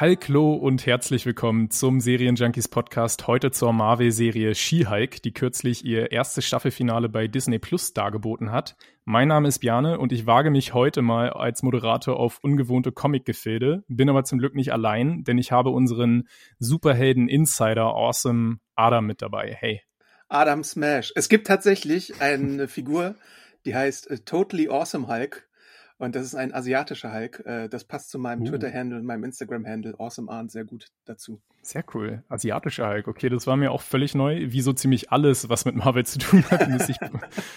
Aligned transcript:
Hallo 0.00 0.54
und 0.54 0.86
herzlich 0.86 1.26
willkommen 1.26 1.70
zum 1.70 2.00
Serienjunkies 2.00 2.68
Podcast. 2.68 3.26
Heute 3.26 3.50
zur 3.50 3.74
Marvel-Serie 3.74 4.54
She-Hulk, 4.54 5.20
die 5.20 5.34
kürzlich 5.34 5.84
ihr 5.84 6.10
erstes 6.10 6.46
Staffelfinale 6.46 7.10
bei 7.10 7.28
Disney 7.28 7.58
Plus 7.58 7.92
dargeboten 7.92 8.50
hat. 8.50 8.76
Mein 9.04 9.28
Name 9.28 9.48
ist 9.48 9.58
Bjane 9.58 9.98
und 9.98 10.12
ich 10.12 10.24
wage 10.24 10.50
mich 10.50 10.72
heute 10.72 11.02
mal 11.02 11.28
als 11.28 11.62
Moderator 11.62 12.18
auf 12.18 12.38
ungewohnte 12.40 12.92
Comic-Gefilde, 12.92 13.84
bin 13.88 14.08
aber 14.08 14.24
zum 14.24 14.38
Glück 14.38 14.54
nicht 14.54 14.72
allein, 14.72 15.22
denn 15.22 15.36
ich 15.36 15.52
habe 15.52 15.68
unseren 15.68 16.26
Superhelden-Insider 16.60 17.84
Awesome 17.84 18.56
Adam 18.76 19.04
mit 19.04 19.20
dabei. 19.20 19.54
Hey. 19.60 19.82
Adam 20.30 20.64
Smash. 20.64 21.12
Es 21.14 21.28
gibt 21.28 21.46
tatsächlich 21.46 22.22
eine 22.22 22.68
Figur, 22.68 23.16
die 23.66 23.74
heißt 23.74 24.10
äh, 24.10 24.20
Totally 24.20 24.70
Awesome 24.70 25.08
Hulk. 25.08 25.49
Und 26.00 26.16
das 26.16 26.24
ist 26.24 26.34
ein 26.34 26.54
asiatischer 26.54 27.12
Hulk. 27.12 27.42
Äh, 27.44 27.68
das 27.68 27.84
passt 27.84 28.08
zu 28.08 28.18
meinem 28.18 28.40
uh. 28.40 28.46
Twitter-Handle 28.46 28.98
und 28.98 29.04
meinem 29.04 29.22
Instagram-Handle 29.24 29.96
Awesome 29.98 30.30
Arn 30.30 30.48
sehr 30.48 30.64
gut 30.64 30.86
dazu. 31.04 31.42
Sehr 31.60 31.84
cool. 31.92 32.24
Asiatischer 32.30 32.88
Hulk. 32.88 33.06
Okay, 33.06 33.28
das 33.28 33.46
war 33.46 33.58
mir 33.58 33.70
auch 33.70 33.82
völlig 33.82 34.14
neu. 34.14 34.46
Wie 34.50 34.62
so 34.62 34.72
ziemlich 34.72 35.12
alles, 35.12 35.50
was 35.50 35.66
mit 35.66 35.76
Marvel 35.76 36.06
zu 36.06 36.18
tun 36.18 36.42
hat, 36.50 36.66
muss 36.70 36.88
ich, 36.88 36.96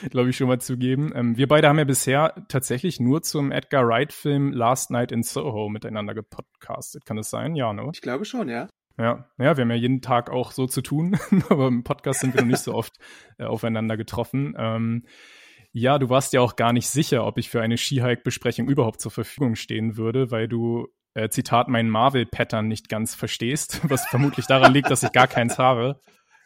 glaube 0.10 0.30
ich, 0.30 0.36
schon 0.36 0.50
mal 0.50 0.60
zugeben. 0.60 1.14
Ähm, 1.16 1.38
wir 1.38 1.48
beide 1.48 1.70
haben 1.70 1.78
ja 1.78 1.86
bisher 1.86 2.34
tatsächlich 2.50 3.00
nur 3.00 3.22
zum 3.22 3.54
Edgar 3.54 3.88
Wright-Film 3.88 4.52
Last 4.52 4.92
Night 4.92 5.14
in 5.14 5.24
Soho 5.24 5.70
miteinander 5.70 6.14
gepodcastet. 6.14 7.06
Kann 7.06 7.16
das 7.16 7.30
sein? 7.30 7.56
Ja, 7.56 7.72
ne? 7.72 7.92
Ich 7.94 8.02
glaube 8.02 8.26
schon, 8.26 8.50
ja. 8.50 8.68
Ja, 8.98 9.30
ja, 9.38 9.56
wir 9.56 9.62
haben 9.62 9.72
ja 9.72 9.78
jeden 9.78 10.02
Tag 10.02 10.30
auch 10.30 10.52
so 10.52 10.68
zu 10.68 10.82
tun, 10.82 11.18
aber 11.50 11.70
im 11.70 11.86
Podcast 11.86 12.20
sind 12.20 12.34
wir 12.34 12.42
noch 12.42 12.50
nicht 12.50 12.60
so 12.60 12.74
oft 12.76 12.98
äh, 13.38 13.46
aufeinander 13.46 13.96
getroffen. 13.96 14.54
Ähm, 14.58 15.06
ja, 15.74 15.98
du 15.98 16.10
warst 16.10 16.34
ja 16.34 16.42
auch 16.42 16.56
gar 16.56 16.72
nicht 16.72 16.88
sicher, 16.88 17.26
ob 17.26 17.40
ich 17.40 17.50
für 17.50 17.62
eine 17.62 17.78
Skihike-Besprechung 17.78 18.70
überhaupt 18.70 19.02
zur 19.02 19.12
Verfügung 19.12 19.56
stehen 19.56 19.98
würde, 19.98 20.30
weil 20.30 20.48
du, 20.48 20.88
äh, 21.16 21.30
Zitat, 21.30 21.68
meinen 21.68 21.90
Marvel-Pattern 21.90 22.68
nicht 22.68 22.90
ganz 22.90 23.16
verstehst, 23.16 23.82
was 23.90 24.06
vermutlich 24.08 24.46
daran 24.46 24.74
liegt, 24.74 24.92
dass 24.92 25.04
ich 25.04 25.12
gar 25.12 25.28
keins 25.28 25.58
habe. 25.58 26.00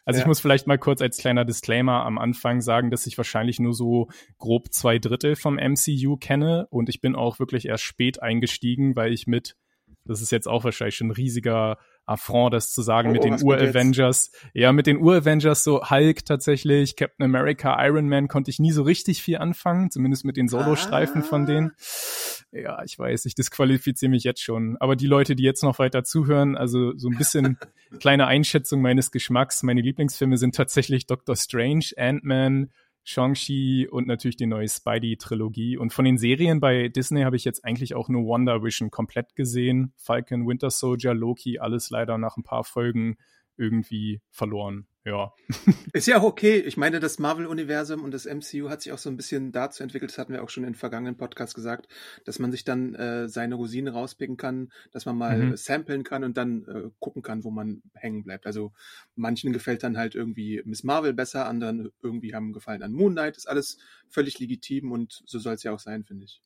Also 0.06 0.20
ja. 0.20 0.24
ich 0.24 0.28
muss 0.28 0.40
vielleicht 0.40 0.68
mal 0.68 0.78
kurz 0.78 1.02
als 1.02 1.18
kleiner 1.18 1.44
Disclaimer 1.44 2.06
am 2.06 2.18
Anfang 2.18 2.62
sagen, 2.62 2.90
dass 2.90 3.06
ich 3.06 3.18
wahrscheinlich 3.18 3.60
nur 3.60 3.74
so 3.74 4.08
grob 4.38 4.72
zwei 4.72 4.98
Drittel 5.00 5.36
vom 5.36 5.56
MCU 5.56 6.16
kenne 6.16 6.66
und 6.70 6.88
ich 6.88 7.02
bin 7.02 7.14
auch 7.14 7.40
wirklich 7.40 7.68
erst 7.68 7.84
spät 7.84 8.22
eingestiegen, 8.22 8.96
weil 8.96 9.12
ich 9.12 9.28
mit, 9.28 9.58
das 10.06 10.22
ist 10.22 10.32
jetzt 10.32 10.48
auch 10.48 10.64
wahrscheinlich 10.64 10.96
schon 10.96 11.08
ein 11.08 11.12
riesiger 11.12 11.78
Affront, 12.08 12.54
das 12.54 12.72
zu 12.72 12.82
sagen, 12.82 13.10
oh, 13.10 13.12
mit 13.14 13.24
den 13.24 13.42
Ur-Avengers. 13.42 14.32
Ja, 14.54 14.72
mit 14.72 14.88
den 14.88 14.98
Ur-Avengers, 14.98 15.64
so 15.64 15.90
Hulk 15.90 16.26
tatsächlich, 16.26 16.96
Captain 16.96 17.26
America, 17.26 17.78
Iron 17.86 18.08
Man 18.08 18.28
konnte 18.28 18.50
ich 18.50 18.60
nie 18.60 18.72
so 18.72 18.84
richtig 18.84 19.22
viel 19.22 19.38
anfangen, 19.38 19.92
zumindest 19.92 20.26
mit 20.26 20.38
den 20.38 20.48
Solo-Streifen 20.48 21.22
ah. 21.22 21.26
von 21.26 21.46
denen. 21.46 21.72
Ja, 22.52 22.82
ich 22.84 22.98
weiß, 22.98 23.26
ich 23.26 23.36
disqualifiziere 23.36 24.10
mich 24.10 24.24
jetzt 24.24 24.42
schon. 24.42 24.78
Aber 24.80 24.96
die 24.96 25.08
Leute, 25.08 25.36
die 25.36 25.44
jetzt 25.44 25.64
noch 25.64 25.80
weiter 25.80 26.04
zuhören, 26.04 26.56
also 26.56 26.96
so 26.96 27.10
ein 27.10 27.18
bisschen 27.18 27.58
kleine 28.00 28.26
Einschätzung 28.26 28.82
meines 28.82 29.12
Geschmacks. 29.12 29.64
Meine 29.64 29.82
Lieblingsfilme 29.82 30.38
sind 30.38 30.56
tatsächlich 30.56 31.08
Doctor 31.08 31.36
Strange, 31.36 31.86
Ant-Man, 31.98 32.72
Shang-Chi 33.10 33.88
und 33.90 34.06
natürlich 34.06 34.36
die 34.36 34.48
neue 34.48 34.68
Spidey-Trilogie. 34.68 35.78
Und 35.78 35.94
von 35.94 36.04
den 36.04 36.18
Serien 36.18 36.60
bei 36.60 36.90
Disney 36.90 37.22
habe 37.22 37.38
ich 37.38 37.46
jetzt 37.46 37.64
eigentlich 37.64 37.96
auch 37.96 38.10
nur 38.10 38.26
Wonder 38.26 38.64
Vision 38.64 38.92
komplett 38.92 39.34
gesehen. 39.34 39.94
Falcon, 39.96 40.46
Winter 40.46 40.70
Soldier, 40.70 41.14
Loki, 41.14 41.58
alles 41.58 41.90
leider 41.90 42.18
nach 42.18 42.36
ein 42.36 42.44
paar 42.44 42.66
Folgen 42.66 43.16
irgendwie 43.56 44.22
verloren 44.30 44.88
ja. 45.08 45.34
Ist 45.94 46.08
ja 46.08 46.20
auch 46.20 46.24
okay. 46.24 46.60
Ich 46.60 46.76
meine, 46.76 47.00
das 47.00 47.18
Marvel-Universum 47.18 48.04
und 48.04 48.14
das 48.14 48.26
MCU 48.26 48.70
hat 48.70 48.82
sich 48.82 48.92
auch 48.92 48.98
so 48.98 49.10
ein 49.10 49.16
bisschen 49.16 49.54
dazu 49.54 49.82
entwickelt, 49.82 50.12
das 50.12 50.18
hatten 50.18 50.34
wir 50.34 50.44
auch 50.44 50.50
schon 50.50 50.66
in 50.66 50.76
vergangenen 50.76 51.16
Podcasts 51.16 51.56
gesagt, 51.56 51.88
dass 52.26 52.40
man 52.40 52.52
sich 52.52 52.66
dann 52.66 52.94
äh, 52.96 53.30
seine 53.30 53.56
Rosine 53.56 53.92
rauspicken 53.94 54.36
kann, 54.36 54.72
dass 54.92 55.06
man 55.06 55.18
mal 55.18 55.38
mhm. 55.38 55.58
samplen 55.58 56.04
kann 56.04 56.26
und 56.26 56.36
dann 56.36 56.66
äh, 56.66 56.90
gucken 57.00 57.22
kann, 57.22 57.46
wo 57.46 57.52
man 57.52 57.82
hängen 57.94 58.24
bleibt. 58.24 58.46
Also 58.46 58.74
manchen 59.16 59.54
gefällt 59.54 59.84
dann 59.84 59.98
halt 59.98 60.14
irgendwie 60.14 60.62
Miss 60.66 60.84
Marvel 60.84 61.14
besser, 61.14 61.48
anderen 61.48 61.90
irgendwie 62.02 62.36
haben 62.36 62.52
gefallen 62.52 62.84
an 62.84 62.92
Moon 62.92 63.14
Knight. 63.14 63.38
Ist 63.38 63.48
alles 63.48 63.78
völlig 64.10 64.40
legitim 64.40 64.92
und 64.92 65.24
so 65.26 65.40
soll 65.40 65.54
es 65.54 65.64
ja 65.64 65.72
auch 65.72 65.80
sein, 65.80 66.04
finde 66.04 66.26
ich. 66.26 66.42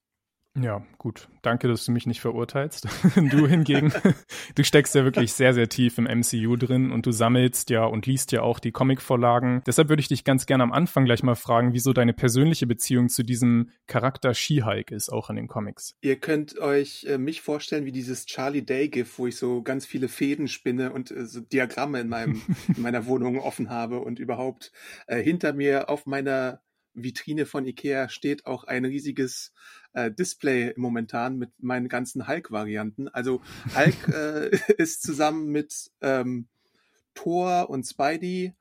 Ja, 0.59 0.85
gut. 0.97 1.29
Danke, 1.41 1.69
dass 1.69 1.85
du 1.85 1.93
mich 1.93 2.05
nicht 2.05 2.19
verurteilst. 2.19 2.87
Du 3.31 3.47
hingegen, 3.47 3.93
du 4.55 4.63
steckst 4.63 4.95
ja 4.95 5.03
wirklich 5.03 5.33
sehr, 5.33 5.53
sehr 5.53 5.69
tief 5.69 5.97
im 5.97 6.05
MCU 6.05 6.55
drin 6.55 6.91
und 6.91 7.05
du 7.05 7.11
sammelst 7.11 7.69
ja 7.69 7.85
und 7.85 8.05
liest 8.05 8.31
ja 8.31 8.41
auch 8.41 8.59
die 8.59 8.71
Comic-Vorlagen. 8.71 9.61
Deshalb 9.65 9.89
würde 9.89 10.01
ich 10.01 10.07
dich 10.07 10.23
ganz 10.23 10.45
gerne 10.45 10.63
am 10.63 10.71
Anfang 10.71 11.05
gleich 11.05 11.23
mal 11.23 11.35
fragen, 11.35 11.73
wieso 11.73 11.93
deine 11.93 12.13
persönliche 12.13 12.67
Beziehung 12.67 13.09
zu 13.09 13.23
diesem 13.23 13.69
Charakter 13.87 14.33
She-Hulk 14.33 14.91
ist, 14.91 15.09
auch 15.09 15.29
in 15.29 15.35
den 15.37 15.47
Comics. 15.47 15.95
Ihr 16.01 16.17
könnt 16.17 16.57
euch 16.59 17.05
äh, 17.05 17.17
mich 17.17 17.41
vorstellen 17.41 17.85
wie 17.85 17.91
dieses 17.91 18.25
Charlie 18.25 18.63
Day-GIF, 18.63 19.19
wo 19.19 19.27
ich 19.27 19.37
so 19.37 19.61
ganz 19.61 19.85
viele 19.85 20.07
Fäden 20.07 20.47
spinne 20.47 20.91
und 20.91 21.11
äh, 21.11 21.25
so 21.25 21.41
Diagramme 21.41 22.01
in, 22.01 22.09
meinem, 22.09 22.41
in 22.75 22.81
meiner 22.81 23.05
Wohnung 23.05 23.39
offen 23.39 23.69
habe 23.69 23.99
und 23.99 24.19
überhaupt 24.19 24.71
äh, 25.07 25.21
hinter 25.21 25.53
mir 25.53 25.89
auf 25.89 26.05
meiner 26.05 26.61
Vitrine 26.93 27.45
von 27.45 27.65
Ikea 27.65 28.09
steht 28.09 28.45
auch 28.45 28.63
ein 28.63 28.85
riesiges 28.85 29.53
äh, 29.93 30.11
Display 30.11 30.73
momentan 30.75 31.37
mit 31.37 31.51
meinen 31.59 31.89
ganzen 31.89 32.27
Hulk-Varianten. 32.27 33.07
Also 33.07 33.41
Hulk 33.75 34.07
äh, 34.13 34.73
ist 34.77 35.03
zusammen 35.03 35.47
mit 35.49 35.91
ähm, 36.01 36.47
Thor 37.13 37.69
und 37.69 37.83
Spidey 37.83 38.53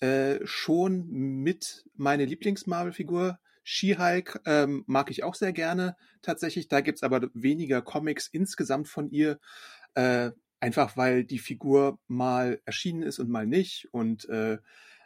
äh, 0.00 0.40
schon 0.44 1.08
mit 1.08 1.84
meine 1.94 2.24
Lieblings-Marvel-Figur. 2.24 3.38
She-Hulk 3.62 4.42
ähm, 4.44 4.84
mag 4.86 5.10
ich 5.10 5.24
auch 5.24 5.34
sehr 5.34 5.52
gerne 5.52 5.96
tatsächlich. 6.20 6.68
Da 6.68 6.80
gibt's 6.80 7.02
aber 7.02 7.30
weniger 7.32 7.80
Comics 7.80 8.28
insgesamt 8.28 8.88
von 8.88 9.10
ihr. 9.10 9.38
Äh, 9.94 10.32
einfach 10.60 10.96
weil 10.96 11.24
die 11.24 11.38
Figur 11.38 11.98
mal 12.06 12.60
erschienen 12.64 13.02
ist 13.02 13.18
und 13.18 13.30
mal 13.30 13.46
nicht 13.46 13.88
und 13.92 14.28
äh, 14.28 14.58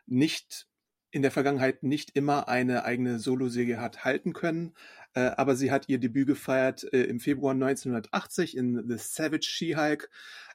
nicht 0.06 0.69
in 1.11 1.23
der 1.23 1.31
Vergangenheit 1.31 1.83
nicht 1.83 2.17
immer 2.17 2.49
eine 2.49 2.85
eigene 2.85 3.19
Soloserie 3.19 3.81
hat 3.81 4.05
halten 4.05 4.33
können, 4.33 4.75
äh, 5.15 5.21
aber 5.21 5.57
sie 5.57 5.71
hat 5.71 5.89
ihr 5.89 5.99
Debüt 5.99 6.27
gefeiert 6.27 6.85
äh, 6.93 7.05
im 7.05 7.21
Februar 7.21 7.55
1980 7.55 8.57
in 8.57 8.85
The 8.89 8.97
Savage 8.99 9.47
She-Hulk. 9.49 10.11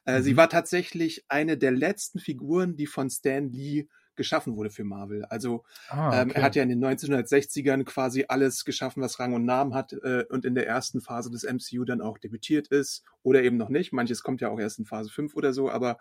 Äh, 0.06 0.18
mhm. 0.18 0.22
Sie 0.22 0.36
war 0.36 0.48
tatsächlich 0.48 1.24
eine 1.28 1.58
der 1.58 1.72
letzten 1.72 2.18
Figuren, 2.18 2.76
die 2.76 2.86
von 2.86 3.10
Stan 3.10 3.50
Lee 3.50 3.86
geschaffen 4.16 4.56
wurde 4.56 4.70
für 4.70 4.84
Marvel. 4.84 5.24
Also 5.24 5.64
ah, 5.88 6.08
okay. 6.08 6.22
ähm, 6.22 6.30
er 6.30 6.42
hat 6.42 6.56
ja 6.56 6.62
in 6.62 6.68
den 6.68 6.84
1960ern 6.84 7.84
quasi 7.84 8.26
alles 8.28 8.64
geschaffen, 8.64 9.02
was 9.02 9.18
Rang 9.18 9.34
und 9.34 9.44
Namen 9.44 9.74
hat 9.74 9.92
äh, 9.92 10.24
und 10.28 10.44
in 10.44 10.54
der 10.54 10.66
ersten 10.66 11.00
Phase 11.00 11.30
des 11.30 11.44
MCU 11.44 11.84
dann 11.84 12.00
auch 12.00 12.18
debütiert 12.18 12.68
ist 12.68 13.02
oder 13.22 13.42
eben 13.42 13.56
noch 13.56 13.68
nicht. 13.68 13.92
Manches 13.92 14.22
kommt 14.22 14.40
ja 14.40 14.50
auch 14.50 14.60
erst 14.60 14.78
in 14.78 14.84
Phase 14.84 15.10
5 15.10 15.34
oder 15.34 15.52
so, 15.52 15.70
aber 15.70 15.98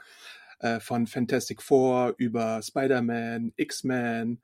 äh, 0.64 0.80
von 0.80 1.08
Fantastic 1.08 1.62
Four 1.62 2.16
über 2.18 2.62
Spider-Man, 2.62 3.52
X-Men. 3.58 4.42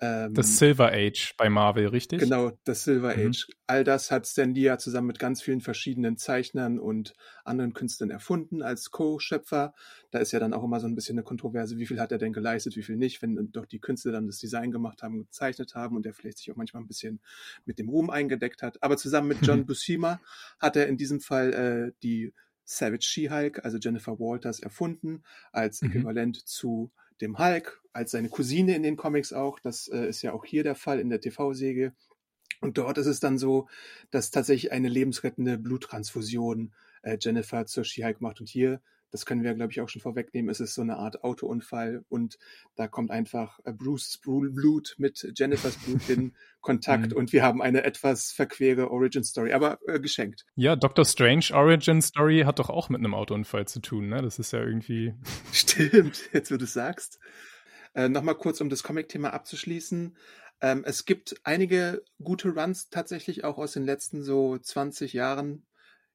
Ähm, 0.00 0.34
das 0.34 0.58
Silver 0.58 0.92
Age 0.92 1.34
bei 1.38 1.48
Marvel, 1.48 1.86
richtig? 1.86 2.20
Genau, 2.20 2.52
das 2.64 2.84
Silver 2.84 3.16
mhm. 3.16 3.28
Age. 3.28 3.46
All 3.66 3.82
das 3.82 4.10
hat 4.10 4.26
Stan 4.26 4.52
Lee 4.52 4.64
ja 4.64 4.76
zusammen 4.76 5.06
mit 5.06 5.18
ganz 5.18 5.40
vielen 5.40 5.62
verschiedenen 5.62 6.18
Zeichnern 6.18 6.78
und 6.78 7.14
anderen 7.44 7.72
Künstlern 7.72 8.10
erfunden 8.10 8.60
als 8.60 8.90
Co-Schöpfer. 8.90 9.72
Da 10.10 10.18
ist 10.18 10.32
ja 10.32 10.40
dann 10.40 10.52
auch 10.52 10.62
immer 10.62 10.78
so 10.78 10.86
ein 10.86 10.94
bisschen 10.94 11.16
eine 11.16 11.24
Kontroverse, 11.24 11.78
wie 11.78 11.86
viel 11.86 12.00
hat 12.00 12.12
er 12.12 12.18
denn 12.18 12.34
geleistet, 12.34 12.76
wie 12.76 12.82
viel 12.82 12.96
nicht, 12.96 13.22
wenn 13.22 13.50
doch 13.50 13.64
die 13.64 13.80
Künstler 13.80 14.12
dann 14.12 14.26
das 14.26 14.38
Design 14.38 14.72
gemacht 14.72 15.02
haben, 15.02 15.20
gezeichnet 15.20 15.74
haben 15.74 15.96
und 15.96 16.04
er 16.04 16.12
vielleicht 16.12 16.36
sich 16.36 16.52
auch 16.52 16.56
manchmal 16.56 16.82
ein 16.82 16.88
bisschen 16.88 17.20
mit 17.64 17.78
dem 17.78 17.88
Ruhm 17.88 18.10
eingedeckt 18.10 18.60
hat. 18.62 18.82
Aber 18.82 18.98
zusammen 18.98 19.28
mit 19.28 19.38
John 19.40 19.64
Buscema 19.66 20.20
hat 20.58 20.76
er 20.76 20.86
in 20.88 20.98
diesem 20.98 21.20
Fall 21.20 21.52
äh, 21.54 21.92
die 22.02 22.34
Savage 22.64 23.04
She-Hulk, 23.04 23.64
also 23.64 23.78
Jennifer 23.78 24.18
Walters, 24.18 24.60
erfunden, 24.60 25.22
als 25.52 25.82
mhm. 25.82 25.90
Äquivalent 25.90 26.36
zu 26.48 26.90
dem 27.20 27.38
Hulk, 27.38 27.80
als 27.92 28.10
seine 28.10 28.28
Cousine 28.28 28.74
in 28.74 28.82
den 28.82 28.96
Comics 28.96 29.32
auch. 29.32 29.58
Das 29.60 29.88
äh, 29.88 30.08
ist 30.08 30.22
ja 30.22 30.32
auch 30.32 30.44
hier 30.44 30.62
der 30.62 30.74
Fall 30.74 30.98
in 30.98 31.08
der 31.08 31.20
TV-Säge. 31.20 31.92
Und 32.60 32.78
dort 32.78 32.98
ist 32.98 33.06
es 33.06 33.20
dann 33.20 33.38
so, 33.38 33.68
dass 34.10 34.30
tatsächlich 34.30 34.72
eine 34.72 34.88
lebensrettende 34.88 35.58
Bluttransfusion 35.58 36.72
äh, 37.02 37.18
Jennifer 37.20 37.66
zur 37.66 37.84
She-Hulk 37.84 38.20
macht. 38.20 38.40
Und 38.40 38.48
hier 38.48 38.80
das 39.12 39.26
können 39.26 39.44
wir, 39.44 39.54
glaube 39.54 39.70
ich, 39.70 39.80
auch 39.80 39.88
schon 39.88 40.02
vorwegnehmen, 40.02 40.50
es 40.50 40.58
ist 40.58 40.74
so 40.74 40.82
eine 40.82 40.96
Art 40.96 41.22
Autounfall 41.22 42.04
und 42.08 42.38
da 42.74 42.88
kommt 42.88 43.10
einfach 43.10 43.60
äh, 43.64 43.72
Bruce 43.72 44.18
Blut 44.22 44.94
mit 44.98 45.32
Jennifers 45.36 45.76
Blut 45.76 46.08
in 46.08 46.34
Kontakt 46.60 47.10
mhm. 47.10 47.16
und 47.16 47.32
wir 47.32 47.42
haben 47.42 47.62
eine 47.62 47.84
etwas 47.84 48.32
verquere 48.32 48.90
Origin 48.90 49.22
Story, 49.22 49.52
aber 49.52 49.78
äh, 49.86 50.00
geschenkt. 50.00 50.46
Ja, 50.56 50.74
Doctor 50.76 51.04
Strange 51.04 51.46
Origin 51.52 52.00
Story 52.00 52.42
hat 52.46 52.58
doch 52.58 52.70
auch 52.70 52.88
mit 52.88 53.00
einem 53.00 53.14
Autounfall 53.14 53.68
zu 53.68 53.80
tun, 53.80 54.08
ne? 54.08 54.22
Das 54.22 54.38
ist 54.38 54.52
ja 54.52 54.60
irgendwie. 54.60 55.14
Stimmt, 55.52 56.30
jetzt 56.32 56.50
wo 56.50 56.56
du 56.56 56.66
sagst. 56.66 57.20
Äh, 57.94 58.08
Nochmal 58.08 58.36
kurz, 58.36 58.60
um 58.60 58.70
das 58.70 58.82
Comic-Thema 58.82 59.32
abzuschließen. 59.32 60.16
Ähm, 60.62 60.84
es 60.86 61.04
gibt 61.04 61.34
einige 61.42 62.02
gute 62.22 62.50
Runs 62.50 62.88
tatsächlich 62.88 63.44
auch 63.44 63.58
aus 63.58 63.72
den 63.72 63.84
letzten 63.84 64.22
so 64.22 64.56
20 64.56 65.12
Jahren. 65.12 65.66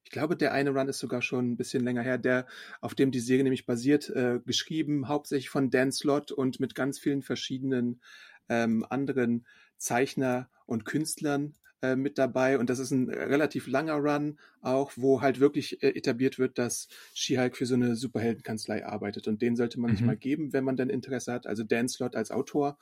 Ich 0.08 0.12
glaube, 0.12 0.36
der 0.36 0.54
eine 0.54 0.70
Run 0.70 0.88
ist 0.88 1.00
sogar 1.00 1.20
schon 1.20 1.50
ein 1.50 1.56
bisschen 1.58 1.84
länger 1.84 2.00
her, 2.00 2.16
der, 2.16 2.46
auf 2.80 2.94
dem 2.94 3.10
die 3.10 3.20
Serie 3.20 3.44
nämlich 3.44 3.66
basiert, 3.66 4.08
äh, 4.08 4.40
geschrieben, 4.42 5.06
hauptsächlich 5.06 5.50
von 5.50 5.68
Dan 5.68 5.92
Slott 5.92 6.32
und 6.32 6.60
mit 6.60 6.74
ganz 6.74 6.98
vielen 6.98 7.20
verschiedenen 7.20 8.00
ähm, 8.48 8.86
anderen 8.88 9.44
Zeichner 9.76 10.48
und 10.64 10.86
Künstlern 10.86 11.52
äh, 11.82 11.94
mit 11.94 12.16
dabei. 12.16 12.58
Und 12.58 12.70
das 12.70 12.78
ist 12.78 12.90
ein 12.90 13.10
relativ 13.10 13.66
langer 13.66 13.96
Run 13.96 14.38
auch, 14.62 14.92
wo 14.96 15.20
halt 15.20 15.40
wirklich 15.40 15.82
äh, 15.82 15.90
etabliert 15.90 16.38
wird, 16.38 16.56
dass 16.56 16.88
She-Hulk 17.12 17.58
für 17.58 17.66
so 17.66 17.74
eine 17.74 17.94
Superheldenkanzlei 17.94 18.86
arbeitet. 18.86 19.28
Und 19.28 19.42
den 19.42 19.56
sollte 19.56 19.78
man 19.78 19.90
mhm. 19.90 19.96
sich 19.96 20.06
mal 20.06 20.16
geben, 20.16 20.54
wenn 20.54 20.64
man 20.64 20.76
dann 20.78 20.88
Interesse 20.88 21.34
hat. 21.34 21.46
Also 21.46 21.64
Dan 21.64 21.86
Slott 21.86 22.16
als 22.16 22.30
Autor 22.30 22.78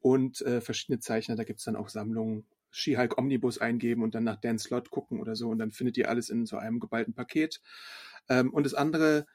und 0.00 0.42
äh, 0.42 0.60
verschiedene 0.60 1.00
Zeichner. 1.00 1.34
Da 1.34 1.44
gibt's 1.44 1.64
dann 1.64 1.76
auch 1.76 1.88
Sammlungen. 1.88 2.44
She-Hulk 2.70 3.18
Omnibus 3.18 3.58
eingeben 3.58 4.02
und 4.02 4.14
dann 4.14 4.24
nach 4.24 4.40
Dan 4.40 4.58
Slot 4.58 4.90
gucken 4.90 5.20
oder 5.20 5.36
so 5.36 5.48
und 5.48 5.58
dann 5.58 5.72
findet 5.72 5.96
ihr 5.96 6.08
alles 6.08 6.30
in 6.30 6.46
so 6.46 6.56
einem 6.56 6.80
geballten 6.80 7.14
Paket. 7.14 7.60
Ähm, 8.28 8.52
und 8.52 8.64
das 8.64 8.74
andere 8.74 9.26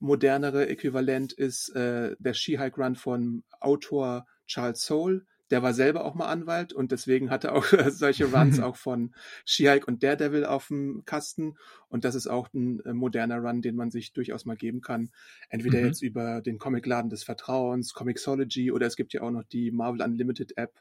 modernere 0.00 0.68
Äquivalent 0.68 1.32
ist 1.32 1.68
äh, 1.76 2.16
der 2.18 2.34
She-Hulk 2.34 2.78
Run 2.78 2.96
von 2.96 3.44
Autor 3.60 4.26
Charles 4.46 4.84
Soule. 4.84 5.26
Der 5.50 5.62
war 5.62 5.74
selber 5.74 6.04
auch 6.04 6.14
mal 6.14 6.28
Anwalt 6.28 6.72
und 6.72 6.92
deswegen 6.92 7.30
hatte 7.30 7.52
auch 7.52 7.64
solche 7.90 8.32
Runs 8.32 8.60
auch 8.60 8.76
von 8.76 9.14
She-Hulk 9.44 9.86
und 9.86 10.02
Daredevil 10.02 10.44
auf 10.44 10.68
dem 10.68 11.04
Kasten. 11.04 11.56
Und 11.88 12.04
das 12.04 12.14
ist 12.14 12.28
auch 12.28 12.48
ein 12.54 12.80
äh, 12.80 12.94
moderner 12.94 13.38
Run, 13.38 13.60
den 13.60 13.76
man 13.76 13.90
sich 13.90 14.12
durchaus 14.12 14.44
mal 14.44 14.56
geben 14.56 14.80
kann. 14.80 15.10
Entweder 15.48 15.80
mhm. 15.80 15.86
jetzt 15.86 16.02
über 16.02 16.40
den 16.40 16.58
Comicladen 16.58 17.10
des 17.10 17.24
Vertrauens, 17.24 17.94
Comixology 17.94 18.72
oder 18.72 18.86
es 18.86 18.96
gibt 18.96 19.12
ja 19.12 19.22
auch 19.22 19.30
noch 19.30 19.44
die 19.44 19.70
Marvel 19.70 20.02
Unlimited 20.02 20.56
App, 20.56 20.72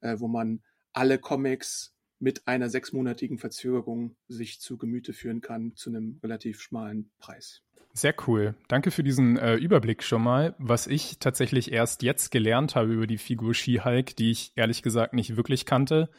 äh, 0.00 0.16
wo 0.18 0.28
man 0.28 0.62
alle 0.92 1.18
Comics 1.18 1.94
mit 2.18 2.48
einer 2.48 2.68
sechsmonatigen 2.68 3.38
Verzögerung 3.38 4.16
sich 4.26 4.60
zu 4.60 4.76
Gemüte 4.76 5.12
führen 5.12 5.40
kann 5.40 5.74
zu 5.76 5.90
einem 5.90 6.18
relativ 6.22 6.60
schmalen 6.60 7.10
Preis. 7.18 7.62
Sehr 7.92 8.14
cool. 8.26 8.54
Danke 8.68 8.90
für 8.90 9.02
diesen 9.02 9.36
äh, 9.36 9.54
Überblick 9.56 10.02
schon 10.02 10.22
mal. 10.22 10.54
Was 10.58 10.86
ich 10.86 11.18
tatsächlich 11.18 11.72
erst 11.72 12.02
jetzt 12.02 12.30
gelernt 12.30 12.76
habe 12.76 12.92
über 12.92 13.06
die 13.06 13.18
Figur 13.18 13.54
She-Hulk, 13.54 14.14
die 14.16 14.30
ich 14.30 14.52
ehrlich 14.56 14.82
gesagt 14.82 15.14
nicht 15.14 15.36
wirklich 15.36 15.64
kannte, 15.64 16.10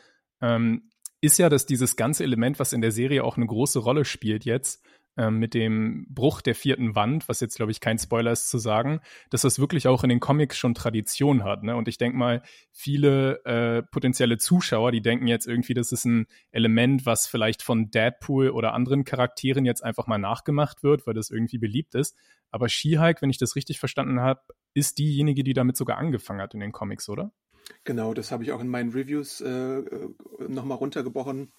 ähm, 0.42 0.90
ist 1.22 1.38
ja, 1.38 1.50
dass 1.50 1.66
dieses 1.66 1.96
ganze 1.96 2.24
Element, 2.24 2.60
was 2.60 2.74
in 2.74 2.82
der 2.82 2.92
Serie 2.92 3.24
auch 3.24 3.38
eine 3.38 3.46
große 3.46 3.80
Rolle 3.80 4.06
spielt 4.06 4.46
jetzt, 4.46 4.84
mit 5.30 5.54
dem 5.54 6.06
Bruch 6.10 6.42
der 6.42 6.56
vierten 6.56 6.96
Wand, 6.96 7.28
was 7.28 7.40
jetzt, 7.40 7.56
glaube 7.56 7.72
ich, 7.72 7.82
kein 7.82 8.00
Spoiler 8.00 8.32
ist 8.32 8.50
zu 8.50 8.58
sagen, 8.58 9.02
dass 9.30 9.42
das 9.42 9.60
wirklich 9.60 9.88
auch 9.88 10.04
in 10.04 10.10
den 10.10 10.20
Comics 10.20 10.58
schon 10.58 10.74
Tradition 10.74 11.44
hat. 11.44 11.64
Ne? 11.64 11.76
Und 11.76 11.88
ich 11.88 11.98
denke 11.98 12.18
mal, 12.18 12.42
viele 12.72 13.44
äh, 13.46 13.84
potenzielle 13.84 14.38
Zuschauer, 14.38 14.92
die 14.92 15.02
denken 15.02 15.28
jetzt 15.28 15.48
irgendwie, 15.48 15.74
das 15.74 15.92
ist 15.92 16.06
ein 16.06 16.28
Element, 16.52 17.06
was 17.06 17.28
vielleicht 17.28 17.62
von 17.64 17.92
Deadpool 17.92 18.50
oder 18.50 18.74
anderen 18.74 19.04
Charakteren 19.04 19.66
jetzt 19.66 19.84
einfach 19.84 20.08
mal 20.08 20.18
nachgemacht 20.18 20.84
wird, 20.84 21.06
weil 21.06 21.14
das 21.14 21.30
irgendwie 21.30 21.58
beliebt 21.58 21.96
ist. 21.96 22.16
Aber 22.52 22.70
She-Hulk, 22.70 23.22
wenn 23.22 23.30
ich 23.30 23.38
das 23.38 23.56
richtig 23.56 23.80
verstanden 23.80 24.22
habe, 24.22 24.42
ist 24.74 24.98
diejenige, 24.98 25.44
die 25.44 25.54
damit 25.54 25.78
sogar 25.78 25.98
angefangen 25.98 26.42
hat 26.42 26.54
in 26.54 26.60
den 26.60 26.72
Comics, 26.72 27.10
oder? 27.10 27.32
Genau, 27.84 28.14
das 28.14 28.32
habe 28.32 28.44
ich 28.44 28.52
auch 28.52 28.62
in 28.62 28.68
meinen 28.68 28.92
Reviews 28.92 29.42
äh, 29.42 29.80
äh 29.80 30.10
nochmal 30.48 30.78
runtergebrochen. 30.78 31.52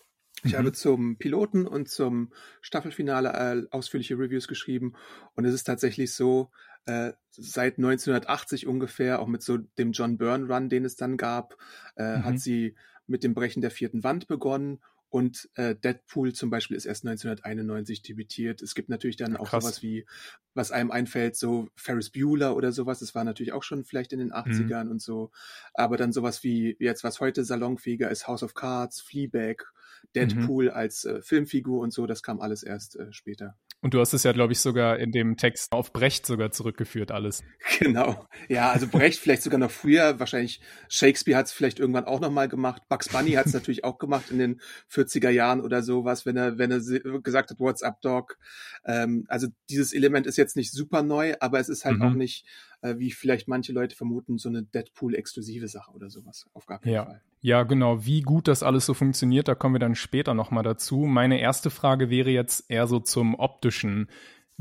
Ich 0.44 0.52
mhm. 0.52 0.58
habe 0.58 0.72
zum 0.72 1.16
Piloten 1.16 1.66
und 1.66 1.88
zum 1.88 2.32
Staffelfinale 2.60 3.28
äh, 3.30 3.66
ausführliche 3.70 4.18
Reviews 4.18 4.48
geschrieben 4.48 4.94
und 5.34 5.44
es 5.44 5.54
ist 5.54 5.64
tatsächlich 5.64 6.14
so, 6.14 6.50
äh, 6.86 7.12
seit 7.30 7.78
1980 7.78 8.66
ungefähr, 8.66 9.20
auch 9.20 9.26
mit 9.26 9.42
so 9.42 9.58
dem 9.58 9.92
John 9.92 10.18
Byrne 10.18 10.52
Run, 10.52 10.68
den 10.68 10.84
es 10.84 10.96
dann 10.96 11.16
gab, 11.16 11.56
äh, 11.96 12.18
mhm. 12.18 12.24
hat 12.24 12.40
sie 12.40 12.74
mit 13.06 13.24
dem 13.24 13.34
Brechen 13.34 13.60
der 13.60 13.70
vierten 13.70 14.04
Wand 14.04 14.28
begonnen 14.28 14.80
und 15.10 15.50
äh, 15.56 15.74
Deadpool 15.74 16.32
zum 16.32 16.50
Beispiel 16.50 16.76
ist 16.76 16.86
erst 16.86 17.04
1991 17.04 18.02
debütiert. 18.02 18.62
Es 18.62 18.76
gibt 18.76 18.88
natürlich 18.88 19.16
dann 19.16 19.36
auch 19.36 19.50
Krass. 19.50 19.64
sowas 19.64 19.82
wie, 19.82 20.06
was 20.54 20.70
einem 20.70 20.92
einfällt, 20.92 21.34
so 21.34 21.68
Ferris 21.74 22.10
Bueller 22.10 22.54
oder 22.54 22.70
sowas. 22.70 23.00
Das 23.00 23.16
war 23.16 23.24
natürlich 23.24 23.52
auch 23.52 23.64
schon 23.64 23.84
vielleicht 23.84 24.12
in 24.12 24.20
den 24.20 24.32
80ern 24.32 24.84
mhm. 24.84 24.90
und 24.92 25.02
so. 25.02 25.32
Aber 25.74 25.96
dann 25.96 26.12
sowas 26.12 26.44
wie 26.44 26.76
jetzt, 26.78 27.02
was 27.02 27.18
heute 27.18 27.44
salonfähiger 27.44 28.08
ist, 28.08 28.28
House 28.28 28.44
of 28.44 28.54
Cards, 28.54 29.00
Fleabag, 29.00 29.72
Deadpool 30.14 30.66
mhm. 30.66 30.70
als 30.70 31.04
äh, 31.04 31.20
Filmfigur 31.22 31.80
und 31.80 31.92
so, 31.92 32.06
das 32.06 32.22
kam 32.22 32.40
alles 32.40 32.62
erst 32.62 32.96
äh, 32.96 33.12
später. 33.12 33.56
Und 33.82 33.94
du 33.94 34.00
hast 34.00 34.12
es 34.12 34.24
ja, 34.24 34.32
glaube 34.32 34.52
ich, 34.52 34.60
sogar 34.60 34.98
in 34.98 35.10
dem 35.10 35.38
Text 35.38 35.72
auf 35.72 35.94
Brecht 35.94 36.26
sogar 36.26 36.50
zurückgeführt, 36.50 37.10
alles. 37.10 37.42
Genau. 37.78 38.26
Ja, 38.48 38.70
also 38.70 38.86
Brecht 38.86 39.18
vielleicht 39.18 39.42
sogar 39.42 39.58
noch 39.58 39.70
früher. 39.70 40.20
Wahrscheinlich 40.20 40.60
Shakespeare 40.88 41.38
hat 41.38 41.46
es 41.46 41.52
vielleicht 41.52 41.78
irgendwann 41.78 42.04
auch 42.04 42.20
nochmal 42.20 42.46
gemacht. 42.46 42.82
Bugs 42.90 43.08
Bunny 43.08 43.32
hat 43.32 43.46
es 43.46 43.54
natürlich 43.54 43.84
auch 43.84 43.96
gemacht 43.96 44.30
in 44.30 44.38
den 44.38 44.60
40er 44.92 45.30
Jahren 45.30 45.62
oder 45.62 45.82
sowas, 45.82 46.26
wenn 46.26 46.36
er, 46.36 46.58
wenn 46.58 46.70
er 46.70 46.80
gesagt 47.22 47.50
hat, 47.50 47.58
What's 47.58 47.82
up, 47.82 48.02
Dog? 48.02 48.36
Ähm, 48.84 49.24
also 49.28 49.48
dieses 49.70 49.94
Element 49.94 50.26
ist 50.26 50.36
jetzt 50.36 50.56
nicht 50.56 50.72
super 50.72 51.02
neu, 51.02 51.34
aber 51.40 51.58
es 51.58 51.70
ist 51.70 51.86
halt 51.86 51.96
mhm. 51.96 52.02
auch 52.02 52.14
nicht 52.14 52.46
äh, 52.82 52.96
wie 52.98 53.10
vielleicht 53.10 53.48
manche 53.48 53.72
Leute 53.72 53.96
vermuten, 53.96 54.38
so 54.38 54.48
eine 54.48 54.62
Deadpool-exklusive 54.62 55.68
Sache 55.68 55.92
oder 55.92 56.10
sowas. 56.10 56.48
Auf 56.52 56.66
gar 56.66 56.80
keinen 56.80 56.92
ja. 56.94 57.04
Fall. 57.04 57.22
Ja, 57.42 57.62
genau. 57.62 58.04
Wie 58.04 58.20
gut 58.20 58.48
das 58.48 58.62
alles 58.62 58.86
so 58.86 58.94
funktioniert, 58.94 59.48
da 59.48 59.54
kommen 59.54 59.74
wir 59.74 59.80
dann 59.80 59.94
später 59.94 60.34
nochmal 60.34 60.62
dazu. 60.62 61.00
Meine 61.00 61.40
erste 61.40 61.70
Frage 61.70 62.10
wäre 62.10 62.30
jetzt 62.30 62.70
eher 62.70 62.86
so 62.86 63.00
zum 63.00 63.34
optischen. 63.34 64.08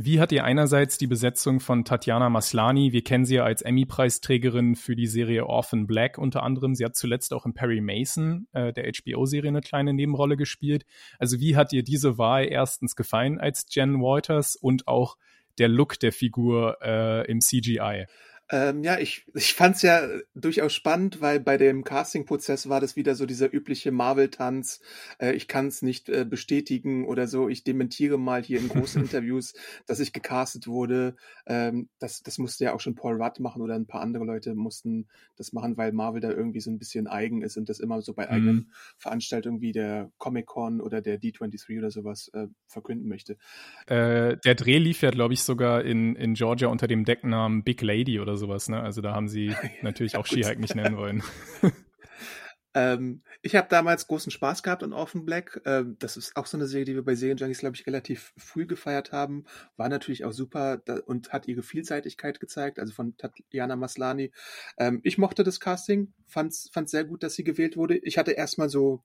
Wie 0.01 0.21
hat 0.21 0.31
ihr 0.31 0.45
einerseits 0.45 0.97
die 0.97 1.07
Besetzung 1.07 1.59
von 1.59 1.83
Tatjana 1.83 2.29
Maslani, 2.29 2.93
wir 2.93 3.03
kennen 3.03 3.25
sie 3.25 3.35
ja 3.35 3.43
als 3.43 3.61
Emmy-Preisträgerin 3.61 4.75
für 4.75 4.95
die 4.95 5.07
Serie 5.07 5.45
Orphan 5.45 5.87
Black 5.87 6.17
unter 6.17 6.41
anderem, 6.41 6.73
sie 6.73 6.85
hat 6.85 6.95
zuletzt 6.95 7.33
auch 7.33 7.45
in 7.45 7.53
Perry 7.53 7.81
Mason, 7.81 8.47
äh, 8.53 8.71
der 8.71 8.89
HBO-Serie, 8.89 9.49
eine 9.49 9.59
kleine 9.59 9.93
Nebenrolle 9.93 10.37
gespielt. 10.37 10.85
Also 11.17 11.41
wie 11.41 11.57
hat 11.57 11.73
dir 11.73 11.83
diese 11.83 12.17
Wahl 12.17 12.45
erstens 12.45 12.95
gefallen 12.95 13.41
als 13.41 13.65
Jen 13.71 13.99
Walters 13.99 14.55
und 14.55 14.87
auch 14.87 15.17
der 15.59 15.67
Look 15.67 15.99
der 15.99 16.11
Figur 16.11 16.77
äh, 16.81 17.29
im 17.29 17.41
CGI. 17.41 18.05
Ähm, 18.51 18.83
ja, 18.83 18.97
ich, 18.97 19.25
ich 19.35 19.53
fand 19.53 19.75
es 19.75 19.83
ja 19.83 20.07
durchaus 20.33 20.73
spannend, 20.73 21.21
weil 21.21 21.39
bei 21.39 21.57
dem 21.57 21.83
Casting-Prozess 21.83 22.67
war 22.67 22.81
das 22.81 22.95
wieder 22.95 23.13
so 23.13 23.27
dieser 23.27 23.53
übliche 23.53 23.91
Marvel-Tanz. 23.91 24.81
Äh, 25.19 25.33
ich 25.33 25.47
kann 25.47 25.67
es 25.67 25.83
nicht 25.83 26.09
äh, 26.09 26.25
bestätigen 26.25 27.05
oder 27.05 27.27
so. 27.27 27.47
Ich 27.47 27.63
dementiere 27.63 28.17
mal 28.17 28.41
hier 28.41 28.59
in 28.59 28.69
großen 28.69 29.01
Interviews, 29.03 29.53
dass 29.85 29.99
ich 29.99 30.13
gecastet 30.13 30.65
wurde. 30.65 31.15
Ähm, 31.45 31.89
das, 31.99 32.23
das 32.23 32.39
musste 32.39 32.63
ja 32.63 32.73
auch 32.73 32.79
schon 32.79 32.95
Paul 32.95 33.21
Rudd 33.21 33.39
machen 33.39 33.61
oder 33.61 33.75
ein 33.75 33.85
paar 33.85 34.01
andere 34.01 34.25
Leute 34.25 34.55
mussten 34.55 35.07
das 35.35 35.53
machen, 35.53 35.77
weil 35.77 35.91
Marvel 35.91 36.21
da 36.21 36.31
irgendwie 36.31 36.59
so 36.59 36.71
ein 36.71 36.79
bisschen 36.79 37.05
eigen 37.05 37.43
ist 37.43 37.55
und 37.55 37.69
das 37.69 37.79
immer 37.79 38.01
so 38.01 38.13
bei 38.15 38.25
mhm. 38.25 38.31
eigenen 38.31 38.71
Veranstaltungen 38.97 39.61
wie 39.61 39.73
der 39.73 40.11
Comic-Con 40.17 40.81
oder 40.81 41.01
der 41.01 41.21
D23 41.21 41.77
oder 41.77 41.91
sowas 41.91 42.31
äh, 42.33 42.47
verkünden 42.67 43.07
möchte. 43.07 43.37
Äh, 43.85 44.37
der 44.37 44.55
Dreh 44.55 44.79
lief 44.79 45.01
ja, 45.03 45.11
glaube 45.11 45.35
ich, 45.35 45.43
sogar 45.43 45.83
in, 45.83 46.15
in 46.15 46.33
Georgia 46.33 46.67
unter 46.67 46.87
dem 46.87 47.05
Decknamen 47.05 47.63
Big 47.63 47.81
Lady 47.83 48.19
oder 48.19 48.37
so 48.37 48.38
sowas, 48.39 48.69
ne? 48.69 48.81
Also 48.81 49.01
da 49.01 49.13
haben 49.13 49.27
sie 49.27 49.53
natürlich 49.83 50.17
auch 50.17 50.25
Skihike 50.25 50.59
nicht 50.59 50.75
nennen 50.75 50.97
wollen. 50.97 51.21
ähm, 52.73 53.21
ich 53.43 53.55
habe 53.55 53.67
damals 53.69 54.07
großen 54.07 54.31
Spaß 54.31 54.63
gehabt 54.63 54.81
an 54.81 54.93
Orphan 54.93 55.25
Black. 55.25 55.61
Ähm, 55.65 55.97
das 55.99 56.17
ist 56.17 56.35
auch 56.35 56.47
so 56.47 56.57
eine 56.57 56.65
Serie, 56.65 56.85
die 56.85 56.95
wir 56.95 57.05
bei 57.05 57.15
Serienjunkies, 57.15 57.59
glaube 57.59 57.75
ich, 57.75 57.85
relativ 57.85 58.33
früh 58.37 58.65
gefeiert 58.65 59.11
haben. 59.11 59.45
War 59.77 59.89
natürlich 59.89 60.25
auch 60.25 60.33
super 60.33 60.77
da, 60.77 60.99
und 61.05 61.31
hat 61.31 61.47
ihre 61.47 61.61
Vielseitigkeit 61.61 62.39
gezeigt, 62.39 62.79
also 62.79 62.93
von 62.93 63.15
Tatjana 63.17 63.75
Maslani. 63.75 64.31
Ähm, 64.77 65.01
ich 65.03 65.17
mochte 65.17 65.43
das 65.43 65.59
Casting, 65.59 66.13
fand 66.25 66.53
es 66.53 66.71
sehr 66.85 67.03
gut, 67.03 67.21
dass 67.21 67.35
sie 67.35 67.43
gewählt 67.43 67.77
wurde. 67.77 67.97
Ich 67.97 68.17
hatte 68.17 68.31
erstmal 68.31 68.69
so 68.69 69.03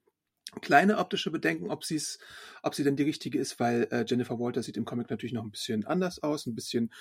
kleine 0.60 0.98
optische 0.98 1.30
Bedenken, 1.30 1.70
ob 1.70 1.84
sie 1.84 1.96
es, 1.96 2.18
ob 2.62 2.74
sie 2.74 2.84
denn 2.84 2.96
die 2.96 3.02
richtige 3.02 3.38
ist, 3.38 3.60
weil 3.60 3.88
äh, 3.90 4.04
Jennifer 4.06 4.38
Walter 4.38 4.62
sieht 4.62 4.76
im 4.76 4.84
Comic 4.84 5.10
natürlich 5.10 5.32
noch 5.32 5.44
ein 5.44 5.50
bisschen 5.50 5.84
anders 5.86 6.22
aus, 6.22 6.46
ein 6.46 6.54
bisschen, 6.54 6.92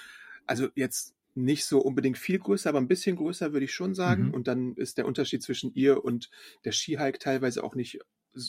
also 0.46 0.70
jetzt 0.76 1.14
nicht 1.36 1.66
so 1.66 1.80
unbedingt 1.80 2.18
viel 2.18 2.40
größer, 2.40 2.70
aber 2.70 2.80
ein 2.80 2.88
bisschen 2.88 3.16
größer 3.16 3.54
würde 3.54 3.66
ich 3.66 3.74
schon 3.74 3.96
sagen. 3.96 4.28
Mhm. 4.28 4.34
Und 4.34 4.48
dann 4.48 4.76
ist 4.76 4.98
der 4.98 5.06
Unterschied 5.06 5.42
zwischen 5.44 5.74
ihr 5.74 6.04
und 6.04 6.30
der 6.66 6.72
Skihike 6.72 7.20
teilweise 7.20 7.64
auch 7.64 7.76
nicht 7.76 8.00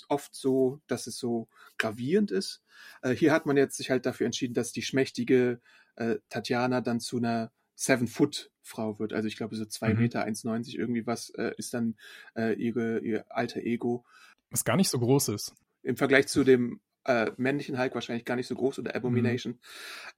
oft 0.09 0.35
so, 0.35 0.81
dass 0.87 1.07
es 1.07 1.19
so 1.19 1.49
gravierend 1.79 2.31
ist. 2.31 2.63
Äh, 3.03 3.15
hier 3.15 3.33
hat 3.33 3.47
man 3.47 3.57
jetzt 3.57 3.77
sich 3.77 3.91
halt 3.91 4.07
dafür 4.07 4.27
entschieden, 4.27 4.55
dass 4.55 4.73
die 4.73 4.83
schmächtige 4.83 5.61
äh, 5.97 6.17
Tatjana 6.29 6.81
dann 6.81 7.01
zu 7.01 7.19
einer 7.19 7.53
Seven-Foot-Frau 7.77 8.99
wird. 8.99 9.13
Also 9.13 9.29
ich 9.29 9.37
glaube 9.37 9.57
so 9.57 9.65
zwei 9.65 9.95
mhm. 9.95 10.01
Meter 10.01 10.27
1,90 10.27 10.77
irgendwie 10.79 11.07
was 11.07 11.31
äh, 11.31 11.53
ist 11.57 11.75
dann 11.75 11.97
äh, 12.37 12.55
ihre, 12.55 13.01
ihr 13.01 13.25
alter 13.29 13.61
Ego. 13.61 14.05
Was 14.51 14.65
gar 14.65 14.77
nicht 14.77 14.91
so 14.91 14.99
groß 14.99 15.29
ist. 15.31 15.55
Im 15.83 15.97
Vergleich 15.97 16.29
zu 16.29 16.45
dem 16.45 16.81
äh, 17.05 17.31
männlichen 17.37 17.79
Hulk 17.79 17.95
wahrscheinlich 17.95 18.25
gar 18.25 18.37
nicht 18.37 18.47
so 18.47 18.55
groß 18.55 18.79
oder 18.79 18.95
Abomination. 18.95 19.55
Mhm. 19.55 19.59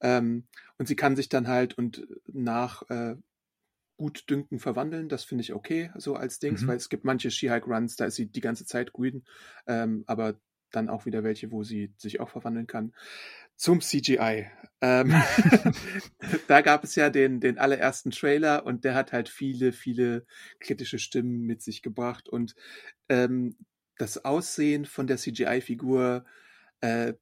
Ähm, 0.00 0.46
und 0.78 0.86
sie 0.86 0.96
kann 0.96 1.16
sich 1.16 1.28
dann 1.28 1.48
halt 1.48 1.76
und 1.76 2.06
nach 2.26 2.88
äh, 2.90 3.16
gut 3.96 4.28
dünken 4.28 4.58
verwandeln. 4.58 5.08
Das 5.08 5.24
finde 5.24 5.42
ich 5.42 5.52
okay, 5.52 5.90
so 5.96 6.14
als 6.14 6.38
Dings, 6.38 6.62
mhm. 6.62 6.68
weil 6.68 6.76
es 6.76 6.88
gibt 6.88 7.04
manche 7.04 7.30
She-Hulk-Runs, 7.30 7.96
da 7.96 8.06
ist 8.06 8.16
sie 8.16 8.26
die 8.26 8.40
ganze 8.40 8.66
Zeit 8.66 8.92
grün, 8.92 9.24
ähm, 9.66 10.04
aber 10.06 10.38
dann 10.70 10.88
auch 10.88 11.06
wieder 11.06 11.24
welche, 11.24 11.50
wo 11.50 11.62
sie 11.62 11.92
sich 11.96 12.20
auch 12.20 12.28
verwandeln 12.28 12.66
kann. 12.66 12.92
Zum 13.56 13.80
CGI. 13.80 14.50
Ähm, 14.80 15.14
da 16.48 16.60
gab 16.60 16.84
es 16.84 16.94
ja 16.94 17.08
den, 17.08 17.40
den 17.40 17.58
allerersten 17.58 18.10
Trailer 18.10 18.66
und 18.66 18.84
der 18.84 18.94
hat 18.94 19.12
halt 19.12 19.28
viele, 19.28 19.72
viele 19.72 20.26
kritische 20.60 20.98
Stimmen 20.98 21.42
mit 21.42 21.62
sich 21.62 21.82
gebracht 21.82 22.28
und 22.28 22.54
ähm, 23.08 23.56
das 23.98 24.24
Aussehen 24.24 24.84
von 24.84 25.06
der 25.06 25.16
CGI-Figur, 25.16 26.26
äh, 26.86 27.14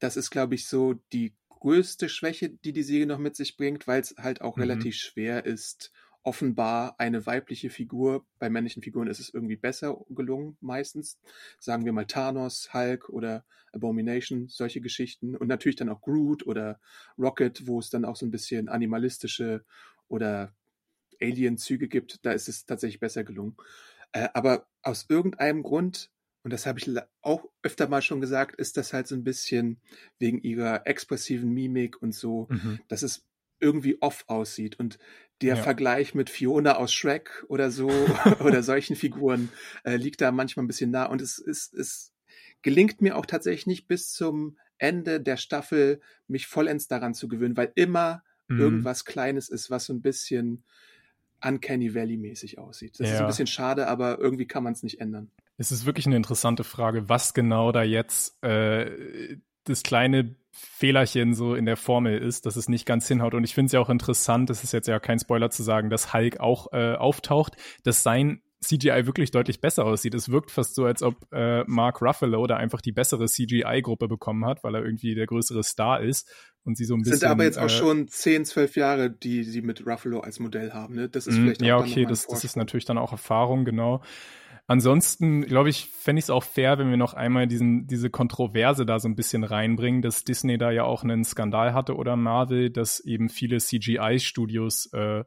das 0.00 0.16
ist, 0.16 0.30
glaube 0.30 0.54
ich, 0.56 0.66
so 0.66 0.94
die 1.12 1.34
größte 1.48 2.08
Schwäche, 2.08 2.50
die 2.50 2.72
die 2.72 2.82
Serie 2.82 3.06
noch 3.06 3.18
mit 3.18 3.36
sich 3.36 3.56
bringt, 3.56 3.86
weil 3.86 4.00
es 4.00 4.16
halt 4.18 4.40
auch 4.40 4.56
mhm. 4.56 4.62
relativ 4.62 4.96
schwer 4.96 5.46
ist, 5.46 5.92
offenbar 6.24 6.96
eine 6.98 7.24
weibliche 7.24 7.70
Figur. 7.70 8.26
Bei 8.38 8.50
männlichen 8.50 8.82
Figuren 8.82 9.06
ist 9.06 9.20
es 9.20 9.32
irgendwie 9.32 9.56
besser 9.56 10.04
gelungen, 10.08 10.56
meistens. 10.60 11.20
Sagen 11.58 11.84
wir 11.84 11.92
mal 11.92 12.06
Thanos, 12.06 12.74
Hulk 12.74 13.08
oder 13.08 13.44
Abomination, 13.72 14.48
solche 14.48 14.80
Geschichten. 14.80 15.36
Und 15.36 15.48
natürlich 15.48 15.76
dann 15.76 15.88
auch 15.88 16.00
Groot 16.00 16.46
oder 16.46 16.80
Rocket, 17.16 17.66
wo 17.66 17.78
es 17.78 17.90
dann 17.90 18.04
auch 18.04 18.16
so 18.16 18.26
ein 18.26 18.30
bisschen 18.30 18.68
animalistische 18.68 19.64
oder 20.08 20.52
Alien-Züge 21.20 21.88
gibt. 21.88 22.24
Da 22.24 22.32
ist 22.32 22.48
es 22.48 22.66
tatsächlich 22.66 23.00
besser 23.00 23.24
gelungen. 23.24 23.56
Äh, 24.12 24.28
aber 24.34 24.66
aus 24.82 25.06
irgendeinem 25.08 25.62
Grund 25.62 26.10
und 26.42 26.52
das 26.52 26.66
habe 26.66 26.78
ich 26.78 26.90
auch 27.20 27.44
öfter 27.62 27.88
mal 27.88 28.02
schon 28.02 28.20
gesagt, 28.20 28.56
ist 28.56 28.76
das 28.76 28.92
halt 28.92 29.06
so 29.06 29.14
ein 29.14 29.24
bisschen 29.24 29.80
wegen 30.18 30.40
ihrer 30.40 30.86
expressiven 30.86 31.52
Mimik 31.52 32.02
und 32.02 32.14
so, 32.14 32.48
mhm. 32.50 32.80
dass 32.88 33.02
es 33.02 33.24
irgendwie 33.60 34.02
off 34.02 34.24
aussieht. 34.26 34.78
Und 34.78 34.98
der 35.40 35.56
ja. 35.56 35.62
Vergleich 35.62 36.14
mit 36.14 36.30
Fiona 36.30 36.76
aus 36.76 36.92
Shrek 36.92 37.44
oder 37.48 37.70
so 37.70 37.88
oder 38.44 38.62
solchen 38.62 38.96
Figuren 38.96 39.50
äh, 39.84 39.96
liegt 39.96 40.20
da 40.20 40.32
manchmal 40.32 40.64
ein 40.64 40.68
bisschen 40.68 40.90
nah. 40.90 41.06
Und 41.06 41.22
es, 41.22 41.38
es, 41.38 41.72
es 41.72 42.12
gelingt 42.62 43.00
mir 43.00 43.16
auch 43.16 43.26
tatsächlich 43.26 43.66
nicht 43.66 43.86
bis 43.86 44.12
zum 44.12 44.58
Ende 44.78 45.20
der 45.20 45.36
Staffel, 45.36 46.00
mich 46.26 46.48
vollends 46.48 46.88
daran 46.88 47.14
zu 47.14 47.28
gewöhnen, 47.28 47.56
weil 47.56 47.70
immer 47.76 48.24
mhm. 48.48 48.60
irgendwas 48.60 49.04
Kleines 49.04 49.48
ist, 49.48 49.70
was 49.70 49.84
so 49.84 49.92
ein 49.92 50.02
bisschen 50.02 50.64
Uncanny 51.44 51.94
Valley-mäßig 51.94 52.58
aussieht. 52.58 52.98
Das 52.98 53.08
ja. 53.08 53.14
ist 53.14 53.20
ein 53.20 53.26
bisschen 53.28 53.46
schade, 53.46 53.86
aber 53.86 54.18
irgendwie 54.18 54.46
kann 54.46 54.64
man 54.64 54.72
es 54.72 54.82
nicht 54.82 55.00
ändern. 55.00 55.30
Es 55.56 55.70
ist 55.70 55.86
wirklich 55.86 56.06
eine 56.06 56.16
interessante 56.16 56.64
Frage, 56.64 57.08
was 57.08 57.34
genau 57.34 57.72
da 57.72 57.82
jetzt 57.82 58.42
äh, 58.42 59.36
das 59.64 59.82
kleine 59.82 60.34
Fehlerchen 60.52 61.34
so 61.34 61.54
in 61.54 61.64
der 61.64 61.76
Formel 61.76 62.18
ist, 62.18 62.46
dass 62.46 62.56
es 62.56 62.68
nicht 62.68 62.86
ganz 62.86 63.08
hinhaut. 63.08 63.34
Und 63.34 63.44
ich 63.44 63.54
finde 63.54 63.66
es 63.66 63.72
ja 63.72 63.80
auch 63.80 63.90
interessant, 63.90 64.50
das 64.50 64.64
ist 64.64 64.72
jetzt 64.72 64.88
ja 64.88 64.98
kein 65.00 65.18
Spoiler 65.18 65.50
zu 65.50 65.62
sagen, 65.62 65.90
dass 65.90 66.12
Hulk 66.12 66.40
auch 66.40 66.72
äh, 66.72 66.94
auftaucht, 66.94 67.56
dass 67.84 68.02
sein 68.02 68.42
CGI 68.62 69.06
wirklich 69.06 69.30
deutlich 69.30 69.60
besser 69.60 69.84
aussieht. 69.84 70.14
Es 70.14 70.30
wirkt 70.30 70.50
fast 70.50 70.74
so, 70.74 70.84
als 70.84 71.02
ob 71.02 71.16
äh, 71.32 71.64
Mark 71.66 72.00
Ruffalo 72.00 72.46
da 72.46 72.56
einfach 72.56 72.80
die 72.80 72.92
bessere 72.92 73.26
CGI-Gruppe 73.26 74.08
bekommen 74.08 74.44
hat, 74.46 74.62
weil 74.62 74.74
er 74.76 74.84
irgendwie 74.84 75.14
der 75.14 75.26
größere 75.26 75.64
Star 75.64 76.00
ist 76.00 76.30
und 76.64 76.76
sie 76.76 76.84
so 76.84 76.94
ein 76.94 77.02
bisschen. 77.02 77.18
Sind 77.18 77.28
aber 77.28 77.44
jetzt 77.44 77.58
auch 77.58 77.64
äh, 77.64 77.68
schon 77.68 78.08
10, 78.08 78.44
12 78.44 78.76
Jahre, 78.76 79.10
die 79.10 79.42
sie 79.42 79.62
mit 79.62 79.84
Ruffalo 79.84 80.20
als 80.20 80.38
Modell 80.38 80.72
haben. 80.72 80.94
Ne? 80.94 81.08
Das 81.08 81.26
ist 81.26 81.36
mhm, 81.36 81.42
vielleicht 81.42 81.62
auch 81.62 81.66
Ja, 81.66 81.78
okay, 81.78 82.06
das, 82.06 82.26
das 82.26 82.44
ist 82.44 82.56
natürlich 82.56 82.84
dann 82.84 82.98
auch 82.98 83.10
Erfahrung, 83.10 83.64
genau. 83.64 84.02
Ansonsten, 84.72 85.42
glaube 85.42 85.68
ich, 85.68 85.90
fände 85.90 86.18
ich 86.18 86.24
es 86.24 86.30
auch 86.30 86.44
fair, 86.44 86.78
wenn 86.78 86.88
wir 86.88 86.96
noch 86.96 87.12
einmal 87.12 87.46
diesen, 87.46 87.86
diese 87.86 88.08
Kontroverse 88.08 88.86
da 88.86 88.98
so 88.98 89.06
ein 89.06 89.14
bisschen 89.14 89.44
reinbringen, 89.44 90.00
dass 90.00 90.24
Disney 90.24 90.56
da 90.56 90.70
ja 90.70 90.84
auch 90.84 91.04
einen 91.04 91.24
Skandal 91.24 91.74
hatte 91.74 91.94
oder 91.94 92.16
Marvel, 92.16 92.70
dass 92.70 92.98
eben 92.98 93.28
viele 93.28 93.58
CGI-Studios 93.58 94.88
äh, 94.94 95.24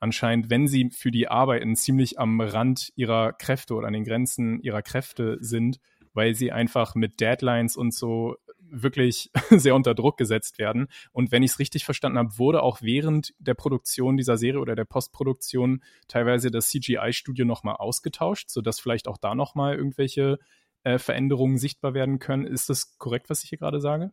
anscheinend, 0.00 0.50
wenn 0.50 0.66
sie 0.66 0.90
für 0.90 1.12
die 1.12 1.28
arbeiten, 1.28 1.76
ziemlich 1.76 2.18
am 2.18 2.40
Rand 2.40 2.90
ihrer 2.96 3.34
Kräfte 3.34 3.74
oder 3.74 3.86
an 3.86 3.92
den 3.92 4.02
Grenzen 4.02 4.58
ihrer 4.62 4.82
Kräfte 4.82 5.36
sind, 5.38 5.78
weil 6.12 6.34
sie 6.34 6.50
einfach 6.50 6.96
mit 6.96 7.20
Deadlines 7.20 7.76
und 7.76 7.94
so 7.94 8.34
wirklich 8.70 9.30
sehr 9.50 9.74
unter 9.74 9.94
Druck 9.94 10.16
gesetzt 10.16 10.58
werden. 10.58 10.88
Und 11.12 11.32
wenn 11.32 11.42
ich 11.42 11.52
es 11.52 11.58
richtig 11.58 11.84
verstanden 11.84 12.18
habe, 12.18 12.38
wurde 12.38 12.62
auch 12.62 12.82
während 12.82 13.34
der 13.38 13.54
Produktion 13.54 14.16
dieser 14.16 14.36
Serie 14.36 14.60
oder 14.60 14.74
der 14.74 14.84
Postproduktion 14.84 15.82
teilweise 16.06 16.50
das 16.50 16.68
CGI-Studio 16.68 17.44
nochmal 17.44 17.76
ausgetauscht, 17.76 18.50
sodass 18.50 18.80
vielleicht 18.80 19.08
auch 19.08 19.18
da 19.18 19.34
nochmal 19.34 19.76
irgendwelche 19.76 20.38
äh, 20.84 20.98
Veränderungen 20.98 21.58
sichtbar 21.58 21.94
werden 21.94 22.18
können. 22.18 22.46
Ist 22.46 22.68
das 22.68 22.96
korrekt, 22.98 23.30
was 23.30 23.42
ich 23.42 23.50
hier 23.50 23.58
gerade 23.58 23.80
sage? 23.80 24.12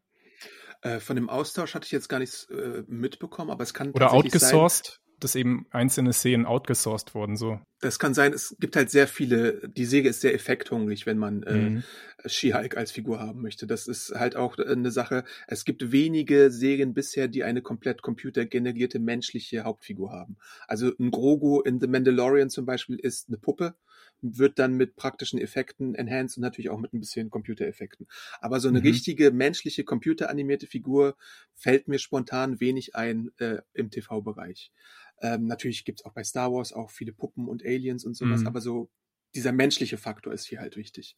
Äh, 0.82 1.00
von 1.00 1.16
dem 1.16 1.30
Austausch 1.30 1.74
hatte 1.74 1.86
ich 1.86 1.92
jetzt 1.92 2.10
gar 2.10 2.20
nichts 2.20 2.46
äh, 2.50 2.84
mitbekommen, 2.88 3.50
aber 3.50 3.64
es 3.64 3.74
kann 3.74 3.92
oder 3.92 4.14
outgesourced. 4.14 4.86
Sein, 4.86 5.05
dass 5.20 5.36
eben 5.36 5.66
einzelne 5.72 6.14
Szenen 6.14 6.46
outgesourced 6.46 7.16
wurden, 7.16 7.36
so. 7.36 7.60
Das 7.82 8.00
kann 8.00 8.14
sein, 8.14 8.34
es 8.34 8.56
gibt 8.60 8.76
halt 8.76 8.90
sehr 8.90 9.08
viele, 9.08 9.68
die 9.70 9.86
Säge 9.86 10.10
ist 10.10 10.22
sehr 10.22 10.34
effekthungrig, 10.34 11.06
wenn 11.06 11.18
man 11.18 11.44
äh, 11.44 11.54
mhm. 11.54 11.84
äh, 12.24 12.30
She-Hulk 12.30 12.78
als 12.78 12.92
Figur 12.92 13.20
haben 13.20 13.42
möchte. 13.42 13.68
Das 13.68 13.88
ist 13.88 14.14
halt 14.16 14.36
auch 14.36 14.58
äh, 14.58 14.66
eine 14.66 14.92
Sache. 14.92 15.24
Es 15.48 15.66
gibt 15.66 15.92
wenige 15.92 16.52
Serien 16.52 16.94
bisher, 16.94 17.28
die 17.28 17.44
eine 17.44 17.62
komplett 17.62 18.02
computergenerierte 18.02 19.00
menschliche 19.00 19.64
Hauptfigur 19.64 20.12
haben. 20.12 20.38
Also 20.68 20.92
ein 21.00 21.12
Grogu 21.12 21.62
in 21.62 21.80
The 21.80 21.88
Mandalorian 21.88 22.50
zum 22.50 22.66
Beispiel 22.66 22.98
ist 22.98 23.28
eine 23.28 23.38
Puppe, 23.38 23.76
wird 24.22 24.60
dann 24.60 24.74
mit 24.74 24.96
praktischen 24.96 25.40
Effekten 25.40 25.96
enhanced 25.96 26.38
und 26.38 26.42
natürlich 26.42 26.70
auch 26.70 26.80
mit 26.80 26.94
ein 26.94 27.00
bisschen 27.00 27.30
Computereffekten. 27.30 28.08
Aber 28.40 28.60
so 28.60 28.68
eine 28.68 28.80
mhm. 28.80 28.86
richtige 28.86 29.32
menschliche 29.32 29.84
computeranimierte 29.84 30.68
Figur 30.68 31.16
fällt 31.54 31.88
mir 31.88 32.00
spontan 32.00 32.60
wenig 32.60 32.96
ein 32.96 33.32
äh, 33.38 33.58
im 33.74 33.92
TV-Bereich. 33.92 34.72
Ähm, 35.22 35.46
natürlich 35.48 35.86
gibt's 35.86 36.06
auch 36.06 36.14
bei 36.14 36.24
Star 36.24 36.52
Wars 36.52 36.74
auch 36.74 36.90
viele 36.92 37.14
Puppen 37.14 37.48
und 37.48 37.64
Aliens 37.64 38.06
und 38.06 38.16
sowas, 38.16 38.42
mhm. 38.42 38.48
aber 38.48 38.62
so 38.62 38.90
dieser 39.36 39.52
menschliche 39.52 39.98
Faktor 39.98 40.34
ist 40.34 40.46
hier 40.46 40.60
halt 40.60 40.78
wichtig. 40.78 41.18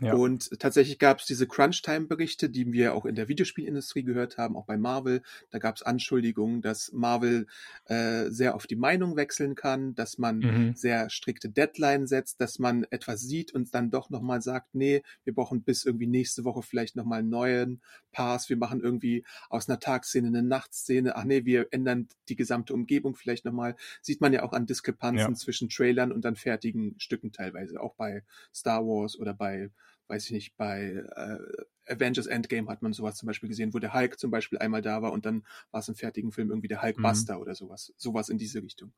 Ja. 0.00 0.14
Und 0.14 0.58
tatsächlich 0.58 0.98
gab 0.98 1.20
es 1.20 1.26
diese 1.26 1.46
Crunch-Time-Berichte, 1.46 2.48
die 2.48 2.72
wir 2.72 2.94
auch 2.94 3.04
in 3.04 3.14
der 3.14 3.28
Videospielindustrie 3.28 4.02
gehört 4.02 4.38
haben, 4.38 4.56
auch 4.56 4.64
bei 4.64 4.78
Marvel. 4.78 5.22
Da 5.50 5.58
gab 5.58 5.76
es 5.76 5.82
Anschuldigungen, 5.82 6.62
dass 6.62 6.92
Marvel 6.92 7.46
äh, 7.84 8.30
sehr 8.30 8.54
auf 8.54 8.66
die 8.66 8.76
Meinung 8.76 9.16
wechseln 9.16 9.54
kann, 9.54 9.94
dass 9.94 10.18
man 10.18 10.38
mhm. 10.38 10.74
sehr 10.74 11.10
strikte 11.10 11.50
Deadline 11.50 12.06
setzt, 12.06 12.40
dass 12.40 12.58
man 12.58 12.84
etwas 12.90 13.20
sieht 13.20 13.52
und 13.52 13.74
dann 13.74 13.90
doch 13.90 14.08
nochmal 14.08 14.40
sagt, 14.40 14.74
nee, 14.74 15.02
wir 15.24 15.34
brauchen 15.34 15.62
bis 15.62 15.84
irgendwie 15.84 16.06
nächste 16.06 16.44
Woche 16.44 16.62
vielleicht 16.62 16.96
nochmal 16.96 17.20
einen 17.20 17.28
neuen 17.28 17.82
Pass, 18.12 18.48
wir 18.48 18.56
machen 18.56 18.80
irgendwie 18.80 19.24
aus 19.50 19.68
einer 19.68 19.78
Tagszene 19.78 20.28
eine 20.28 20.42
Nachtszene, 20.42 21.16
ach 21.16 21.24
nee, 21.24 21.44
wir 21.44 21.68
ändern 21.70 22.08
die 22.28 22.36
gesamte 22.36 22.72
Umgebung 22.72 23.14
vielleicht 23.14 23.44
nochmal. 23.44 23.76
Sieht 24.00 24.22
man 24.22 24.32
ja 24.32 24.42
auch 24.42 24.52
an 24.52 24.66
Diskrepanzen 24.66 25.32
ja. 25.32 25.34
zwischen 25.34 25.68
Trailern 25.68 26.12
und 26.12 26.24
dann 26.24 26.34
fertigen 26.34 26.94
Stücken 26.98 27.32
teilweise 27.32 27.57
teilweise, 27.58 27.80
auch 27.80 27.94
bei 27.94 28.22
Star 28.54 28.84
Wars 28.84 29.18
oder 29.18 29.34
bei, 29.34 29.70
weiß 30.08 30.26
ich 30.26 30.32
nicht, 30.32 30.56
bei 30.56 31.04
äh, 31.16 31.38
Avengers 31.90 32.26
Endgame 32.26 32.68
hat 32.68 32.82
man 32.82 32.92
sowas 32.92 33.16
zum 33.16 33.26
Beispiel 33.26 33.48
gesehen, 33.48 33.72
wo 33.72 33.78
der 33.78 33.94
Hulk 33.94 34.18
zum 34.18 34.30
Beispiel 34.30 34.58
einmal 34.58 34.82
da 34.82 35.00
war 35.00 35.12
und 35.12 35.24
dann 35.24 35.44
war 35.70 35.80
es 35.80 35.88
im 35.88 35.94
fertigen 35.94 36.32
Film 36.32 36.50
irgendwie 36.50 36.68
der 36.68 36.82
Hulkbuster 36.82 37.36
mhm. 37.36 37.40
oder 37.40 37.54
sowas, 37.54 37.94
sowas 37.96 38.28
in 38.28 38.36
diese 38.36 38.62
Richtung. 38.62 38.92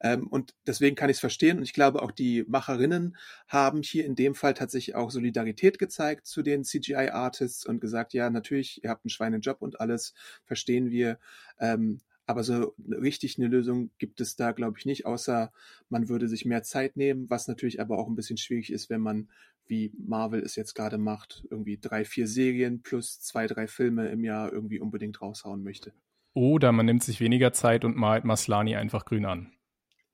Ähm, 0.00 0.28
und 0.28 0.54
deswegen 0.66 0.94
kann 0.94 1.10
ich 1.10 1.16
es 1.16 1.20
verstehen 1.20 1.58
und 1.58 1.64
ich 1.64 1.72
glaube 1.72 2.00
auch 2.02 2.12
die 2.12 2.44
Macherinnen 2.46 3.16
haben 3.48 3.82
hier 3.82 4.04
in 4.04 4.14
dem 4.14 4.34
Fall 4.34 4.54
tatsächlich 4.54 4.94
auch 4.94 5.10
Solidarität 5.10 5.78
gezeigt 5.78 6.26
zu 6.26 6.42
den 6.42 6.64
CGI-Artists 6.64 7.66
und 7.66 7.80
gesagt, 7.80 8.12
ja, 8.12 8.30
natürlich, 8.30 8.82
ihr 8.84 8.90
habt 8.90 9.04
einen 9.04 9.10
Schweinejob 9.10 9.60
und 9.60 9.80
alles, 9.80 10.14
verstehen 10.44 10.90
wir. 10.90 11.18
Ähm, 11.58 12.00
aber 12.28 12.44
so 12.44 12.74
richtig 12.86 13.38
eine 13.38 13.48
Lösung 13.48 13.90
gibt 13.96 14.20
es 14.20 14.36
da, 14.36 14.52
glaube 14.52 14.78
ich, 14.78 14.84
nicht, 14.84 15.06
außer 15.06 15.50
man 15.88 16.10
würde 16.10 16.28
sich 16.28 16.44
mehr 16.44 16.62
Zeit 16.62 16.94
nehmen, 16.94 17.30
was 17.30 17.48
natürlich 17.48 17.80
aber 17.80 17.96
auch 17.96 18.06
ein 18.06 18.16
bisschen 18.16 18.36
schwierig 18.36 18.70
ist, 18.70 18.90
wenn 18.90 19.00
man, 19.00 19.30
wie 19.66 19.94
Marvel 19.98 20.42
es 20.42 20.54
jetzt 20.54 20.74
gerade 20.74 20.98
macht, 20.98 21.46
irgendwie 21.50 21.78
drei, 21.80 22.04
vier 22.04 22.28
Serien 22.28 22.82
plus 22.82 23.18
zwei, 23.20 23.46
drei 23.46 23.66
Filme 23.66 24.08
im 24.08 24.24
Jahr 24.24 24.52
irgendwie 24.52 24.78
unbedingt 24.78 25.22
raushauen 25.22 25.62
möchte. 25.62 25.94
Oder 26.34 26.70
man 26.70 26.84
nimmt 26.84 27.02
sich 27.02 27.18
weniger 27.18 27.54
Zeit 27.54 27.86
und 27.86 27.96
malt 27.96 28.24
Maslani 28.24 28.76
einfach 28.76 29.06
grün 29.06 29.24
an. 29.24 29.50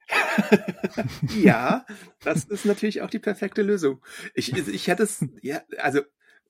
ja, 1.43 1.85
das 2.23 2.45
ist 2.45 2.65
natürlich 2.65 3.03
auch 3.03 3.11
die 3.11 3.19
perfekte 3.19 3.63
Lösung. 3.63 4.05
Ich, 4.35 4.53
ich 4.53 4.87
hätte 4.87 5.03
es, 5.03 5.27
ja, 5.43 5.63
also 5.79 6.01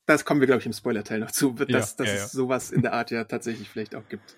das 0.04 0.26
kommen 0.26 0.40
wir, 0.40 0.46
glaube 0.46 0.60
ich, 0.60 0.66
im 0.66 0.74
Spoiler-Teil 0.74 1.20
noch 1.20 1.30
zu, 1.30 1.52
dass, 1.52 1.68
ja, 1.68 1.78
dass 1.78 1.98
ja, 1.98 2.04
ja. 2.04 2.24
es 2.24 2.32
sowas 2.32 2.70
in 2.70 2.82
der 2.82 2.92
Art 2.92 3.10
ja 3.10 3.24
tatsächlich 3.24 3.70
vielleicht 3.70 3.94
auch 3.94 4.06
gibt. 4.10 4.36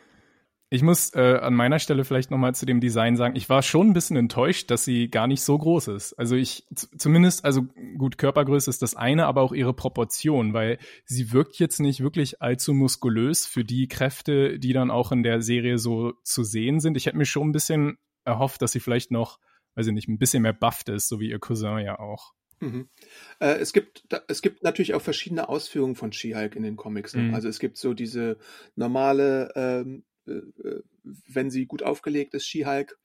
Ich 0.68 0.82
muss 0.82 1.14
äh, 1.14 1.38
an 1.40 1.54
meiner 1.54 1.78
Stelle 1.78 2.04
vielleicht 2.04 2.32
nochmal 2.32 2.54
zu 2.54 2.66
dem 2.66 2.80
Design 2.80 3.16
sagen, 3.16 3.36
ich 3.36 3.48
war 3.48 3.62
schon 3.62 3.88
ein 3.88 3.92
bisschen 3.92 4.16
enttäuscht, 4.16 4.68
dass 4.70 4.84
sie 4.84 5.08
gar 5.08 5.28
nicht 5.28 5.42
so 5.42 5.56
groß 5.56 5.88
ist. 5.88 6.14
Also 6.14 6.34
ich 6.34 6.66
zumindest, 6.98 7.44
also 7.44 7.62
gut, 7.96 8.18
Körpergröße 8.18 8.68
ist 8.68 8.82
das 8.82 8.96
eine, 8.96 9.26
aber 9.26 9.42
auch 9.42 9.52
ihre 9.52 9.74
Proportion, 9.74 10.54
weil 10.54 10.78
sie 11.04 11.32
wirkt 11.32 11.60
jetzt 11.60 11.78
nicht 11.78 12.00
wirklich 12.00 12.42
allzu 12.42 12.74
muskulös 12.74 13.46
für 13.46 13.64
die 13.64 13.86
Kräfte, 13.86 14.58
die 14.58 14.72
dann 14.72 14.90
auch 14.90 15.12
in 15.12 15.22
der 15.22 15.40
Serie 15.40 15.78
so 15.78 16.14
zu 16.24 16.42
sehen 16.42 16.80
sind. 16.80 16.96
Ich 16.96 17.06
hätte 17.06 17.16
mir 17.16 17.26
schon 17.26 17.48
ein 17.48 17.52
bisschen 17.52 17.98
erhofft, 18.24 18.60
dass 18.60 18.72
sie 18.72 18.80
vielleicht 18.80 19.12
noch, 19.12 19.38
weiß 19.76 19.86
ich 19.86 19.92
nicht, 19.92 20.08
ein 20.08 20.18
bisschen 20.18 20.42
mehr 20.42 20.52
bufft 20.52 20.88
ist, 20.88 21.08
so 21.08 21.20
wie 21.20 21.30
ihr 21.30 21.38
Cousin 21.38 21.78
ja 21.78 22.00
auch. 22.00 22.32
Mhm. 22.60 22.88
Äh, 23.38 23.58
es 23.58 23.72
gibt 23.72 24.04
es 24.28 24.42
gibt 24.42 24.62
natürlich 24.62 24.94
auch 24.94 25.02
verschiedene 25.02 25.48
Ausführungen 25.48 25.94
von 25.94 26.12
She-Hulk 26.12 26.56
in 26.56 26.62
den 26.62 26.76
Comics, 26.76 27.14
ne? 27.14 27.24
Mhm. 27.24 27.34
Also, 27.34 27.48
es 27.48 27.58
gibt 27.58 27.76
so 27.76 27.94
diese 27.94 28.38
normale, 28.76 29.52
ähm, 29.54 30.04
äh, 30.04 30.04
äh, 30.04 30.15
wenn 31.28 31.50
sie 31.50 31.66
gut 31.66 31.82
aufgelegt 31.82 32.34
ist, 32.34 32.46
She-Hulk. 32.46 32.98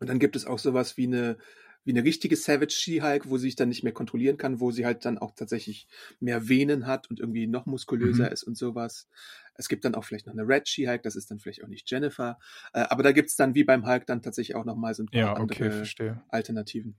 Und 0.00 0.08
dann 0.10 0.18
gibt 0.20 0.36
es 0.36 0.46
auch 0.46 0.58
so 0.60 0.74
was 0.74 0.96
wie 0.98 1.06
'ne 1.08 1.38
wie 1.84 1.92
'ne 1.94 2.04
richtige 2.04 2.36
Savage 2.36 2.72
She-Hulk, 2.74 3.28
wo 3.30 3.38
sie 3.38 3.44
sich 3.48 3.56
dann 3.56 3.68
nicht 3.70 3.84
mehr 3.84 3.92
kontrollieren 3.94 4.36
kann, 4.38 4.60
wo 4.60 4.70
sie 4.72 4.86
halt 4.86 5.04
dann 5.06 5.18
auch 5.18 5.32
tatsächlich 5.36 5.88
mehr 6.20 6.48
Venen 6.48 6.86
hat 6.86 7.10
und 7.10 7.20
irgendwie 7.20 7.46
noch 7.48 7.66
muskulöser 7.66 8.30
Mhm. 8.30 8.32
ist 8.32 8.44
und 8.44 8.56
so 8.58 8.74
was. 8.76 9.08
Es 9.56 9.68
gibt 9.68 9.84
dann 9.86 9.94
auch 9.96 10.04
vielleicht 10.04 10.26
noch 10.28 10.34
'ne 10.34 10.44
Red 10.48 10.68
She-Hulk, 10.68 11.02
das 11.04 11.16
ist 11.16 11.30
dann 11.32 11.40
vielleicht 11.40 11.64
auch 11.64 11.68
nicht 11.68 11.90
Jennifer. 11.90 12.38
Äh, 12.74 12.80
aber 12.82 13.02
da 13.04 13.12
gibt's 13.12 13.36
dann 13.36 13.54
wie 13.56 13.64
beim 13.64 13.86
Hulk 13.86 14.06
dann 14.06 14.22
tatsächlich 14.22 14.56
auch 14.56 14.64
noch 14.66 14.76
mal 14.76 14.94
so 14.94 15.02
'n 15.04 15.10
paar 15.10 15.12
Ja, 15.12 15.38
okay, 15.38 15.70
andere 15.70 15.70
verstehe. 15.70 16.26
Alternativen. 16.28 16.98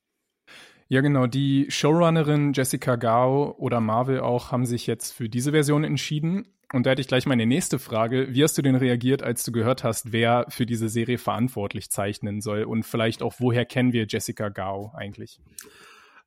Ja, 0.92 1.02
genau. 1.02 1.28
Die 1.28 1.66
Showrunnerin 1.70 2.54
Jessica 2.54 2.96
Gao 2.96 3.54
oder 3.58 3.82
Marvel 3.82 4.22
auch 4.22 4.54
haben 4.54 4.66
sich 4.66 4.88
jetzt 4.88 5.12
für 5.12 5.28
diese 5.28 5.52
Version 5.52 5.84
entschieden. 5.84 6.48
Und 6.74 6.86
da 6.86 6.92
hätte 6.92 7.02
ich 7.02 7.08
gleich 7.08 7.26
meine 7.26 7.46
nächste 7.46 7.80
Frage. 7.80 8.28
Wie 8.34 8.44
hast 8.44 8.58
du 8.58 8.62
denn 8.62 8.76
reagiert, 8.76 9.24
als 9.24 9.44
du 9.44 9.52
gehört 9.54 9.84
hast, 9.84 10.12
wer 10.12 10.46
für 10.50 10.66
diese 10.66 10.90
Serie 10.90 11.18
verantwortlich 11.18 11.90
zeichnen 11.90 12.42
soll? 12.42 12.64
Und 12.64 12.84
vielleicht 12.84 13.22
auch, 13.22 13.36
woher 13.40 13.66
kennen 13.66 13.94
wir 13.94 14.06
Jessica 14.08 14.50
Gao 14.50 14.92
eigentlich? 14.94 15.40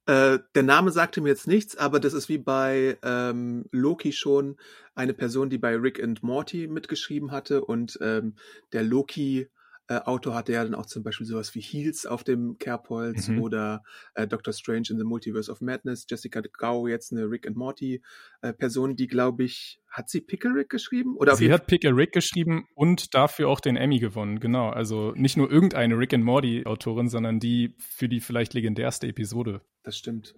Äh, 0.07 0.39
der 0.55 0.63
Name 0.63 0.93
sagte 0.93 1.21
mir 1.21 1.29
jetzt 1.29 1.47
nichts, 1.47 1.77
aber 1.77 2.01
das 2.01 2.15
ist 2.15 2.31
wie 2.31 2.39
bei 2.39 2.99
ähm, 3.03 3.67
Loki 3.71 4.13
schon 4.13 4.57
eine 4.95 5.13
Person, 5.13 5.51
die 5.51 5.59
bei 5.59 5.77
Rick 5.77 6.03
and 6.03 6.23
Morty 6.23 6.69
mitgeschrieben 6.69 7.33
hatte. 7.33 7.63
Und 7.63 7.99
ähm, 8.01 8.35
der 8.73 8.83
Loki 8.83 9.49
äh, 9.91 9.97
Autor 10.05 10.37
hatte 10.37 10.53
ja 10.53 10.63
dann 10.63 10.77
auch 10.77 10.87
zum 10.87 11.03
Beispiel 11.03 11.27
sowas 11.27 11.53
wie 11.57 11.61
Heels 11.61 12.07
auf 12.07 12.23
dem 12.23 12.59
Kerbholz 12.59 13.27
Mhm. 13.27 13.43
oder 13.43 13.83
äh, 14.15 14.29
Doctor 14.29 14.53
Strange 14.55 14.85
in 14.91 14.99
the 14.99 15.05
Multiverse 15.05 15.51
of 15.51 15.61
Madness. 15.61 16.07
Jessica 16.09 16.41
Gao 16.41 16.87
jetzt 16.87 17.11
eine 17.11 17.29
Rick 17.29 17.45
and 17.45 17.57
Morty 17.57 18.01
äh, 18.41 18.53
Person, 18.53 18.95
die 18.95 19.09
glaube 19.09 19.43
ich, 19.43 19.81
hat 19.91 20.09
sie 20.09 20.21
Pickerick 20.21 20.69
geschrieben? 20.69 21.17
Oder 21.17 21.35
Sie 21.35 21.53
hat 21.53 21.67
Pick 21.67 21.85
a 21.85 21.91
Rick 21.91 22.13
geschrieben 22.13 22.69
und 22.77 23.15
dafür 23.15 23.49
auch 23.49 23.59
den 23.59 23.75
Emmy 23.77 23.99
gewonnen. 23.99 24.39
Genau. 24.39 24.71
Also 24.71 25.11
nicht 25.17 25.37
nur 25.37 25.51
irgendeine 25.51 25.99
Rick 25.99 26.15
and 26.15 26.25
Morty 26.25 26.65
Autorin, 26.67 27.09
sondern 27.09 27.41
die 27.41 27.75
für 27.79 28.09
die 28.09 28.21
vielleicht 28.21 28.55
legendärste 28.55 29.09
Episode. 29.09 29.61
Das 29.83 29.99
stimmt. 29.99 30.37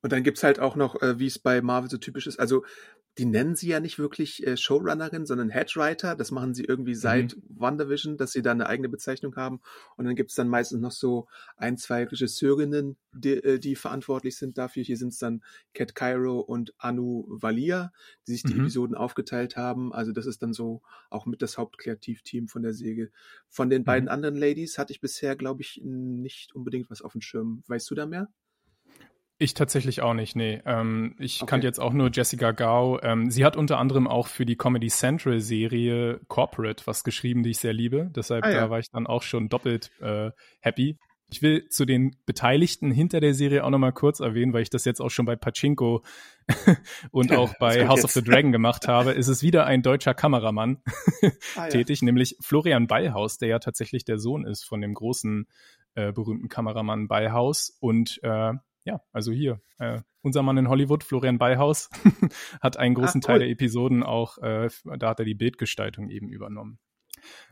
Und 0.00 0.12
dann 0.12 0.22
gibt's 0.22 0.44
halt 0.44 0.60
auch 0.60 0.76
noch, 0.76 1.02
äh, 1.02 1.18
wie 1.18 1.26
es 1.26 1.38
bei 1.38 1.60
Marvel 1.60 1.90
so 1.90 1.98
typisch 1.98 2.26
ist, 2.26 2.38
also 2.40 2.64
die 3.18 3.24
nennen 3.26 3.56
sie 3.56 3.68
ja 3.68 3.80
nicht 3.80 3.98
wirklich 3.98 4.46
äh, 4.46 4.56
Showrunnerin, 4.56 5.26
sondern 5.26 5.50
Headwriter. 5.50 6.14
Das 6.14 6.30
machen 6.30 6.54
sie 6.54 6.64
irgendwie 6.64 6.94
seit 6.94 7.36
WandaVision, 7.48 8.16
dass 8.16 8.32
sie 8.32 8.42
da 8.42 8.52
eine 8.52 8.68
eigene 8.68 8.88
Bezeichnung 8.88 9.34
haben. 9.36 9.60
Und 9.96 10.04
dann 10.04 10.14
gibt's 10.14 10.36
dann 10.36 10.48
meistens 10.48 10.80
noch 10.80 10.92
so 10.92 11.26
ein, 11.56 11.76
zwei 11.76 12.04
Regisseurinnen, 12.04 12.96
die, 13.12 13.32
äh, 13.34 13.58
die 13.58 13.74
verantwortlich 13.74 14.36
sind 14.36 14.56
dafür. 14.56 14.84
Hier 14.84 14.96
sind's 14.96 15.18
dann 15.18 15.42
Cat 15.74 15.94
Cairo 15.94 16.38
und 16.40 16.72
Anu 16.78 17.26
Valia, 17.28 17.92
die 18.26 18.32
sich 18.32 18.44
die 18.44 18.54
Mhm. 18.54 18.60
Episoden 18.60 18.94
aufgeteilt 18.96 19.56
haben. 19.56 19.92
Also 19.92 20.12
das 20.12 20.26
ist 20.26 20.42
dann 20.42 20.52
so 20.52 20.82
auch 21.10 21.26
mit 21.26 21.42
das 21.42 21.58
Hauptkreativteam 21.58 22.46
von 22.48 22.62
der 22.62 22.72
Säge. 22.74 23.10
Von 23.48 23.68
den 23.70 23.84
beiden 23.84 24.08
anderen 24.08 24.36
Ladies 24.36 24.78
hatte 24.78 24.92
ich 24.92 25.00
bisher, 25.00 25.34
glaube 25.34 25.62
ich, 25.62 25.80
nicht 25.82 26.54
unbedingt 26.54 26.88
was 26.90 27.02
auf 27.02 27.12
dem 27.12 27.20
Schirm. 27.20 27.64
Weißt 27.66 27.90
du 27.90 27.94
da 27.96 28.06
mehr? 28.06 28.28
Ich 29.40 29.54
tatsächlich 29.54 30.02
auch 30.02 30.14
nicht, 30.14 30.34
nee. 30.34 30.60
Ähm, 30.66 31.14
ich 31.18 31.40
Okay. 31.42 31.48
kannte 31.50 31.66
jetzt 31.68 31.78
auch 31.78 31.92
nur 31.92 32.10
Jessica 32.12 32.50
Gao. 32.50 32.98
Ähm, 33.02 33.30
sie 33.30 33.44
hat 33.44 33.56
unter 33.56 33.78
anderem 33.78 34.08
auch 34.08 34.26
für 34.26 34.44
die 34.44 34.56
Comedy 34.56 34.88
Central 34.88 35.38
Serie 35.40 36.20
Corporate 36.26 36.84
was 36.86 37.04
geschrieben, 37.04 37.44
die 37.44 37.50
ich 37.50 37.58
sehr 37.58 37.72
liebe. 37.72 38.10
Deshalb 38.16 38.44
Ah, 38.44 38.50
ja. 38.50 38.60
da 38.62 38.70
war 38.70 38.80
ich 38.80 38.90
dann 38.90 39.06
auch 39.06 39.22
schon 39.22 39.48
doppelt 39.48 39.92
äh, 40.00 40.32
happy. 40.60 40.98
Ich 41.30 41.42
will 41.42 41.68
zu 41.68 41.84
den 41.84 42.16
Beteiligten 42.26 42.90
hinter 42.90 43.20
der 43.20 43.34
Serie 43.34 43.62
auch 43.62 43.70
nochmal 43.70 43.92
kurz 43.92 44.18
erwähnen, 44.18 44.54
weil 44.54 44.62
ich 44.62 44.70
das 44.70 44.84
jetzt 44.86 45.00
auch 45.00 45.10
schon 45.10 45.26
bei 45.26 45.36
Pachinko 45.36 46.02
und 47.12 47.30
auch 47.32 47.52
bei 47.60 47.86
House 47.86 48.04
of 48.04 48.14
jetzt. 48.14 48.24
the 48.24 48.30
Dragon 48.30 48.50
gemacht 48.50 48.88
habe. 48.88 49.12
Es 49.14 49.28
ist 49.28 49.42
wieder 49.42 49.66
ein 49.66 49.82
deutscher 49.82 50.14
Kameramann 50.14 50.82
Ah, 51.54 51.64
ja. 51.64 51.68
tätig, 51.68 52.02
nämlich 52.02 52.36
Florian 52.40 52.86
Ballhaus, 52.88 53.38
der 53.38 53.48
ja 53.50 53.58
tatsächlich 53.60 54.04
der 54.04 54.18
Sohn 54.18 54.44
ist 54.46 54.64
von 54.64 54.80
dem 54.80 54.94
großen, 54.94 55.46
äh, 55.94 56.12
berühmten 56.12 56.48
Kameramann 56.48 57.06
Ballhaus. 57.08 57.76
Und 57.78 58.18
äh, 58.22 58.54
ja, 58.88 59.02
also 59.12 59.32
hier, 59.32 59.60
äh, 59.78 60.00
unser 60.22 60.42
Mann 60.42 60.56
in 60.56 60.68
Hollywood, 60.68 61.04
Florian 61.04 61.36
Ballhaus, 61.36 61.90
hat 62.62 62.78
einen 62.78 62.94
großen 62.94 63.20
Ah, 63.22 63.26
Teil 63.26 63.38
der 63.40 63.50
Episoden 63.50 64.02
auch, 64.02 64.38
äh, 64.38 64.70
da 64.98 65.10
hat 65.10 65.18
er 65.18 65.26
die 65.26 65.34
Bildgestaltung 65.34 66.08
eben 66.08 66.30
übernommen. 66.30 66.78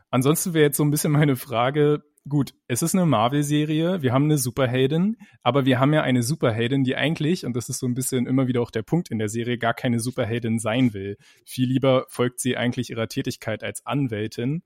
Ansonsten 0.09 0.55
wäre 0.55 0.65
jetzt 0.65 0.77
so 0.77 0.83
ein 0.83 0.89
bisschen 0.89 1.11
meine 1.11 1.35
Frage, 1.35 2.01
gut, 2.27 2.55
es 2.67 2.81
ist 2.81 2.95
eine 2.95 3.05
Marvel-Serie, 3.05 4.01
wir 4.01 4.13
haben 4.13 4.23
eine 4.23 4.39
Superheldin, 4.39 5.17
aber 5.43 5.65
wir 5.65 5.79
haben 5.79 5.93
ja 5.93 6.01
eine 6.01 6.23
Superheldin, 6.23 6.83
die 6.83 6.95
eigentlich, 6.95 7.45
und 7.45 7.55
das 7.55 7.69
ist 7.69 7.79
so 7.79 7.85
ein 7.85 7.93
bisschen 7.93 8.25
immer 8.25 8.47
wieder 8.47 8.61
auch 8.61 8.71
der 8.71 8.81
Punkt 8.81 9.11
in 9.11 9.19
der 9.19 9.29
Serie, 9.29 9.59
gar 9.59 9.75
keine 9.75 9.99
Superheldin 9.99 10.57
sein 10.57 10.95
will. 10.95 11.17
Viel 11.45 11.67
lieber 11.69 12.07
folgt 12.09 12.39
sie 12.39 12.57
eigentlich 12.57 12.89
ihrer 12.89 13.07
Tätigkeit 13.07 13.63
als 13.63 13.85
Anwältin. 13.85 14.63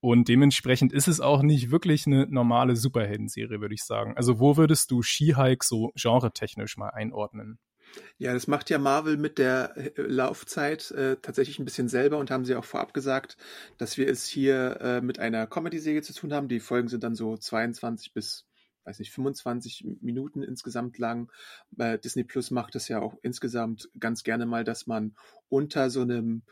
Und 0.00 0.28
dementsprechend 0.28 0.92
ist 0.92 1.08
es 1.08 1.20
auch 1.20 1.42
nicht 1.42 1.70
wirklich 1.70 2.06
eine 2.06 2.26
normale 2.26 2.74
Superhelden-Serie, 2.74 3.60
würde 3.60 3.74
ich 3.74 3.84
sagen. 3.84 4.16
Also 4.16 4.40
wo 4.40 4.56
würdest 4.56 4.90
du 4.90 5.02
She-Hulk 5.02 5.62
so 5.62 5.92
genretechnisch 5.94 6.78
mal 6.78 6.88
einordnen? 6.88 7.58
Ja, 8.18 8.32
das 8.32 8.46
macht 8.46 8.70
ja 8.70 8.78
Marvel 8.78 9.16
mit 9.16 9.38
der 9.38 9.76
äh, 9.76 9.92
Laufzeit 9.96 10.90
äh, 10.92 11.16
tatsächlich 11.20 11.58
ein 11.58 11.64
bisschen 11.64 11.88
selber 11.88 12.18
und 12.18 12.30
haben 12.30 12.44
sie 12.44 12.54
auch 12.54 12.64
vorab 12.64 12.94
gesagt, 12.94 13.36
dass 13.78 13.96
wir 13.98 14.08
es 14.08 14.26
hier 14.26 14.78
äh, 14.80 15.00
mit 15.00 15.18
einer 15.18 15.46
Comedy-Serie 15.46 16.02
zu 16.02 16.14
tun 16.14 16.32
haben. 16.32 16.48
Die 16.48 16.60
Folgen 16.60 16.88
sind 16.88 17.02
dann 17.02 17.14
so 17.14 17.36
22 17.36 18.12
bis, 18.12 18.46
weiß 18.84 18.98
nicht, 18.98 19.12
25 19.12 19.86
Minuten 20.00 20.42
insgesamt 20.42 20.98
lang. 20.98 21.30
Äh, 21.78 21.98
Disney 21.98 22.24
Plus 22.24 22.50
macht 22.50 22.74
es 22.74 22.88
ja 22.88 23.00
auch 23.00 23.16
insgesamt 23.22 23.90
ganz 23.98 24.22
gerne 24.22 24.46
mal, 24.46 24.64
dass 24.64 24.86
man 24.86 25.16
unter 25.48 25.90
so 25.90 26.02
einem 26.02 26.42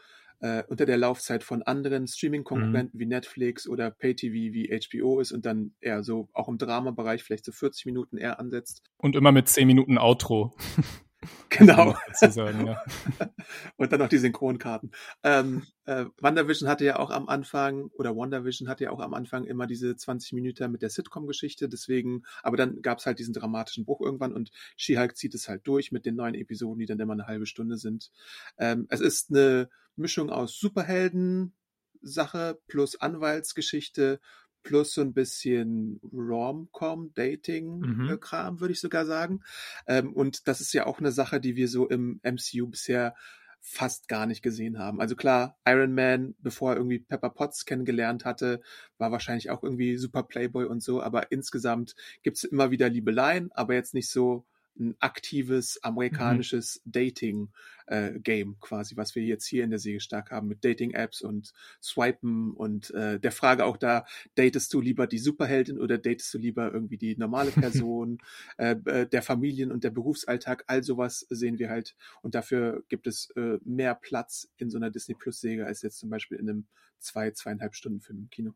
äh, 0.40 0.62
unter 0.68 0.87
der 0.87 0.96
Laufzeit 0.96 1.42
von 1.42 1.62
anderen 1.62 2.07
Streaming-Konkurrenten 2.07 2.98
wie 2.98 3.07
Netflix 3.07 3.68
oder 3.68 3.90
Pay-TV 3.90 4.33
wie 4.33 4.68
HBO 4.68 5.20
ist 5.20 5.33
und 5.33 5.46
dann 5.46 5.72
eher 5.81 6.03
so 6.03 6.29
auch 6.33 6.48
im 6.48 6.59
Drama-Bereich 6.59 7.22
vielleicht 7.22 7.44
so 7.44 7.53
40 7.53 7.87
Minuten 7.87 8.16
eher 8.16 8.38
ansetzt. 8.38 8.83
Und 8.98 9.16
immer 9.16 9.33
mit 9.33 9.48
10 9.48 9.66
Minuten 9.66 9.98
Outro. 9.98 10.55
Genau. 11.50 11.96
Sagen, 12.12 12.66
ja. 12.66 12.83
Und 13.76 13.90
dann 13.90 14.00
noch 14.00 14.09
die 14.09 14.18
Synchronkarten. 14.18 14.92
Ähm, 15.22 15.64
äh, 15.87 16.04
WandaVision 16.20 16.68
hatte 16.68 16.85
ja 16.85 16.98
auch 16.98 17.11
am 17.11 17.28
Anfang, 17.28 17.90
oder 17.98 18.14
WandaVision 18.14 18.68
hatte 18.68 18.85
ja 18.85 18.90
auch 18.90 19.00
am 19.00 19.14
Anfang 19.14 19.44
immer 19.44 19.66
diese 19.66 19.96
20 19.96 20.35
Minuten 20.35 20.70
mit 20.70 20.83
der 20.83 20.90
Sitcom-Geschichte, 20.90 21.68
deswegen, 21.68 22.24
aber 22.42 22.57
dann 22.57 22.83
gab 22.83 22.98
es 22.98 23.07
halt 23.07 23.18
diesen 23.18 23.35
dramatischen 23.35 23.85
Bruch 23.85 24.00
irgendwann 24.00 24.33
und 24.33 24.50
She-Hulk 24.76 25.16
zieht 25.16 25.35
es 25.35 25.48
halt 25.48 25.66
durch 25.66 25.90
mit 25.90 26.07
den 26.07 26.16
neuen 26.16 26.35
Episoden, 26.35 26.78
die 26.78 26.87
dann 26.87 27.00
immer 27.00 27.14
eine 27.14 27.26
halbe 27.26 27.46
Stunde 27.46 27.78
sind. 27.78 28.12
Ähm, 28.59 28.87
es 28.90 29.00
ist 29.00 29.31
eine 29.31 29.68
Mischung 29.96 30.31
aus 30.31 30.59
Superhelden-Sache 30.59 32.61
plus 32.68 33.00
Anwaltsgeschichte 33.00 34.20
plus 34.62 34.92
so 34.92 35.01
ein 35.01 35.12
bisschen 35.14 36.01
Rom-Com, 36.12 37.05
Mhm. 37.05 37.12
Dating-Kram, 37.14 38.61
würde 38.61 38.73
ich 38.73 38.81
sogar 38.81 39.07
sagen. 39.07 39.40
Ähm, 39.87 40.12
und 40.12 40.49
das 40.49 40.61
ist 40.61 40.73
ja 40.73 40.87
auch 40.87 40.99
eine 40.99 41.12
Sache, 41.12 41.40
die 41.40 41.57
wir 41.57 41.68
so 41.68 41.88
im 41.88 42.21
MCU 42.23 42.66
bisher 42.68 43.14
fast 43.61 44.09
gar 44.09 44.27
nicht 44.27 44.42
gesehen 44.42 44.79
haben. 44.79 45.01
Also 45.01 45.16
klar, 45.16 45.59
Iron 45.66 45.92
Man, 45.94 46.35
bevor 46.38 46.71
er 46.73 46.77
irgendwie 46.77 47.01
Pepper 47.01 47.31
Potts 47.31 47.64
kennengelernt 47.64 48.25
hatte, 48.25 48.61
war 48.99 49.11
wahrscheinlich 49.11 49.51
auch 49.51 49.62
irgendwie 49.62 49.97
super 49.97 50.23
Playboy 50.23 50.64
und 50.66 50.83
so, 50.83 51.03
aber 51.03 51.33
insgesamt 51.33 51.94
gibt's 52.23 52.44
immer 52.44 52.71
wieder 52.71 52.88
Liebeleien, 52.88 53.51
aber 53.53 53.75
jetzt 53.75 53.94
nicht 53.94 54.11
so 54.11 54.47
ein 54.78 54.96
aktives 55.00 55.82
amerikanisches 55.82 56.80
Dating-Game 56.84 58.56
quasi, 58.60 58.96
was 58.96 59.14
wir 59.14 59.22
jetzt 59.22 59.46
hier 59.46 59.64
in 59.64 59.70
der 59.70 59.78
Serie 59.78 60.00
stark 60.00 60.30
haben 60.30 60.48
mit 60.48 60.64
Dating-Apps 60.64 61.22
und 61.22 61.52
Swipen 61.82 62.52
und 62.52 62.90
äh, 62.90 63.18
der 63.18 63.32
Frage 63.32 63.64
auch 63.64 63.76
da, 63.76 64.06
datest 64.36 64.72
du 64.72 64.80
lieber 64.80 65.06
die 65.06 65.18
Superheldin 65.18 65.78
oder 65.78 65.98
datest 65.98 66.32
du 66.34 66.38
lieber 66.38 66.72
irgendwie 66.72 66.98
die 66.98 67.16
normale 67.16 67.50
Person, 67.52 68.18
äh, 68.56 68.76
äh, 68.84 69.06
der 69.06 69.22
Familien- 69.22 69.72
und 69.72 69.84
der 69.84 69.90
Berufsalltag, 69.90 70.64
all 70.66 70.82
sowas 70.82 71.26
sehen 71.30 71.58
wir 71.58 71.70
halt 71.70 71.96
und 72.22 72.34
dafür 72.34 72.84
gibt 72.88 73.06
es 73.06 73.30
äh, 73.30 73.58
mehr 73.64 73.94
Platz 73.94 74.50
in 74.56 74.70
so 74.70 74.78
einer 74.78 74.90
Disney-Plus-Serie 74.90 75.66
als 75.66 75.82
jetzt 75.82 75.98
zum 75.98 76.10
Beispiel 76.10 76.38
in 76.38 76.48
einem 76.48 76.66
zwei, 76.98 77.30
zweieinhalb 77.30 77.74
Stunden 77.74 78.00
Film 78.00 78.18
im 78.20 78.30
Kino. 78.30 78.54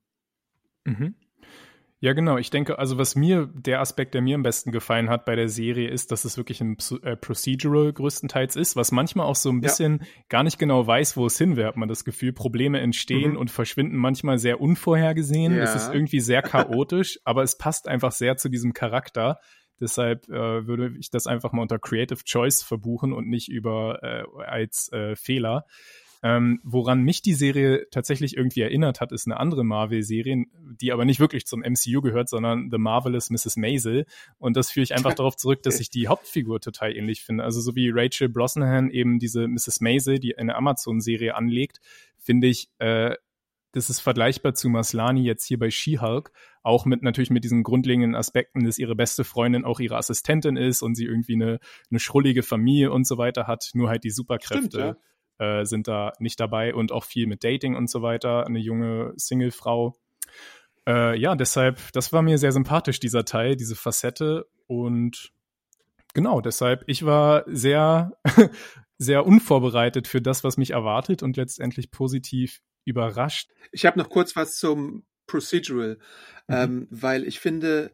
Mhm. 0.85 1.15
Ja, 2.03 2.15
genau. 2.15 2.37
Ich 2.37 2.51
denke, 2.51 2.81
also 2.81 2.99
was 2.99 3.15
mir, 3.15 3.49
der 3.55 3.81
Aspekt, 3.81 4.15
der 4.15 4.23
mir 4.23 4.35
am 4.35 4.43
besten 4.43 4.73
gefallen 4.73 5.09
hat 5.09 5.25
bei 5.25 5.37
der 5.37 5.49
Serie, 5.49 5.89
ist, 5.89 6.11
dass 6.11 6.25
es 6.25 6.37
wirklich 6.37 6.61
ein 6.61 6.77
äh, 7.05 7.15
Procedural 7.15 7.93
größtenteils 7.93 8.57
ist, 8.57 8.75
was 8.75 8.91
manchmal 8.91 9.25
auch 9.25 9.37
so 9.37 9.51
ein 9.51 9.61
bisschen 9.61 10.01
ja. 10.01 10.07
gar 10.29 10.43
nicht 10.43 10.59
genau 10.59 10.85
weiß, 10.85 11.17
wo 11.17 11.27
es 11.27 11.39
hin. 11.39 11.57
Hat 11.57 11.77
man 11.77 11.89
das 11.89 12.05
Gefühl, 12.05 12.33
Probleme 12.33 12.81
entstehen 12.81 13.33
mhm. 13.33 13.37
und 13.37 13.53
verschwinden 13.53 13.97
manchmal 13.97 14.39
sehr 14.39 14.61
unvorhergesehen. 14.61 15.55
Ja. 15.55 15.63
Es 15.63 15.77
ist 15.77 15.95
irgendwie 15.95 16.19
sehr 16.19 16.43
chaotisch, 16.43 17.21
aber 17.23 17.45
es 17.45 17.57
passt 17.57 17.87
einfach 17.87 18.11
sehr 18.11 18.37
zu 18.37 18.49
diesem 18.49 18.73
Charakter. 18.73 19.39
Deshalb 19.81 20.29
äh, 20.29 20.67
würde 20.67 20.97
ich 20.99 21.11
das 21.11 21.29
einfach 21.29 21.53
mal 21.53 21.63
unter 21.63 21.79
Creative 21.79 22.25
Choice 22.25 22.65
verbuchen 22.65 23.13
und 23.13 23.29
nicht 23.29 23.49
über 23.49 24.03
äh, 24.03 24.25
als 24.45 24.91
äh, 24.93 25.15
Fehler. 25.15 25.67
Ähm, 26.25 26.61
woran 26.63 27.03
mich 27.03 27.21
die 27.21 27.35
Serie 27.35 27.89
tatsächlich 27.91 28.37
irgendwie 28.37 28.61
erinnert 28.61 29.01
hat, 29.01 29.11
ist 29.11 29.27
eine 29.27 29.41
andere 29.41 29.65
Marvel-Serie, 29.65 30.45
die 30.81 30.93
aber 30.93 31.05
nicht 31.05 31.19
wirklich 31.19 31.47
zum 31.47 31.61
MCU 31.61 32.01
gehört, 32.01 32.29
sondern 32.29 32.71
The 32.71 32.79
Marvelous 32.79 33.31
Mrs. 33.31 33.57
Maisel. 33.57 34.07
Und 34.39 34.57
das 34.57 34.71
führe 34.71 34.85
ich 34.85 34.95
einfach 34.95 35.15
darauf 35.15 35.37
zurück, 35.37 35.65
dass 35.65 35.81
ich 35.81 35.91
die 35.91 36.07
Hauptfigur 36.07 36.61
total 36.61 36.97
ähnlich 36.97 37.25
finde. 37.25 37.43
Also 37.43 37.61
so 37.61 37.75
wie 37.75 37.91
Rachel 37.93 38.29
Brosnahan 38.29 38.91
eben 38.91 39.19
diese 39.19 39.49
Mrs. 39.49 39.81
Maisel, 39.81 40.21
die 40.21 40.39
eine 40.39 40.55
Amazon-Serie 40.55 41.35
anlegt, 41.35 41.81
finde 42.19 42.47
ich, 42.47 42.71
äh, 42.79 43.17
das 43.73 43.91
ist 43.91 44.01
vergleichbar 44.01 44.55
zu 44.55 44.69
Maslani 44.69 45.23
jetzt 45.23 45.47
hier 45.47 45.59
bei 45.59 45.71
She-Hulk, 45.71 46.31
auch 46.63 46.85
mit 46.85 47.03
natürlich 47.03 47.31
mit 47.31 47.43
diesen 47.43 47.63
grundlegenden 47.63 48.15
Aspekten, 48.15 48.65
dass 48.65 48.79
ihre 48.79 48.95
beste 48.95 49.25
Freundin 49.25 49.65
auch 49.65 49.81
ihre 49.81 49.97
Assistentin 49.97 50.57
ist 50.57 50.83
und 50.83 50.95
sie 50.95 51.07
irgendwie 51.07 51.35
eine, 51.35 51.59
eine 51.91 51.99
schrullige 51.99 52.43
Familie 52.43 52.93
und 52.93 53.07
so 53.07 53.19
weiter 53.19 53.47
hat, 53.47 53.71
nur 53.73 53.89
halt 53.89 54.05
die 54.05 54.11
Superkräfte. 54.11 54.69
Stimmt, 54.69 54.75
ja 54.75 54.97
äh, 55.43 55.65
sind 55.65 55.89
da 55.89 56.13
nicht 56.21 56.39
dabei 56.39 56.73
und 56.73 56.93
auch 56.93 57.05
viel 57.05 57.27
mit 57.27 57.43
Dating 57.43 57.75
und 57.75 57.91
so 57.91 58.01
weiter. 58.01 58.47
Eine 58.47 58.61
junge 58.61 59.13
Single-Frau. 59.17 59.97
Äh, 60.87 61.19
ja, 61.19 61.35
deshalb, 61.35 61.81
das 61.93 62.13
war 62.13 62.23
mir 62.23 62.39
sehr 62.39 62.53
sympathisch, 62.53 63.01
dieser 63.01 63.25
Teil, 63.25 63.57
diese 63.57 63.75
Facette. 63.75 64.47
Und 64.69 65.33
genau, 66.15 66.41
deshalb, 66.41 66.85
ich 66.87 67.05
war 67.05 67.45
sehr, 67.47 68.13
sehr 68.99 69.27
unvorbereitet 69.27 70.07
für 70.07 70.23
das, 70.23 70.45
was 70.45 70.57
mich 70.57 70.71
erwartet 70.71 71.25
und 71.25 71.37
letztendlich 71.37 71.91
positiv 71.91 72.61
überrascht. 72.85 73.51
Ich 73.73 73.85
habe 73.85 73.99
noch 73.99 74.11
kurz 74.11 74.37
was 74.37 74.57
zum 74.57 75.05
Procedural, 75.27 75.99
mhm. 76.47 76.55
ähm, 76.55 76.87
weil 76.91 77.25
ich 77.25 77.41
finde, 77.41 77.91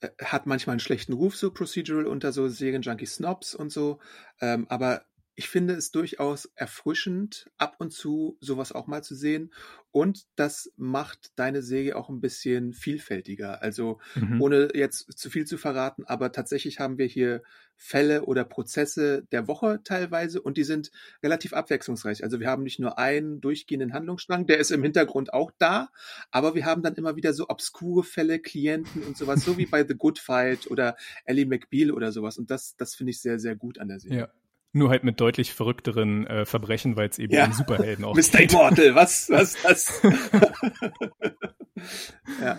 äh, 0.00 0.08
hat 0.22 0.46
manchmal 0.46 0.74
einen 0.74 0.80
schlechten 0.80 1.14
Ruf, 1.14 1.36
so 1.36 1.50
Procedural 1.50 2.06
unter 2.06 2.32
so 2.32 2.46
Serien-Junkie-Snobs 2.48 3.56
und 3.56 3.70
so. 3.70 3.98
Ähm, 4.40 4.66
aber 4.68 5.04
ich 5.36 5.50
finde 5.50 5.74
es 5.74 5.90
durchaus 5.90 6.46
erfrischend, 6.54 7.50
ab 7.58 7.76
und 7.78 7.92
zu 7.92 8.38
sowas 8.40 8.72
auch 8.72 8.86
mal 8.86 9.04
zu 9.04 9.14
sehen. 9.14 9.52
Und 9.92 10.26
das 10.34 10.72
macht 10.76 11.32
deine 11.36 11.62
Serie 11.62 11.94
auch 11.94 12.08
ein 12.08 12.22
bisschen 12.22 12.72
vielfältiger. 12.72 13.62
Also 13.62 14.00
mhm. 14.14 14.40
ohne 14.40 14.68
jetzt 14.74 15.18
zu 15.18 15.28
viel 15.28 15.44
zu 15.44 15.58
verraten, 15.58 16.04
aber 16.04 16.32
tatsächlich 16.32 16.80
haben 16.80 16.96
wir 16.96 17.06
hier 17.06 17.42
Fälle 17.76 18.24
oder 18.24 18.44
Prozesse 18.44 19.26
der 19.30 19.46
Woche 19.46 19.80
teilweise 19.84 20.40
und 20.40 20.56
die 20.56 20.64
sind 20.64 20.90
relativ 21.22 21.52
abwechslungsreich. 21.52 22.24
Also 22.24 22.40
wir 22.40 22.48
haben 22.48 22.62
nicht 22.62 22.78
nur 22.78 22.98
einen 22.98 23.42
durchgehenden 23.42 23.92
Handlungsstrang, 23.92 24.46
der 24.46 24.58
ist 24.58 24.70
im 24.70 24.82
Hintergrund 24.82 25.34
auch 25.34 25.52
da, 25.58 25.90
aber 26.30 26.54
wir 26.54 26.64
haben 26.64 26.82
dann 26.82 26.94
immer 26.94 27.16
wieder 27.16 27.34
so 27.34 27.50
obskure 27.50 28.04
Fälle, 28.04 28.38
Klienten 28.38 29.02
und 29.02 29.18
sowas, 29.18 29.44
so 29.44 29.58
wie 29.58 29.66
bei 29.66 29.84
The 29.86 29.94
Good 29.94 30.18
Fight 30.18 30.70
oder 30.70 30.96
Ellie 31.26 31.44
McBeal 31.44 31.90
oder 31.90 32.10
sowas. 32.12 32.38
Und 32.38 32.50
das, 32.50 32.76
das 32.76 32.94
finde 32.94 33.10
ich 33.10 33.20
sehr, 33.20 33.38
sehr 33.38 33.54
gut 33.54 33.78
an 33.78 33.88
der 33.88 34.00
Serie. 34.00 34.18
Ja. 34.18 34.28
Nur 34.72 34.90
halt 34.90 35.04
mit 35.04 35.20
deutlich 35.20 35.54
verrückteren 35.54 36.26
äh, 36.26 36.44
Verbrechen, 36.44 36.96
weil 36.96 37.08
es 37.08 37.18
eben 37.18 37.34
ja. 37.34 37.46
um 37.46 37.52
Superhelden 37.52 38.04
auch 38.04 38.14
Mr. 38.14 38.40
Immortal, 38.40 38.94
was, 38.94 39.30
was, 39.30 39.56
was? 39.64 40.02
ja. 42.42 42.58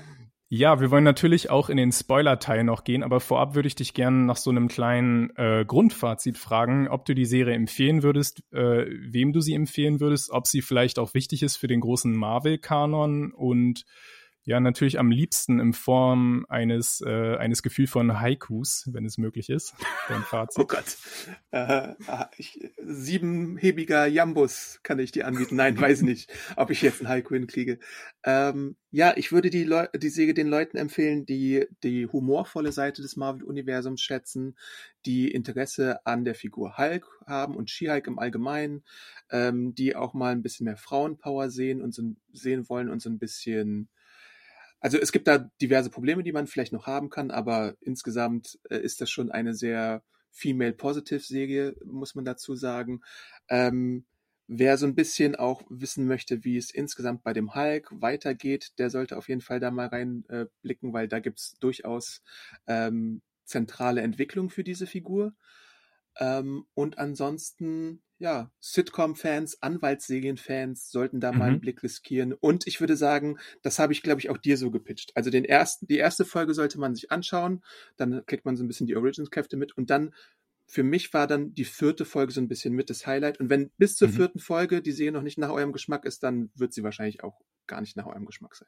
Ja, 0.49 0.79
wir 0.79 0.91
wollen 0.91 1.03
natürlich 1.03 1.49
auch 1.49 1.67
in 1.67 1.75
den 1.75 1.91
Spoiler-Teil 1.91 2.63
noch 2.63 2.85
gehen, 2.85 3.03
aber 3.03 3.19
vorab 3.19 3.53
würde 3.53 3.67
ich 3.67 3.75
dich 3.75 3.93
gerne 3.93 4.23
nach 4.23 4.37
so 4.37 4.49
einem 4.49 4.69
kleinen 4.69 5.35
äh, 5.35 5.65
Grundfazit 5.67 6.37
fragen, 6.37 6.87
ob 6.87 7.03
du 7.03 7.13
die 7.13 7.25
Serie 7.25 7.53
empfehlen 7.53 8.01
würdest, 8.01 8.41
äh, 8.53 8.85
wem 8.87 9.33
du 9.33 9.41
sie 9.41 9.55
empfehlen 9.55 9.99
würdest, 9.99 10.31
ob 10.31 10.47
sie 10.47 10.61
vielleicht 10.61 10.99
auch 10.99 11.13
wichtig 11.13 11.43
ist 11.43 11.57
für 11.57 11.67
den 11.67 11.81
großen 11.81 12.15
Marvel-Kanon 12.15 13.33
und 13.33 13.83
ja, 14.47 14.61
natürlich 14.61 14.97
am 14.97 15.11
liebsten 15.11 15.59
in 15.59 15.73
Form 15.73 16.45
eines, 16.47 17.01
äh, 17.05 17.35
eines 17.35 17.61
Gefühl 17.61 17.85
von 17.85 18.21
Haikus, 18.21 18.87
wenn 18.93 19.05
es 19.05 19.17
möglich 19.17 19.49
ist. 19.49 19.75
Oh 20.57 20.63
Gott. 20.63 20.97
Äh, 21.51 21.93
ich, 22.37 22.71
siebenhebiger 22.81 24.07
Jambus 24.07 24.79
kann 24.83 24.99
ich 24.99 25.11
dir 25.11 25.27
anbieten. 25.27 25.57
Nein, 25.57 25.77
weiß 25.79 26.01
nicht, 26.01 26.31
ob 26.55 26.69
ich 26.69 26.81
jetzt 26.81 27.01
ein 27.01 27.09
Haiku 27.09 27.33
hinkriege. 27.33 27.79
Ähm, 28.23 28.77
ja, 28.89 29.13
ich 29.17 29.33
würde 29.33 29.49
die, 29.49 29.65
Leu 29.65 29.87
die 29.93 30.07
Säge 30.07 30.33
den 30.33 30.47
Leuten 30.47 30.77
empfehlen, 30.77 31.25
die 31.25 31.65
die 31.83 32.07
humorvolle 32.07 32.71
Seite 32.71 33.01
des 33.01 33.17
Marvel-Universums 33.17 33.99
schätzen, 33.99 34.55
die 35.05 35.29
Interesse 35.29 36.05
an 36.05 36.23
der 36.23 36.35
Figur 36.35 36.77
Hulk 36.77 37.05
haben 37.25 37.57
und 37.57 37.69
She-Hulk 37.69 38.07
im 38.07 38.17
Allgemeinen, 38.17 38.85
ähm, 39.29 39.75
die 39.75 39.97
auch 39.97 40.13
mal 40.13 40.31
ein 40.31 40.41
bisschen 40.41 40.65
mehr 40.65 40.77
Frauenpower 40.77 41.49
sehen 41.49 41.81
und 41.81 41.93
so, 41.93 42.03
sehen 42.31 42.69
wollen 42.69 42.89
und 42.89 43.01
so 43.01 43.09
ein 43.09 43.19
bisschen 43.19 43.89
also 44.79 44.97
es 44.97 45.11
gibt 45.11 45.27
da 45.27 45.49
diverse 45.61 45.89
Probleme, 45.89 46.23
die 46.23 46.31
man 46.31 46.47
vielleicht 46.47 46.73
noch 46.73 46.87
haben 46.87 47.09
kann, 47.09 47.31
aber 47.31 47.75
insgesamt 47.81 48.59
äh, 48.69 48.77
ist 48.77 49.01
das 49.01 49.09
schon 49.09 49.31
eine 49.31 49.53
sehr 49.53 50.03
female 50.31 50.73
positive 50.73 51.19
Serie, 51.19 51.75
muss 51.85 52.15
man 52.15 52.25
dazu 52.25 52.55
sagen. 52.55 53.01
Ähm, 53.49 54.05
wer 54.47 54.77
so 54.77 54.85
ein 54.85 54.95
bisschen 54.95 55.35
auch 55.35 55.63
wissen 55.69 56.05
möchte, 56.07 56.43
wie 56.43 56.57
es 56.57 56.71
insgesamt 56.71 57.23
bei 57.23 57.33
dem 57.33 57.55
Hulk 57.55 57.89
weitergeht, 58.01 58.73
der 58.77 58.89
sollte 58.89 59.17
auf 59.17 59.27
jeden 59.29 59.41
Fall 59.41 59.59
da 59.59 59.71
mal 59.71 59.87
reinblicken, 59.87 60.89
äh, 60.89 60.93
weil 60.93 61.07
da 61.07 61.19
gibt's 61.19 61.57
durchaus 61.59 62.21
ähm, 62.67 63.21
zentrale 63.45 64.01
Entwicklung 64.01 64.49
für 64.49 64.63
diese 64.63 64.87
Figur. 64.87 65.33
Ähm, 66.19 66.65
und 66.73 66.97
ansonsten, 66.97 68.01
ja, 68.19 68.51
Sitcom-Fans, 68.59 69.61
Anwaltsserien-Fans 69.61 70.89
sollten 70.89 71.19
da 71.19 71.31
mhm. 71.31 71.37
mal 71.37 71.45
einen 71.45 71.55
mhm. 71.57 71.61
Blick 71.61 71.83
riskieren. 71.83 72.33
Und 72.33 72.65
ich 72.65 72.79
würde 72.79 72.97
sagen, 72.97 73.37
das 73.61 73.79
habe 73.79 73.93
ich, 73.93 74.01
glaube 74.01 74.19
ich, 74.19 74.29
auch 74.29 74.37
dir 74.37 74.57
so 74.57 74.71
gepitcht. 74.71 75.11
Also 75.15 75.29
den 75.29 75.45
ersten, 75.45 75.87
die 75.87 75.97
erste 75.97 76.25
Folge 76.25 76.53
sollte 76.53 76.79
man 76.79 76.95
sich 76.95 77.11
anschauen, 77.11 77.63
dann 77.95 78.25
kriegt 78.25 78.45
man 78.45 78.55
so 78.55 78.63
ein 78.63 78.67
bisschen 78.67 78.87
die 78.87 78.95
Origins-Kräfte 78.95 79.57
mit 79.57 79.77
und 79.77 79.89
dann 79.89 80.13
für 80.69 80.83
mich 80.83 81.13
war 81.13 81.27
dann 81.27 81.53
die 81.53 81.63
vierte 81.63 82.03
Folge 82.03 82.33
so 82.33 82.41
ein 82.41 82.49
bisschen 82.49 82.73
mit 82.73 82.89
das 82.89 83.07
Highlight. 83.07 83.39
Und 83.39 83.49
wenn 83.49 83.71
bis 83.77 83.95
zur 83.95 84.09
mhm. 84.09 84.13
vierten 84.13 84.39
Folge 84.39 84.81
die 84.81 84.91
Serie 84.91 85.13
noch 85.13 85.21
nicht 85.21 85.37
nach 85.37 85.49
eurem 85.49 85.71
Geschmack 85.71 86.03
ist, 86.03 86.23
dann 86.23 86.49
wird 86.55 86.73
sie 86.73 86.83
wahrscheinlich 86.83 87.23
auch 87.23 87.39
gar 87.67 87.79
nicht 87.79 87.95
nach 87.95 88.05
eurem 88.05 88.25
Geschmack 88.25 88.55
sein. 88.55 88.67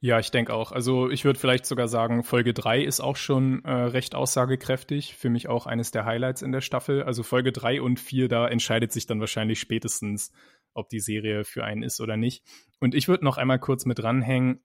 Ja, 0.00 0.18
ich 0.18 0.30
denke 0.30 0.52
auch. 0.52 0.72
Also 0.72 1.10
ich 1.10 1.24
würde 1.24 1.38
vielleicht 1.38 1.64
sogar 1.64 1.88
sagen, 1.88 2.22
Folge 2.22 2.52
3 2.52 2.82
ist 2.82 3.00
auch 3.00 3.16
schon 3.16 3.64
äh, 3.64 3.70
recht 3.70 4.14
aussagekräftig. 4.14 5.16
Für 5.16 5.30
mich 5.30 5.48
auch 5.48 5.66
eines 5.66 5.90
der 5.90 6.04
Highlights 6.04 6.42
in 6.42 6.52
der 6.52 6.60
Staffel. 6.60 7.02
Also 7.02 7.22
Folge 7.22 7.50
3 7.50 7.80
und 7.80 7.98
4, 7.98 8.28
da 8.28 8.46
entscheidet 8.46 8.92
sich 8.92 9.06
dann 9.06 9.20
wahrscheinlich 9.20 9.58
spätestens, 9.58 10.32
ob 10.74 10.90
die 10.90 11.00
Serie 11.00 11.44
für 11.44 11.64
einen 11.64 11.82
ist 11.82 12.00
oder 12.00 12.18
nicht. 12.18 12.44
Und 12.78 12.94
ich 12.94 13.08
würde 13.08 13.24
noch 13.24 13.38
einmal 13.38 13.58
kurz 13.58 13.86
mit 13.86 13.98
dranhängen. 13.98 14.62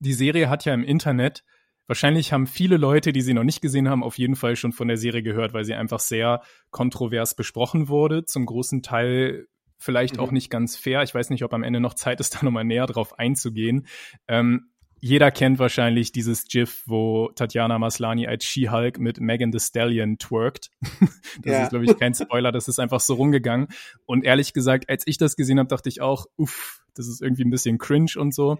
Die 0.00 0.12
Serie 0.12 0.50
hat 0.50 0.66
ja 0.66 0.74
im 0.74 0.84
Internet, 0.84 1.44
wahrscheinlich 1.86 2.32
haben 2.32 2.46
viele 2.46 2.76
Leute, 2.76 3.12
die 3.12 3.22
sie 3.22 3.34
noch 3.34 3.44
nicht 3.44 3.62
gesehen 3.62 3.88
haben, 3.88 4.02
auf 4.02 4.18
jeden 4.18 4.36
Fall 4.36 4.56
schon 4.56 4.72
von 4.72 4.88
der 4.88 4.98
Serie 4.98 5.22
gehört, 5.22 5.54
weil 5.54 5.64
sie 5.64 5.74
einfach 5.74 6.00
sehr 6.00 6.42
kontrovers 6.70 7.34
besprochen 7.34 7.88
wurde. 7.88 8.26
Zum 8.26 8.44
großen 8.44 8.82
Teil 8.82 9.46
vielleicht 9.82 10.16
mhm. 10.16 10.20
auch 10.20 10.30
nicht 10.30 10.50
ganz 10.50 10.76
fair. 10.76 11.02
Ich 11.02 11.14
weiß 11.14 11.30
nicht, 11.30 11.44
ob 11.44 11.52
am 11.52 11.62
Ende 11.62 11.80
noch 11.80 11.94
Zeit 11.94 12.20
ist, 12.20 12.34
da 12.40 12.44
nochmal 12.44 12.64
näher 12.64 12.86
drauf 12.86 13.18
einzugehen. 13.18 13.86
Ähm, 14.28 14.68
jeder 15.04 15.32
kennt 15.32 15.58
wahrscheinlich 15.58 16.12
dieses 16.12 16.44
GIF, 16.44 16.84
wo 16.86 17.28
Tatjana 17.34 17.76
Maslani 17.76 18.28
als 18.28 18.44
She-Hulk 18.44 19.00
mit 19.00 19.20
Megan 19.20 19.50
Thee 19.50 19.58
Stallion 19.58 20.16
twerkt. 20.18 20.70
das 21.42 21.52
ja. 21.52 21.62
ist, 21.64 21.70
glaube 21.70 21.86
ich, 21.86 21.98
kein 21.98 22.14
Spoiler, 22.14 22.52
das 22.52 22.68
ist 22.68 22.78
einfach 22.78 23.00
so 23.00 23.14
rumgegangen. 23.14 23.66
Und 24.06 24.24
ehrlich 24.24 24.52
gesagt, 24.52 24.88
als 24.88 25.04
ich 25.06 25.18
das 25.18 25.34
gesehen 25.34 25.58
habe, 25.58 25.68
dachte 25.68 25.88
ich 25.88 26.00
auch, 26.00 26.26
uff, 26.36 26.84
das 26.94 27.08
ist 27.08 27.20
irgendwie 27.20 27.44
ein 27.44 27.50
bisschen 27.50 27.78
cringe 27.78 28.12
und 28.16 28.32
so. 28.32 28.58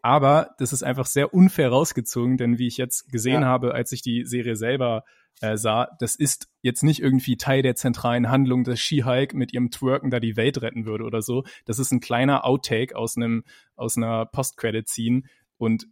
Aber 0.00 0.54
das 0.58 0.72
ist 0.72 0.82
einfach 0.82 1.04
sehr 1.04 1.34
unfair 1.34 1.68
rausgezogen, 1.68 2.38
denn 2.38 2.58
wie 2.58 2.68
ich 2.68 2.78
jetzt 2.78 3.12
gesehen 3.12 3.42
ja. 3.42 3.48
habe, 3.48 3.74
als 3.74 3.92
ich 3.92 4.00
die 4.00 4.24
Serie 4.24 4.56
selber 4.56 5.04
äh, 5.40 5.56
sah, 5.56 5.88
das 5.98 6.14
ist 6.14 6.48
jetzt 6.62 6.82
nicht 6.82 7.00
irgendwie 7.00 7.36
Teil 7.36 7.62
der 7.62 7.74
zentralen 7.74 8.30
Handlung, 8.30 8.64
dass 8.64 8.80
She-Hulk 8.80 9.34
mit 9.34 9.52
ihrem 9.52 9.70
Twerken 9.70 10.10
da 10.10 10.20
die 10.20 10.36
Welt 10.36 10.62
retten 10.62 10.86
würde 10.86 11.04
oder 11.04 11.22
so. 11.22 11.44
Das 11.64 11.78
ist 11.78 11.90
ein 11.90 12.00
kleiner 12.00 12.44
Outtake 12.44 12.94
aus 12.96 13.16
einem, 13.16 13.44
aus 13.74 13.96
einer 13.96 14.26
Post-Credit-Scene 14.26 15.22
und 15.58 15.86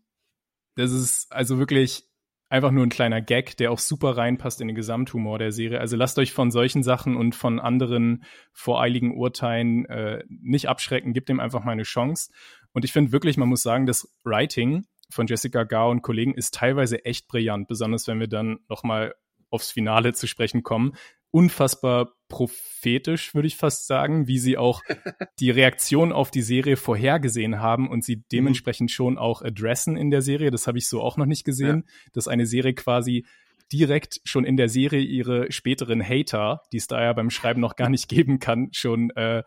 das 0.76 0.92
ist 0.92 1.32
also 1.32 1.58
wirklich 1.58 2.04
einfach 2.48 2.72
nur 2.72 2.84
ein 2.84 2.90
kleiner 2.90 3.20
Gag, 3.20 3.56
der 3.56 3.70
auch 3.70 3.78
super 3.78 4.16
reinpasst 4.16 4.60
in 4.60 4.66
den 4.66 4.74
Gesamthumor 4.74 5.38
der 5.38 5.52
Serie. 5.52 5.80
Also 5.80 5.96
lasst 5.96 6.18
euch 6.18 6.32
von 6.32 6.50
solchen 6.50 6.82
Sachen 6.82 7.16
und 7.16 7.34
von 7.34 7.60
anderen 7.60 8.24
voreiligen 8.52 9.16
Urteilen 9.16 9.84
äh, 9.86 10.24
nicht 10.28 10.68
abschrecken, 10.68 11.12
gebt 11.12 11.28
dem 11.28 11.40
einfach 11.40 11.64
mal 11.64 11.72
eine 11.72 11.84
Chance. 11.84 12.32
Und 12.72 12.84
ich 12.84 12.92
finde 12.92 13.12
wirklich, 13.12 13.36
man 13.36 13.48
muss 13.48 13.62
sagen, 13.62 13.86
das 13.86 14.12
Writing 14.24 14.84
von 15.10 15.26
Jessica 15.26 15.62
Gao 15.62 15.90
und 15.90 16.02
Kollegen 16.02 16.34
ist 16.34 16.54
teilweise 16.54 17.04
echt 17.04 17.28
brillant, 17.28 17.68
besonders 17.68 18.06
wenn 18.08 18.20
wir 18.20 18.28
dann 18.28 18.58
nochmal 18.68 19.14
aufs 19.50 19.70
Finale 19.70 20.12
zu 20.12 20.26
sprechen 20.26 20.62
kommen. 20.62 20.92
Unfassbar 21.32 22.14
prophetisch, 22.28 23.34
würde 23.34 23.46
ich 23.46 23.56
fast 23.56 23.86
sagen, 23.86 24.26
wie 24.26 24.38
sie 24.38 24.56
auch 24.56 24.82
die 25.38 25.50
Reaktion 25.50 26.12
auf 26.12 26.30
die 26.30 26.42
Serie 26.42 26.76
vorhergesehen 26.76 27.60
haben 27.60 27.88
und 27.88 28.04
sie 28.04 28.16
mhm. 28.16 28.24
dementsprechend 28.32 28.90
schon 28.90 29.18
auch 29.18 29.42
adressen 29.42 29.96
in 29.96 30.10
der 30.10 30.22
Serie. 30.22 30.50
Das 30.50 30.66
habe 30.66 30.78
ich 30.78 30.88
so 30.88 31.00
auch 31.00 31.16
noch 31.16 31.26
nicht 31.26 31.44
gesehen, 31.44 31.84
ja. 31.86 32.10
dass 32.12 32.28
eine 32.28 32.46
Serie 32.46 32.74
quasi 32.74 33.26
direkt 33.72 34.20
schon 34.24 34.44
in 34.44 34.56
der 34.56 34.68
Serie 34.68 35.02
ihre 35.02 35.52
späteren 35.52 36.02
Hater, 36.02 36.62
die 36.72 36.78
es 36.78 36.88
da 36.88 37.02
ja 37.02 37.12
beim 37.12 37.30
Schreiben 37.30 37.60
noch 37.60 37.76
gar 37.76 37.88
nicht 37.88 38.08
geben 38.08 38.38
kann, 38.38 38.70
schon 38.72 39.10
äh, 39.10 39.44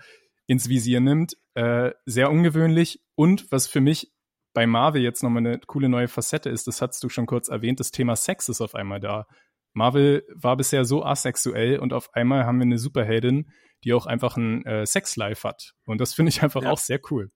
ins 0.47 0.69
Visier 0.69 1.01
nimmt. 1.01 1.35
Äh, 1.55 1.91
sehr 2.05 2.31
ungewöhnlich 2.31 3.01
und 3.15 3.51
was 3.51 3.67
für 3.67 3.81
mich 3.81 4.11
bei 4.53 4.67
Marvel 4.67 5.01
jetzt 5.01 5.23
nochmal 5.23 5.45
eine 5.45 5.59
coole 5.59 5.89
neue 5.89 6.07
Facette 6.07 6.49
ist, 6.49 6.67
das 6.67 6.81
hast 6.81 7.03
du 7.03 7.09
schon 7.09 7.25
kurz 7.25 7.49
erwähnt, 7.49 7.79
das 7.79 7.91
Thema 7.91 8.15
Sex 8.15 8.49
ist 8.49 8.61
auf 8.61 8.75
einmal 8.75 8.99
da. 8.99 9.27
Marvel 9.73 10.23
war 10.33 10.55
bisher 10.57 10.85
so 10.85 11.03
asexuell 11.03 11.79
und 11.79 11.93
auf 11.93 12.13
einmal 12.13 12.45
haben 12.45 12.59
wir 12.59 12.65
eine 12.65 12.77
Superheldin, 12.77 13.51
die 13.83 13.93
auch 13.93 14.05
einfach 14.05 14.37
ein 14.37 14.65
äh, 14.65 14.85
Sexlife 14.85 15.47
hat. 15.47 15.73
Und 15.85 15.99
das 15.99 16.13
finde 16.13 16.29
ich 16.29 16.43
einfach 16.43 16.63
ja. 16.63 16.71
auch 16.71 16.77
sehr 16.77 16.99
cool. 17.11 17.31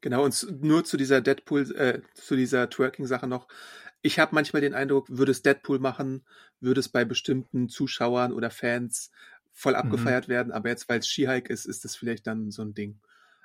Genau, 0.00 0.24
und 0.24 0.62
nur 0.62 0.84
zu 0.84 0.96
dieser 0.96 1.20
Deadpool, 1.20 1.74
äh, 1.76 2.02
zu 2.14 2.36
dieser 2.36 2.68
Twerking-Sache 2.68 3.26
noch. 3.26 3.48
Ich 4.02 4.18
habe 4.18 4.34
manchmal 4.34 4.60
den 4.60 4.74
Eindruck, 4.74 5.06
würde 5.08 5.32
es 5.32 5.42
Deadpool 5.42 5.78
machen, 5.78 6.26
würde 6.60 6.80
es 6.80 6.90
bei 6.90 7.06
bestimmten 7.06 7.70
Zuschauern 7.70 8.32
oder 8.32 8.50
Fans 8.50 9.10
voll 9.54 9.72
mhm. 9.72 9.78
abgefeiert 9.78 10.28
mhm. 10.28 10.32
werden, 10.32 10.52
aber 10.52 10.68
jetzt, 10.68 10.88
weil 10.88 10.98
es 10.98 11.08
She-Hulk 11.08 11.48
ist, 11.48 11.64
ist 11.64 11.84
das 11.84 11.96
vielleicht 11.96 12.26
dann 12.26 12.50
so 12.50 12.62
ein 12.62 12.74
Ding. 12.74 13.00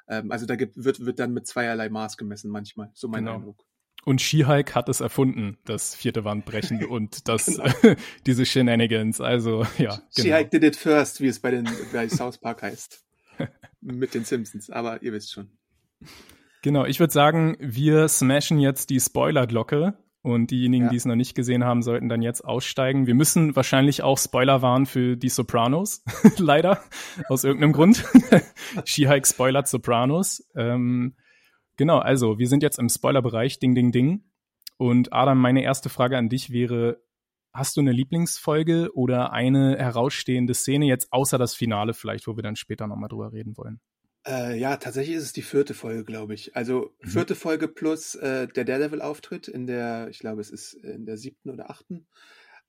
Ähm, 0.10 0.32
also 0.32 0.46
da 0.46 0.56
gibt, 0.56 0.84
wird, 0.84 1.06
wird 1.06 1.20
dann 1.20 1.34
mit 1.34 1.48
zweierlei 1.48 1.88
Maß 1.88 2.18
gemessen 2.18 2.52
manchmal, 2.52 2.92
so 2.94 3.08
mein 3.08 3.24
genau. 3.24 3.38
Eindruck. 3.38 3.63
Und 4.06 4.22
She-Hulk 4.22 4.76
hat 4.76 4.90
es 4.90 5.02
erfunden, 5.02 5.58
das 5.66 5.96
vierte 5.96 6.24
Wandbrechen 6.24 6.86
und 6.90 7.28
das, 7.28 7.46
genau. 7.46 7.96
diese 8.26 8.46
Shenanigans. 8.46 9.22
Also, 9.22 9.64
ja. 9.78 10.02
Genau. 10.16 10.28
She-Hulk 10.28 10.52
did 10.52 10.64
it 10.64 10.76
first, 10.76 11.22
wie 11.22 11.28
es 11.28 11.40
bei, 11.40 11.52
den, 11.52 11.70
bei 11.92 12.08
South 12.10 12.38
Park 12.38 12.64
heißt. 12.64 13.04
Mit 13.82 14.14
den 14.14 14.26
Simpsons, 14.26 14.70
aber 14.70 15.02
ihr 15.02 15.14
wisst 15.14 15.32
schon. 15.32 15.50
Genau, 16.62 16.86
ich 16.86 17.00
würde 17.00 17.14
sagen, 17.14 17.56
wir 17.60 18.08
smashen 18.10 18.60
jetzt 18.60 18.90
die 18.90 19.00
Spoiler-Glocke 19.00 19.94
und 20.22 20.52
diejenigen, 20.52 20.86
ja. 20.86 20.90
die 20.92 20.98
es 20.98 21.06
noch 21.06 21.16
nicht 21.16 21.36
gesehen 21.36 21.64
haben, 21.64 21.82
sollten 21.82 22.10
dann 22.10 22.22
jetzt 22.22 22.44
aussteigen. 22.44 23.08
Wir 23.08 23.16
müssen 23.16 23.56
wahrscheinlich 23.56 24.04
auch 24.04 24.18
Spoiler 24.18 24.62
warnen 24.62 24.86
für 24.86 25.16
die 25.16 25.30
Sopranos, 25.30 26.04
leider, 26.38 26.84
aus 27.30 27.46
irgendeinem 27.46 27.72
Grund. 27.72 28.04
She-Hulk 28.84 29.26
spoilert 29.26 29.70
Sopranos. 29.70 30.46
Ähm, 30.56 31.16
Genau, 31.80 32.00
also 32.00 32.39
wir 32.39 32.50
sind 32.50 32.62
jetzt 32.62 32.78
im 32.78 32.89
Spoilerbereich, 32.89 33.58
ding, 33.58 33.74
ding, 33.74 33.94
ding. 33.94 34.26
Und 34.76 35.13
Adam, 35.13 35.39
meine 35.39 35.63
erste 35.63 35.88
Frage 35.88 36.18
an 36.18 36.28
dich 36.28 36.52
wäre, 36.52 37.02
hast 37.54 37.78
du 37.78 37.80
eine 37.80 37.94
Lieblingsfolge 37.94 38.89
oder 38.96 39.32
eine 39.32 39.78
herausstehende 39.78 40.54
Szene 40.54 40.88
jetzt 40.88 41.13
außer 41.13 41.38
das 41.38 41.56
Finale 41.56 41.94
vielleicht, 41.94 42.28
wo 42.28 42.36
wir 42.36 42.44
dann 42.44 42.58
später 42.58 42.86
nochmal 42.86 43.08
drüber 43.08 43.32
reden 43.32 43.56
wollen? 43.56 43.80
Äh, 44.28 44.60
ja, 44.60 44.76
tatsächlich 44.76 45.15
ist 45.15 45.24
es 45.24 45.32
die 45.32 45.42
vierte 45.42 45.74
Folge, 45.74 46.04
glaube 46.04 46.34
ich. 46.34 46.54
Also 46.54 46.94
mhm. 47.02 47.08
vierte 47.08 47.36
Folge 47.36 47.70
plus 47.70 48.13
äh, 48.15 48.50
der 48.50 48.65
Daredevil-Auftritt 48.65 49.48
in 49.48 49.65
der, 49.65 50.10
ich 50.10 50.20
glaube, 50.20 50.42
es 50.42 50.50
ist 50.50 50.74
in 50.74 51.06
der 51.06 51.15
siebten 51.15 51.50
oder 51.50 51.70
achten. 51.70 52.08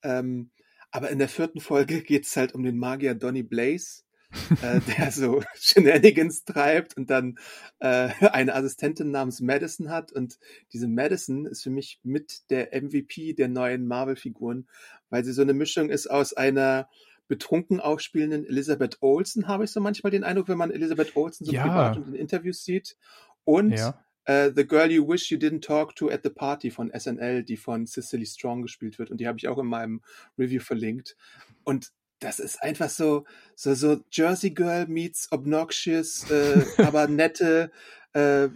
Ähm, 0.04 0.52
aber 0.92 1.10
in 1.10 1.18
der 1.18 1.28
vierten 1.28 1.58
Folge 1.58 2.02
geht 2.04 2.26
es 2.26 2.36
halt 2.36 2.54
um 2.54 2.62
den 2.62 2.78
Magier 2.78 3.16
Donny 3.16 3.42
Blaze, 3.42 4.04
äh, 4.62 4.80
der 4.80 5.10
so 5.10 5.42
Shenanigans 5.54 6.44
treibt 6.44 6.96
und 6.96 7.10
dann 7.10 7.38
äh, 7.80 8.08
eine 8.32 8.54
Assistentin 8.54 9.10
namens 9.10 9.40
Madison 9.40 9.90
hat. 9.90 10.12
Und 10.12 10.38
diese 10.72 10.88
Madison 10.88 11.46
ist 11.46 11.62
für 11.62 11.70
mich 11.70 12.00
mit 12.02 12.50
der 12.50 12.68
MVP 12.80 13.34
der 13.34 13.48
neuen 13.48 13.86
Marvel-Figuren, 13.86 14.68
weil 15.08 15.24
sie 15.24 15.32
so 15.32 15.42
eine 15.42 15.54
Mischung 15.54 15.90
ist 15.90 16.08
aus 16.08 16.32
einer 16.32 16.88
betrunken 17.28 17.78
aufspielenden 17.78 18.44
Elizabeth 18.44 18.98
Olsen, 19.00 19.46
habe 19.46 19.64
ich 19.64 19.70
so 19.70 19.80
manchmal 19.80 20.10
den 20.10 20.24
Eindruck, 20.24 20.48
wenn 20.48 20.58
man 20.58 20.72
Elizabeth 20.72 21.14
Olsen 21.14 21.46
so 21.46 21.52
ja. 21.52 21.62
privat 21.62 21.96
und 21.96 22.08
in 22.08 22.14
Interviews 22.14 22.64
sieht. 22.64 22.96
Und 23.44 23.72
ja. 23.72 24.04
Uh, 24.28 24.52
the 24.54 24.66
Girl 24.66 24.90
You 24.90 25.08
Wish 25.08 25.30
You 25.30 25.38
Didn't 25.38 25.62
Talk 25.62 25.96
to 25.96 26.10
at 26.10 26.20
the 26.22 26.28
Party 26.30 26.70
von 26.70 26.92
SNL, 26.92 27.42
die 27.42 27.56
von 27.56 27.86
Cicely 27.86 28.26
Strong 28.26 28.62
gespielt 28.62 28.98
wird. 28.98 29.10
Und 29.10 29.18
die 29.18 29.26
habe 29.26 29.38
ich 29.38 29.48
auch 29.48 29.58
in 29.58 29.66
meinem 29.66 30.02
Review 30.38 30.60
verlinkt. 30.60 31.16
Und 31.64 31.90
das 32.20 32.38
ist 32.38 32.62
einfach 32.62 32.90
so, 32.90 33.24
so, 33.54 33.74
so 33.74 34.00
Jersey 34.10 34.50
Girl 34.50 34.86
meets 34.86 35.28
obnoxious, 35.32 36.30
äh, 36.30 36.64
aber 36.78 37.08
nette 37.08 37.70
äh, 38.12 38.44
äh, 38.44 38.50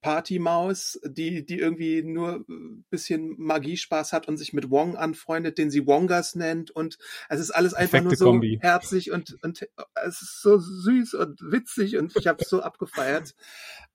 Partymaus, 0.00 1.00
die, 1.04 1.46
die 1.46 1.58
irgendwie 1.58 2.02
nur 2.02 2.44
ein 2.48 2.84
bisschen 2.90 3.36
Magiespaß 3.38 4.12
hat 4.12 4.26
und 4.26 4.38
sich 4.38 4.52
mit 4.52 4.70
Wong 4.70 4.96
anfreundet, 4.96 5.56
den 5.56 5.70
sie 5.70 5.86
Wongas 5.86 6.34
nennt 6.34 6.70
und 6.72 6.98
es 7.28 7.38
ist 7.38 7.52
alles 7.52 7.74
einfach 7.74 7.98
Perfekte 7.98 8.08
nur 8.08 8.16
so 8.16 8.24
Kombi. 8.26 8.58
herzig 8.60 9.12
und, 9.12 9.38
und 9.42 9.68
es 10.04 10.22
ist 10.22 10.42
so 10.42 10.58
süß 10.58 11.14
und 11.14 11.40
witzig 11.42 11.96
und 11.96 12.16
ich 12.16 12.26
habe 12.26 12.42
es 12.42 12.48
so 12.48 12.60
abgefeiert. 12.60 13.34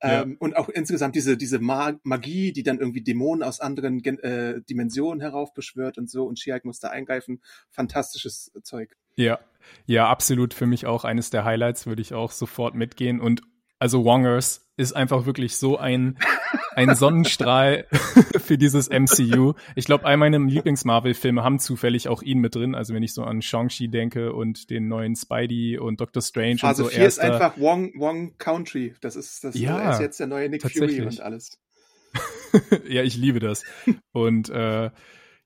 Ja. 0.04 0.24
Ähm, 0.24 0.36
und 0.40 0.58
auch 0.58 0.68
insgesamt 0.68 1.16
diese, 1.16 1.38
diese 1.38 1.60
Magie, 1.60 2.52
die 2.52 2.64
dann 2.64 2.80
irgendwie 2.80 3.02
Dämonen 3.02 3.44
aus 3.44 3.62
anderen 3.62 4.04
äh, 4.04 4.62
Dimensionen 4.70 5.22
heraufbeschwört 5.22 5.98
und 5.98 6.12
so 6.12 6.26
und 6.26 6.38
Shiak 6.38 6.66
muss 6.66 6.80
da 6.80 6.90
eingreifen. 6.90 7.42
Fantastisches 7.72 8.52
Zeug. 8.64 8.98
Ja, 9.16 9.40
ja, 9.86 10.10
absolut 10.10 10.54
für 10.54 10.66
mich 10.68 10.86
auch 10.86 11.06
eines 11.06 11.30
der 11.30 11.46
Highlights, 11.46 11.88
würde 11.88 12.02
ich 12.02 12.14
auch 12.14 12.32
sofort 12.32 12.76
mitgehen 12.76 13.22
und 13.22 13.42
also 13.80 14.06
Wongers 14.06 14.66
ist 14.78 14.94
einfach 14.94 15.26
wirklich 15.26 15.56
so 15.56 15.78
ein, 15.78 16.18
ein 16.76 16.96
Sonnenstrahl 16.96 17.88
für 18.38 18.58
dieses 18.58 18.90
MCU. 18.90 19.54
Ich 19.76 19.86
glaube, 19.86 20.06
all 20.06 20.18
meine 20.18 20.38
Lieblings-Marvel-Filme 20.38 21.44
haben 21.44 21.60
zufällig 21.60 22.08
auch 22.10 22.22
ihn 22.22 22.40
mit 22.40 22.56
drin. 22.56 22.76
Also 22.76 22.94
wenn 22.94 23.04
ich 23.04 23.14
so 23.14 23.24
an 23.24 23.42
Shang-Chi 23.42 23.88
denke 23.88 24.34
und 24.34 24.70
den 24.70 24.88
neuen 24.88 25.16
Spidey 25.16 25.78
und 25.78 26.02
Doctor 26.02 26.22
Strange 26.22 26.58
Phase 26.58 26.84
und 26.84 26.92
so. 26.92 26.96
4 26.96 27.08
ist 27.08 27.20
einfach 27.20 27.58
Wong, 27.58 27.94
Wong 27.98 28.38
Country. 28.38 28.96
Das 29.02 29.16
ist, 29.16 29.44
das 29.44 29.58
ja, 29.58 29.92
ist 29.92 30.00
jetzt 30.00 30.20
der 30.20 30.28
neue 30.28 30.50
Nick 30.50 30.70
Fury 30.70 31.02
und 31.02 31.22
alles. 31.22 31.58
ja, 32.88 33.04
ich 33.04 33.16
liebe 33.16 33.40
das. 33.40 33.64
Und 34.12 34.50
äh, 34.50 34.90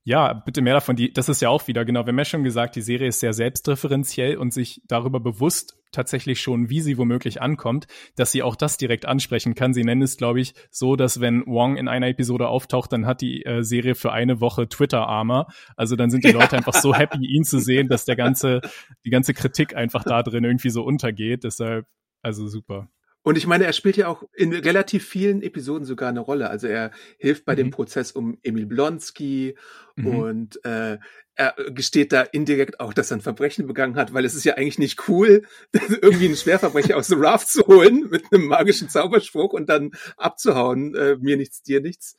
ja, 0.03 0.33
bitte 0.33 0.61
mehr 0.61 0.73
davon. 0.73 0.95
Die, 0.95 1.13
das 1.13 1.29
ist 1.29 1.41
ja 1.41 1.49
auch 1.49 1.67
wieder, 1.67 1.85
genau, 1.85 2.05
wir 2.05 2.11
haben 2.11 2.17
ja 2.17 2.25
schon 2.25 2.43
gesagt, 2.43 2.75
die 2.75 2.81
Serie 2.81 3.09
ist 3.09 3.19
sehr 3.19 3.33
selbstreferenziell 3.33 4.37
und 4.37 4.53
sich 4.53 4.81
darüber 4.87 5.19
bewusst 5.19 5.78
tatsächlich 5.91 6.41
schon, 6.41 6.69
wie 6.69 6.81
sie 6.81 6.97
womöglich 6.97 7.41
ankommt, 7.41 7.87
dass 8.15 8.31
sie 8.31 8.43
auch 8.43 8.55
das 8.55 8.77
direkt 8.77 9.05
ansprechen 9.05 9.55
kann. 9.55 9.73
Sie 9.73 9.83
nennen 9.83 10.01
es, 10.01 10.17
glaube 10.17 10.39
ich, 10.39 10.53
so, 10.71 10.95
dass 10.95 11.19
wenn 11.19 11.45
Wong 11.45 11.77
in 11.77 11.87
einer 11.87 12.07
Episode 12.07 12.47
auftaucht, 12.47 12.91
dann 12.93 13.05
hat 13.05 13.21
die 13.21 13.45
äh, 13.45 13.63
Serie 13.63 13.95
für 13.95 14.11
eine 14.11 14.41
Woche 14.41 14.67
Twitter-Armer. 14.67 15.47
Also 15.75 15.95
dann 15.95 16.09
sind 16.09 16.23
die 16.23 16.31
Leute 16.31 16.57
einfach 16.57 16.73
so 16.73 16.93
happy, 16.93 17.25
ihn 17.25 17.43
zu 17.43 17.59
sehen, 17.59 17.87
dass 17.87 18.05
der 18.05 18.15
ganze, 18.15 18.61
die 19.05 19.09
ganze 19.09 19.33
Kritik 19.33 19.75
einfach 19.75 20.03
da 20.03 20.23
drin 20.23 20.43
irgendwie 20.43 20.69
so 20.69 20.83
untergeht. 20.83 21.43
Deshalb, 21.43 21.85
also 22.21 22.47
super. 22.47 22.89
Und 23.21 23.37
ich 23.37 23.45
meine, 23.45 23.65
er 23.65 23.73
spielt 23.73 23.97
ja 23.97 24.07
auch 24.07 24.23
in 24.33 24.53
relativ 24.53 25.05
vielen 25.05 25.41
Episoden 25.41 25.85
sogar 25.85 26.09
eine 26.09 26.21
Rolle. 26.21 26.49
Also 26.49 26.67
er 26.67 26.91
hilft 27.17 27.45
bei 27.45 27.53
mhm. 27.53 27.57
dem 27.57 27.71
Prozess 27.71 28.11
um 28.11 28.37
Emil 28.43 28.65
Blonsky 28.65 29.57
mhm. 29.95 30.07
und 30.07 30.65
äh, 30.65 30.97
er 31.35 31.55
gesteht 31.71 32.11
da 32.11 32.21
indirekt 32.21 32.79
auch, 32.81 32.93
dass 32.93 33.11
er 33.11 33.17
ein 33.17 33.21
Verbrechen 33.21 33.65
begangen 33.65 33.95
hat, 33.95 34.13
weil 34.13 34.25
es 34.25 34.35
ist 34.35 34.43
ja 34.43 34.55
eigentlich 34.55 34.77
nicht 34.77 35.07
cool, 35.07 35.43
irgendwie 36.01 36.25
einen 36.25 36.35
Schwerverbrecher 36.35 36.97
aus 36.97 37.07
The 37.07 37.15
Raft 37.17 37.49
zu 37.49 37.65
holen 37.65 38.09
mit 38.09 38.25
einem 38.31 38.45
magischen 38.45 38.89
Zauberspruch 38.89 39.53
und 39.53 39.69
dann 39.69 39.91
abzuhauen, 40.17 40.95
äh, 40.95 41.15
mir 41.17 41.37
nichts, 41.37 41.61
dir 41.61 41.81
nichts. 41.81 42.17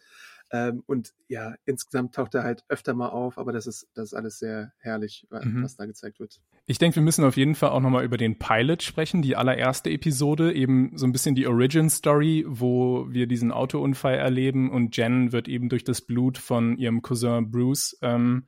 Ähm, 0.53 0.83
und 0.87 1.13
ja, 1.29 1.55
insgesamt 1.65 2.15
taucht 2.15 2.35
er 2.35 2.43
halt 2.43 2.65
öfter 2.69 2.95
mal 2.95 3.09
auf, 3.09 3.39
aber 3.39 3.53
das 3.53 3.67
ist, 3.67 3.89
das 3.95 4.07
ist 4.07 4.15
alles 4.15 4.39
sehr 4.39 4.73
herrlich, 4.79 5.27
mhm. 5.31 5.63
was 5.63 5.77
da 5.77 5.87
gezeigt 5.87 6.19
wird. 6.19 6.41
Ich 6.67 6.79
denke, 6.79 6.97
wir 6.97 7.03
müssen 7.03 7.25
auf 7.25 7.37
jeden 7.37 7.55
Fall 7.55 7.71
auch 7.71 7.81
nochmal 7.81 8.05
über 8.05 8.17
den 8.17 8.39
Pilot 8.39 8.83
sprechen, 8.83 9.23
die 9.23 9.37
allererste 9.37 9.91
Episode, 9.91 10.53
eben 10.53 10.97
so 10.97 11.07
ein 11.07 11.13
bisschen 11.13 11.35
die 11.35 11.47
Origin 11.47 11.89
Story, 11.89 12.45
wo 12.49 13.07
wir 13.11 13.27
diesen 13.27 13.53
Autounfall 13.53 14.15
erleben 14.15 14.71
und 14.71 14.97
Jen 14.97 15.33
wird 15.33 15.49
eben 15.49 15.69
durch 15.69 15.85
das 15.85 16.01
Blut 16.01 16.39
von 16.39 16.77
ihrem 16.77 17.03
Cousin 17.03 17.51
Bruce 17.51 17.97
ähm, 18.03 18.47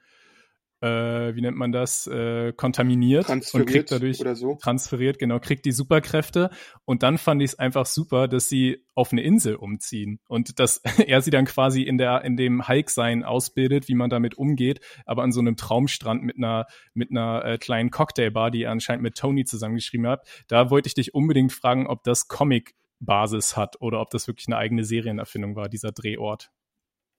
äh, 0.83 1.35
wie 1.35 1.40
nennt 1.40 1.57
man 1.57 1.73
das, 1.73 2.07
äh, 2.09 2.53
kontaminiert 2.53 3.29
und 3.31 3.45
kriegt 3.66 3.92
dadurch 3.92 4.18
so. 4.18 4.57
transferiert, 4.61 5.18
genau, 5.18 5.38
kriegt 5.38 5.64
die 5.64 5.73
Superkräfte. 5.73 6.51
Und 6.85 7.03
dann 7.03 7.18
fand 7.18 7.40
ich 7.40 7.53
es 7.53 7.59
einfach 7.59 7.87
super, 7.87 8.27
dass 8.29 8.49
sie 8.49 8.85
auf 8.95 9.12
eine 9.12 9.23
Insel 9.23 9.55
umziehen 9.55 10.18
und 10.27 10.59
dass 10.59 10.83
er 11.07 11.23
sie 11.23 11.31
dann 11.31 11.45
quasi 11.45 11.83
in 11.83 11.99
der 11.99 12.25
in 12.25 12.37
dem 12.37 12.66
Hulk-Sein 12.66 13.23
ausbildet, 13.23 13.88
wie 13.88 13.95
man 13.95 14.11
damit 14.11 14.37
umgeht, 14.37 14.81
aber 15.07 15.23
an 15.23 15.33
so 15.33 15.40
einem 15.40 15.57
Traumstrand 15.57 16.23
mit 16.23 16.37
einer 16.37 16.66
mit 16.95 17.11
einer 17.11 17.45
äh, 17.45 17.59
kleinen 17.59 17.90
Cocktailbar, 17.90 18.51
die 18.51 18.64
er 18.64 18.73
anscheinend 18.73 19.03
mit 19.03 19.16
Tony 19.16 19.45
zusammengeschrieben 19.45 20.07
hat. 20.09 20.27
Da 20.49 20.71
wollte 20.71 20.88
ich 20.88 20.95
dich 20.95 21.14
unbedingt 21.14 21.53
fragen, 21.53 21.87
ob 21.87 22.03
das 22.03 22.27
Comic 22.27 22.75
Basis 22.99 23.57
hat 23.57 23.81
oder 23.81 24.01
ob 24.01 24.11
das 24.11 24.27
wirklich 24.27 24.49
eine 24.49 24.57
eigene 24.57 24.85
Serienerfindung 24.85 25.57
war, 25.57 25.68
dieser 25.68 25.92
Drehort. 25.92 26.51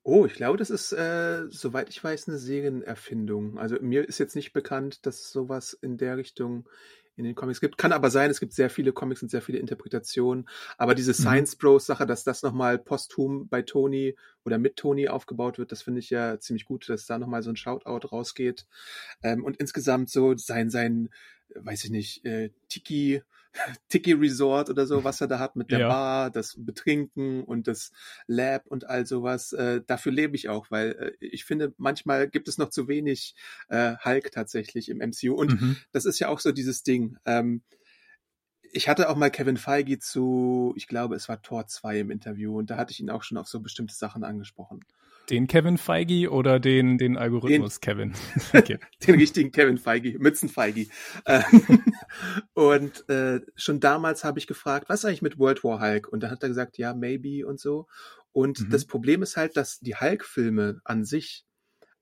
Oh, 0.03 0.25
ich 0.25 0.33
glaube, 0.33 0.57
das 0.57 0.69
ist, 0.69 0.91
äh, 0.91 1.45
soweit 1.49 1.89
ich 1.89 2.03
weiß, 2.03 2.27
eine 2.27 2.37
Serienerfindung. 2.37 3.57
Also 3.57 3.77
mir 3.81 4.07
ist 4.07 4.19
jetzt 4.19 4.35
nicht 4.35 4.51
bekannt, 4.51 5.05
dass 5.05 5.31
sowas 5.31 5.73
in 5.73 5.97
der 5.97 6.17
Richtung 6.17 6.67
in 7.15 7.23
den 7.23 7.35
Comics 7.35 7.61
gibt. 7.61 7.77
Kann 7.77 7.91
aber 7.91 8.09
sein, 8.09 8.29
es 8.29 8.39
gibt 8.39 8.53
sehr 8.53 8.69
viele 8.69 8.91
Comics 8.91 9.21
und 9.21 9.29
sehr 9.29 9.41
viele 9.41 9.59
Interpretationen. 9.59 10.49
Aber 10.77 10.95
diese 10.95 11.11
mhm. 11.11 11.15
Science 11.15 11.55
Bros 11.55 11.85
Sache, 11.85 12.05
dass 12.05 12.23
das 12.23 12.43
nochmal 12.43 12.79
posthum 12.79 13.47
bei 13.47 13.61
Tony 13.61 14.17
oder 14.43 14.57
mit 14.57 14.75
Tony 14.75 15.07
aufgebaut 15.07 15.57
wird, 15.57 15.71
das 15.71 15.83
finde 15.83 15.99
ich 15.99 16.09
ja 16.09 16.39
ziemlich 16.39 16.65
gut, 16.65 16.89
dass 16.89 17.05
da 17.05 17.17
nochmal 17.17 17.43
so 17.43 17.51
ein 17.51 17.55
Shoutout 17.55 18.07
rausgeht. 18.07 18.65
Ähm, 19.21 19.43
und 19.43 19.57
insgesamt 19.57 20.09
so 20.09 20.35
sein, 20.35 20.69
sein, 20.69 21.09
weiß 21.55 21.85
ich 21.85 21.91
nicht, 21.91 22.25
äh, 22.25 22.49
Tiki, 22.67 23.21
Tiki 23.89 24.13
Resort 24.13 24.69
oder 24.69 24.85
so, 24.85 25.03
was 25.03 25.21
er 25.21 25.27
da 25.27 25.39
hat 25.39 25.55
mit 25.55 25.71
der 25.71 25.79
ja. 25.79 25.87
Bar, 25.87 26.31
das 26.31 26.55
Betrinken 26.57 27.43
und 27.43 27.67
das 27.67 27.91
Lab 28.27 28.67
und 28.67 28.87
all 28.89 29.05
sowas. 29.05 29.53
Äh, 29.53 29.81
dafür 29.85 30.11
lebe 30.11 30.35
ich 30.35 30.49
auch, 30.49 30.71
weil 30.71 30.91
äh, 30.91 31.25
ich 31.25 31.45
finde, 31.45 31.73
manchmal 31.77 32.27
gibt 32.27 32.47
es 32.47 32.57
noch 32.57 32.69
zu 32.69 32.87
wenig 32.87 33.35
äh, 33.69 33.95
Hulk 34.03 34.31
tatsächlich 34.31 34.89
im 34.89 34.97
MCU. 34.97 35.33
Und 35.33 35.61
mhm. 35.61 35.77
das 35.91 36.05
ist 36.05 36.19
ja 36.19 36.29
auch 36.29 36.39
so 36.39 36.51
dieses 36.51 36.83
Ding. 36.83 37.17
Ähm, 37.25 37.61
ich 38.73 38.89
hatte 38.89 39.09
auch 39.09 39.15
mal 39.15 39.29
Kevin 39.29 39.57
Feige 39.57 39.99
zu, 39.99 40.73
ich 40.75 40.87
glaube, 40.87 41.15
es 41.15 41.29
war 41.29 41.41
Tor 41.41 41.67
2 41.67 41.99
im 41.99 42.11
Interview 42.11 42.57
und 42.57 42.71
da 42.71 42.77
hatte 42.77 42.91
ich 42.91 42.99
ihn 42.99 43.11
auch 43.11 43.21
schon 43.21 43.37
auf 43.37 43.47
so 43.47 43.59
bestimmte 43.59 43.93
Sachen 43.93 44.23
angesprochen. 44.23 44.79
Den 45.29 45.47
Kevin 45.47 45.77
Feige 45.77 46.29
oder 46.29 46.59
den, 46.59 46.97
den 46.97 47.17
Algorithmus 47.17 47.79
den, 47.79 47.81
Kevin? 47.81 48.13
Okay. 48.53 48.79
den 49.07 49.15
richtigen 49.15 49.51
Kevin 49.51 49.77
Feige, 49.77 50.19
Mützen 50.19 50.49
Feige. 50.49 50.87
Ähm, 51.25 51.83
und 52.53 53.09
äh, 53.09 53.41
schon 53.55 53.79
damals 53.79 54.23
habe 54.23 54.39
ich 54.39 54.47
gefragt, 54.47 54.89
was 54.89 55.05
eigentlich 55.05 55.21
mit 55.21 55.39
World 55.39 55.63
War 55.63 55.79
Hulk? 55.79 56.07
Und 56.09 56.23
dann 56.23 56.31
hat 56.31 56.43
er 56.43 56.49
gesagt, 56.49 56.77
ja, 56.77 56.93
maybe 56.93 57.47
und 57.47 57.59
so. 57.59 57.87
Und 58.31 58.59
mhm. 58.59 58.69
das 58.69 58.85
Problem 58.85 59.21
ist 59.23 59.37
halt, 59.37 59.55
dass 59.55 59.79
die 59.79 59.95
Hulk-Filme 59.95 60.81
an 60.83 61.05
sich 61.05 61.45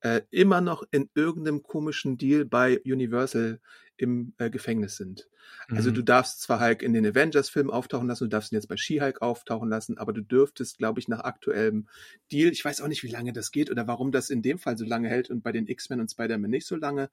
äh, 0.01 0.21
immer 0.29 0.61
noch 0.61 0.83
in 0.91 1.09
irgendeinem 1.15 1.63
komischen 1.63 2.17
Deal 2.17 2.45
bei 2.45 2.79
Universal 2.85 3.59
im 3.97 4.33
äh, 4.37 4.49
Gefängnis 4.49 4.97
sind. 4.97 5.29
Also 5.69 5.91
mhm. 5.91 5.95
du 5.95 6.01
darfst 6.03 6.41
zwar 6.41 6.59
Hulk 6.59 6.81
in 6.81 6.93
den 6.93 7.05
Avengers-Filmen 7.05 7.71
auftauchen 7.71 8.07
lassen, 8.07 8.25
du 8.25 8.29
darfst 8.29 8.51
ihn 8.51 8.55
jetzt 8.55 8.67
bei 8.67 8.77
She-Hulk 8.77 9.21
auftauchen 9.21 9.69
lassen, 9.69 9.97
aber 9.97 10.11
du 10.11 10.21
dürftest, 10.21 10.77
glaube 10.77 10.99
ich, 10.99 11.07
nach 11.07 11.21
aktuellem 11.21 11.87
Deal, 12.31 12.51
ich 12.51 12.63
weiß 12.65 12.81
auch 12.81 12.87
nicht, 12.87 13.03
wie 13.03 13.11
lange 13.11 13.33
das 13.33 13.51
geht 13.51 13.69
oder 13.69 13.87
warum 13.87 14.11
das 14.11 14.29
in 14.29 14.41
dem 14.41 14.57
Fall 14.57 14.77
so 14.77 14.85
lange 14.85 15.09
hält 15.09 15.29
und 15.29 15.43
bei 15.43 15.51
den 15.51 15.67
X-Men 15.67 15.99
und 15.99 16.11
Spider-Man 16.11 16.49
nicht 16.49 16.67
so 16.67 16.75
lange. 16.75 17.09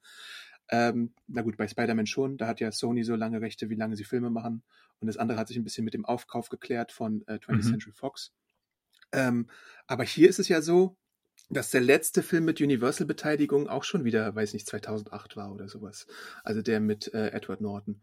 Ähm, 0.69 1.13
na 1.27 1.41
gut, 1.41 1.57
bei 1.57 1.67
Spider-Man 1.67 2.05
schon, 2.05 2.37
da 2.37 2.47
hat 2.47 2.59
ja 2.59 2.71
Sony 2.71 3.03
so 3.03 3.15
lange 3.15 3.41
Rechte, 3.41 3.69
wie 3.69 3.75
lange 3.75 3.95
sie 3.95 4.03
Filme 4.03 4.29
machen. 4.29 4.63
Und 4.99 5.07
das 5.07 5.17
andere 5.17 5.39
hat 5.39 5.47
sich 5.47 5.57
ein 5.57 5.63
bisschen 5.63 5.85
mit 5.85 5.93
dem 5.93 6.05
Aufkauf 6.05 6.49
geklärt 6.49 6.91
von 6.91 7.23
äh, 7.27 7.35
20th 7.35 7.53
mhm. 7.53 7.61
Century 7.61 7.91
Fox. 7.93 8.33
Ähm, 9.11 9.47
aber 9.87 10.03
hier 10.03 10.29
ist 10.29 10.39
es 10.39 10.47
ja 10.47 10.61
so, 10.61 10.95
dass 11.49 11.71
der 11.71 11.81
letzte 11.81 12.23
Film 12.23 12.45
mit 12.45 12.61
Universal-Beteiligung 12.61 13.67
auch 13.67 13.83
schon 13.83 14.05
wieder, 14.05 14.33
weiß 14.35 14.53
nicht, 14.53 14.67
2008 14.67 15.35
war 15.35 15.51
oder 15.51 15.67
sowas. 15.67 16.07
Also 16.43 16.61
der 16.61 16.79
mit 16.79 17.13
äh, 17.13 17.29
Edward 17.29 17.61
Norton. 17.61 18.01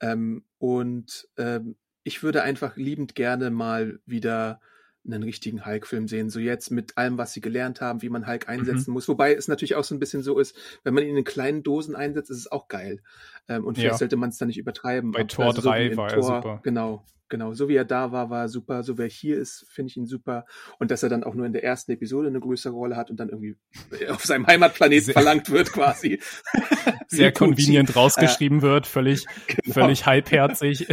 Ähm, 0.00 0.44
und 0.58 1.28
ähm, 1.36 1.76
ich 2.04 2.22
würde 2.22 2.42
einfach 2.42 2.76
liebend 2.76 3.14
gerne 3.14 3.50
mal 3.50 3.98
wieder 4.06 4.60
einen 5.06 5.22
richtigen 5.22 5.66
Hulk-Film 5.66 6.08
sehen. 6.08 6.30
So 6.30 6.38
jetzt 6.38 6.70
mit 6.70 6.96
allem, 6.96 7.18
was 7.18 7.32
sie 7.32 7.40
gelernt 7.40 7.80
haben, 7.80 8.00
wie 8.02 8.08
man 8.08 8.26
Hulk 8.26 8.48
einsetzen 8.48 8.90
mhm. 8.90 8.94
muss. 8.94 9.08
Wobei 9.08 9.34
es 9.34 9.48
natürlich 9.48 9.74
auch 9.74 9.84
so 9.84 9.94
ein 9.94 9.98
bisschen 9.98 10.22
so 10.22 10.38
ist, 10.38 10.56
wenn 10.82 10.94
man 10.94 11.04
ihn 11.04 11.16
in 11.16 11.24
kleinen 11.24 11.62
Dosen 11.62 11.94
einsetzt, 11.94 12.30
ist 12.30 12.38
es 12.38 12.52
auch 12.52 12.68
geil. 12.68 13.02
Ähm, 13.48 13.64
und 13.64 13.74
vielleicht 13.74 13.92
ja. 13.92 13.98
sollte 13.98 14.16
man 14.16 14.30
es 14.30 14.38
dann 14.38 14.48
nicht 14.48 14.58
übertreiben. 14.58 15.10
Bei 15.10 15.24
Tor 15.24 15.46
also 15.46 15.62
3 15.62 15.90
so 15.90 15.96
war 15.96 16.08
Tor, 16.08 16.16
er 16.16 16.22
super. 16.22 16.60
Genau, 16.62 17.04
genau. 17.28 17.54
So 17.54 17.68
wie 17.68 17.76
er 17.76 17.84
da 17.84 18.12
war, 18.12 18.30
war 18.30 18.42
er 18.42 18.48
super. 18.48 18.82
So 18.82 18.98
wie 18.98 19.02
er 19.02 19.08
hier 19.08 19.38
ist, 19.38 19.66
finde 19.70 19.90
ich 19.90 19.96
ihn 19.96 20.06
super. 20.06 20.44
Und 20.78 20.90
dass 20.90 21.02
er 21.02 21.08
dann 21.08 21.24
auch 21.24 21.34
nur 21.34 21.46
in 21.46 21.52
der 21.52 21.64
ersten 21.64 21.92
Episode 21.92 22.28
eine 22.28 22.40
größere 22.40 22.72
Rolle 22.72 22.96
hat 22.96 23.10
und 23.10 23.18
dann 23.18 23.28
irgendwie 23.28 23.56
auf 24.08 24.24
seinem 24.24 24.46
Heimatplaneten 24.46 25.12
verlangt 25.12 25.50
wird 25.50 25.72
quasi. 25.72 26.20
Sehr 27.08 27.32
convenient 27.32 27.94
rausgeschrieben 27.94 28.58
äh, 28.58 28.62
wird, 28.62 28.86
völlig, 28.86 29.26
genau. 29.46 29.72
völlig 29.72 30.06
halbherzig. 30.06 30.86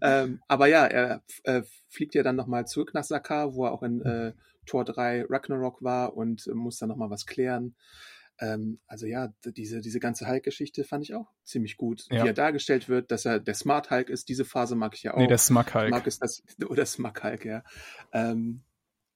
ähm, 0.00 0.40
aber 0.48 0.66
ja, 0.66 0.86
er 0.86 1.22
äh, 1.44 1.62
fliegt 1.88 2.14
ja 2.14 2.22
dann 2.22 2.36
nochmal 2.36 2.66
zurück 2.66 2.92
nach 2.94 3.04
Sakaar, 3.04 3.54
wo 3.54 3.66
er 3.66 3.72
auch 3.72 3.82
in 3.82 4.02
äh, 4.02 4.32
Tor 4.66 4.84
3 4.84 5.26
Ragnarok 5.28 5.82
war 5.82 6.16
und 6.16 6.46
äh, 6.46 6.54
muss 6.54 6.78
dann 6.78 6.88
nochmal 6.88 7.10
was 7.10 7.26
klären. 7.26 7.74
Ähm, 8.40 8.80
also 8.86 9.06
ja, 9.06 9.32
diese, 9.44 9.80
diese 9.80 10.00
ganze 10.00 10.26
Hulk-Geschichte 10.26 10.84
fand 10.84 11.04
ich 11.04 11.14
auch 11.14 11.30
ziemlich 11.44 11.76
gut. 11.76 12.06
Ja. 12.10 12.24
Wie 12.24 12.28
er 12.28 12.34
dargestellt 12.34 12.88
wird, 12.88 13.10
dass 13.10 13.26
er 13.26 13.38
der 13.38 13.54
Smart 13.54 13.90
Hulk 13.90 14.08
ist, 14.08 14.28
diese 14.28 14.44
Phase 14.44 14.76
mag 14.76 14.94
ich 14.94 15.02
ja 15.02 15.14
auch. 15.14 15.18
Nee, 15.18 15.26
der 15.26 15.38
Smug 15.38 15.74
Hulk. 15.74 15.90
Mag 15.90 16.06
es 16.06 16.18
das, 16.18 16.42
oder 16.68 16.86
Smug 16.86 17.22
Hulk, 17.22 17.44
ja. 17.44 17.62
Ähm, 18.12 18.62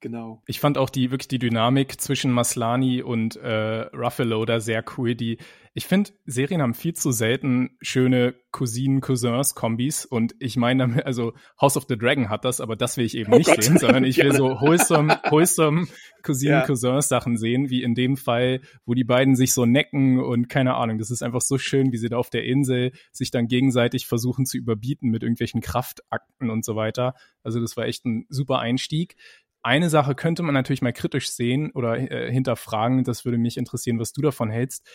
genau. 0.05 0.43
Ich 0.47 0.61
fand 0.61 0.77
auch 0.77 0.91
die 0.91 1.11
wirklich 1.11 1.29
die 1.29 1.39
Dynamik 1.39 1.99
zwischen 1.99 2.31
Maslani 2.31 3.03
und 3.03 3.37
äh, 3.37 3.87
Ruffalo 3.97 4.45
da 4.45 4.61
sehr 4.61 4.85
cool. 4.97 5.15
Die, 5.15 5.39
ich 5.73 5.87
finde, 5.87 6.11
Serien 6.27 6.61
haben 6.61 6.75
viel 6.75 6.93
zu 6.93 7.11
selten 7.11 7.71
schöne 7.81 8.35
Cousinen-Cousins-Kombis 8.53 10.05
und 10.05 10.35
ich 10.39 10.57
meine 10.57 10.85
damit, 10.85 11.07
also 11.07 11.33
House 11.59 11.79
of 11.79 11.87
the 11.89 11.97
Dragon 11.97 12.29
hat 12.29 12.45
das, 12.45 12.61
aber 12.61 12.77
das 12.77 12.99
will 12.99 13.07
ich 13.07 13.17
eben 13.17 13.33
oh 13.33 13.39
nicht 13.39 13.47
Gott. 13.47 13.65
sehen, 13.65 13.79
sondern 13.79 14.05
ich 14.05 14.19
will 14.23 14.35
so 14.35 14.61
wholesome, 14.61 15.19
wholesome 15.31 15.87
Cousinen-Cousins-Sachen 16.23 17.39
sehen, 17.39 17.71
wie 17.71 17.83
in 17.83 17.95
dem 17.95 18.19
Fall, 18.19 18.61
wo 18.85 18.93
die 18.93 19.05
beiden 19.05 19.35
sich 19.35 19.55
so 19.55 19.65
necken 19.65 20.21
und 20.21 20.51
keine 20.51 20.75
Ahnung, 20.75 20.99
das 20.99 21.11
ist 21.11 21.23
einfach 21.23 21.41
so 21.41 21.57
schön, 21.57 21.93
wie 21.93 21.97
sie 21.97 22.11
da 22.11 22.19
auf 22.19 22.29
der 22.29 22.45
Insel 22.45 22.93
sich 23.11 23.31
dann 23.31 23.49
gegenseitig 23.49 24.07
versuchen 24.07 24.45
zu 24.45 24.59
überbieten 24.59 25.09
mit 25.09 25.23
irgendwelchen 25.23 25.63
Kraftakten 25.63 26.51
und 26.51 26.63
so 26.63 26.77
weiter. 26.77 27.15
Also 27.43 27.61
das 27.61 27.77
war 27.77 27.87
echt 27.87 28.05
ein 28.05 28.27
super 28.29 28.59
Einstieg. 28.59 29.17
Eine 29.65 29.89
Sache 29.89 30.15
könnte 30.15 30.43
man 30.43 30.53
natürlich 30.53 30.83
mal 30.83 30.93
kritisch 30.93 31.31
sehen 31.31 31.71
oder 31.73 31.99
äh, 31.99 32.31
hinterfragen. 32.31 33.03
Das 33.03 33.25
würde 33.25 33.39
mich 33.39 33.57
interessieren, 33.57 33.99
was 33.99 34.13
du 34.13 34.21
davon 34.21 34.51
hältst. 34.51 34.87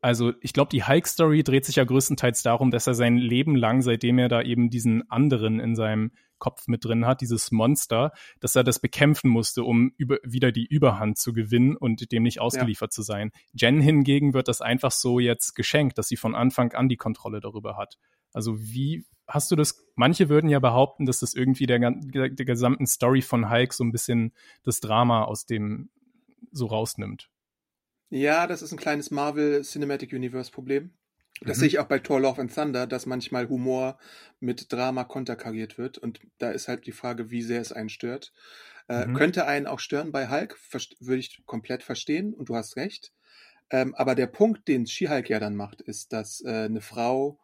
Also 0.00 0.32
ich 0.40 0.52
glaube, 0.52 0.68
die 0.70 0.84
Hulk-Story 0.84 1.42
dreht 1.42 1.64
sich 1.64 1.76
ja 1.76 1.84
größtenteils 1.84 2.44
darum, 2.44 2.70
dass 2.70 2.86
er 2.86 2.94
sein 2.94 3.16
Leben 3.16 3.56
lang, 3.56 3.82
seitdem 3.82 4.18
er 4.18 4.28
da 4.28 4.40
eben 4.40 4.70
diesen 4.70 5.10
anderen 5.10 5.58
in 5.58 5.74
seinem 5.74 6.12
Kopf 6.38 6.68
mit 6.68 6.84
drin 6.84 7.06
hat, 7.06 7.20
dieses 7.20 7.50
Monster, 7.50 8.12
dass 8.38 8.54
er 8.54 8.62
das 8.62 8.78
bekämpfen 8.78 9.28
musste, 9.28 9.64
um 9.64 9.92
über, 9.96 10.18
wieder 10.22 10.52
die 10.52 10.66
Überhand 10.66 11.18
zu 11.18 11.32
gewinnen 11.32 11.76
und 11.76 12.12
dem 12.12 12.22
nicht 12.22 12.40
ausgeliefert 12.40 12.92
ja. 12.92 12.94
zu 12.94 13.02
sein. 13.02 13.32
Jen 13.52 13.80
hingegen 13.80 14.32
wird 14.32 14.46
das 14.46 14.60
einfach 14.60 14.92
so 14.92 15.18
jetzt 15.18 15.56
geschenkt, 15.56 15.98
dass 15.98 16.06
sie 16.06 16.16
von 16.16 16.36
Anfang 16.36 16.72
an 16.72 16.88
die 16.88 16.96
Kontrolle 16.96 17.40
darüber 17.40 17.76
hat. 17.76 17.98
Also 18.32 18.60
wie 18.60 19.04
hast 19.28 19.50
du 19.50 19.56
das, 19.56 19.86
manche 19.94 20.28
würden 20.28 20.48
ja 20.48 20.58
behaupten, 20.58 21.06
dass 21.06 21.20
das 21.20 21.34
irgendwie 21.34 21.66
der, 21.66 21.78
der, 21.78 22.30
der 22.30 22.46
gesamten 22.46 22.86
Story 22.86 23.22
von 23.22 23.50
Hulk 23.50 23.74
so 23.74 23.84
ein 23.84 23.92
bisschen 23.92 24.32
das 24.64 24.80
Drama 24.80 25.24
aus 25.24 25.46
dem 25.46 25.90
so 26.50 26.66
rausnimmt. 26.66 27.30
Ja, 28.10 28.46
das 28.46 28.62
ist 28.62 28.72
ein 28.72 28.78
kleines 28.78 29.10
Marvel 29.10 29.62
Cinematic 29.62 30.12
Universe 30.12 30.50
Problem. 30.50 30.92
Das 31.42 31.58
mhm. 31.58 31.60
sehe 31.60 31.68
ich 31.68 31.78
auch 31.78 31.86
bei 31.86 31.98
Thor 31.98 32.20
Love 32.20 32.40
and 32.40 32.54
Thunder, 32.54 32.86
dass 32.86 33.04
manchmal 33.04 33.48
Humor 33.48 33.98
mit 34.40 34.72
Drama 34.72 35.04
konterkariert 35.04 35.76
wird. 35.76 35.98
Und 35.98 36.20
da 36.38 36.50
ist 36.50 36.68
halt 36.68 36.86
die 36.86 36.92
Frage, 36.92 37.30
wie 37.30 37.42
sehr 37.42 37.60
es 37.60 37.72
einen 37.72 37.90
stört. 37.90 38.32
Äh, 38.88 39.06
mhm. 39.06 39.14
Könnte 39.14 39.46
einen 39.46 39.66
auch 39.66 39.78
stören 39.78 40.10
bei 40.10 40.30
Hulk, 40.30 40.58
würde 41.00 41.20
ich 41.20 41.44
komplett 41.44 41.82
verstehen 41.82 42.32
und 42.32 42.48
du 42.48 42.56
hast 42.56 42.76
recht. 42.76 43.12
Ähm, 43.70 43.94
aber 43.94 44.14
der 44.14 44.26
Punkt, 44.26 44.66
den 44.66 44.86
She-Hulk 44.86 45.28
ja 45.28 45.38
dann 45.38 45.54
macht, 45.54 45.82
ist, 45.82 46.14
dass 46.14 46.40
äh, 46.40 46.64
eine 46.64 46.80
Frau 46.80 47.38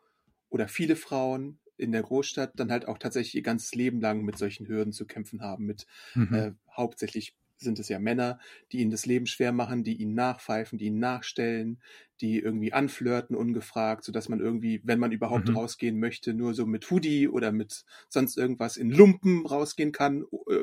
oder 0.48 0.68
viele 0.68 0.96
Frauen 0.96 1.58
in 1.76 1.92
der 1.92 2.02
Großstadt 2.02 2.52
dann 2.58 2.70
halt 2.70 2.86
auch 2.86 2.98
tatsächlich 2.98 3.34
ihr 3.34 3.42
ganzes 3.42 3.74
Leben 3.74 4.00
lang 4.00 4.22
mit 4.22 4.38
solchen 4.38 4.68
Hürden 4.68 4.92
zu 4.92 5.06
kämpfen 5.06 5.42
haben, 5.42 5.66
mit 5.66 5.86
mhm. 6.14 6.34
äh, 6.34 6.52
hauptsächlich 6.76 7.36
sind 7.58 7.78
es 7.78 7.88
ja 7.88 7.98
Männer, 7.98 8.38
die 8.72 8.78
ihnen 8.78 8.90
das 8.90 9.06
Leben 9.06 9.26
schwer 9.26 9.52
machen, 9.52 9.84
die 9.84 9.96
ihnen 9.96 10.14
nachpfeifen, 10.14 10.78
die 10.78 10.86
ihnen 10.86 10.98
nachstellen, 10.98 11.80
die 12.24 12.38
irgendwie 12.38 12.72
anflirten 12.72 13.36
ungefragt, 13.36 14.02
sodass 14.02 14.30
man 14.30 14.40
irgendwie, 14.40 14.80
wenn 14.82 14.98
man 14.98 15.12
überhaupt 15.12 15.50
mhm. 15.50 15.58
rausgehen 15.58 16.00
möchte, 16.00 16.32
nur 16.32 16.54
so 16.54 16.64
mit 16.64 16.90
Hoodie 16.90 17.28
oder 17.28 17.52
mit 17.52 17.84
sonst 18.08 18.38
irgendwas 18.38 18.78
in 18.78 18.88
Lumpen 18.90 19.44
rausgehen 19.44 19.92
kann, 19.92 20.24
äh, 20.48 20.56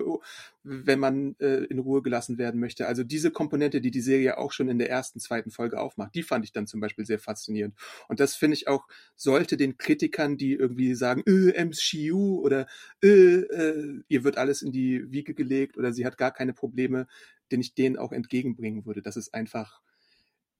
wenn 0.64 1.00
man 1.00 1.36
äh, 1.40 1.66
in 1.66 1.78
Ruhe 1.78 2.02
gelassen 2.02 2.40
werden 2.40 2.60
möchte. 2.60 2.88
Also 2.88 3.04
diese 3.04 3.30
Komponente, 3.30 3.80
die 3.80 3.92
die 3.92 4.02
Serie 4.02 4.40
auch 4.40 4.52
schon 4.52 4.70
in 4.70 4.80
der 4.80 4.90
ersten, 4.90 5.20
zweiten 5.20 5.52
Folge 5.52 5.80
aufmacht, 5.80 6.16
die 6.16 6.24
fand 6.24 6.46
ich 6.46 6.52
dann 6.52 6.66
zum 6.66 6.80
Beispiel 6.80 7.06
sehr 7.06 7.20
faszinierend. 7.20 7.76
Und 8.08 8.20
das 8.20 8.36
finde 8.36 8.56
ich 8.56 8.68
auch, 8.68 8.88
sollte 9.16 9.56
den 9.56 9.78
Kritikern, 9.78 10.38
die 10.38 10.54
irgendwie 10.54 10.96
sagen, 10.96 11.22
äh, 11.28 11.64
MCU 11.64 12.40
oder 12.42 12.66
äh, 13.04 13.42
äh, 13.42 14.02
ihr 14.08 14.24
wird 14.24 14.40
alles 14.40 14.64
in 14.64 14.72
die 14.72 15.12
Wiege 15.12 15.36
gelegt 15.36 15.78
oder 15.78 15.94
sie 15.94 16.08
hat 16.08 16.18
gar 16.18 16.32
keine 16.32 16.54
Probleme, 16.54 17.06
den 17.52 17.62
ich 17.62 17.76
denen 17.76 17.98
auch 17.98 18.14
entgegenbringen 18.14 18.88
würde. 18.88 19.04
Das 19.04 19.16
ist 19.16 19.36
einfach 19.36 19.82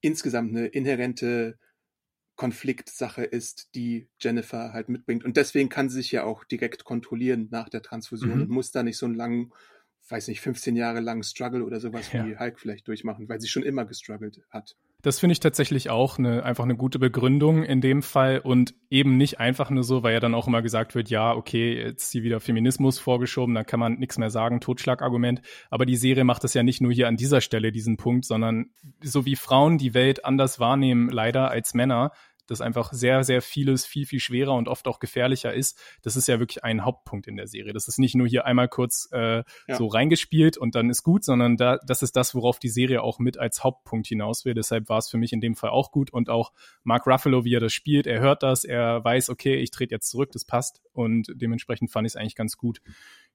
insgesamt 0.02 0.50
eine 0.50 0.68
inhärente 0.68 1.58
Konfliktsache 2.36 3.24
ist, 3.24 3.76
die 3.76 4.10
Jennifer 4.20 4.74
halt 4.74 4.90
mitbringt. 4.90 5.24
Und 5.24 5.38
deswegen 5.38 5.70
kann 5.70 5.90
sie 5.90 5.98
sich 5.98 6.12
ja 6.12 6.24
auch 6.24 6.44
direkt 6.44 6.84
kontrollieren 6.84 7.48
nach 7.52 7.70
der 7.70 7.84
Transfusion 7.84 8.36
mhm. 8.36 8.42
und 8.42 8.50
muss 8.50 8.72
da 8.72 8.84
nicht 8.84 8.98
so 8.98 9.06
einen 9.06 9.16
langen, 9.16 9.54
weiß 10.12 10.28
nicht, 10.28 10.42
15 10.42 10.76
Jahre 10.76 11.00
langen 11.00 11.24
Struggle 11.24 11.64
oder 11.64 11.80
sowas 11.80 12.12
ja. 12.12 12.26
wie 12.26 12.38
Hulk 12.38 12.60
vielleicht 12.60 12.88
durchmachen, 12.88 13.30
weil 13.30 13.40
sie 13.40 13.48
schon 13.48 13.64
immer 13.64 13.86
gestruggelt 13.86 14.42
hat. 14.50 14.76
Das 15.02 15.20
finde 15.20 15.32
ich 15.34 15.40
tatsächlich 15.40 15.90
auch 15.90 16.20
eine, 16.20 16.44
einfach 16.44 16.64
eine 16.64 16.76
gute 16.76 17.00
Begründung 17.00 17.64
in 17.64 17.82
dem 17.82 18.04
Fall 18.04 18.38
und 18.40 18.76
eben 18.92 19.18
nicht 19.18 19.40
einfach 19.40 19.72
nur 19.72 19.84
so, 19.84 20.04
weil 20.04 20.14
ja 20.14 20.20
dann 20.20 20.36
auch 20.36 20.48
immer 20.48 20.62
gesagt 20.62 20.94
wird, 20.94 21.10
ja, 21.10 21.34
okay, 21.34 21.76
jetzt 21.86 22.04
ist 22.04 22.12
hier 22.12 22.22
wieder 22.22 22.40
Feminismus 22.40 23.00
vorgeschoben, 23.00 23.56
dann 23.56 23.66
kann 23.66 23.80
man 23.80 23.96
nichts 23.96 24.20
mehr 24.20 24.30
sagen, 24.30 24.62
Totschlagargument. 24.62 25.42
Aber 25.72 25.88
die 25.88 25.96
Serie 25.96 26.24
macht 26.24 26.44
das 26.44 26.54
ja 26.54 26.62
nicht 26.62 26.82
nur 26.82 26.92
hier 26.92 27.08
an 27.08 27.18
dieser 27.18 27.42
Stelle, 27.42 27.72
diesen 27.72 27.98
Punkt, 27.98 28.26
sondern 28.26 28.70
so 29.02 29.26
wie 29.26 29.36
Frauen 29.36 29.80
die 29.80 29.96
Welt 29.96 30.24
anders 30.24 30.60
wahrnehmen, 30.60 31.10
leider 31.10 31.50
als 31.50 31.74
Männer, 31.74 32.12
dass 32.52 32.62
einfach 32.62 32.92
sehr, 32.92 33.24
sehr 33.24 33.42
vieles 33.42 33.86
viel, 33.86 34.06
viel 34.06 34.20
schwerer 34.20 34.54
und 34.54 34.68
oft 34.68 34.88
auch 34.88 35.00
gefährlicher 35.00 35.54
ist. 35.54 35.80
Das 36.02 36.16
ist 36.16 36.28
ja 36.28 36.40
wirklich 36.40 36.64
ein 36.64 36.84
Hauptpunkt 36.84 37.28
in 37.28 37.38
der 37.38 37.48
Serie. 37.48 37.74
Das 37.74 37.88
ist 37.88 37.98
nicht 37.98 38.14
nur 38.14 38.28
hier 38.28 38.46
einmal 38.46 38.68
kurz 38.68 39.10
äh, 39.14 39.38
ja. 39.38 39.44
so 39.76 39.88
reingespielt 39.88 40.58
und 40.58 40.76
dann 40.76 40.90
ist 40.90 41.04
gut, 41.04 41.24
sondern 41.24 41.58
da, 41.58 41.78
das 41.78 42.04
ist 42.04 42.16
das, 42.16 42.36
worauf 42.36 42.60
die 42.60 42.70
Serie 42.70 43.02
auch 43.02 43.20
mit 43.20 43.38
als 43.40 43.64
Hauptpunkt 43.64 44.08
hinaus 44.08 44.44
will. 44.44 44.54
Deshalb 44.54 44.90
war 44.90 44.98
es 44.98 45.10
für 45.10 45.18
mich 45.18 45.32
in 45.32 45.42
dem 45.42 45.56
Fall 45.56 45.70
auch 45.70 45.92
gut 45.92 46.12
und 46.12 46.30
auch 46.30 46.52
Mark 46.84 47.08
Ruffalo, 47.08 47.46
wie 47.46 47.56
er 47.56 47.62
das 47.62 47.74
spielt, 47.74 48.06
er 48.06 48.20
hört 48.20 48.44
das, 48.44 48.66
er 48.66 49.04
weiß, 49.04 49.30
okay, 49.30 49.56
ich 49.56 49.72
trete 49.72 49.96
jetzt 49.96 50.10
zurück, 50.10 50.32
das 50.34 50.46
passt 50.46 50.82
und 50.92 51.28
dementsprechend 51.34 51.90
fand 51.90 52.06
ich 52.06 52.14
es 52.14 52.16
eigentlich 52.18 52.36
ganz 52.36 52.58
gut 52.58 52.82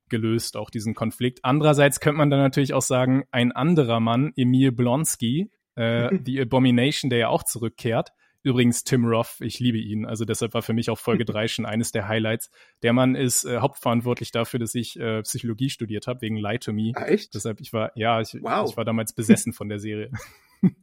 gelöst, 0.09 0.57
auch 0.57 0.71
diesen 0.71 0.95
Konflikt. 0.95 1.41
Andererseits 1.43 2.01
könnte 2.01 2.19
man 2.19 2.31
dann 2.31 2.41
natürlich 2.41 2.75
auch 2.75 2.83
sagen, 2.83 3.25
ein 3.31 3.53
anderer 3.53 4.01
Mann, 4.01 4.33
Emil 4.37 4.73
Blonsky, 4.73 5.51
äh, 5.75 6.11
die 6.21 6.41
Abomination, 6.41 7.11
der 7.11 7.19
ja 7.19 7.29
auch 7.29 7.43
zurückkehrt, 7.43 8.12
Übrigens 8.47 8.85
Tim 8.85 9.05
Roth, 9.07 9.41
ich 9.41 9.59
liebe 9.59 9.77
ihn. 9.79 10.07
Also 10.07 10.25
deshalb 10.25 10.55
war 10.55 10.63
für 10.63 10.73
mich 10.73 10.89
auch 10.89 11.01
Folge 11.01 11.25
3 11.25 11.49
schon 11.49 11.67
eines 11.67 11.91
der 11.91 12.07
Highlights. 12.07 12.49
Der 12.85 12.93
Mann 12.93 13.17
ist 13.17 13.45
äh, 13.45 13.59
hauptverantwortlich 13.59 14.31
dafür, 14.31 14.61
dass 14.61 14.73
ich 14.77 14.97
äh, 15.01 15.21
Psychologie 15.23 15.69
studiert 15.69 16.07
habe, 16.07 16.21
wegen 16.21 16.37
Lie 16.37 16.61
to 16.61 16.73
Me. 16.73 16.93
Ah, 16.95 17.07
echt? 17.07 17.35
Deshalb, 17.35 17.61
ich 17.61 17.73
war, 17.73 17.91
ja, 17.97 18.21
ich, 18.21 18.35
Wow. 18.41 18.71
ich 18.71 18.77
war 18.77 18.85
damals 18.85 19.13
besessen 19.15 19.53
von 19.53 19.69
der 19.69 19.81
Serie. 19.81 20.13
Und 20.63 20.77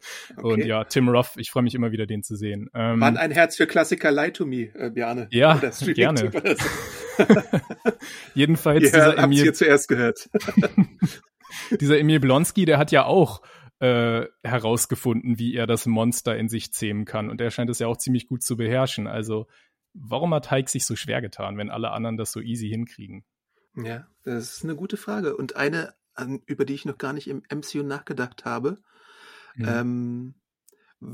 Okay. 0.54 0.68
ja, 0.68 0.84
Tim 0.84 1.08
Roth, 1.08 1.32
ich 1.38 1.52
freue 1.52 1.64
mich 1.64 1.74
immer 1.74 1.94
wieder, 1.94 2.06
den 2.06 2.22
zu 2.22 2.36
sehen. 2.36 2.70
Ähm, 2.76 3.00
Mann, 3.00 3.16
ein 3.16 3.32
Herz 3.32 3.56
für 3.56 3.66
Klassiker 3.66 4.12
Lie 4.12 4.34
to 4.34 4.46
Me, 4.46 4.64
äh, 4.76 4.90
Bjarne. 4.92 5.30
Ja, 5.32 5.56
gerne. 5.96 6.32
Jedenfalls 8.36 8.84
Ihr 8.84 8.92
dieser 8.92 9.18
Emil, 9.18 9.42
hier 9.42 9.54
zuerst 9.54 9.88
gehört. 9.88 10.30
dieser 11.80 11.98
Emil 11.98 12.20
Blonsky, 12.20 12.66
der 12.66 12.78
hat 12.78 12.92
ja 12.92 13.06
auch 13.06 13.42
äh, 13.80 14.28
herausgefunden, 14.44 15.40
wie 15.40 15.56
er 15.56 15.68
das 15.68 15.86
Monster 15.86 16.38
in 16.38 16.50
sich 16.50 16.74
zähmen 16.74 17.06
kann. 17.06 17.30
Und 17.30 17.42
er 17.42 17.52
scheint 17.52 17.70
es 17.70 17.80
ja 17.80 17.88
auch 17.88 17.98
ziemlich 17.98 18.28
gut 18.28 18.44
zu 18.44 18.58
beherrschen. 18.58 19.08
Also, 19.08 19.48
warum 19.94 20.34
hat 20.34 20.52
Hulk 20.52 20.70
sich 20.70 20.86
so 20.86 20.96
schwer 20.96 21.22
getan, 21.22 21.58
wenn 21.58 21.70
alle 21.70 21.92
anderen 21.92 22.18
das 22.18 22.32
so 22.32 22.40
easy 22.40 22.70
hinkriegen? 22.70 23.26
Ja, 23.76 24.08
das 24.24 24.58
ist 24.58 24.64
eine 24.64 24.76
gute 24.76 24.98
Frage. 24.98 25.36
Und 25.36 25.56
eine, 25.56 25.94
an, 26.14 26.42
über 26.46 26.66
die 26.66 26.76
ich 26.76 26.86
noch 26.86 26.98
gar 26.98 27.14
nicht 27.14 27.28
im 27.28 27.44
MCU 27.50 27.84
nachgedacht 27.84 28.46
habe. 28.46 28.82
Mhm. 29.56 29.66
Ähm, 29.68 30.36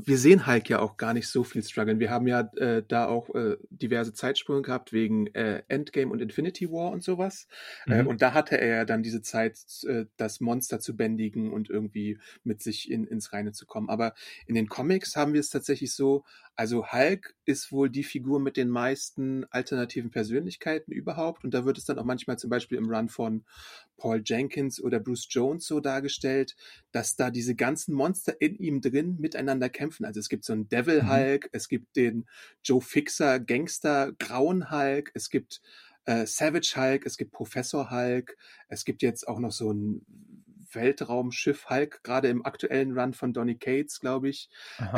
wir 0.04 0.18
sehen 0.18 0.46
Hulk 0.46 0.68
ja 0.68 0.78
auch 0.80 0.96
gar 0.96 1.14
nicht 1.14 1.28
so 1.28 1.42
viel 1.44 1.62
strugglen. 1.62 2.00
Wir 2.00 2.10
haben 2.10 2.26
ja 2.26 2.40
äh, 2.56 2.82
da 2.86 3.06
auch 3.06 3.34
äh, 3.34 3.56
diverse 3.70 4.12
Zeitsprünge 4.12 4.62
gehabt 4.62 4.92
wegen 4.92 5.26
äh, 5.28 5.62
Endgame 5.68 6.12
und 6.12 6.20
Infinity 6.20 6.70
War 6.70 6.90
und 6.92 7.02
sowas. 7.02 7.46
Äh, 7.88 8.02
Mhm. 8.02 8.06
und 8.06 8.22
da 8.22 8.32
hatte 8.34 8.60
er 8.60 8.76
ja 8.76 8.84
dann 8.84 9.02
diese 9.02 9.22
Zeit, 9.22 9.58
äh, 9.86 10.06
das 10.16 10.40
Monster 10.40 10.80
zu 10.80 10.96
bändigen 10.96 11.52
und 11.52 11.70
irgendwie 11.70 12.18
mit 12.44 12.62
sich 12.62 12.90
in, 12.90 13.04
ins 13.04 13.32
Reine 13.32 13.52
zu 13.52 13.66
kommen. 13.66 13.88
Aber 13.90 14.14
in 14.46 14.54
den 14.54 14.68
Comics 14.68 15.16
haben 15.16 15.32
wir 15.32 15.40
es 15.40 15.50
tatsächlich 15.50 15.94
so, 15.94 16.24
also 16.60 16.92
Hulk 16.92 17.34
ist 17.46 17.72
wohl 17.72 17.88
die 17.88 18.04
Figur 18.04 18.38
mit 18.38 18.58
den 18.58 18.68
meisten 18.68 19.46
alternativen 19.48 20.10
Persönlichkeiten 20.10 20.92
überhaupt. 20.92 21.42
Und 21.42 21.54
da 21.54 21.64
wird 21.64 21.78
es 21.78 21.86
dann 21.86 21.98
auch 21.98 22.04
manchmal 22.04 22.38
zum 22.38 22.50
Beispiel 22.50 22.76
im 22.76 22.90
Run 22.90 23.08
von 23.08 23.46
Paul 23.96 24.20
Jenkins 24.22 24.78
oder 24.78 25.00
Bruce 25.00 25.26
Jones 25.30 25.66
so 25.66 25.80
dargestellt, 25.80 26.56
dass 26.92 27.16
da 27.16 27.30
diese 27.30 27.54
ganzen 27.54 27.94
Monster 27.94 28.38
in 28.42 28.56
ihm 28.56 28.82
drin 28.82 29.16
miteinander 29.18 29.70
kämpfen. 29.70 30.04
Also 30.04 30.20
es 30.20 30.28
gibt 30.28 30.44
so 30.44 30.52
einen 30.52 30.68
Devil 30.68 31.02
Mhm. 31.02 31.08
Hulk, 31.08 31.48
es 31.52 31.66
gibt 31.66 31.96
den 31.96 32.26
Joe 32.62 32.82
Fixer 32.82 33.40
Gangster 33.40 34.12
Grauen 34.18 34.70
Hulk, 34.70 35.12
es 35.14 35.30
gibt 35.30 35.62
äh, 36.04 36.26
Savage 36.26 36.74
Hulk, 36.76 37.06
es 37.06 37.16
gibt 37.16 37.32
Professor 37.32 37.90
Hulk, 37.90 38.36
es 38.68 38.84
gibt 38.84 39.00
jetzt 39.00 39.26
auch 39.26 39.38
noch 39.38 39.52
so 39.52 39.72
ein 39.72 40.04
Weltraumschiff 40.74 41.68
Hulk, 41.68 42.02
gerade 42.02 42.28
im 42.28 42.44
aktuellen 42.44 42.98
Run 42.98 43.12
von 43.14 43.32
Donny 43.32 43.56
Cates, 43.56 44.00
glaube 44.00 44.28
ich. 44.28 44.48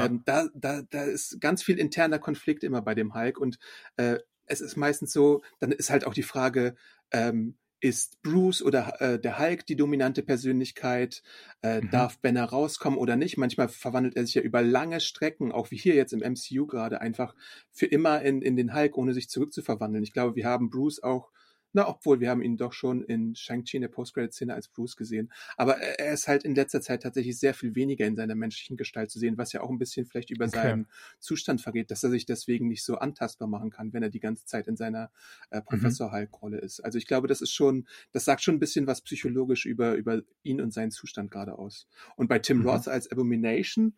Ähm, 0.07 0.23
da, 0.25 0.49
da, 0.55 0.83
da 0.83 1.03
ist 1.05 1.41
ganz 1.41 1.63
viel 1.63 1.79
interner 1.79 2.19
Konflikt 2.19 2.65
immer 2.65 2.83
bei 2.83 2.95
dem 2.95 3.15
Hulk 3.15 3.39
und 3.39 3.59
äh, 3.97 4.19
es 4.47 4.61
ist 4.61 4.77
meistens 4.77 5.13
so, 5.13 5.43
dann 5.61 5.73
ist 5.73 5.91
halt 5.91 6.07
auch 6.07 6.15
die 6.15 6.23
Frage, 6.23 6.75
ähm, 7.11 7.57
ist 7.83 8.23
Bruce 8.23 8.63
oder 8.63 9.01
äh, 9.01 9.19
der 9.19 9.41
Hulk 9.41 9.67
die 9.67 9.75
dominante 9.75 10.23
Persönlichkeit? 10.23 11.23
Äh, 11.63 11.81
Mhm. 11.81 11.91
Darf 11.91 12.21
Banner 12.21 12.45
rauskommen 12.45 12.99
oder 12.99 13.17
nicht? 13.17 13.39
Manchmal 13.39 13.69
verwandelt 13.69 14.17
er 14.17 14.25
sich 14.25 14.35
ja 14.37 14.43
über 14.43 14.63
lange 14.63 15.01
Strecken, 15.01 15.51
auch 15.51 15.73
wie 15.73 15.77
hier 15.77 15.97
jetzt 15.97 16.13
im 16.13 16.21
MCU 16.21 16.67
gerade, 16.67 17.01
einfach 17.01 17.35
für 17.73 17.87
immer 17.87 18.23
in, 18.23 18.41
in 18.41 18.55
den 18.55 18.73
Hulk, 18.73 18.97
ohne 18.97 19.15
sich 19.15 19.29
zurückzuverwandeln. 19.29 20.05
Ich 20.05 20.13
glaube, 20.13 20.37
wir 20.37 20.47
haben 20.47 20.71
Bruce 20.71 21.03
auch, 21.03 21.33
na, 21.73 21.89
obwohl 21.89 22.21
wir 22.21 22.31
haben 22.31 22.43
ihn 22.43 22.57
doch 22.57 22.73
schon 22.73 23.03
in 23.03 23.35
Shang-Chi 23.35 23.77
in 23.79 23.83
der 23.83 23.89
Post-Credit-Szene 23.89 24.55
als 24.55 24.69
Bruce 24.69 24.97
gesehen. 24.97 25.33
Aber 25.57 25.79
er 25.79 25.99
er 26.01 26.13
ist 26.15 26.29
halt 26.29 26.45
in 26.45 26.55
letzter 26.55 26.81
Zeit 26.81 27.03
tatsächlich 27.03 27.39
sehr 27.39 27.55
viel 27.55 27.75
weniger 27.75 28.07
in 28.07 28.17
seiner 28.17 28.35
menschlichen 28.35 28.77
Gestalt 28.77 29.11
zu 29.11 29.19
sehen, 29.19 29.39
was 29.39 29.53
ja 29.53 29.61
auch 29.63 29.71
ein 29.71 29.79
bisschen 29.79 30.07
vielleicht 30.07 30.31
über 30.31 30.49
Okay. 30.49 30.77
seinen 30.77 30.89
Zustand 31.21 31.61
vergeht, 31.61 31.91
dass 31.91 32.03
er 32.03 32.11
sich 32.11 32.27
deswegen 32.27 32.69
nicht 32.69 32.85
so 32.85 32.97
antastbar 32.99 33.49
machen 33.49 33.71
kann, 33.71 33.93
wenn 33.93 34.03
er 34.03 34.11
die 34.11 34.21
ganze 34.21 34.45
Zeit 34.47 34.67
in 34.69 34.77
seiner 34.77 35.11
äh, 35.51 35.63
Professor 35.63 36.13
Hulk-Rolle 36.13 36.59
ist. 36.59 36.81
Also 36.81 36.99
ich 36.99 37.07
glaube, 37.07 37.29
das 37.29 37.41
ist 37.41 37.53
schon, 37.53 37.87
das 38.13 38.25
sagt 38.25 38.43
schon 38.43 38.57
ein 38.57 38.61
bisschen 38.61 38.87
was 38.87 39.01
psychologisch 39.03 39.65
über, 39.67 39.95
über 39.95 40.23
ihn 40.43 40.61
und 40.61 40.73
seinen 40.73 40.91
Zustand 40.91 41.31
gerade 41.31 41.59
aus. 41.59 41.87
Und 42.17 42.29
bei 42.29 42.39
Tim 42.39 42.61
Mhm. 42.61 42.63
Roth 42.63 42.89
als 42.89 43.11
Abomination, 43.11 43.97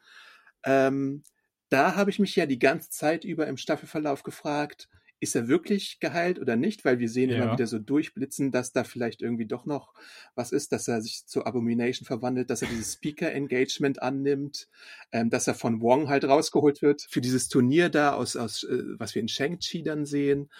ähm, 0.65 1.23
da 1.71 1.97
habe 1.97 2.11
ich 2.11 2.19
mich 2.19 2.37
ja 2.37 2.47
die 2.47 2.59
ganze 2.59 2.91
Zeit 2.91 3.25
über 3.25 3.47
im 3.47 3.57
Staffelverlauf 3.57 4.23
gefragt, 4.23 4.89
ist 5.25 5.35
er 5.35 5.49
wirklich 5.49 5.99
geheilt 6.01 6.39
oder 6.39 6.55
nicht? 6.57 6.85
Weil 6.85 7.01
wir 7.01 7.09
sehen 7.09 7.31
Ja. 7.31 7.37
immer 7.37 7.51
wieder 7.53 7.67
so 7.67 7.79
durchblitzen, 7.81 8.53
dass 8.53 8.73
da 8.73 8.85
vielleicht 8.85 9.23
irgendwie 9.23 9.47
doch 9.47 9.67
noch 9.67 9.93
was 10.37 10.53
ist, 10.53 10.71
dass 10.73 10.87
er 10.87 11.03
sich 11.03 11.27
zur 11.27 11.47
Abomination 11.47 12.07
verwandelt, 12.07 12.51
dass 12.51 12.63
er 12.63 12.69
dieses 12.69 12.93
Speaker-Engagement 12.95 14.01
annimmt, 14.03 14.69
ähm, 15.13 15.31
dass 15.31 15.49
er 15.49 15.55
von 15.55 15.81
Wong 15.81 16.09
halt 16.09 16.25
rausgeholt 16.25 16.83
wird 16.83 17.03
für 17.11 17.21
dieses 17.21 17.49
Turnier 17.49 17.89
da, 17.89 18.13
aus, 18.15 18.37
aus 18.37 18.63
äh, 18.65 18.83
was 18.99 19.15
wir 19.15 19.23
in 19.23 19.29
Shang-Chi 19.29 19.83
dann 19.83 20.07
sehen. 20.07 20.51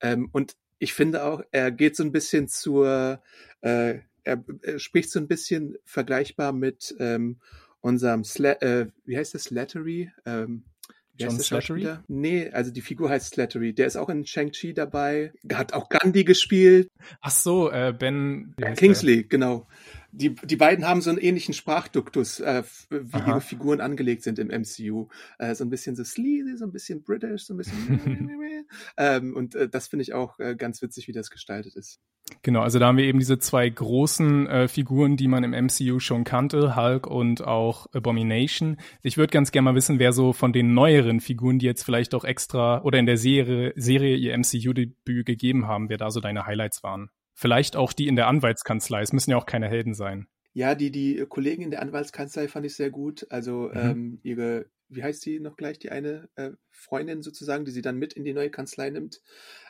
Ähm, 0.00 0.28
und 0.32 0.56
ich 0.78 0.92
finde 0.92 1.24
auch, 1.24 1.42
er 1.52 1.70
geht 1.70 1.96
so 1.96 2.02
ein 2.02 2.12
bisschen 2.12 2.48
zur, 2.48 3.22
äh, 3.60 4.00
er, 4.24 4.44
er 4.62 4.78
spricht 4.78 5.10
so 5.10 5.20
ein 5.20 5.28
bisschen 5.28 5.76
vergleichbar 5.84 6.52
mit 6.52 6.94
ähm, 6.98 7.38
unserem, 7.80 8.24
Sla 8.24 8.52
äh, 8.62 8.88
wie 9.04 9.16
heißt 9.16 9.34
das, 9.34 9.44
Slattery? 9.44 10.10
Ähm, 10.26 10.64
John 11.18 11.36
der 11.36 11.44
Slattery? 11.44 11.88
Nee, 12.08 12.50
also 12.50 12.70
die 12.70 12.80
Figur 12.80 13.10
heißt 13.10 13.34
Slattery. 13.34 13.72
Der 13.72 13.86
ist 13.86 13.96
auch 13.96 14.08
in 14.08 14.26
Shang-Chi 14.26 14.74
dabei. 14.74 15.32
Hat 15.52 15.72
auch 15.72 15.88
Gandhi 15.88 16.24
gespielt. 16.24 16.88
Ach 17.20 17.30
so, 17.30 17.70
äh, 17.70 17.94
Ben 17.96 18.54
Kingsley, 18.76 19.24
genau. 19.24 19.66
Die, 20.16 20.34
die 20.34 20.56
beiden 20.56 20.86
haben 20.86 21.00
so 21.00 21.10
einen 21.10 21.18
ähnlichen 21.18 21.54
Sprachduktus, 21.54 22.38
äh, 22.38 22.62
wie 22.88 23.12
Aha. 23.12 23.28
ihre 23.28 23.40
Figuren 23.40 23.80
angelegt 23.80 24.22
sind 24.22 24.38
im 24.38 24.48
MCU. 24.48 25.08
Äh, 25.38 25.56
so 25.56 25.64
ein 25.64 25.70
bisschen 25.70 25.96
so 25.96 26.04
sleazy, 26.04 26.56
so 26.56 26.64
ein 26.64 26.72
bisschen 26.72 27.02
British, 27.02 27.46
so 27.46 27.54
ein 27.54 27.56
bisschen. 27.56 28.30
ähm, 28.96 29.34
und 29.34 29.56
äh, 29.56 29.68
das 29.68 29.88
finde 29.88 30.02
ich 30.02 30.14
auch 30.14 30.38
äh, 30.38 30.54
ganz 30.54 30.82
witzig, 30.82 31.08
wie 31.08 31.12
das 31.12 31.30
gestaltet 31.30 31.74
ist. 31.74 32.00
Genau, 32.42 32.60
also 32.60 32.78
da 32.78 32.86
haben 32.86 32.96
wir 32.96 33.04
eben 33.04 33.18
diese 33.18 33.38
zwei 33.38 33.68
großen 33.68 34.46
äh, 34.46 34.68
Figuren, 34.68 35.16
die 35.16 35.28
man 35.28 35.44
im 35.44 35.50
MCU 35.50 35.98
schon 35.98 36.24
kannte, 36.24 36.76
Hulk 36.76 37.06
und 37.06 37.42
auch 37.42 37.86
Abomination. 37.92 38.78
Ich 39.02 39.18
würde 39.18 39.32
ganz 39.32 39.50
gerne 39.50 39.64
mal 39.64 39.74
wissen, 39.74 39.98
wer 39.98 40.12
so 40.12 40.32
von 40.32 40.52
den 40.52 40.74
neueren 40.74 41.20
Figuren, 41.20 41.58
die 41.58 41.66
jetzt 41.66 41.82
vielleicht 41.82 42.14
auch 42.14 42.24
extra 42.24 42.82
oder 42.82 42.98
in 42.98 43.06
der 43.06 43.18
Serie, 43.18 43.72
Serie 43.76 44.16
ihr 44.16 44.36
MCU-Debüt 44.38 45.26
gegeben 45.26 45.66
haben, 45.66 45.88
wer 45.88 45.98
da 45.98 46.10
so 46.10 46.20
deine 46.20 46.46
Highlights 46.46 46.82
waren. 46.82 47.10
Vielleicht 47.34 47.76
auch 47.76 47.92
die 47.92 48.06
in 48.06 48.16
der 48.16 48.28
Anwaltskanzlei. 48.28 49.02
Es 49.02 49.12
müssen 49.12 49.32
ja 49.32 49.36
auch 49.36 49.46
keine 49.46 49.68
Helden 49.68 49.94
sein. 49.94 50.28
Ja, 50.52 50.76
die, 50.76 50.92
die 50.92 51.24
Kollegen 51.28 51.62
in 51.62 51.70
der 51.72 51.82
Anwaltskanzlei 51.82 52.46
fand 52.46 52.64
ich 52.64 52.76
sehr 52.76 52.90
gut. 52.90 53.26
Also 53.30 53.70
Mhm. 53.72 53.72
ähm, 53.74 54.20
ihre, 54.22 54.66
wie 54.88 55.02
heißt 55.02 55.22
sie 55.22 55.40
noch 55.40 55.56
gleich, 55.56 55.80
die 55.80 55.90
eine 55.90 56.28
äh, 56.36 56.52
Freundin 56.70 57.22
sozusagen, 57.22 57.64
die 57.64 57.72
sie 57.72 57.82
dann 57.82 57.98
mit 57.98 58.12
in 58.12 58.22
die 58.24 58.32
neue 58.34 58.50
Kanzlei 58.50 58.90
nimmt. 58.90 59.20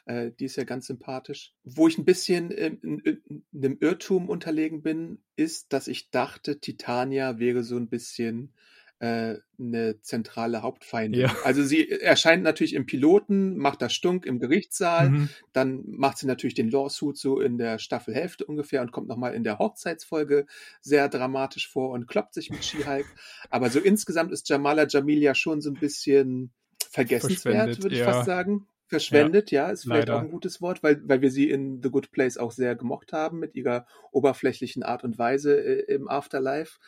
Äh, 0.05 0.33
die 0.39 0.45
ist 0.45 0.57
ja 0.57 0.65
ganz 0.65 0.87
sympathisch. 0.87 1.55
Wo 1.65 1.89
ich 1.89 1.97
ein 1.97 2.05
bisschen 2.05 2.51
in, 2.51 2.79
in, 2.81 2.99
in 3.01 3.45
einem 3.55 3.79
Irrtum 3.81 4.29
unterlegen 4.29 4.83
bin, 4.83 5.23
ist, 5.37 5.73
dass 5.73 5.89
ich 5.89 6.11
dachte, 6.11 6.61
Titania 6.61 7.39
wäre 7.39 7.63
so 7.63 7.77
ein 7.79 7.89
bisschen 7.89 8.53
äh, 9.01 9.37
eine 9.59 10.01
zentrale 10.01 10.63
Hauptfeindin. 10.63 11.23
Ja. 11.23 11.37
Also 11.45 11.63
sie 11.63 11.91
erscheint 11.91 12.43
natürlich 12.43 12.75
im 12.75 12.87
Piloten, 12.87 13.57
macht 13.57 13.83
das 13.83 13.93
Stunk 13.93 14.25
im 14.27 14.39
Gerichtssaal, 14.39 15.11
Mhm. 15.11 15.29
dann 15.53 15.83
macht 15.87 16.19
sie 16.19 16.27
natürlich 16.27 16.55
den 16.55 16.71
Lawsuit 16.71 17.17
so 17.17 17.41
in 17.41 17.59
der 17.59 17.79
Staffelhälfte 17.79 18.45
ungefähr 18.45 18.83
und 18.83 18.93
kommt 18.93 19.09
nochmal 19.09 19.35
in 19.35 19.45
der 19.45 19.59
Hochzeitsfolge 19.59 20.47
sehr 20.81 21.09
dramatisch 21.09 21.69
vor 21.69 21.91
und 21.91 22.07
kloppt 22.07 22.35
sich 22.35 22.51
mit 22.51 22.65
She-Hulk. 22.65 23.07
Aber 23.51 23.71
so 23.71 23.81
insgesamt 23.81 24.33
ist 24.33 24.49
Jamala 24.49 24.87
Jamil 24.89 25.21
ja 25.23 25.35
schon 25.35 25.61
so 25.61 25.71
ein 25.71 25.79
bisschen 25.79 26.53
vergessenswert, 26.91 27.83
würde 27.83 27.95
ich 27.95 28.01
ja. 28.01 28.13
fast 28.13 28.27
sagen. 28.27 28.67
Verschwendet, 28.87 29.51
ja, 29.51 29.71
ist 29.71 29.85
vielleicht 29.85 30.09
leider. 30.09 30.19
auch 30.19 30.23
ein 30.23 30.31
gutes 30.31 30.61
Wort, 30.61 30.83
weil, 30.83 31.01
weil 31.09 31.23
wir 31.23 31.31
sie 31.31 31.51
in 31.51 31.83
The 31.83 31.91
Good 31.91 32.11
Place 32.11 32.37
auch 32.37 32.53
sehr 32.53 32.77
gemocht 32.77 33.13
haben 33.13 33.39
mit 33.39 33.55
ihrer 33.55 33.87
oberflächlichen 34.13 34.83
Art 34.83 35.05
und 35.05 35.19
Weise 35.19 35.59
äh, 35.59 35.95
im 35.95 36.09
Afterlife. 36.09 36.79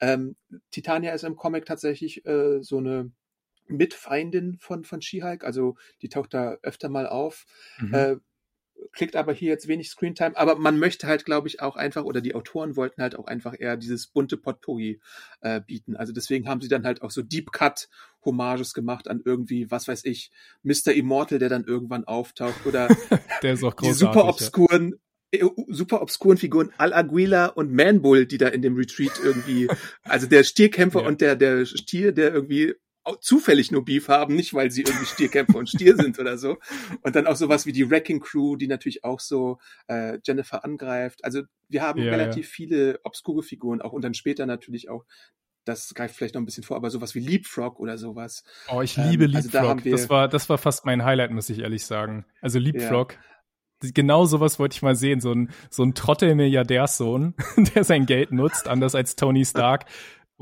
Ähm, 0.00 0.36
Titania 0.70 1.12
ist 1.12 1.24
im 1.24 1.36
Comic 1.36 1.64
tatsächlich 1.64 2.26
äh, 2.26 2.60
so 2.60 2.78
eine 2.78 3.12
Mitfeindin 3.66 4.58
von, 4.58 4.84
von 4.84 5.00
She-Hulk, 5.00 5.44
also 5.44 5.76
die 6.02 6.08
taucht 6.08 6.34
da 6.34 6.58
öfter 6.62 6.88
mal 6.88 7.06
auf. 7.06 7.46
Mhm. 7.78 7.94
Äh, 7.94 8.16
kriegt 8.92 9.16
aber 9.16 9.32
hier 9.32 9.50
jetzt 9.50 9.68
wenig 9.68 9.90
Screentime, 9.90 10.36
aber 10.36 10.56
man 10.56 10.78
möchte 10.78 11.06
halt, 11.06 11.24
glaube 11.24 11.48
ich, 11.48 11.60
auch 11.60 11.76
einfach, 11.76 12.04
oder 12.04 12.20
die 12.20 12.34
Autoren 12.34 12.76
wollten 12.76 13.02
halt 13.02 13.16
auch 13.16 13.26
einfach 13.26 13.54
eher 13.58 13.76
dieses 13.76 14.06
bunte 14.06 14.36
Potpourri 14.36 15.00
äh, 15.40 15.60
bieten. 15.60 15.96
Also 15.96 16.12
deswegen 16.12 16.48
haben 16.48 16.60
sie 16.60 16.68
dann 16.68 16.84
halt 16.84 17.02
auch 17.02 17.10
so 17.10 17.22
Deep 17.22 17.52
Cut 17.52 17.88
Hommages 18.24 18.72
gemacht 18.72 19.08
an 19.08 19.20
irgendwie, 19.24 19.70
was 19.70 19.88
weiß 19.88 20.04
ich, 20.04 20.30
Mr. 20.62 20.92
Immortal, 20.94 21.38
der 21.38 21.48
dann 21.48 21.64
irgendwann 21.64 22.04
auftaucht 22.04 22.66
oder 22.66 22.88
die 23.42 23.92
super 23.92 24.20
ja. 24.20 24.28
obskuren 24.28 24.94
äh, 25.30 25.44
super 25.68 26.00
obskuren 26.00 26.38
Figuren 26.38 26.70
Al 26.78 26.92
Aguila 26.92 27.46
und 27.46 27.72
Manbull, 27.72 28.26
die 28.26 28.38
da 28.38 28.48
in 28.48 28.62
dem 28.62 28.76
Retreat 28.76 29.12
irgendwie, 29.22 29.68
also 30.04 30.26
der 30.26 30.44
Stierkämpfer 30.44 31.02
Ja. 31.02 31.08
und 31.08 31.20
der, 31.20 31.36
der 31.36 31.66
Stier, 31.66 32.12
der 32.12 32.32
irgendwie 32.32 32.74
zufällig 33.20 33.70
nur 33.70 33.84
Beef 33.84 34.08
haben, 34.08 34.34
nicht 34.34 34.54
weil 34.54 34.70
sie 34.70 34.82
irgendwie 34.82 35.06
Stierkämpfer 35.06 35.58
und 35.58 35.68
Stier 35.68 35.96
sind 35.96 36.18
oder 36.18 36.38
so. 36.38 36.58
Und 37.02 37.16
dann 37.16 37.26
auch 37.26 37.36
sowas 37.36 37.66
wie 37.66 37.72
die 37.72 37.90
Wrecking 37.90 38.20
Crew, 38.20 38.56
die 38.56 38.66
natürlich 38.66 39.04
auch 39.04 39.20
so 39.20 39.58
äh, 39.88 40.18
Jennifer 40.24 40.64
angreift. 40.64 41.24
Also 41.24 41.42
wir 41.68 41.82
haben 41.82 42.02
Ja, 42.02 42.10
relativ 42.10 42.48
viele 42.48 43.00
obskure 43.04 43.42
Figuren 43.42 43.82
auch 43.82 43.92
und 43.92 44.02
dann 44.02 44.14
später 44.14 44.46
natürlich 44.46 44.88
auch 44.88 45.04
das 45.64 45.94
greift 45.94 46.14
vielleicht 46.14 46.34
noch 46.34 46.42
ein 46.42 46.44
bisschen 46.44 46.62
vor, 46.62 46.76
aber 46.76 46.90
sowas 46.90 47.14
wie 47.14 47.20
Leapfrog 47.20 47.80
oder 47.80 47.96
sowas. 47.96 48.44
Oh, 48.70 48.82
ich 48.82 48.96
liebe 48.96 49.24
ähm, 49.24 49.34
also 49.34 49.48
Leapfrog. 49.48 49.82
Da 49.82 49.90
das 49.90 50.10
war, 50.10 50.28
das 50.28 50.48
war 50.48 50.58
fast 50.58 50.84
mein 50.84 51.04
Highlight, 51.04 51.30
muss 51.30 51.48
ich 51.48 51.60
ehrlich 51.60 51.86
sagen. 51.86 52.26
Also 52.40 52.58
Leapfrog. 52.58 53.14
Ja. 53.14 53.90
Genau 53.92 54.24
sowas 54.24 54.58
wollte 54.58 54.76
ich 54.76 54.82
mal 54.82 54.94
sehen. 54.94 55.20
So 55.20 55.32
ein, 55.32 55.50
so 55.70 55.82
ein 55.82 55.94
Trottel-Milliardärssohn, 55.94 57.34
der 57.74 57.84
sein 57.84 58.06
Geld 58.06 58.30
nutzt, 58.30 58.68
anders 58.68 58.94
als 58.94 59.16
Tony 59.16 59.44
Stark, 59.44 59.86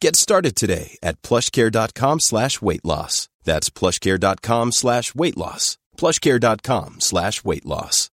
Get 0.00 0.14
started 0.16 0.54
today 0.54 0.96
at 1.02 1.22
plushcare.com 1.22 2.20
slash 2.20 2.62
weight 2.62 2.84
loss. 2.84 3.28
That's 3.44 3.70
plushcare.com 3.70 4.72
slash 4.72 5.14
weight 5.14 5.36
loss. 5.36 5.76
plushcare.com 5.96 7.00
slash 7.00 7.44
weight 7.44 7.64
loss. 7.64 8.10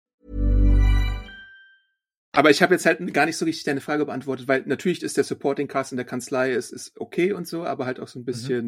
Aber 2.33 2.49
ich 2.49 2.61
habe 2.61 2.73
jetzt 2.73 2.85
halt 2.85 3.13
gar 3.13 3.25
nicht 3.25 3.37
so 3.37 3.45
richtig 3.45 3.63
deine 3.63 3.79
Frage 3.79 4.05
beantwortet, 4.05 4.47
weil 4.49 4.63
natürlich 4.65 5.03
ist 5.03 5.15
der 5.15 5.23
Supporting 5.23 5.69
Cast 5.69 5.93
in 5.93 5.97
der 5.97 6.05
Kanzlei 6.05 6.51
ist, 6.51 6.73
ist 6.73 6.99
okay 6.99 7.31
und 7.31 7.47
so, 7.47 7.63
aber 7.63 7.85
halt 7.85 8.01
auch 8.01 8.09
so 8.09 8.19
ein 8.19 8.23
mhm. 8.23 8.25
bisschen 8.25 8.65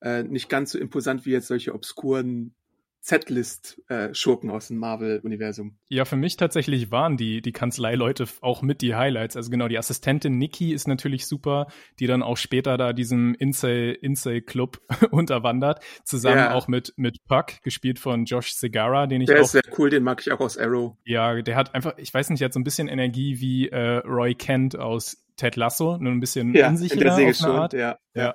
mhm. 0.00 0.08
äh, 0.08 0.22
nicht 0.22 0.48
ganz 0.48 0.72
so 0.72 0.78
imposant 0.78 1.26
wie 1.26 1.32
jetzt 1.32 1.48
solche 1.48 1.74
obskuren 1.74 2.54
Z-List-Schurken 3.06 4.50
äh, 4.50 4.52
aus 4.52 4.66
dem 4.66 4.78
Marvel-Universum. 4.78 5.78
Ja, 5.88 6.04
für 6.04 6.16
mich 6.16 6.36
tatsächlich 6.36 6.90
waren 6.90 7.16
die, 7.16 7.40
die 7.40 7.52
Kanzleileute 7.52 8.26
auch 8.40 8.62
mit 8.62 8.82
die 8.82 8.96
Highlights. 8.96 9.36
Also 9.36 9.48
genau, 9.48 9.68
die 9.68 9.78
Assistentin 9.78 10.38
Nikki 10.38 10.72
ist 10.72 10.88
natürlich 10.88 11.26
super, 11.26 11.68
die 12.00 12.08
dann 12.08 12.24
auch 12.24 12.36
später 12.36 12.76
da 12.76 12.92
diesem 12.92 13.34
Incel-Club 13.34 14.80
unterwandert, 15.12 15.84
zusammen 16.02 16.38
ja. 16.38 16.54
auch 16.54 16.66
mit, 16.66 16.94
mit 16.96 17.24
Puck, 17.28 17.62
gespielt 17.62 18.00
von 18.00 18.24
Josh 18.24 18.54
Segarra, 18.54 19.06
den 19.06 19.20
ich 19.20 19.28
der 19.28 19.36
auch... 19.36 19.38
Der 19.38 19.60
ist 19.60 19.66
sehr 19.66 19.78
cool, 19.78 19.88
den 19.88 20.02
mag 20.02 20.20
ich 20.20 20.32
auch 20.32 20.40
aus 20.40 20.58
Arrow. 20.58 20.96
Ja, 21.04 21.40
der 21.40 21.54
hat 21.54 21.76
einfach, 21.76 21.96
ich 21.98 22.12
weiß 22.12 22.30
nicht, 22.30 22.40
der 22.40 22.46
hat 22.46 22.54
so 22.54 22.58
ein 22.58 22.64
bisschen 22.64 22.88
Energie 22.88 23.38
wie 23.38 23.68
äh, 23.68 23.98
Roy 23.98 24.34
Kent 24.34 24.76
aus 24.76 25.24
Ted 25.36 25.54
Lasso, 25.54 25.96
nur 25.98 26.10
ein 26.10 26.18
bisschen 26.18 26.54
ja, 26.54 26.68
unsicherer 26.68 27.12
auf 27.12 27.44
eine 27.44 27.54
Art. 27.54 27.72
Ja, 27.72 27.98
ja. 28.14 28.22
ja. 28.24 28.34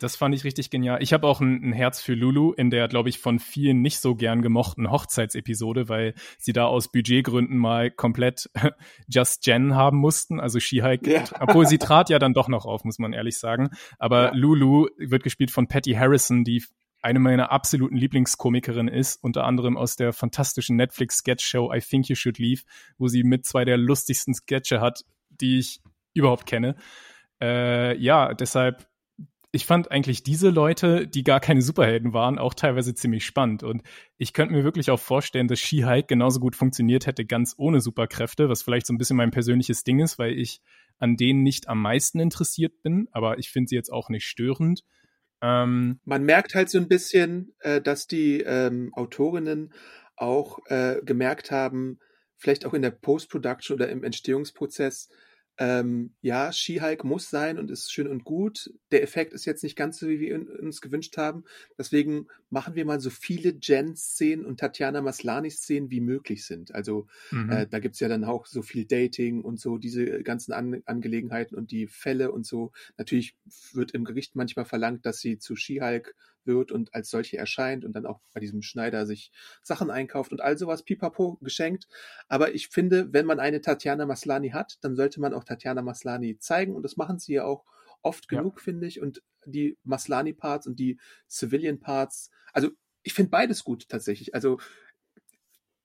Das 0.00 0.16
fand 0.16 0.34
ich 0.34 0.44
richtig 0.44 0.70
genial. 0.70 1.02
Ich 1.02 1.12
habe 1.12 1.26
auch 1.26 1.40
ein, 1.42 1.62
ein, 1.62 1.72
Herz 1.72 2.00
für 2.00 2.14
Lulu 2.14 2.52
in 2.52 2.70
der, 2.70 2.88
glaube 2.88 3.10
ich, 3.10 3.18
von 3.18 3.38
vielen 3.38 3.82
nicht 3.82 4.00
so 4.00 4.14
gern 4.14 4.40
gemochten 4.40 4.90
Hochzeitsepisode, 4.90 5.90
weil 5.90 6.14
sie 6.38 6.54
da 6.54 6.64
aus 6.64 6.90
Budgetgründen 6.90 7.58
mal 7.58 7.90
komplett 7.90 8.50
Just 9.08 9.46
Jen 9.46 9.74
haben 9.74 9.98
mussten, 9.98 10.40
also 10.40 10.58
She-Hulk, 10.58 11.06
ja. 11.06 11.24
obwohl 11.38 11.66
sie 11.66 11.76
trat 11.76 12.08
ja 12.08 12.18
dann 12.18 12.32
doch 12.32 12.48
noch 12.48 12.64
auf, 12.64 12.82
muss 12.84 12.98
man 12.98 13.12
ehrlich 13.12 13.38
sagen. 13.38 13.68
Aber 13.98 14.28
ja. 14.28 14.34
Lulu 14.34 14.88
wird 14.96 15.22
gespielt 15.22 15.50
von 15.50 15.68
Patty 15.68 15.92
Harrison, 15.92 16.44
die 16.44 16.64
eine 17.02 17.18
meiner 17.18 17.52
absoluten 17.52 17.96
Lieblingskomikerinnen 17.96 18.92
ist, 18.92 19.22
unter 19.22 19.44
anderem 19.44 19.76
aus 19.76 19.96
der 19.96 20.14
fantastischen 20.14 20.76
Netflix-Sketch-Show 20.76 21.72
I 21.74 21.80
Think 21.80 22.08
You 22.08 22.14
Should 22.14 22.38
Leave, 22.38 22.62
wo 22.96 23.08
sie 23.08 23.22
mit 23.22 23.44
zwei 23.44 23.66
der 23.66 23.76
lustigsten 23.76 24.34
Sketche 24.34 24.80
hat, 24.80 25.04
die 25.28 25.58
ich 25.58 25.80
überhaupt 26.14 26.46
kenne. 26.46 26.76
Äh, 27.40 27.96
ja, 27.98 28.34
deshalb 28.34 28.89
ich 29.52 29.66
fand 29.66 29.90
eigentlich 29.90 30.22
diese 30.22 30.50
Leute, 30.50 31.08
die 31.08 31.24
gar 31.24 31.40
keine 31.40 31.62
Superhelden 31.62 32.12
waren, 32.12 32.38
auch 32.38 32.54
teilweise 32.54 32.94
ziemlich 32.94 33.24
spannend. 33.24 33.62
Und 33.62 33.82
ich 34.16 34.32
könnte 34.32 34.54
mir 34.54 34.62
wirklich 34.62 34.90
auch 34.90 35.00
vorstellen, 35.00 35.48
dass 35.48 35.58
She-Hulk 35.58 36.06
genauso 36.06 36.38
gut 36.38 36.54
funktioniert 36.54 37.06
hätte, 37.06 37.24
ganz 37.24 37.54
ohne 37.58 37.80
Superkräfte, 37.80 38.48
was 38.48 38.62
vielleicht 38.62 38.86
so 38.86 38.92
ein 38.92 38.98
bisschen 38.98 39.16
mein 39.16 39.32
persönliches 39.32 39.82
Ding 39.82 39.98
ist, 39.98 40.18
weil 40.18 40.38
ich 40.38 40.60
an 40.98 41.16
denen 41.16 41.42
nicht 41.42 41.68
am 41.68 41.82
meisten 41.82 42.20
interessiert 42.20 42.82
bin, 42.82 43.08
aber 43.10 43.38
ich 43.38 43.50
finde 43.50 43.68
sie 43.68 43.74
jetzt 43.74 43.92
auch 43.92 44.08
nicht 44.08 44.26
störend. 44.26 44.84
Ähm, 45.42 45.98
Man 46.04 46.24
merkt 46.24 46.54
halt 46.54 46.70
so 46.70 46.78
ein 46.78 46.88
bisschen, 46.88 47.54
äh, 47.60 47.80
dass 47.80 48.06
die 48.06 48.40
ähm, 48.42 48.92
Autorinnen 48.94 49.72
auch 50.16 50.58
äh, 50.66 51.00
gemerkt 51.02 51.50
haben, 51.50 51.98
vielleicht 52.36 52.66
auch 52.66 52.74
in 52.74 52.82
der 52.82 52.90
Post-Production 52.90 53.74
oder 53.74 53.88
im 53.88 54.04
Entstehungsprozess, 54.04 55.08
ähm, 55.60 56.14
ja, 56.22 56.52
Skihike 56.52 57.06
muss 57.06 57.28
sein 57.28 57.58
und 57.58 57.70
ist 57.70 57.92
schön 57.92 58.08
und 58.08 58.24
gut. 58.24 58.72
Der 58.92 59.02
Effekt 59.02 59.34
ist 59.34 59.44
jetzt 59.44 59.62
nicht 59.62 59.76
ganz 59.76 59.98
so, 59.98 60.08
wie 60.08 60.18
wir 60.18 60.34
uns 60.58 60.80
gewünscht 60.80 61.18
haben. 61.18 61.44
Deswegen 61.76 62.28
machen 62.48 62.76
wir 62.76 62.86
mal 62.86 62.98
so 62.98 63.10
viele 63.10 63.54
Jen-Szenen 63.60 64.46
und 64.46 64.58
Tatjana 64.58 65.02
Maslani-Szenen 65.02 65.90
wie 65.90 66.00
möglich 66.00 66.46
sind. 66.46 66.74
Also 66.74 67.08
mhm. 67.30 67.50
äh, 67.50 67.66
da 67.66 67.78
gibt's 67.78 68.00
ja 68.00 68.08
dann 68.08 68.24
auch 68.24 68.46
so 68.46 68.62
viel 68.62 68.86
Dating 68.86 69.42
und 69.42 69.60
so 69.60 69.76
diese 69.76 70.22
ganzen 70.22 70.54
An 70.54 70.82
Angelegenheiten 70.86 71.54
und 71.58 71.72
die 71.72 71.86
Fälle 71.86 72.32
und 72.32 72.46
so. 72.46 72.72
Natürlich 72.96 73.36
wird 73.74 73.90
im 73.90 74.04
Gericht 74.04 74.36
manchmal 74.36 74.64
verlangt, 74.64 75.04
dass 75.04 75.20
sie 75.20 75.38
zu 75.38 75.56
Skihike 75.56 76.14
wird 76.44 76.72
und 76.72 76.94
als 76.94 77.10
solche 77.10 77.36
erscheint 77.36 77.84
und 77.84 77.92
dann 77.94 78.06
auch 78.06 78.20
bei 78.32 78.40
diesem 78.40 78.62
Schneider 78.62 79.06
sich 79.06 79.32
Sachen 79.62 79.90
einkauft 79.90 80.32
und 80.32 80.40
all 80.40 80.56
sowas 80.58 80.82
pipapo 80.82 81.38
geschenkt. 81.40 81.86
Aber 82.28 82.54
ich 82.54 82.68
finde, 82.68 83.12
wenn 83.12 83.26
man 83.26 83.40
eine 83.40 83.60
Tatjana 83.60 84.06
Maslani 84.06 84.50
hat, 84.50 84.78
dann 84.82 84.96
sollte 84.96 85.20
man 85.20 85.34
auch 85.34 85.44
Tatjana 85.44 85.82
Maslani 85.82 86.38
zeigen 86.38 86.74
und 86.74 86.82
das 86.82 86.96
machen 86.96 87.18
sie 87.18 87.34
ja 87.34 87.44
auch 87.44 87.64
oft 88.02 88.28
genug, 88.28 88.58
ja. 88.58 88.64
finde 88.64 88.86
ich. 88.86 89.00
Und 89.00 89.22
die 89.46 89.78
Maslani-Parts 89.84 90.66
und 90.66 90.78
die 90.78 90.98
Civilian-Parts, 91.28 92.30
also 92.52 92.70
ich 93.02 93.14
finde 93.14 93.30
beides 93.30 93.64
gut 93.64 93.88
tatsächlich. 93.88 94.34
Also 94.34 94.58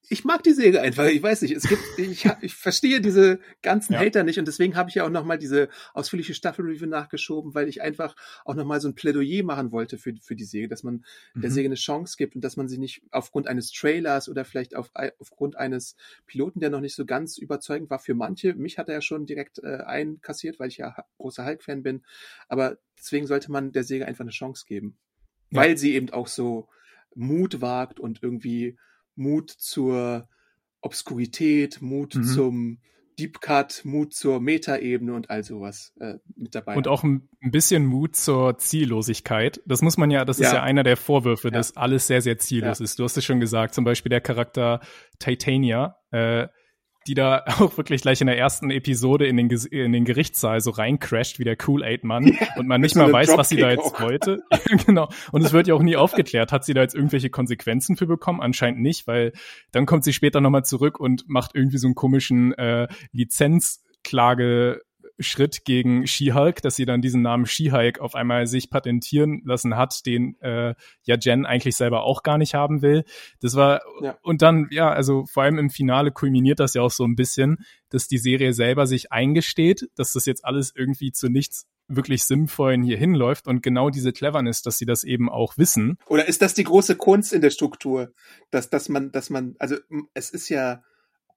ich 0.08 0.24
mag 0.24 0.42
die 0.42 0.52
Serie 0.52 0.80
einfach. 0.80 1.06
Ich 1.06 1.22
weiß 1.22 1.42
nicht, 1.42 1.52
es 1.52 1.64
gibt, 1.64 1.82
ich, 1.98 2.28
ich 2.40 2.54
verstehe 2.54 3.00
diese 3.00 3.40
ganzen 3.62 3.94
ja. 3.94 4.00
Hater 4.00 4.22
nicht 4.22 4.38
und 4.38 4.46
deswegen 4.46 4.76
habe 4.76 4.88
ich 4.88 4.96
ja 4.96 5.04
auch 5.04 5.10
nochmal 5.10 5.38
diese 5.38 5.68
ausführliche 5.94 6.34
Staffelreview 6.34 6.86
nachgeschoben, 6.86 7.54
weil 7.54 7.68
ich 7.68 7.82
einfach 7.82 8.14
auch 8.44 8.54
nochmal 8.54 8.80
so 8.80 8.88
ein 8.88 8.94
Plädoyer 8.94 9.42
machen 9.44 9.72
wollte 9.72 9.98
für, 9.98 10.14
für 10.20 10.36
die 10.36 10.44
Serie, 10.44 10.68
dass 10.68 10.82
man 10.82 11.04
mhm. 11.34 11.40
der 11.40 11.50
Serie 11.50 11.68
eine 11.68 11.74
Chance 11.74 12.16
gibt 12.16 12.36
und 12.36 12.42
dass 12.42 12.56
man 12.56 12.68
sie 12.68 12.78
nicht 12.78 13.02
aufgrund 13.10 13.48
eines 13.48 13.72
Trailers 13.72 14.28
oder 14.28 14.44
vielleicht 14.44 14.76
auf, 14.76 14.90
aufgrund 15.18 15.56
eines 15.56 15.96
Piloten, 16.26 16.60
der 16.60 16.70
noch 16.70 16.80
nicht 16.80 16.94
so 16.94 17.04
ganz 17.04 17.38
überzeugend 17.38 17.90
war 17.90 17.98
für 17.98 18.14
manche. 18.14 18.54
Mich 18.54 18.78
hat 18.78 18.88
er 18.88 18.94
ja 18.94 19.00
schon 19.00 19.26
direkt 19.26 19.58
äh, 19.58 19.78
einkassiert, 19.84 20.60
weil 20.60 20.68
ich 20.68 20.78
ja 20.78 20.96
großer 21.18 21.44
Hulk-Fan 21.44 21.82
bin. 21.82 22.02
Aber 22.48 22.78
deswegen 22.98 23.26
sollte 23.26 23.50
man 23.50 23.72
der 23.72 23.84
Serie 23.84 24.06
einfach 24.06 24.24
eine 24.24 24.30
Chance 24.30 24.64
geben. 24.66 24.96
Ja. 25.50 25.62
Weil 25.62 25.76
sie 25.76 25.94
eben 25.94 26.10
auch 26.10 26.28
so 26.28 26.68
Mut 27.14 27.60
wagt 27.60 27.98
und 27.98 28.22
irgendwie 28.22 28.76
Mut 29.16 29.50
zur 29.50 30.28
Obskurität, 30.80 31.82
Mut 31.82 32.14
mhm. 32.14 32.24
zum 32.24 32.78
Deep 33.18 33.40
Cut, 33.40 33.80
Mut 33.84 34.12
zur 34.12 34.40
Metaebene 34.40 35.14
und 35.14 35.30
all 35.30 35.42
sowas 35.42 35.94
äh, 36.00 36.14
mit 36.36 36.54
dabei. 36.54 36.76
Und 36.76 36.86
auch 36.86 37.02
ein, 37.02 37.28
bisschen 37.40 37.86
Mut 37.86 38.14
zur 38.16 38.58
Ziellosigkeit. 38.58 39.60
Das 39.64 39.80
muss 39.80 39.96
man 39.96 40.10
ja, 40.10 40.24
das 40.24 40.38
ja. 40.38 40.48
ist 40.48 40.52
ja 40.54 40.62
einer 40.62 40.82
der 40.82 40.96
Vorwürfe, 40.96 41.50
dass 41.50 41.74
ja. 41.74 41.80
alles 41.80 42.06
sehr, 42.06 42.20
sehr 42.20 42.38
ziellos 42.38 42.78
ja. 42.78 42.84
ist. 42.84 42.98
Du 42.98 43.04
hast 43.04 43.16
es 43.16 43.24
schon 43.24 43.40
gesagt, 43.40 43.74
zum 43.74 43.84
Beispiel 43.84 44.10
der 44.10 44.20
Charakter 44.20 44.80
Titania, 45.18 45.96
äh, 46.10 46.48
die 47.06 47.14
da 47.14 47.44
auch 47.58 47.76
wirklich 47.76 48.02
gleich 48.02 48.20
in 48.20 48.26
der 48.26 48.38
ersten 48.38 48.70
Episode 48.70 49.26
in 49.26 49.36
den, 49.36 49.48
in 49.48 49.92
den 49.92 50.04
Gerichtssaal 50.04 50.60
so 50.60 50.70
reincrasht 50.70 51.38
wie 51.38 51.44
der 51.44 51.56
Kool-Aid-Mann 51.56 52.26
ja, 52.28 52.48
und 52.56 52.66
man 52.66 52.80
nicht 52.80 52.96
mal 52.96 53.12
weiß, 53.12 53.36
was 53.36 53.48
sie 53.48 53.56
da 53.56 53.70
jetzt 53.70 53.94
auch. 53.94 54.00
wollte. 54.00 54.42
genau. 54.86 55.08
Und 55.32 55.42
es 55.42 55.52
wird 55.52 55.66
ja 55.66 55.74
auch 55.74 55.82
nie 55.82 55.96
aufgeklärt. 55.96 56.52
Hat 56.52 56.64
sie 56.64 56.74
da 56.74 56.82
jetzt 56.82 56.94
irgendwelche 56.94 57.30
Konsequenzen 57.30 57.96
für 57.96 58.06
bekommen? 58.06 58.40
Anscheinend 58.40 58.80
nicht, 58.80 59.06
weil 59.06 59.32
dann 59.72 59.86
kommt 59.86 60.04
sie 60.04 60.12
später 60.12 60.40
nochmal 60.40 60.64
zurück 60.64 60.98
und 60.98 61.28
macht 61.28 61.52
irgendwie 61.54 61.78
so 61.78 61.86
einen 61.86 61.94
komischen 61.94 62.52
äh, 62.54 62.88
Lizenzklage 63.12 64.82
Schritt 65.18 65.64
gegen 65.64 66.06
She-Hulk, 66.06 66.62
dass 66.62 66.76
sie 66.76 66.84
dann 66.84 67.00
diesen 67.00 67.22
Namen 67.22 67.46
She-Hulk 67.46 68.00
auf 68.00 68.14
einmal 68.14 68.46
sich 68.46 68.70
patentieren 68.70 69.42
lassen 69.44 69.76
hat, 69.76 70.04
den 70.06 70.38
äh, 70.40 70.74
ja 71.04 71.16
Jen 71.18 71.46
eigentlich 71.46 71.76
selber 71.76 72.02
auch 72.02 72.22
gar 72.22 72.38
nicht 72.38 72.54
haben 72.54 72.82
will. 72.82 73.04
Das 73.40 73.54
war 73.54 73.80
ja. 74.02 74.18
und 74.22 74.42
dann 74.42 74.68
ja, 74.70 74.90
also 74.90 75.24
vor 75.26 75.42
allem 75.42 75.58
im 75.58 75.70
Finale 75.70 76.12
kulminiert 76.12 76.60
das 76.60 76.74
ja 76.74 76.82
auch 76.82 76.90
so 76.90 77.04
ein 77.04 77.16
bisschen, 77.16 77.58
dass 77.88 78.08
die 78.08 78.18
Serie 78.18 78.52
selber 78.52 78.86
sich 78.86 79.12
eingesteht, 79.12 79.88
dass 79.96 80.12
das 80.12 80.26
jetzt 80.26 80.44
alles 80.44 80.72
irgendwie 80.74 81.12
zu 81.12 81.28
nichts 81.28 81.66
wirklich 81.88 82.24
sinnvollen 82.24 82.82
hier 82.82 82.96
hinläuft 82.96 83.46
und 83.46 83.62
genau 83.62 83.90
diese 83.90 84.12
Cleverness, 84.12 84.62
dass 84.62 84.78
sie 84.78 84.86
das 84.86 85.04
eben 85.04 85.30
auch 85.30 85.56
wissen. 85.56 85.98
Oder 86.06 86.26
ist 86.26 86.42
das 86.42 86.54
die 86.54 86.64
große 86.64 86.96
Kunst 86.96 87.32
in 87.32 87.40
der 87.40 87.50
Struktur, 87.50 88.12
dass 88.50 88.70
dass 88.70 88.88
man 88.88 89.12
dass 89.12 89.30
man 89.30 89.54
also 89.58 89.76
es 90.14 90.30
ist 90.30 90.48
ja 90.48 90.82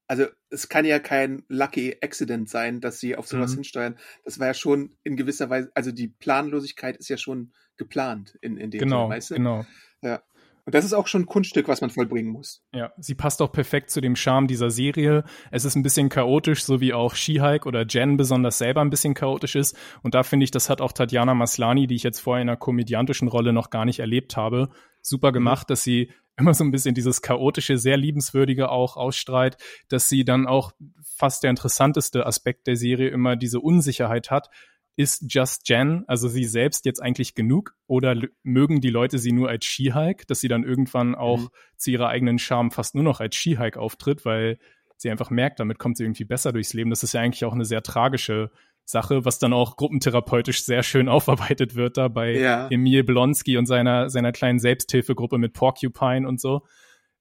also 0.10 0.26
es 0.50 0.68
kann 0.70 0.86
ja 0.86 0.98
kein 1.00 1.44
Lucky 1.48 1.96
Accident 2.02 2.50
sein, 2.50 2.82
dass 2.82 3.00
sie 3.00 3.16
auf 3.16 3.28
sowas 3.28 3.52
mhm. 3.52 3.58
hinsteuern. 3.58 3.98
Das 4.26 4.40
war 4.40 4.48
ja 4.48 4.54
schon 4.56 4.98
in 5.04 5.16
gewisser 5.16 5.52
Weise, 5.52 5.72
also 5.76 5.92
die 5.92 6.08
Planlosigkeit 6.08 6.98
ist 6.98 7.10
ja 7.10 7.18
schon 7.18 7.54
geplant 7.78 8.36
in, 8.42 8.58
in 8.58 8.72
dem 8.72 8.80
genau, 8.80 9.04
Sinne, 9.04 9.16
weißt 9.16 9.30
du? 9.30 9.34
Genau. 9.36 9.66
Ja. 10.02 10.24
Und 10.66 10.74
das 10.76 10.84
ist 10.84 10.94
auch 10.94 11.08
schon 11.08 11.24
ein 11.24 11.26
Kunststück, 11.28 11.68
was 11.68 11.82
man 11.82 11.92
vollbringen 11.92 12.32
muss. 12.32 12.64
Ja, 12.74 12.92
sie 12.98 13.16
passt 13.16 13.42
auch 13.42 13.52
perfekt 13.52 13.92
zu 13.92 14.02
dem 14.02 14.16
Charme 14.16 14.48
dieser 14.48 14.72
Serie. 14.72 15.24
Es 15.52 15.64
ist 15.64 15.76
ein 15.76 15.84
bisschen 15.84 16.10
chaotisch, 16.10 16.64
so 16.64 16.82
wie 16.82 16.94
auch 16.94 17.16
She-Hulk 17.16 17.68
oder 17.68 17.86
Jen 17.88 18.18
besonders 18.18 18.58
selber 18.58 18.82
ein 18.82 18.90
bisschen 18.90 19.14
chaotisch 19.14 19.56
ist. 19.56 19.78
Und 20.02 20.16
da 20.16 20.24
finde 20.24 20.44
ich, 20.44 20.52
das 20.52 20.70
hat 20.70 20.82
auch 20.82 20.92
Tatjana 20.92 21.34
Maslani, 21.36 21.88
die 21.88 21.96
ich 21.96 22.04
jetzt 22.04 22.20
vorher 22.20 22.42
in 22.42 22.50
einer 22.50 22.58
komödiantischen 22.58 23.28
Rolle 23.28 23.54
noch 23.54 23.70
gar 23.70 23.86
nicht 23.86 24.00
erlebt 24.00 24.38
habe, 24.38 24.70
super 25.02 25.32
gemacht, 25.32 25.70
mhm. 25.70 25.74
dass 25.74 25.84
sie 25.84 26.12
immer 26.40 26.54
so 26.54 26.64
ein 26.64 26.72
bisschen 26.72 26.96
dieses 26.96 27.22
chaotische, 27.22 27.78
sehr 27.78 27.98
liebenswürdige 27.98 28.70
auch 28.70 28.98
ausstrahlt, 28.98 29.58
dass 29.90 30.10
sie 30.10 30.26
dann 30.26 30.48
auch 30.48 30.72
fast 31.16 31.44
der 31.44 31.50
interessanteste 31.50 32.26
Aspekt 32.26 32.68
der 32.68 32.76
Serie 32.76 33.10
immer 33.10 33.36
diese 33.36 33.60
Unsicherheit 33.60 34.32
hat, 34.32 34.50
ist 34.96 35.34
Just 35.34 35.70
Jen, 35.70 36.04
also 36.08 36.28
sie 36.28 36.44
selbst 36.44 36.86
jetzt 36.86 37.02
eigentlich 37.02 37.34
genug 37.34 37.74
oder 37.88 38.22
mögen 38.44 38.82
die 38.82 38.90
Leute 38.90 39.18
sie 39.18 39.32
nur 39.32 39.48
als 39.48 39.64
She-Hulk, 39.64 40.28
dass 40.28 40.42
sie 40.42 40.50
dann 40.50 40.66
irgendwann 40.66 41.16
auch 41.16 41.40
mhm. 41.40 41.50
zu 41.78 41.92
ihrer 41.92 42.10
eigenen 42.10 42.38
Charme 42.38 42.72
fast 42.72 42.96
nur 42.96 43.04
noch 43.06 43.22
als 43.22 43.36
She-Hulk 43.36 43.78
auftritt, 43.78 44.26
weil 44.26 44.60
sie 44.98 45.10
einfach 45.10 45.30
merkt, 45.30 45.62
damit 45.62 45.80
kommt 45.80 45.96
sie 45.96 46.04
irgendwie 46.04 46.26
besser 46.26 46.52
durchs 46.52 46.74
Leben. 46.74 46.90
Das 46.90 47.04
ist 47.04 47.14
ja 47.14 47.22
eigentlich 47.22 47.46
auch 47.46 47.54
eine 47.54 47.64
sehr 47.64 47.82
tragische 47.82 48.52
Sache, 48.90 49.24
was 49.26 49.40
dann 49.40 49.54
auch 49.54 49.78
gruppentherapeutisch 49.78 50.64
sehr 50.64 50.84
schön 50.84 51.08
aufarbeitet 51.10 51.76
wird 51.76 51.98
da 51.98 52.08
bei 52.08 52.32
ja. 52.32 52.68
Emil 52.70 53.04
Blonsky 53.04 53.58
und 53.58 53.66
seiner, 53.66 54.10
seiner 54.10 54.32
kleinen 54.32 54.60
Selbsthilfegruppe 54.60 55.38
mit 55.38 55.54
Porcupine 55.54 56.28
und 56.28 56.42
so. 56.42 56.64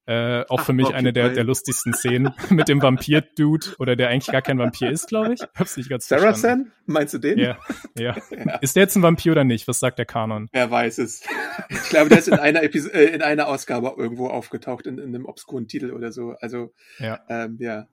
Äh, 0.08 0.46
auch 0.48 0.60
Ach, 0.60 0.64
für 0.64 0.72
mich 0.72 0.94
eine 0.94 1.12
der, 1.12 1.28
der 1.28 1.44
lustigsten 1.44 1.92
Szenen 1.92 2.32
mit 2.48 2.68
dem 2.68 2.80
Vampir-Dude 2.80 3.74
oder 3.78 3.94
der 3.94 4.08
eigentlich 4.08 4.32
gar 4.32 4.40
kein 4.40 4.58
Vampir 4.58 4.90
ist, 4.90 5.06
glaube 5.06 5.34
ich. 5.34 5.42
Hab's 5.54 5.76
nicht 5.76 5.90
ganz 5.90 6.08
Sarah 6.08 6.32
verstanden. 6.32 6.72
Meinst 6.86 7.12
du 7.12 7.18
den? 7.18 7.38
Ja, 7.38 7.58
ja, 7.94 8.16
ja. 8.30 8.56
Ist 8.62 8.74
der 8.74 8.84
jetzt 8.84 8.96
ein 8.96 9.02
Vampir 9.02 9.32
oder 9.32 9.44
nicht? 9.44 9.68
Was 9.68 9.80
sagt 9.80 9.98
der 9.98 10.06
Kanon? 10.06 10.48
Wer 10.50 10.70
weiß 10.70 10.96
es. 10.96 11.24
Ich 11.68 11.90
glaube, 11.90 12.08
der 12.08 12.20
ist 12.20 12.28
in 12.28 12.38
einer 12.38 12.62
Episode, 12.62 12.94
äh, 12.94 13.14
in 13.14 13.20
einer 13.20 13.48
Ausgabe 13.48 13.92
irgendwo 13.98 14.28
aufgetaucht, 14.28 14.86
in, 14.86 14.96
in 14.96 15.14
einem 15.14 15.26
obskuren 15.26 15.68
Titel 15.68 15.90
oder 15.90 16.10
so. 16.10 16.34
Also, 16.40 16.72
ja. 16.98 17.20
Ähm, 17.28 17.58
ja. 17.60 17.86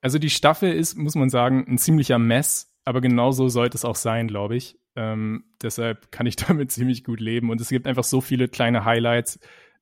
Also 0.00 0.20
die 0.20 0.30
Staffel 0.30 0.72
ist, 0.72 0.96
muss 0.96 1.16
man 1.16 1.28
sagen, 1.28 1.66
ein 1.68 1.78
ziemlicher 1.78 2.20
Mess, 2.20 2.71
aber 2.84 3.00
genauso 3.00 3.48
sollte 3.48 3.76
es 3.76 3.84
auch 3.84 3.96
sein, 3.96 4.28
glaube 4.28 4.56
ich. 4.56 4.78
Ähm, 4.96 5.44
deshalb 5.62 6.10
kann 6.10 6.26
ich 6.26 6.36
damit 6.36 6.70
ziemlich 6.70 7.04
gut 7.04 7.20
leben. 7.20 7.50
Und 7.50 7.60
es 7.60 7.68
gibt 7.68 7.86
einfach 7.86 8.04
so 8.04 8.20
viele 8.20 8.48
kleine 8.48 8.84
Highlights 8.84 9.38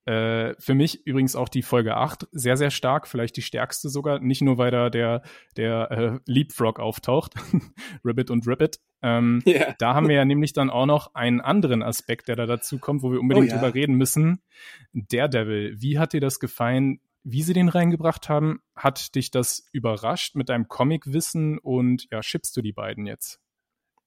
äh, 0.07 0.55
für 0.59 0.75
mich 0.75 1.07
übrigens 1.07 1.37
auch 1.37 1.49
die 1.49 1.63
Folge 1.63 1.97
8 1.97 2.27
sehr, 2.33 2.57
sehr 2.57 2.71
stark, 2.71 3.07
vielleicht 3.07 3.37
die 3.37 3.43
stärkste 3.43 3.91
sogar. 3.91 4.19
Nicht 4.19 4.41
nur, 4.41 4.57
weil 4.57 4.71
da 4.71 4.89
der, 4.89 5.23
der 5.57 5.91
äh, 5.91 6.19
Leapfrog 6.25 6.81
auftaucht, 6.81 7.35
Ribbit 8.05 8.31
und 8.31 8.47
Ribbit. 8.47 8.81
Ähm, 9.03 9.43
yeah. 9.47 9.75
Da 9.79 9.95
haben 9.95 10.09
wir 10.09 10.17
ja 10.17 10.25
nämlich 10.25 10.53
dann 10.53 10.71
auch 10.71 10.87
noch 10.87 11.15
einen 11.15 11.41
anderen 11.41 11.83
Aspekt, 11.83 12.29
der 12.29 12.37
da 12.37 12.47
dazu 12.47 12.79
kommt, 12.79 13.03
wo 13.03 13.13
wir 13.13 13.21
unbedingt 13.21 13.49
oh, 13.49 13.51
ja. 13.51 13.61
drüber 13.61 13.75
reden 13.75 13.95
müssen. 13.95 14.43
Daredevil, 14.93 15.81
wie 15.81 15.99
hat 15.99 16.13
dir 16.13 16.21
das 16.21 16.41
gefallen? 16.41 17.01
Wie 17.23 17.43
sie 17.43 17.53
den 17.53 17.69
reingebracht 17.69 18.29
haben, 18.29 18.61
hat 18.75 19.15
dich 19.15 19.31
das 19.31 19.69
überrascht 19.73 20.37
mit 20.37 20.49
deinem 20.49 20.69
Comic-Wissen 20.69 21.59
und 21.59 22.07
ja, 22.11 22.23
schippst 22.23 22.57
du 22.57 22.63
die 22.63 22.73
beiden 22.73 23.07
jetzt? 23.07 23.41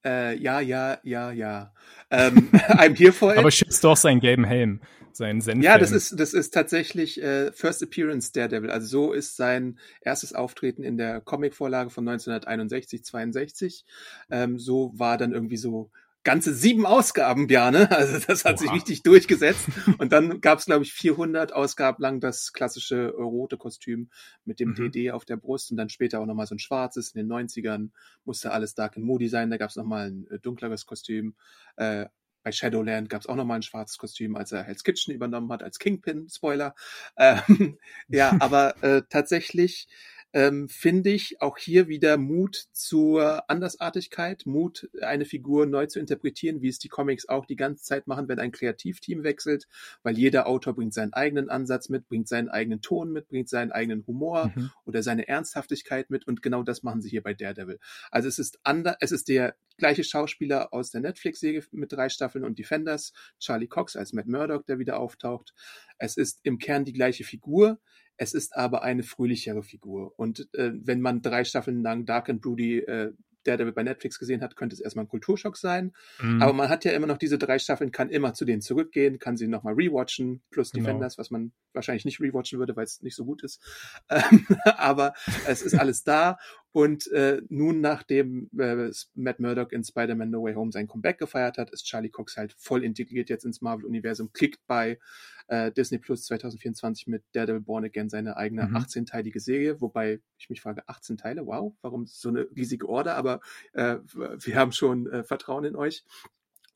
Äh, 0.06 0.38
ja, 0.38 0.60
ja, 0.60 0.98
ja, 1.04 1.32
ja. 1.32 1.74
Ähm, 2.10 2.50
I'm 2.52 2.98
here 2.98 3.14
for 3.14 3.32
it. 3.34 3.40
Aber 3.40 3.52
schippst 3.52 3.84
du 3.84 3.90
auch 3.90 3.98
seinen 3.98 4.20
gelben 4.20 4.44
Helm? 4.44 4.82
sein 5.16 5.42
Senf. 5.42 5.64
Ja, 5.64 5.78
das 5.78 5.92
ist, 5.92 6.20
das 6.20 6.34
ist 6.34 6.54
tatsächlich 6.54 7.22
äh, 7.22 7.52
First 7.52 7.84
Appearance 7.84 8.32
Daredevil. 8.32 8.72
Also 8.72 8.88
so 8.88 9.14
ist 9.14 9.36
sein 9.36 9.80
erstes 10.02 10.34
Auftreten 10.34 10.84
in 10.84 10.98
der 10.98 11.22
Comicvorlage 11.22 11.90
von 11.90 12.08
1961, 12.08 13.04
62. 13.04 13.86
Ähm, 14.30 14.60
so 14.60 14.92
war 14.96 15.18
dann 15.18 15.32
irgendwie 15.32 15.58
so 15.58 15.92
ganze 16.24 16.54
sieben 16.54 16.86
Ausgaben, 16.86 17.48
Bjane. 17.48 17.90
Also 18.04 18.20
das 18.26 18.46
hat 18.46 18.56
Oha. 18.56 18.62
sich 18.62 18.72
richtig 18.72 19.04
durchgesetzt. 19.04 19.68
Und 19.98 20.12
dann 20.12 20.42
gab 20.42 20.60
es, 20.60 20.66
glaube 20.66 20.84
ich, 20.84 20.94
400 20.94 21.54
Ausgaben 21.54 22.02
lang 22.02 22.20
das 22.20 22.54
klassische 22.54 23.10
rote 23.12 23.58
Kostüm 23.58 24.10
mit 24.46 24.60
dem 24.60 24.70
mhm. 24.70 24.92
DD 24.92 25.12
auf 25.12 25.26
der 25.26 25.38
Brust 25.38 25.72
und 25.72 25.78
dann 25.78 25.90
später 25.90 26.20
auch 26.20 26.26
nochmal 26.26 26.48
so 26.48 26.56
ein 26.56 26.60
schwarzes. 26.60 27.14
In 27.14 27.28
den 27.28 27.32
90ern 27.32 27.90
musste 28.26 28.52
alles 28.52 28.76
dark 28.76 28.98
and 28.98 29.06
moody 29.06 29.30
sein. 29.30 29.50
Da 29.50 29.58
gab 29.58 29.70
es 29.70 29.76
nochmal 29.76 30.08
ein 30.08 30.28
äh, 30.32 30.40
dunkleres 30.40 30.86
Kostüm. 30.86 31.36
Äh, 31.76 32.06
bei 32.44 32.52
Shadowland 32.52 33.10
gab 33.10 33.22
es 33.22 33.28
auch 33.28 33.36
nochmal 33.36 33.60
ein 33.60 33.64
schwarzes 33.64 33.98
Kostüm, 33.98 34.36
als 34.36 34.52
er 34.52 34.64
Hell's 34.64 34.84
Kitchen 34.84 35.14
übernommen 35.14 35.52
hat, 35.52 35.64
als 35.64 35.80
Kingpin, 35.80 36.28
Spoiler. 36.30 36.76
Ähm, 37.18 37.78
ja, 38.10 38.36
aber 38.40 38.84
äh, 38.84 39.04
tatsächlich 39.10 39.88
ähm, 40.34 40.68
finde 40.68 41.12
ich 41.12 41.42
auch 41.42 41.58
hier 41.58 41.88
wieder 41.88 42.18
Mut 42.18 42.68
zur 42.72 43.50
Andersartigkeit, 43.50 44.46
Mut, 44.46 44.90
eine 45.02 45.26
Figur 45.26 45.68
neu 45.68 45.86
zu 45.86 46.00
interpretieren, 46.00 46.62
wie 46.62 46.70
es 46.70 46.80
die 46.80 46.90
Comics 46.90 47.30
auch 47.30 47.46
die 47.46 47.56
ganze 47.56 47.84
Zeit 47.84 48.08
machen, 48.08 48.28
wenn 48.28 48.40
ein 48.40 48.52
Kreativteam 48.52 49.24
wechselt, 49.24 49.68
weil 50.02 50.18
jeder 50.18 50.48
Autor 50.48 50.74
bringt 50.74 50.94
seinen 50.94 51.14
eigenen 51.14 51.50
Ansatz 51.50 51.88
mit, 51.90 52.08
bringt 52.08 52.28
seinen 52.28 52.50
eigenen 52.50 52.82
Ton 52.82 53.12
mit, 53.12 53.28
bringt 53.28 53.48
seinen 53.48 53.72
eigenen 53.72 54.06
Humor 54.08 54.52
mhm. 54.56 54.72
oder 54.86 55.04
seine 55.04 55.28
Ernsthaftigkeit 55.28 56.10
mit 56.10 56.28
und 56.28 56.42
genau 56.42 56.64
das 56.64 56.82
machen 56.82 57.02
sie 57.02 57.10
hier 57.10 57.22
bei 57.22 57.36
Daredevil. 57.36 57.80
Also 58.10 58.28
es 58.28 58.40
ist 58.40 58.60
ander, 58.64 58.98
es 59.00 59.12
ist 59.12 59.28
der 59.28 59.56
gleiche 59.78 60.04
Schauspieler 60.04 60.74
aus 60.74 60.92
der 60.92 61.02
Netflix-Serie 61.02 61.64
mit 61.72 61.92
drei 61.92 62.10
Staffeln 62.10 62.44
und 62.44 62.58
Defenders, 62.58 63.14
Charlie 63.40 63.68
Cox 63.68 63.96
als 63.96 64.14
Matt 64.14 64.28
Murdock, 64.28 64.66
der 64.66 64.80
wieder 64.80 65.00
auftaucht. 65.00 65.54
Es 65.98 66.18
ist 66.18 66.40
im 66.44 66.58
Kern 66.58 66.86
die 66.86 66.94
gleiche 66.94 67.24
Figur. 67.24 67.80
Es 68.18 68.34
ist 68.34 68.56
aber 68.56 68.84
eine 68.84 69.04
fröhlichere 69.04 69.64
Figur. 69.64 70.14
Und 70.18 70.48
äh, 70.54 70.72
wenn 70.74 71.02
man 71.02 71.22
drei 71.22 71.44
Staffeln 71.44 71.82
lang 71.82 72.06
Dark 72.06 72.30
and 72.30 72.42
Broody 72.42 72.80
äh, 72.80 73.14
der, 73.46 73.58
der 73.58 73.72
bei 73.72 73.84
Netflix 73.84 74.20
gesehen 74.20 74.42
hat, 74.42 74.56
könnte 74.56 74.74
es 74.74 74.80
erstmal 74.80 75.06
ein 75.06 75.10
Kulturschock 75.10 75.58
sein. 75.58 75.94
Mhm. 76.22 76.42
Aber 76.42 76.54
man 76.54 76.70
hat 76.70 76.86
ja 76.86 76.92
immer 76.92 77.08
noch 77.08 77.18
diese 77.18 77.38
drei 77.38 77.60
Staffeln, 77.60 77.92
kann 77.92 78.10
immer 78.10 78.34
zu 78.34 78.46
denen 78.46 78.62
zurückgehen, 78.62 79.20
kann 79.20 79.38
sie 79.38 79.48
nochmal 79.48 79.74
rewatchen, 79.74 80.42
plus 80.50 80.72
genau. 80.72 80.86
Defenders, 80.86 81.18
was 81.18 81.32
man 81.32 81.52
wahrscheinlich 81.74 82.06
nicht 82.06 82.20
rewatchen 82.20 82.60
würde, 82.60 82.76
weil 82.76 82.86
es 82.86 83.02
nicht 83.02 83.16
so 83.16 83.26
gut 83.26 83.44
ist. 83.44 83.62
Ähm, 84.14 84.46
aber 84.78 85.14
es 85.48 85.64
ist 85.64 85.74
alles 85.74 86.04
da. 86.04 86.38
Und 86.72 87.08
äh, 87.12 87.42
nun, 87.50 87.82
nachdem 87.82 88.50
äh, 88.58 88.92
Matt 89.16 89.40
Murdock 89.40 89.72
in 89.72 89.84
Spider-Man 89.84 90.30
No 90.30 90.44
Way 90.44 90.54
Home 90.54 90.72
sein 90.72 90.88
Comeback 90.88 91.18
gefeiert 91.18 91.58
hat, 91.58 91.72
ist 91.72 91.86
Charlie 91.86 92.10
Cox 92.10 92.38
halt 92.38 92.54
voll 92.58 92.84
integriert 92.84 93.30
jetzt 93.30 93.44
ins 93.44 93.62
Marvel-Universum, 93.62 94.32
klickt 94.34 94.60
bei 94.68 95.00
äh, 95.48 95.72
Disney 95.72 95.98
Plus 95.98 96.26
2024 96.26 97.08
mit 97.08 97.24
Daredevil 97.34 97.62
Born 97.62 97.86
Again 97.86 98.10
seine 98.10 98.38
eigene 98.38 98.68
mhm. 98.68 98.78
18-teilige 98.78 99.40
Serie, 99.40 99.82
wobei 99.82 100.22
ich 100.38 100.50
mich 100.50 100.62
frage, 100.62 100.84
18 100.88 101.18
Teile, 101.18 101.46
wow, 101.46 101.74
warum 101.82 102.06
so 102.06 102.30
eine 102.30 102.48
riesige 102.56 102.88
Order, 102.88 103.16
aber 103.16 103.40
äh, 103.74 103.98
wir 104.14 104.56
haben 104.56 104.72
schon 104.72 105.08
äh, 105.08 105.24
Vertrauen 105.24 105.66
in 105.66 105.76
euch. 105.76 106.04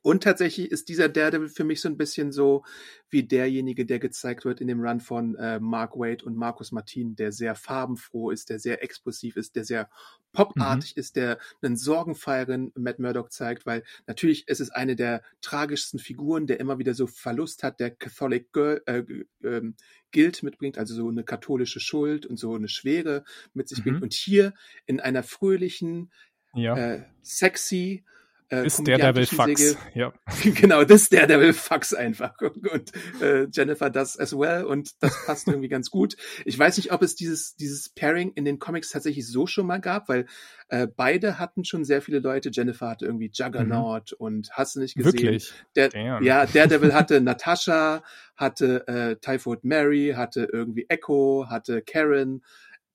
Und 0.07 0.23
tatsächlich 0.23 0.71
ist 0.71 0.87
dieser 0.87 1.09
Daredevil 1.09 1.49
für 1.49 1.65
mich 1.65 1.81
so 1.81 1.89
ein 1.89 1.97
bisschen 1.97 2.31
so 2.31 2.63
wie 3.09 3.23
derjenige, 3.23 3.85
der 3.85 3.99
gezeigt 3.99 4.45
wird 4.45 4.61
in 4.61 4.69
dem 4.69 4.79
Run 4.79 5.01
von 5.01 5.35
äh, 5.35 5.59
Mark 5.59 5.97
Wade 5.97 6.23
und 6.23 6.37
Markus 6.37 6.71
Martin, 6.71 7.17
der 7.17 7.33
sehr 7.33 7.55
farbenfroh 7.55 8.31
ist, 8.31 8.49
der 8.49 8.57
sehr 8.57 8.81
explosiv 8.81 9.35
ist, 9.35 9.57
der 9.57 9.65
sehr 9.65 9.89
popartig 10.31 10.95
mhm. 10.95 10.99
ist, 11.01 11.17
der 11.17 11.39
einen 11.61 11.75
sorgenfreieren 11.75 12.71
Matt 12.75 12.99
Murdock 12.99 13.33
zeigt, 13.33 13.65
weil 13.65 13.83
natürlich 14.05 14.47
ist 14.47 14.61
es 14.61 14.69
eine 14.69 14.95
der 14.95 15.23
tragischsten 15.41 15.99
Figuren, 15.99 16.47
der 16.47 16.61
immer 16.61 16.79
wieder 16.79 16.93
so 16.93 17.05
Verlust 17.05 17.63
hat, 17.63 17.81
der 17.81 17.91
Catholic 17.91 18.53
Girl, 18.53 18.81
äh, 18.85 19.03
äh, 19.43 19.73
Guild 20.13 20.41
mitbringt, 20.41 20.77
also 20.77 20.95
so 20.95 21.09
eine 21.09 21.25
katholische 21.25 21.81
Schuld 21.81 22.25
und 22.25 22.37
so 22.37 22.55
eine 22.55 22.69
Schwere 22.69 23.25
mit 23.53 23.67
sich 23.67 23.79
mhm. 23.79 23.83
bringt. 23.83 24.03
Und 24.03 24.13
hier 24.13 24.53
in 24.85 25.01
einer 25.01 25.23
fröhlichen, 25.23 26.13
ja. 26.53 26.77
äh, 26.77 27.03
sexy, 27.23 28.05
äh, 28.49 28.65
ist 28.65 28.85
der 28.87 28.97
Devil 28.97 29.25
Fax. 29.25 29.77
Ja. 29.93 30.13
genau, 30.43 30.83
das 30.83 31.03
ist 31.03 31.11
der 31.11 31.27
Devil 31.27 31.53
Fax 31.53 31.93
einfach. 31.93 32.33
Und 32.41 32.91
äh, 33.21 33.47
Jennifer 33.51 33.89
das 33.89 34.17
as 34.17 34.33
well 34.33 34.63
und 34.63 34.91
das 35.01 35.25
passt 35.25 35.47
irgendwie 35.47 35.67
ganz 35.67 35.91
gut. 35.91 36.15
Ich 36.45 36.57
weiß 36.57 36.77
nicht, 36.77 36.91
ob 36.91 37.01
es 37.01 37.15
dieses, 37.15 37.55
dieses 37.55 37.89
Pairing 37.89 38.31
in 38.33 38.45
den 38.45 38.59
Comics 38.59 38.89
tatsächlich 38.89 39.27
so 39.27 39.47
schon 39.47 39.67
mal 39.67 39.79
gab, 39.79 40.07
weil 40.07 40.27
äh, 40.69 40.87
beide 40.87 41.39
hatten 41.39 41.65
schon 41.65 41.83
sehr 41.83 42.01
viele 42.01 42.19
Leute. 42.19 42.49
Jennifer 42.51 42.87
hatte 42.87 43.05
irgendwie 43.05 43.31
Juggernaut 43.33 44.11
mhm. 44.11 44.25
und 44.25 44.49
hast 44.51 44.75
du 44.75 44.79
nicht 44.79 44.95
gesehen. 44.95 45.13
Wirklich? 45.13 45.53
Der, 45.75 45.89
ja, 46.21 46.45
der 46.45 46.67
Devil 46.67 46.93
hatte 46.93 47.19
Natasha, 47.19 48.01
hatte 48.35 48.87
äh, 48.87 49.15
Typhoid 49.17 49.65
Mary, 49.65 50.13
hatte 50.15 50.47
irgendwie 50.51 50.85
Echo, 50.87 51.47
hatte 51.49 51.81
Karen. 51.81 52.43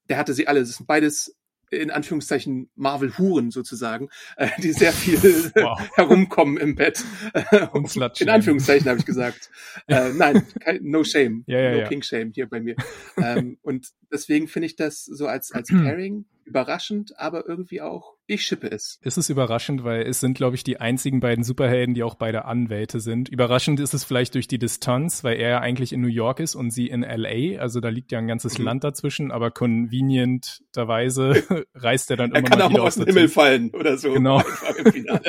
Der 0.08 0.16
hatte 0.16 0.32
sie 0.32 0.48
alle. 0.48 0.60
Das 0.60 0.76
sind 0.76 0.86
beides 0.86 1.36
in 1.72 1.90
Anführungszeichen 1.90 2.70
Marvel-Huren 2.76 3.50
sozusagen, 3.50 4.08
äh, 4.36 4.48
die 4.58 4.72
sehr 4.72 4.92
viel 4.92 5.18
wow. 5.54 5.80
herumkommen 5.94 6.56
im 6.58 6.74
Bett. 6.74 7.04
Und 7.72 7.94
in 8.20 8.28
Anführungszeichen 8.28 8.88
habe 8.88 8.98
ich 8.98 9.06
gesagt. 9.06 9.50
äh, 9.88 10.12
nein, 10.12 10.46
no 10.80 11.02
shame, 11.04 11.44
ja, 11.46 11.58
ja, 11.58 11.70
no 11.72 11.78
ja. 11.78 11.88
king 11.88 12.02
shame 12.02 12.30
hier 12.32 12.48
bei 12.48 12.60
mir. 12.60 12.76
ähm, 13.16 13.58
und 13.62 13.88
deswegen 14.10 14.48
finde 14.48 14.66
ich 14.66 14.76
das 14.76 15.04
so 15.04 15.26
als 15.26 15.52
als 15.52 15.68
Pairing 15.70 16.26
überraschend, 16.44 17.18
aber 17.18 17.46
irgendwie 17.46 17.80
auch, 17.80 18.14
ich 18.26 18.42
schippe 18.42 18.70
es. 18.70 18.98
Es 19.02 19.16
ist 19.16 19.28
überraschend, 19.28 19.84
weil 19.84 20.02
es 20.02 20.20
sind, 20.20 20.34
glaube 20.34 20.56
ich, 20.56 20.64
die 20.64 20.80
einzigen 20.80 21.20
beiden 21.20 21.44
Superhelden, 21.44 21.94
die 21.94 22.02
auch 22.02 22.14
beide 22.14 22.44
Anwälte 22.44 23.00
sind. 23.00 23.28
Überraschend 23.28 23.80
ist 23.80 23.94
es 23.94 24.04
vielleicht 24.04 24.34
durch 24.34 24.48
die 24.48 24.58
Distanz, 24.58 25.24
weil 25.24 25.38
er 25.38 25.50
ja 25.50 25.60
eigentlich 25.60 25.92
in 25.92 26.00
New 26.00 26.08
York 26.08 26.40
ist 26.40 26.54
und 26.54 26.70
sie 26.70 26.88
in 26.88 27.02
LA. 27.02 27.60
Also 27.60 27.80
da 27.80 27.88
liegt 27.88 28.12
ja 28.12 28.18
ein 28.18 28.28
ganzes 28.28 28.58
mhm. 28.58 28.64
Land 28.64 28.84
dazwischen, 28.84 29.32
aber 29.32 29.50
convenienterweise 29.50 31.66
reist 31.74 32.10
er 32.10 32.16
dann 32.16 32.30
immer 32.30 32.38
er 32.38 32.42
kann 32.42 32.58
mal 32.58 32.64
auch 32.66 32.70
wieder 32.70 32.82
aus 32.82 32.94
dem 32.96 33.06
Himmel 33.06 33.28
fallen 33.28 33.70
oder 33.70 33.98
so. 33.98 34.12
Genau. 34.12 34.42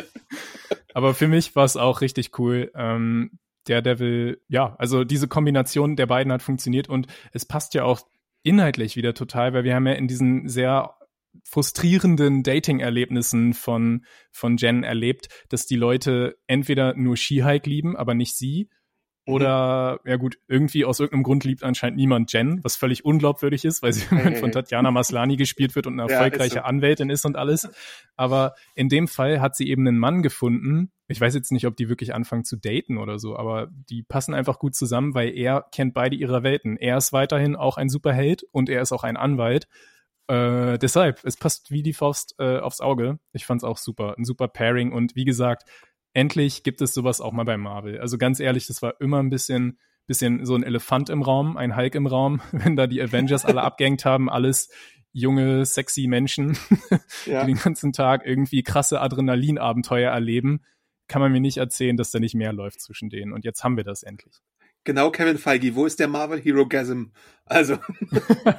aber 0.93 1.13
für 1.13 1.27
mich 1.27 1.55
war 1.55 1.65
es 1.65 1.77
auch 1.77 2.01
richtig 2.01 2.37
cool. 2.39 2.71
Ähm, 2.75 3.31
Daredevil, 3.65 4.41
ja, 4.47 4.75
also 4.77 5.03
diese 5.03 5.27
Kombination 5.27 5.95
der 5.95 6.07
beiden 6.07 6.33
hat 6.33 6.41
funktioniert 6.41 6.89
und 6.89 7.07
es 7.31 7.45
passt 7.45 7.73
ja 7.73 7.85
auch 7.85 8.01
inhaltlich 8.43 8.95
wieder 8.95 9.13
total, 9.13 9.53
weil 9.53 9.63
wir 9.63 9.73
haben 9.73 9.87
ja 9.87 9.93
in 9.93 10.07
diesen 10.07 10.49
sehr 10.49 10.95
frustrierenden 11.43 12.43
Dating-Erlebnissen 12.43 13.53
von, 13.53 14.05
von 14.31 14.57
Jen 14.57 14.83
erlebt, 14.83 15.29
dass 15.49 15.65
die 15.65 15.75
Leute 15.75 16.37
entweder 16.47 16.93
nur 16.95 17.17
Skihike 17.17 17.69
lieben, 17.69 17.95
aber 17.95 18.13
nicht 18.13 18.35
sie, 18.35 18.69
Mhm. 19.25 19.33
Oder, 19.33 19.99
ja 20.05 20.17
gut, 20.17 20.37
irgendwie 20.47 20.83
aus 20.85 20.99
irgendeinem 20.99 21.23
Grund 21.23 21.43
liebt 21.45 21.63
anscheinend 21.63 21.97
niemand 21.97 22.33
Jen, 22.33 22.59
was 22.63 22.75
völlig 22.75 23.05
unglaubwürdig 23.05 23.63
ist, 23.63 23.81
weil 23.81 23.93
sie 23.93 24.05
hey, 24.09 24.35
von 24.35 24.51
Tatjana 24.51 24.91
Maslani 24.91 25.37
gespielt 25.37 25.75
wird 25.75 25.87
und 25.87 25.99
eine 25.99 26.11
erfolgreiche 26.11 26.55
ja, 26.55 26.61
ist 26.61 26.65
so. 26.65 26.69
Anwältin 26.69 27.09
ist 27.09 27.25
und 27.25 27.37
alles. 27.37 27.69
Aber 28.15 28.53
in 28.75 28.89
dem 28.89 29.07
Fall 29.07 29.39
hat 29.39 29.55
sie 29.55 29.69
eben 29.69 29.87
einen 29.87 29.97
Mann 29.97 30.23
gefunden. 30.23 30.91
Ich 31.07 31.21
weiß 31.21 31.33
jetzt 31.35 31.51
nicht, 31.51 31.67
ob 31.67 31.77
die 31.77 31.89
wirklich 31.89 32.13
anfangen 32.13 32.43
zu 32.43 32.57
daten 32.57 32.97
oder 32.97 33.17
so, 33.19 33.37
aber 33.37 33.67
die 33.89 34.03
passen 34.03 34.33
einfach 34.33 34.59
gut 34.59 34.75
zusammen, 34.75 35.13
weil 35.13 35.29
er 35.37 35.65
kennt 35.71 35.93
beide 35.93 36.15
ihrer 36.15 36.43
Welten. 36.43 36.75
Er 36.77 36.97
ist 36.97 37.13
weiterhin 37.13 37.55
auch 37.55 37.77
ein 37.77 37.89
Superheld 37.89 38.43
und 38.51 38.69
er 38.69 38.81
ist 38.81 38.91
auch 38.91 39.03
ein 39.03 39.17
Anwalt. 39.17 39.67
Äh, 40.27 40.77
deshalb, 40.77 41.23
es 41.23 41.37
passt 41.37 41.71
wie 41.71 41.83
die 41.83 41.93
Faust 41.93 42.35
äh, 42.39 42.59
aufs 42.59 42.81
Auge. 42.81 43.19
Ich 43.33 43.45
fand's 43.45 43.63
auch 43.63 43.77
super. 43.77 44.15
Ein 44.17 44.25
super 44.25 44.47
Pairing 44.47 44.91
und 44.91 45.15
wie 45.15 45.25
gesagt, 45.25 45.63
endlich 46.13 46.63
gibt 46.63 46.81
es 46.81 46.93
sowas 46.93 47.21
auch 47.21 47.33
mal 47.33 47.45
bei 47.45 47.57
Marvel. 47.57 47.99
Also 47.99 48.17
ganz 48.17 48.39
ehrlich, 48.39 48.67
das 48.67 48.81
war 48.81 48.99
immer 49.01 49.19
ein 49.19 49.29
bisschen, 49.29 49.79
bisschen 50.07 50.45
so 50.45 50.55
ein 50.55 50.63
Elefant 50.63 51.09
im 51.09 51.21
Raum, 51.21 51.57
ein 51.57 51.75
Hulk 51.75 51.95
im 51.95 52.07
Raum, 52.07 52.41
wenn 52.51 52.75
da 52.75 52.87
die 52.87 53.01
Avengers 53.01 53.45
alle 53.45 53.61
abgehängt 53.61 54.05
haben, 54.05 54.29
alles 54.29 54.69
junge, 55.11 55.65
sexy 55.65 56.07
Menschen, 56.07 56.57
ja. 57.25 57.41
die 57.41 57.53
den 57.53 57.61
ganzen 57.61 57.93
Tag 57.93 58.25
irgendwie 58.25 58.63
krasse 58.63 58.99
Adrenalinabenteuer 59.01 60.11
erleben, 60.11 60.61
kann 61.07 61.21
man 61.21 61.31
mir 61.31 61.41
nicht 61.41 61.57
erzählen, 61.57 61.97
dass 61.97 62.11
da 62.11 62.19
nicht 62.19 62.33
mehr 62.33 62.53
läuft 62.53 62.81
zwischen 62.81 63.09
denen. 63.09 63.33
Und 63.33 63.45
jetzt 63.45 63.63
haben 63.63 63.77
wir 63.77 63.83
das 63.83 64.03
endlich. 64.03 64.41
Genau, 64.85 65.11
Kevin 65.11 65.37
Feige, 65.37 65.75
wo 65.75 65.85
ist 65.85 65.99
der 65.99 66.07
Marvel 66.07 66.41
Hero 66.41 66.67
Gasm? 66.67 67.11
Also. 67.45 67.77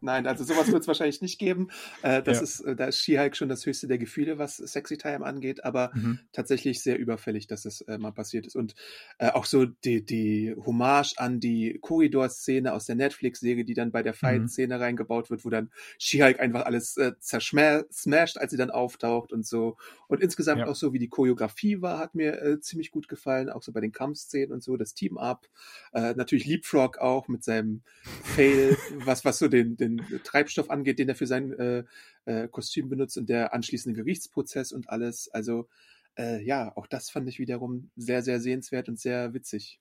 Nein, 0.00 0.26
also 0.26 0.42
sowas 0.42 0.70
wird 0.72 0.82
es 0.82 0.88
wahrscheinlich 0.88 1.22
nicht 1.22 1.38
geben. 1.38 1.68
Äh, 2.02 2.22
das 2.22 2.38
ja. 2.38 2.42
ist, 2.42 2.60
äh, 2.60 2.74
da 2.74 2.86
ist 2.86 2.98
She-Hulk 2.98 3.36
schon 3.36 3.48
das 3.48 3.64
höchste 3.64 3.86
der 3.86 3.98
Gefühle, 3.98 4.36
was 4.36 4.56
Sexy 4.56 4.96
Time 4.96 5.24
angeht, 5.24 5.64
aber 5.64 5.92
mhm. 5.94 6.18
tatsächlich 6.32 6.82
sehr 6.82 6.98
überfällig, 6.98 7.46
dass 7.46 7.64
es 7.64 7.82
äh, 7.82 7.98
mal 7.98 8.10
passiert 8.10 8.46
ist. 8.46 8.56
Und 8.56 8.74
äh, 9.18 9.28
auch 9.28 9.44
so 9.44 9.64
die, 9.64 10.04
die 10.04 10.54
Hommage 10.66 11.14
an 11.18 11.38
die 11.38 11.78
Korridor-Szene 11.80 12.72
aus 12.72 12.86
der 12.86 12.96
Netflix-Serie, 12.96 13.64
die 13.64 13.74
dann 13.74 13.92
bei 13.92 14.02
der 14.02 14.12
mhm. 14.12 14.16
Fight-Szene 14.16 14.76
mhm. 14.76 14.82
reingebaut 14.82 15.30
wird, 15.30 15.44
wo 15.44 15.50
dann 15.50 15.70
She-Hulk 15.98 16.40
einfach 16.40 16.64
alles 16.66 16.96
äh, 16.96 17.12
zerschmasht, 17.20 18.38
als 18.38 18.50
sie 18.50 18.56
dann 18.56 18.70
auftaucht 18.70 19.32
und 19.32 19.46
so. 19.46 19.76
Und 20.08 20.20
insgesamt 20.20 20.60
ja. 20.60 20.66
auch 20.66 20.74
so, 20.74 20.92
wie 20.92 20.98
die 20.98 21.08
Choreografie 21.08 21.80
war, 21.80 21.98
hat 21.98 22.16
mir 22.16 22.42
äh, 22.42 22.60
ziemlich 22.60 22.90
gut 22.90 23.06
gefallen, 23.06 23.48
auch 23.50 23.62
so 23.62 23.70
bei 23.70 23.80
den 23.80 23.92
Kampfszenen 23.92 24.50
und 24.50 24.64
so, 24.64 24.76
das 24.76 24.94
Team-Up. 24.94 25.48
Äh, 25.92 26.14
natürlich 26.14 26.46
Leapfrog 26.46 26.98
auch 26.98 27.28
mit 27.28 27.44
seinem 27.44 27.82
Fail, 28.24 28.76
was, 29.04 29.24
was 29.24 29.38
so 29.38 29.51
den, 29.52 29.76
den 29.76 30.02
Treibstoff 30.24 30.70
angeht, 30.70 30.98
den 30.98 31.08
er 31.08 31.14
für 31.14 31.26
sein 31.26 31.52
äh, 31.52 31.84
äh, 32.24 32.48
Kostüm 32.48 32.88
benutzt 32.88 33.16
und 33.18 33.28
der 33.28 33.54
anschließende 33.54 33.96
Gerichtsprozess 33.96 34.72
und 34.72 34.88
alles. 34.88 35.28
Also 35.28 35.68
äh, 36.18 36.42
ja, 36.44 36.72
auch 36.76 36.86
das 36.86 37.10
fand 37.10 37.28
ich 37.28 37.38
wiederum 37.38 37.90
sehr, 37.96 38.22
sehr 38.22 38.40
sehenswert 38.40 38.88
und 38.88 38.98
sehr 38.98 39.34
witzig. 39.34 39.80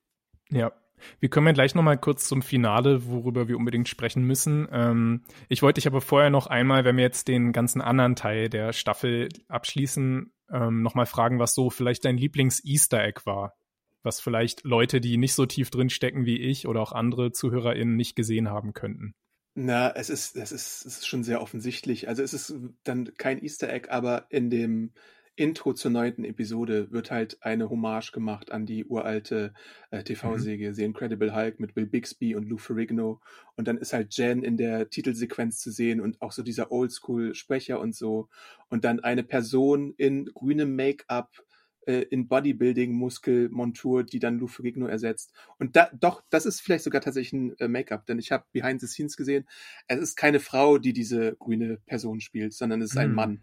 Ja, 0.50 0.74
wir 1.20 1.30
kommen 1.30 1.48
ja 1.48 1.54
gleich 1.54 1.76
nochmal 1.76 1.98
kurz 1.98 2.28
zum 2.28 2.42
Finale, 2.42 3.08
worüber 3.08 3.48
wir 3.48 3.58
unbedingt 3.58 3.90
sprechen 3.90 4.24
müssen. 4.24 4.68
Ähm, 4.72 5.24
ich 5.50 5.62
wollte 5.62 5.80
dich 5.80 5.88
aber 5.88 6.02
vorher 6.02 6.30
noch 6.30 6.48
einmal, 6.48 6.86
wenn 6.86 6.98
wir 6.98 7.04
jetzt 7.04 7.28
den 7.28 7.52
ganzen 7.52 7.82
anderen 7.82 8.16
Teil 8.16 8.50
der 8.50 8.74
Staffel 8.74 9.30
abschließen, 9.48 10.32
ähm, 10.52 10.82
nochmal 10.82 11.06
fragen, 11.06 11.40
was 11.40 11.54
so 11.54 11.70
vielleicht 11.70 12.06
dein 12.06 12.18
Lieblings-Easter 12.18 13.04
Egg 13.04 13.22
war. 13.26 13.56
Was 14.04 14.20
vielleicht 14.20 14.64
Leute, 14.64 15.00
die 15.00 15.18
nicht 15.18 15.34
so 15.34 15.46
tief 15.46 15.70
drin 15.70 15.90
stecken 15.90 16.26
wie 16.26 16.40
ich 16.40 16.68
oder 16.68 16.82
auch 16.82 16.92
andere 16.92 17.32
ZuhörerInnen 17.32 17.96
nicht 17.96 18.16
gesehen 18.16 18.50
haben 18.50 18.74
könnten. 18.74 19.14
Na, 19.54 19.92
es 19.92 20.10
ist, 20.10 20.38
es 20.38 20.52
ist, 20.52 20.86
es 20.86 20.98
ist 20.98 21.08
schon 21.08 21.24
sehr 21.24 21.42
offensichtlich. 21.42 22.08
Also 22.08 22.24
es 22.24 22.34
ist 22.34 22.54
dann 22.84 23.14
kein 23.16 23.44
Easter 23.44 23.70
Egg, 23.72 23.90
aber 23.90 24.28
in 24.30 24.50
dem 24.50 24.94
Intro 25.36 25.74
zur 25.74 25.92
neunten 25.92 26.24
Episode 26.24 26.92
wird 26.92 27.10
halt 27.10 27.38
eine 27.42 27.70
Hommage 27.70 28.12
gemacht 28.12 28.52
an 28.52 28.66
die 28.66 28.86
uralte 28.86 29.54
äh, 29.90 30.04
TV-Serie 30.04 30.70
mhm. 30.70 30.74
The 30.74 30.84
Incredible 30.84 31.36
Hulk 31.36 31.60
mit 31.60 31.74
Bill 31.74 31.86
Bixby 31.86 32.36
und 32.36 32.48
Lou 32.48 32.58
Ferrigno. 32.58 33.22
Und 33.56 33.68
dann 33.68 33.78
ist 33.78 33.92
halt 33.92 34.16
Jen 34.16 34.44
in 34.44 34.56
der 34.56 34.90
Titelsequenz 34.90 35.60
zu 35.60 35.72
sehen 35.72 36.00
und 36.00 36.22
auch 36.22 36.32
so 36.32 36.44
dieser 36.44 36.72
Oldschool-Sprecher 36.72 37.80
und 37.80 37.96
so. 37.96 38.30
Und 38.70 38.86
dann 38.86 39.00
eine 39.00 39.24
Person 39.24 39.94
in 39.98 40.26
grünem 40.26 40.76
Make-up 40.76 41.44
äh, 41.86 42.02
in 42.10 42.28
Bodybuilding-Muskelmontur, 42.28 44.04
die 44.04 44.20
dann 44.20 44.40
Lou 44.40 44.48
Ferrigno 44.48 44.88
ersetzt. 44.88 45.34
Und 45.58 45.76
da, 45.76 45.90
doch, 46.00 46.24
das 46.30 46.46
ist 46.46 46.62
vielleicht 46.62 46.84
sogar 46.84 47.02
tatsächlich 47.02 47.34
ein 47.34 47.58
äh, 47.60 47.68
Make-up, 47.68 48.06
denn 48.06 48.20
ich 48.20 48.32
habe 48.32 48.46
Behind 48.52 48.80
the 48.82 48.88
Scenes 48.88 49.18
gesehen. 49.18 49.48
Es 49.88 50.00
ist 50.00 50.16
keine 50.16 50.40
Frau, 50.40 50.78
die 50.78 50.94
diese 50.94 51.36
grüne 51.38 51.78
Person 51.86 52.22
spielt, 52.22 52.54
sondern 52.54 52.82
es 52.82 52.92
ist 52.92 52.98
ein 52.98 53.10
hm. 53.10 53.16
Mann. 53.16 53.42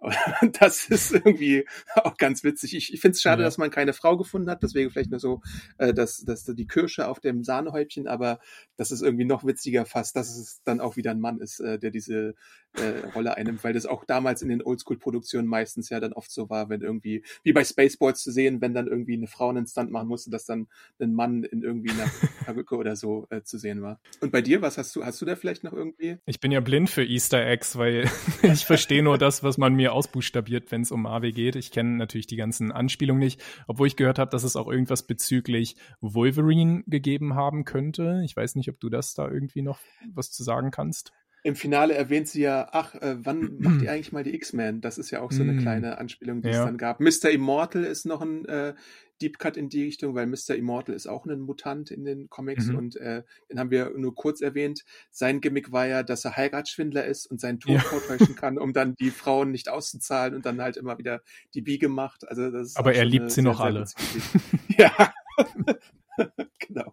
das 0.60 0.88
ist 0.88 1.12
irgendwie 1.12 1.66
auch 1.94 2.16
ganz 2.16 2.42
witzig. 2.42 2.74
Ich, 2.74 2.92
ich 2.92 3.00
finde 3.00 3.16
es 3.16 3.22
schade, 3.22 3.42
ja. 3.42 3.46
dass 3.46 3.58
man 3.58 3.70
keine 3.70 3.92
Frau 3.92 4.16
gefunden 4.16 4.48
hat. 4.48 4.62
Deswegen 4.62 4.90
vielleicht 4.90 5.10
nur 5.10 5.20
so, 5.20 5.42
äh, 5.78 5.92
dass, 5.92 6.24
dass 6.24 6.44
die 6.44 6.66
Kirsche 6.66 7.06
auf 7.06 7.20
dem 7.20 7.44
Sahnehäubchen, 7.44 8.06
aber 8.06 8.40
das 8.76 8.92
ist 8.92 9.02
irgendwie 9.02 9.26
noch 9.26 9.44
witziger 9.44 9.84
fast, 9.84 10.16
dass 10.16 10.36
es 10.36 10.62
dann 10.64 10.80
auch 10.80 10.96
wieder 10.96 11.10
ein 11.10 11.20
Mann 11.20 11.40
ist, 11.40 11.60
äh, 11.60 11.78
der 11.78 11.90
diese 11.90 12.34
äh, 12.74 13.06
Rolle 13.14 13.36
einnimmt, 13.36 13.64
weil 13.64 13.72
das 13.72 13.86
auch 13.86 14.04
damals 14.04 14.42
in 14.42 14.48
den 14.48 14.62
Oldschool-Produktionen 14.62 15.48
meistens 15.48 15.88
ja 15.88 16.00
dann 16.00 16.12
oft 16.12 16.30
so 16.30 16.50
war, 16.50 16.68
wenn 16.68 16.82
irgendwie, 16.82 17.24
wie 17.42 17.52
bei 17.52 17.64
Spaceballs 17.64 18.22
zu 18.22 18.30
sehen, 18.30 18.60
wenn 18.60 18.74
dann 18.74 18.86
irgendwie 18.86 19.14
eine 19.14 19.26
Frau 19.26 19.48
einen 19.48 19.66
Stunt 19.66 19.90
machen 19.90 20.08
musste, 20.08 20.30
dass 20.30 20.44
dann 20.44 20.68
ein 21.00 21.14
Mann 21.14 21.44
in 21.44 21.62
irgendwie 21.62 21.90
einer 21.90 22.10
Perücke 22.44 22.76
oder 22.76 22.96
so 22.96 23.26
äh, 23.30 23.42
zu 23.42 23.58
sehen 23.58 23.82
war. 23.82 24.00
Und 24.20 24.32
bei 24.32 24.42
dir, 24.42 24.62
was 24.62 24.78
hast 24.78 24.94
du, 24.94 25.04
hast 25.04 25.20
du 25.20 25.26
da 25.26 25.36
vielleicht 25.36 25.64
noch 25.64 25.72
irgendwie? 25.72 26.18
Ich 26.26 26.40
bin 26.40 26.52
ja 26.52 26.60
blind 26.60 26.90
für 26.90 27.04
Easter 27.04 27.44
Eggs, 27.44 27.76
weil 27.76 28.08
ich 28.42 28.64
verstehe 28.64 29.02
nur 29.02 29.18
das, 29.18 29.42
was 29.42 29.58
man 29.58 29.74
mir 29.74 29.92
ausbuchstabiert, 29.92 30.70
wenn 30.70 30.82
es 30.82 30.92
um 30.92 31.02
Marvel 31.02 31.32
geht. 31.32 31.56
Ich 31.56 31.70
kenne 31.72 31.96
natürlich 31.96 32.26
die 32.26 32.36
ganzen 32.36 32.72
Anspielungen 32.72 33.20
nicht, 33.20 33.42
obwohl 33.66 33.86
ich 33.86 33.96
gehört 33.96 34.18
habe, 34.18 34.30
dass 34.30 34.44
es 34.44 34.56
auch 34.56 34.68
irgendwas 34.68 35.06
bezüglich 35.06 35.76
Wolverine 36.00 36.84
gegeben 36.86 37.34
haben 37.34 37.64
könnte. 37.64 38.22
Ich 38.24 38.36
weiß 38.36 38.54
nicht, 38.54 38.68
ob 38.68 38.80
du 38.80 38.88
das 38.88 39.14
da 39.14 39.28
irgendwie 39.28 39.62
noch 39.62 39.80
was 40.14 40.30
zu 40.30 40.42
sagen 40.42 40.70
kannst. 40.70 41.12
Im 41.42 41.56
Finale 41.56 41.94
erwähnt 41.94 42.28
sie 42.28 42.42
ja, 42.42 42.68
ach, 42.72 42.94
äh, 42.96 43.16
wann 43.18 43.56
macht 43.60 43.82
ihr 43.82 43.92
eigentlich 43.92 44.12
mal 44.12 44.24
die 44.24 44.34
X-Men? 44.34 44.80
Das 44.80 44.98
ist 44.98 45.10
ja 45.10 45.20
auch 45.20 45.32
so 45.32 45.42
eine 45.42 45.54
mm. 45.54 45.58
kleine 45.58 45.98
Anspielung, 45.98 46.42
die 46.42 46.48
ja. 46.48 46.60
es 46.60 46.64
dann 46.64 46.78
gab. 46.78 47.00
Mr. 47.00 47.30
Immortal 47.30 47.84
ist 47.84 48.06
noch 48.06 48.20
ein 48.20 48.44
äh, 48.46 48.74
Deep 49.20 49.38
Cut 49.38 49.56
in 49.56 49.68
die 49.68 49.84
Richtung, 49.84 50.14
weil 50.14 50.26
Mr. 50.26 50.54
Immortal 50.56 50.94
ist 50.94 51.06
auch 51.06 51.26
ein 51.26 51.40
Mutant 51.40 51.90
in 51.90 52.04
den 52.04 52.28
Comics 52.30 52.66
mhm. 52.66 52.76
und 52.76 52.96
äh, 52.96 53.22
den 53.50 53.58
haben 53.58 53.70
wir 53.70 53.92
nur 53.96 54.14
kurz 54.14 54.40
erwähnt. 54.40 54.84
Sein 55.10 55.40
Gimmick 55.40 55.72
war 55.72 55.86
ja, 55.86 56.02
dass 56.02 56.24
er 56.24 56.36
Heiratsschwindler 56.36 57.04
ist 57.04 57.26
und 57.26 57.40
seinen 57.40 57.60
Tod 57.60 57.74
ja. 57.74 57.80
vortäuschen 57.80 58.34
kann, 58.36 58.58
um 58.58 58.72
dann 58.72 58.94
die 58.94 59.10
Frauen 59.10 59.50
nicht 59.50 59.68
auszuzahlen 59.68 60.34
und 60.34 60.46
dann 60.46 60.60
halt 60.60 60.76
immer 60.76 60.98
wieder 60.98 61.22
die 61.54 61.62
Biege 61.62 61.88
macht. 61.88 62.26
Also 62.28 62.50
das 62.50 62.76
Aber 62.76 62.94
er 62.94 63.04
liebt 63.04 63.30
sie 63.30 63.42
noch 63.42 63.58
sehr, 63.58 63.66
alle. 63.66 63.84
ja, 64.78 65.12
genau. 66.58 66.92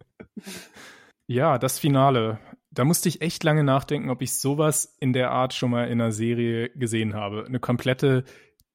Ja, 1.28 1.58
das 1.58 1.80
Finale 1.80 2.40
da 2.78 2.86
musste 2.86 3.10
ich 3.10 3.22
echt 3.22 3.44
lange 3.44 3.64
nachdenken, 3.64 4.12
ob 4.12 4.22
ich 4.22 4.34
sowas 4.34 4.96
in 5.00 5.12
der 5.12 5.32
Art 5.32 5.54
schon 5.56 5.72
mal 5.72 5.86
in 5.86 6.00
einer 6.00 6.12
Serie 6.12 6.70
gesehen 6.70 7.16
habe. 7.16 7.44
Eine 7.46 7.60
komplette 7.60 8.24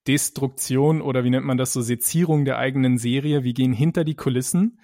Destruktion 0.08 1.00
oder 1.00 1.22
wie 1.22 1.30
nennt 1.30 1.46
man 1.46 1.56
das 1.56 1.72
so, 1.72 1.80
Sezierung 1.80 2.44
der 2.44 2.58
eigenen 2.58 2.98
Serie. 2.98 3.44
Wir 3.44 3.52
gehen 3.52 3.72
hinter 3.72 4.02
die 4.02 4.16
Kulissen 4.16 4.78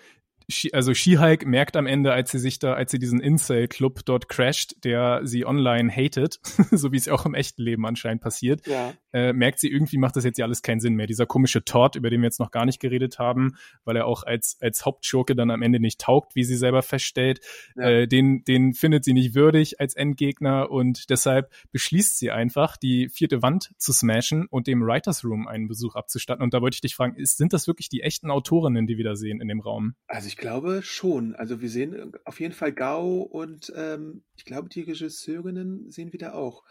also 0.72 0.94
She-Hulk 0.94 1.46
merkt 1.46 1.76
am 1.76 1.86
Ende, 1.86 2.12
als 2.12 2.30
sie 2.30 2.38
sich 2.38 2.58
da, 2.58 2.72
als 2.72 2.90
sie 2.90 2.98
diesen 2.98 3.20
Incel-Club 3.20 4.00
dort 4.06 4.28
crasht, 4.28 4.82
der 4.84 5.20
sie 5.24 5.44
online 5.44 5.90
hatet, 5.90 6.40
so 6.70 6.90
wie 6.90 6.96
es 6.96 7.08
auch 7.08 7.26
im 7.26 7.34
echten 7.34 7.62
Leben 7.62 7.84
anscheinend 7.84 8.22
passiert, 8.22 8.66
ja. 8.66 8.94
Äh, 9.12 9.32
merkt 9.32 9.60
sie 9.60 9.70
irgendwie 9.70 9.98
macht 9.98 10.16
das 10.16 10.24
jetzt 10.24 10.38
ja 10.38 10.44
alles 10.44 10.62
keinen 10.62 10.80
Sinn 10.80 10.94
mehr. 10.94 11.06
Dieser 11.06 11.26
komische 11.26 11.64
Tod, 11.64 11.96
über 11.96 12.10
den 12.10 12.20
wir 12.20 12.26
jetzt 12.26 12.40
noch 12.40 12.50
gar 12.50 12.64
nicht 12.64 12.80
geredet 12.80 13.18
haben, 13.18 13.56
weil 13.84 13.96
er 13.96 14.06
auch 14.06 14.22
als, 14.22 14.58
als 14.60 14.84
Hauptschurke 14.84 15.34
dann 15.34 15.50
am 15.50 15.62
Ende 15.62 15.80
nicht 15.80 16.00
taugt, 16.00 16.34
wie 16.34 16.44
sie 16.44 16.56
selber 16.56 16.82
feststellt, 16.82 17.40
ja. 17.76 17.88
äh, 17.88 18.08
den, 18.08 18.44
den 18.44 18.74
findet 18.74 19.04
sie 19.04 19.12
nicht 19.12 19.34
würdig 19.34 19.80
als 19.80 19.94
Endgegner 19.94 20.70
und 20.70 21.10
deshalb 21.10 21.52
beschließt 21.72 22.18
sie 22.18 22.30
einfach, 22.30 22.76
die 22.76 23.08
vierte 23.08 23.42
Wand 23.42 23.72
zu 23.78 23.92
smashen 23.92 24.46
und 24.46 24.66
dem 24.66 24.82
Writers 24.82 25.24
Room 25.24 25.48
einen 25.48 25.68
Besuch 25.68 25.94
abzustatten. 25.94 26.42
Und 26.42 26.54
da 26.54 26.60
wollte 26.60 26.76
ich 26.76 26.80
dich 26.80 26.94
fragen, 26.94 27.16
ist, 27.16 27.36
sind 27.36 27.52
das 27.52 27.66
wirklich 27.66 27.88
die 27.88 28.02
echten 28.02 28.30
Autorinnen, 28.30 28.86
die 28.86 28.96
wir 28.96 29.04
da 29.04 29.16
sehen 29.16 29.40
in 29.40 29.48
dem 29.48 29.60
Raum? 29.60 29.94
Also 30.06 30.28
ich 30.28 30.36
glaube 30.36 30.80
schon. 30.82 31.34
Also 31.34 31.60
wir 31.60 31.68
sehen 31.68 31.94
äh, 31.94 32.06
auf 32.24 32.40
jeden 32.40 32.54
Fall 32.54 32.72
Gao 32.72 33.22
und 33.22 33.72
ähm, 33.76 34.22
ich 34.36 34.44
glaube, 34.44 34.68
die 34.68 34.82
Regisseurinnen 34.82 35.90
sehen 35.90 36.12
wir 36.12 36.18
da 36.18 36.32
auch. 36.32 36.64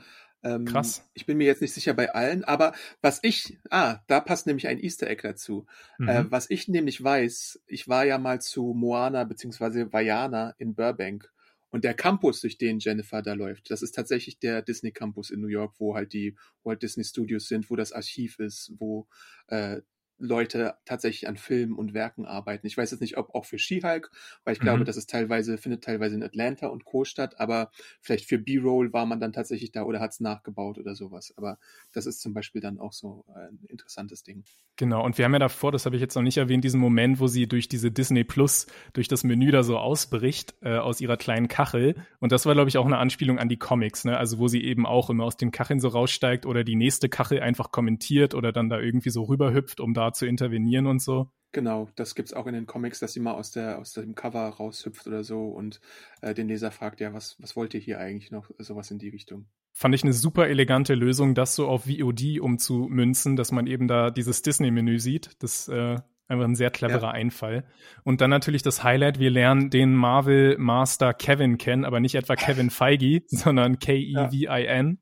Ähm, 0.43 0.65
Krass. 0.65 1.03
Ich 1.13 1.25
bin 1.25 1.37
mir 1.37 1.45
jetzt 1.45 1.61
nicht 1.61 1.73
sicher 1.73 1.93
bei 1.93 2.13
allen, 2.13 2.43
aber 2.43 2.73
was 3.01 3.19
ich, 3.23 3.57
ah, 3.69 3.99
da 4.07 4.19
passt 4.19 4.47
nämlich 4.47 4.67
ein 4.67 4.79
Easter 4.79 5.07
Egg 5.07 5.21
dazu. 5.23 5.65
Äh, 5.99 6.03
mhm. 6.03 6.09
Äh, 6.09 6.31
was 6.31 6.49
ich 6.49 6.67
nämlich 6.67 7.03
weiß, 7.03 7.61
ich 7.67 7.87
war 7.87 8.05
ja 8.05 8.17
mal 8.17 8.41
zu 8.41 8.73
Moana 8.75 9.23
bzw. 9.23 9.91
Vajana 9.91 10.53
in 10.57 10.75
Burbank 10.75 11.31
und 11.69 11.83
der 11.83 11.93
Campus, 11.93 12.41
durch 12.41 12.57
den 12.57 12.79
Jennifer 12.79 13.21
da 13.21 13.33
läuft, 13.33 13.71
das 13.71 13.81
ist 13.81 13.93
tatsächlich 13.93 14.39
der 14.39 14.61
Disney 14.61 14.91
Campus 14.91 15.29
in 15.29 15.41
New 15.41 15.47
York, 15.47 15.75
wo 15.79 15.95
halt 15.95 16.13
die 16.13 16.35
Walt 16.63 16.81
Disney 16.81 17.03
Studios 17.03 17.47
sind, 17.47 17.69
wo 17.69 17.75
das 17.75 17.91
Archiv 17.91 18.39
ist, 18.39 18.73
wo 18.77 19.07
äh, 19.47 19.81
Leute 20.19 20.75
tatsächlich 20.85 21.27
an 21.27 21.37
Filmen 21.37 21.75
und 21.75 21.93
Werken 21.93 22.25
arbeiten. 22.25 22.65
Ich 22.65 22.77
weiß 22.77 22.91
jetzt 22.91 23.01
nicht, 23.01 23.17
ob 23.17 23.35
auch 23.35 23.45
für 23.45 23.59
She-Hulk, 23.59 24.11
weil 24.43 24.53
ich 24.53 24.59
mhm. 24.59 24.63
glaube, 24.63 24.83
das 24.83 24.97
ist 24.97 25.09
teilweise, 25.09 25.57
findet 25.57 25.83
teilweise 25.83 26.15
in 26.15 26.23
Atlanta 26.23 26.67
und 26.67 26.85
Co. 26.85 27.03
statt, 27.03 27.39
aber 27.39 27.71
vielleicht 28.01 28.25
für 28.25 28.37
B-Roll 28.37 28.93
war 28.93 29.05
man 29.05 29.19
dann 29.19 29.33
tatsächlich 29.33 29.71
da 29.71 29.83
oder 29.83 29.99
hat 29.99 30.11
es 30.11 30.19
nachgebaut 30.19 30.77
oder 30.77 30.95
sowas. 30.95 31.33
Aber 31.37 31.59
das 31.93 32.05
ist 32.05 32.21
zum 32.21 32.33
Beispiel 32.33 32.61
dann 32.61 32.79
auch 32.79 32.93
so 32.93 33.25
ein 33.35 33.59
interessantes 33.67 34.23
Ding. 34.23 34.43
Genau, 34.75 35.03
und 35.03 35.17
wir 35.17 35.25
haben 35.25 35.33
ja 35.33 35.39
davor, 35.39 35.71
das 35.71 35.85
habe 35.85 35.95
ich 35.95 36.01
jetzt 36.01 36.15
noch 36.15 36.21
nicht 36.21 36.37
erwähnt, 36.37 36.63
diesen 36.63 36.79
Moment, 36.79 37.19
wo 37.19 37.27
sie 37.27 37.47
durch 37.47 37.67
diese 37.67 37.91
Disney 37.91 38.23
Plus, 38.23 38.67
durch 38.93 39.07
das 39.07 39.23
Menü 39.23 39.51
da 39.51 39.63
so 39.63 39.77
ausbricht 39.77 40.55
äh, 40.61 40.77
aus 40.77 41.01
ihrer 41.01 41.17
kleinen 41.17 41.47
Kachel. 41.47 41.95
Und 42.19 42.31
das 42.31 42.45
war, 42.45 42.53
glaube 42.53 42.69
ich, 42.69 42.77
auch 42.77 42.85
eine 42.85 42.99
Anspielung 42.99 43.39
an 43.39 43.49
die 43.49 43.57
Comics, 43.57 44.05
ne? 44.05 44.17
Also 44.17 44.37
wo 44.37 44.47
sie 44.47 44.63
eben 44.63 44.85
auch 44.85 45.09
immer 45.09 45.23
aus 45.23 45.35
den 45.35 45.51
Kacheln 45.51 45.79
so 45.79 45.87
raussteigt 45.87 46.45
oder 46.45 46.63
die 46.63 46.75
nächste 46.75 47.09
Kachel 47.09 47.39
einfach 47.39 47.71
kommentiert 47.71 48.35
oder 48.35 48.51
dann 48.51 48.69
da 48.69 48.79
irgendwie 48.79 49.09
so 49.09 49.23
rüberhüpft, 49.23 49.79
um 49.79 49.95
da 49.95 50.06
zu 50.13 50.25
intervenieren 50.25 50.87
und 50.87 51.01
so. 51.01 51.31
Genau, 51.53 51.89
das 51.95 52.13
gibt 52.13 52.29
es 52.29 52.33
auch 52.33 52.45
in 52.45 52.53
den 52.53 52.65
Comics, 52.65 52.99
dass 52.99 53.13
sie 53.13 53.19
mal 53.19 53.33
aus, 53.33 53.51
der, 53.51 53.79
aus 53.79 53.93
dem 53.93 54.15
Cover 54.15 54.47
raushüpft 54.47 55.07
oder 55.07 55.23
so 55.23 55.47
und 55.47 55.79
äh, 56.21 56.33
den 56.33 56.47
Leser 56.47 56.71
fragt, 56.71 56.99
ja, 56.99 57.13
was, 57.13 57.35
was 57.39 57.55
wollt 57.55 57.73
ihr 57.73 57.79
hier 57.79 57.99
eigentlich 57.99 58.31
noch? 58.31 58.51
Sowas 58.59 58.91
in 58.91 58.99
die 58.99 59.09
Richtung. 59.09 59.47
Fand 59.73 59.95
ich 59.95 60.03
eine 60.03 60.13
super 60.13 60.47
elegante 60.47 60.93
Lösung, 60.93 61.35
das 61.35 61.55
so 61.55 61.67
auf 61.67 61.85
VOD 61.85 62.39
umzumünzen, 62.39 63.35
dass 63.35 63.51
man 63.51 63.65
eben 63.67 63.87
da 63.87 64.11
dieses 64.11 64.41
Disney-Menü 64.41 64.99
sieht. 64.99 65.31
Das 65.39 65.67
äh, 65.67 65.97
einfach 66.27 66.45
ein 66.45 66.55
sehr 66.55 66.71
cleverer 66.71 67.01
ja. 67.01 67.11
Einfall. 67.11 67.65
Und 68.03 68.21
dann 68.21 68.29
natürlich 68.29 68.61
das 68.61 68.83
Highlight, 68.83 69.19
wir 69.19 69.29
lernen 69.29 69.69
den 69.69 69.93
Marvel 69.93 70.57
Master 70.57 71.13
Kevin 71.13 71.57
kennen, 71.57 71.85
aber 71.85 71.99
nicht 71.99 72.15
etwa 72.15 72.35
Kevin 72.35 72.69
Feige, 72.71 73.23
sondern 73.27 73.79
K-E-V-I-N. 73.79 74.99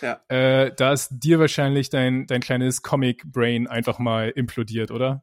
Ja. 0.00 0.20
Äh, 0.28 0.72
da 0.76 0.92
ist 0.92 1.10
dir 1.10 1.38
wahrscheinlich 1.38 1.90
dein, 1.90 2.26
dein 2.26 2.40
kleines 2.40 2.82
Comic-Brain 2.82 3.66
einfach 3.66 3.98
mal 3.98 4.30
implodiert, 4.30 4.90
oder? 4.90 5.22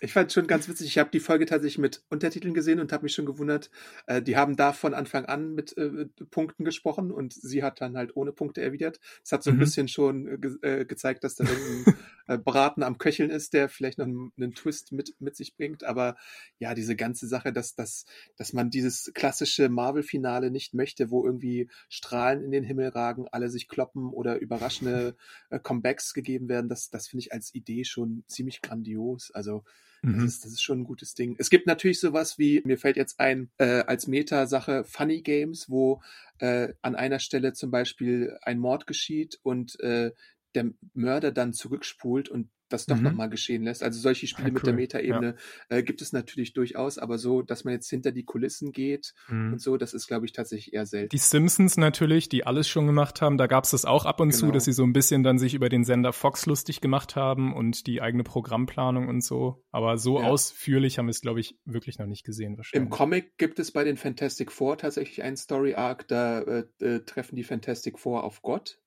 Ich 0.00 0.12
fand 0.12 0.32
schon 0.32 0.46
ganz 0.46 0.68
witzig. 0.68 0.86
Ich 0.86 0.98
habe 0.98 1.10
die 1.10 1.20
Folge 1.20 1.44
tatsächlich 1.44 1.78
mit 1.78 2.02
Untertiteln 2.08 2.54
gesehen 2.54 2.78
und 2.78 2.92
habe 2.92 3.02
mich 3.04 3.14
schon 3.14 3.26
gewundert. 3.26 3.70
Äh, 4.06 4.22
die 4.22 4.36
haben 4.36 4.54
da 4.56 4.72
von 4.72 4.94
Anfang 4.94 5.24
an 5.24 5.54
mit 5.54 5.76
äh, 5.76 6.06
Punkten 6.30 6.64
gesprochen 6.64 7.10
und 7.10 7.32
sie 7.32 7.64
hat 7.64 7.80
dann 7.80 7.96
halt 7.96 8.14
ohne 8.16 8.32
Punkte 8.32 8.62
erwidert. 8.62 9.00
Das 9.22 9.32
hat 9.32 9.42
so 9.42 9.50
ein 9.50 9.56
mhm. 9.56 9.60
bisschen 9.60 9.88
schon 9.88 10.40
ge 10.40 10.56
äh, 10.62 10.84
gezeigt, 10.84 11.24
dass 11.24 11.34
da 11.34 11.44
irgendein 11.44 11.94
äh, 12.28 12.38
Braten 12.38 12.84
am 12.84 12.98
Köcheln 12.98 13.30
ist, 13.30 13.54
der 13.54 13.68
vielleicht 13.68 13.98
noch 13.98 14.06
einen, 14.06 14.32
einen, 14.36 14.54
Twist 14.54 14.92
mit, 14.92 15.14
mit 15.20 15.34
sich 15.34 15.56
bringt. 15.56 15.82
Aber 15.82 16.16
ja, 16.60 16.74
diese 16.74 16.94
ganze 16.94 17.26
Sache, 17.26 17.52
dass, 17.52 17.74
dass, 17.74 18.04
dass 18.36 18.52
man 18.52 18.70
dieses 18.70 19.10
klassische 19.14 19.68
Marvel-Finale 19.68 20.50
nicht 20.52 20.74
möchte, 20.74 21.10
wo 21.10 21.24
irgendwie 21.24 21.68
Strahlen 21.88 22.42
in 22.42 22.52
den 22.52 22.64
Himmel 22.64 22.88
ragen, 22.88 23.26
alle 23.32 23.50
sich 23.50 23.66
kloppen 23.66 24.10
oder 24.10 24.38
überraschende 24.38 25.16
äh, 25.50 25.58
Comebacks 25.58 26.14
gegeben 26.14 26.48
werden, 26.48 26.68
das, 26.68 26.90
das 26.90 27.08
finde 27.08 27.22
ich 27.22 27.32
als 27.32 27.52
Idee 27.54 27.84
schon 27.84 28.22
ziemlich 28.28 28.62
grandios. 28.62 29.32
Also 29.32 29.64
das, 30.02 30.12
mhm. 30.12 30.24
ist, 30.24 30.44
das 30.44 30.52
ist 30.52 30.62
schon 30.62 30.80
ein 30.80 30.84
gutes 30.84 31.14
Ding. 31.14 31.36
Es 31.38 31.50
gibt 31.50 31.66
natürlich 31.66 32.00
sowas 32.00 32.38
wie, 32.38 32.62
mir 32.64 32.78
fällt 32.78 32.96
jetzt 32.96 33.18
ein, 33.18 33.50
äh, 33.58 33.80
als 33.80 34.06
Meta-Sache 34.06 34.84
Funny 34.84 35.22
Games, 35.22 35.68
wo 35.68 36.02
äh, 36.38 36.74
an 36.82 36.94
einer 36.94 37.18
Stelle 37.18 37.52
zum 37.52 37.70
Beispiel 37.70 38.38
ein 38.42 38.58
Mord 38.58 38.86
geschieht 38.86 39.38
und 39.42 39.78
äh, 39.80 40.12
der 40.54 40.70
Mörder 40.94 41.32
dann 41.32 41.52
zurückspult 41.52 42.28
und 42.28 42.48
das 42.68 42.86
doch 42.86 42.96
mhm. 42.96 43.02
nochmal 43.02 43.28
geschehen 43.28 43.62
lässt. 43.62 43.82
Also 43.82 44.00
solche 44.00 44.26
Spiele 44.26 44.48
ja, 44.48 44.50
cool. 44.50 44.54
mit 44.54 44.66
der 44.66 44.74
Metaebene 44.74 45.34
ja. 45.70 45.76
äh, 45.76 45.82
gibt 45.82 46.02
es 46.02 46.12
natürlich 46.12 46.52
durchaus, 46.52 46.98
aber 46.98 47.18
so, 47.18 47.42
dass 47.42 47.64
man 47.64 47.74
jetzt 47.74 47.88
hinter 47.88 48.12
die 48.12 48.24
Kulissen 48.24 48.72
geht 48.72 49.14
mhm. 49.28 49.54
und 49.54 49.60
so, 49.60 49.76
das 49.76 49.94
ist, 49.94 50.06
glaube 50.06 50.26
ich, 50.26 50.32
tatsächlich 50.32 50.74
eher 50.74 50.86
selten. 50.86 51.10
Die 51.10 51.18
Simpsons 51.18 51.76
natürlich, 51.76 52.28
die 52.28 52.46
alles 52.46 52.68
schon 52.68 52.86
gemacht 52.86 53.20
haben, 53.20 53.38
da 53.38 53.46
gab 53.46 53.64
es 53.64 53.70
das 53.70 53.84
auch 53.84 54.04
ab 54.04 54.20
und 54.20 54.30
genau. 54.30 54.40
zu, 54.40 54.52
dass 54.52 54.64
sie 54.64 54.72
so 54.72 54.84
ein 54.84 54.92
bisschen 54.92 55.22
dann 55.22 55.38
sich 55.38 55.54
über 55.54 55.68
den 55.68 55.84
Sender 55.84 56.12
Fox 56.12 56.46
lustig 56.46 56.80
gemacht 56.80 57.16
haben 57.16 57.54
und 57.54 57.86
die 57.86 58.00
eigene 58.02 58.24
Programmplanung 58.24 59.08
und 59.08 59.22
so. 59.22 59.64
Aber 59.70 59.98
so 59.98 60.20
ja. 60.20 60.26
ausführlich 60.26 60.98
haben 60.98 61.06
wir 61.06 61.10
es, 61.10 61.20
glaube 61.20 61.40
ich, 61.40 61.58
wirklich 61.64 61.98
noch 61.98 62.06
nicht 62.06 62.24
gesehen 62.24 62.56
wahrscheinlich. 62.56 62.86
Im 62.86 62.90
Comic 62.90 63.38
gibt 63.38 63.58
es 63.58 63.72
bei 63.72 63.84
den 63.84 63.96
Fantastic 63.96 64.52
Four 64.52 64.78
tatsächlich 64.78 65.22
einen 65.22 65.36
Story 65.36 65.74
Arc, 65.74 66.08
da 66.08 66.40
äh, 66.40 66.64
äh, 66.80 67.00
treffen 67.00 67.36
die 67.36 67.44
Fantastic 67.44 67.98
Four 67.98 68.24
auf 68.24 68.42
Gott 68.42 68.78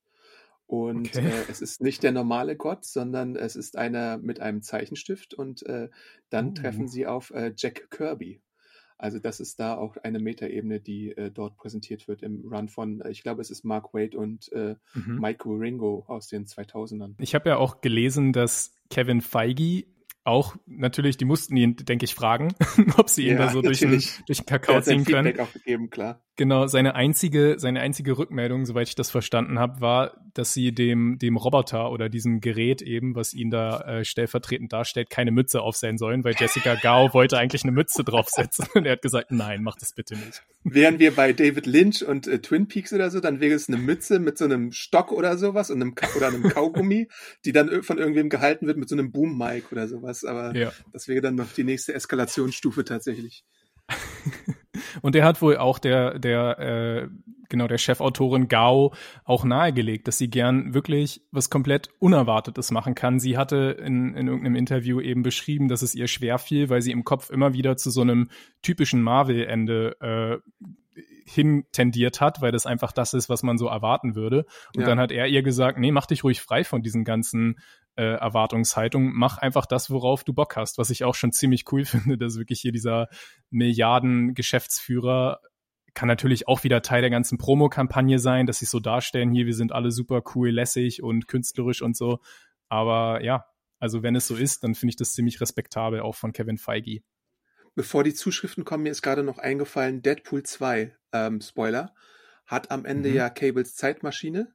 und 0.71 1.09
okay. 1.09 1.27
äh, 1.27 1.51
es 1.51 1.59
ist 1.59 1.81
nicht 1.81 2.01
der 2.01 2.13
normale 2.13 2.55
Gott, 2.55 2.85
sondern 2.85 3.35
es 3.35 3.57
ist 3.57 3.77
einer 3.77 4.17
mit 4.17 4.39
einem 4.39 4.61
Zeichenstift 4.61 5.33
und 5.33 5.65
äh, 5.65 5.89
dann 6.29 6.51
oh. 6.51 6.53
treffen 6.53 6.87
sie 6.87 7.05
auf 7.05 7.31
äh, 7.31 7.51
Jack 7.57 7.91
Kirby. 7.91 8.39
Also 8.97 9.19
das 9.19 9.41
ist 9.41 9.59
da 9.59 9.75
auch 9.75 9.97
eine 9.97 10.19
Metaebene, 10.19 10.79
die 10.79 11.11
äh, 11.11 11.29
dort 11.29 11.57
präsentiert 11.57 12.07
wird 12.07 12.23
im 12.23 12.45
Run 12.49 12.69
von, 12.69 13.01
äh, 13.01 13.09
ich 13.09 13.21
glaube, 13.21 13.41
es 13.41 13.51
ist 13.51 13.65
Mark 13.65 13.93
Wade 13.93 14.17
und 14.17 14.49
äh, 14.53 14.75
mhm. 14.93 15.19
Mike 15.19 15.49
Wieringo 15.49 16.05
aus 16.07 16.29
den 16.29 16.45
2000ern. 16.45 17.15
Ich 17.17 17.35
habe 17.35 17.49
ja 17.49 17.57
auch 17.57 17.81
gelesen, 17.81 18.31
dass 18.31 18.73
Kevin 18.89 19.19
Feige 19.19 19.83
auch 20.23 20.55
natürlich, 20.67 21.17
die 21.17 21.25
mussten 21.25 21.57
ihn, 21.57 21.75
denke 21.75 22.05
ich, 22.05 22.13
fragen, 22.13 22.53
ob 22.97 23.09
sie 23.09 23.27
ihn 23.27 23.37
ja, 23.37 23.45
da 23.45 23.49
so 23.49 23.61
durch 23.61 23.79
den, 23.79 23.89
durch 23.89 24.37
den 24.37 24.45
Kakao 24.45 24.79
ziehen 24.81 25.03
können. 25.03 25.27
Feedback 25.27 25.39
auch 25.39 25.53
gegeben, 25.53 25.89
klar. 25.89 26.21
Genau, 26.35 26.67
seine 26.67 26.95
einzige, 26.95 27.55
seine 27.57 27.81
einzige 27.81 28.17
Rückmeldung, 28.17 28.65
soweit 28.65 28.87
ich 28.87 28.95
das 28.95 29.09
verstanden 29.09 29.59
habe, 29.59 29.81
war, 29.81 30.30
dass 30.33 30.53
sie 30.53 30.71
dem, 30.71 31.17
dem 31.17 31.37
Roboter 31.37 31.91
oder 31.91 32.09
diesem 32.09 32.41
Gerät 32.41 32.81
eben, 32.81 33.15
was 33.15 33.33
ihn 33.33 33.49
da 33.49 33.81
äh, 33.81 34.05
stellvertretend 34.05 34.71
darstellt, 34.71 35.09
keine 35.09 35.31
Mütze 35.31 35.61
aufsehen 35.61 35.97
sollen, 35.97 36.23
weil 36.23 36.35
Jessica 36.37 36.75
Gao 36.75 37.09
wollte 37.13 37.37
eigentlich 37.37 37.63
eine 37.63 37.71
Mütze 37.71 38.03
draufsetzen. 38.03 38.67
Und 38.73 38.85
er 38.85 38.93
hat 38.93 39.01
gesagt, 39.01 39.31
nein, 39.31 39.63
mach 39.63 39.75
das 39.77 39.93
bitte 39.93 40.15
nicht. 40.15 40.43
Wären 40.63 40.99
wir 40.99 41.15
bei 41.15 41.33
David 41.33 41.65
Lynch 41.65 42.05
und 42.05 42.27
äh, 42.27 42.39
Twin 42.39 42.67
Peaks 42.67 42.93
oder 42.93 43.09
so, 43.09 43.19
dann 43.19 43.39
wäre 43.39 43.55
es 43.55 43.67
eine 43.67 43.77
Mütze 43.77 44.19
mit 44.19 44.37
so 44.37 44.45
einem 44.45 44.71
Stock 44.71 45.11
oder 45.11 45.37
sowas 45.37 45.69
und 45.69 45.81
einem, 45.81 45.95
oder 46.15 46.27
einem 46.27 46.43
Kaugummi, 46.43 47.07
die 47.45 47.51
dann 47.51 47.83
von 47.83 47.97
irgendwem 47.97 48.29
gehalten 48.29 48.67
wird 48.67 48.77
mit 48.77 48.89
so 48.89 48.95
einem 48.95 49.11
Boom-Mic 49.11 49.71
oder 49.71 49.87
sowas. 49.87 50.23
Aber 50.23 50.55
ja. 50.55 50.71
das 50.93 51.07
wäre 51.07 51.21
dann 51.21 51.35
noch 51.35 51.51
die 51.51 51.63
nächste 51.63 51.93
Eskalationsstufe 51.93 52.85
tatsächlich. 52.85 53.43
Und 55.01 55.15
der 55.15 55.25
hat 55.25 55.41
wohl 55.41 55.57
auch 55.57 55.79
der, 55.79 56.19
der, 56.19 56.59
äh, 56.59 57.07
genau, 57.49 57.67
der 57.67 57.77
Chefautorin 57.77 58.47
Gao 58.47 58.93
auch 59.25 59.43
nahegelegt, 59.43 60.07
dass 60.07 60.17
sie 60.17 60.29
gern 60.29 60.73
wirklich 60.73 61.21
was 61.31 61.49
komplett 61.49 61.89
Unerwartetes 61.99 62.71
machen 62.71 62.95
kann. 62.95 63.19
Sie 63.19 63.37
hatte 63.37 63.77
in, 63.79 64.15
in 64.15 64.27
irgendeinem 64.27 64.55
Interview 64.55 64.99
eben 64.99 65.23
beschrieben, 65.23 65.67
dass 65.67 65.81
es 65.81 65.93
ihr 65.93 66.07
schwer 66.07 66.39
fiel, 66.39 66.69
weil 66.69 66.81
sie 66.81 66.91
im 66.91 67.03
Kopf 67.03 67.29
immer 67.29 67.53
wieder 67.53 67.77
zu 67.77 67.91
so 67.91 68.01
einem 68.01 68.29
typischen 68.61 69.01
Marvel-Ende 69.01 69.97
äh, 70.01 70.65
hin 71.25 71.65
tendiert 71.71 72.19
hat, 72.19 72.41
weil 72.41 72.51
das 72.51 72.65
einfach 72.65 72.91
das 72.91 73.13
ist, 73.13 73.29
was 73.29 73.43
man 73.43 73.57
so 73.57 73.67
erwarten 73.67 74.15
würde. 74.15 74.45
Und 74.75 74.81
ja. 74.81 74.87
dann 74.87 74.99
hat 74.99 75.11
er 75.11 75.27
ihr 75.27 75.43
gesagt, 75.43 75.77
nee, 75.77 75.91
mach 75.91 76.05
dich 76.05 76.23
ruhig 76.23 76.41
frei 76.41 76.63
von 76.63 76.81
diesen 76.81 77.05
ganzen 77.05 77.59
äh, 77.95 78.03
Erwartungshaltung, 78.03 79.11
mach 79.13 79.37
einfach 79.37 79.65
das, 79.65 79.89
worauf 79.89 80.23
du 80.23 80.33
Bock 80.33 80.55
hast, 80.55 80.77
was 80.77 80.89
ich 80.89 81.03
auch 81.03 81.15
schon 81.15 81.31
ziemlich 81.31 81.71
cool 81.71 81.85
finde, 81.85 82.17
dass 82.17 82.37
wirklich 82.37 82.61
hier 82.61 82.71
dieser 82.71 83.07
Milliarden-Geschäftsführer 83.49 85.39
kann 85.93 86.07
natürlich 86.07 86.47
auch 86.47 86.63
wieder 86.63 86.81
Teil 86.81 87.01
der 87.01 87.09
ganzen 87.09 87.37
Promo-Kampagne 87.37 88.17
sein, 88.17 88.45
dass 88.45 88.59
sie 88.59 88.65
so 88.65 88.79
darstellen, 88.79 89.31
hier, 89.33 89.45
wir 89.45 89.53
sind 89.53 89.73
alle 89.73 89.91
super 89.91 90.23
cool, 90.35 90.49
lässig 90.49 91.03
und 91.03 91.27
künstlerisch 91.27 91.81
und 91.81 91.97
so. 91.97 92.19
Aber 92.69 93.21
ja, 93.23 93.45
also 93.79 94.01
wenn 94.01 94.15
es 94.15 94.27
so 94.27 94.35
ist, 94.35 94.63
dann 94.63 94.73
finde 94.73 94.91
ich 94.91 94.95
das 94.95 95.11
ziemlich 95.11 95.41
respektabel, 95.41 95.99
auch 95.99 96.15
von 96.15 96.31
Kevin 96.31 96.57
Feige. 96.57 97.01
Bevor 97.75 98.03
die 98.03 98.13
Zuschriften 98.13 98.65
kommen, 98.65 98.83
mir 98.83 98.91
ist 98.91 99.01
gerade 99.01 99.23
noch 99.23 99.37
eingefallen, 99.37 100.01
Deadpool 100.01 100.43
2, 100.43 100.95
ähm, 101.13 101.41
Spoiler, 101.41 101.93
hat 102.45 102.69
am 102.71 102.85
Ende 102.85 103.09
mhm. 103.09 103.15
ja 103.15 103.29
Cables 103.29 103.75
Zeitmaschine 103.75 104.53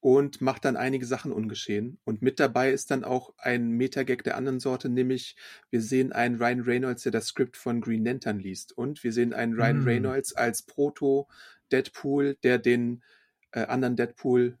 und 0.00 0.40
macht 0.40 0.64
dann 0.64 0.76
einige 0.76 1.04
Sachen 1.04 1.32
ungeschehen. 1.32 1.98
Und 2.04 2.22
mit 2.22 2.40
dabei 2.40 2.70
ist 2.72 2.90
dann 2.90 3.04
auch 3.04 3.34
ein 3.36 3.70
Metagag 3.70 4.22
der 4.22 4.36
anderen 4.36 4.60
Sorte, 4.60 4.88
nämlich 4.88 5.36
wir 5.70 5.82
sehen 5.82 6.12
einen 6.12 6.36
Ryan 6.36 6.60
Reynolds, 6.60 7.02
der 7.02 7.12
das 7.12 7.28
Skript 7.28 7.56
von 7.56 7.80
Green 7.80 8.04
Lantern 8.04 8.38
liest. 8.38 8.76
Und 8.76 9.02
wir 9.02 9.12
sehen 9.12 9.32
einen 9.34 9.54
Ryan 9.54 9.82
mm. 9.82 9.86
Reynolds 9.86 10.32
als 10.34 10.62
Proto-Deadpool, 10.62 12.36
der 12.42 12.58
den 12.58 13.02
äh, 13.52 13.60
anderen 13.62 13.96
Deadpool 13.96 14.56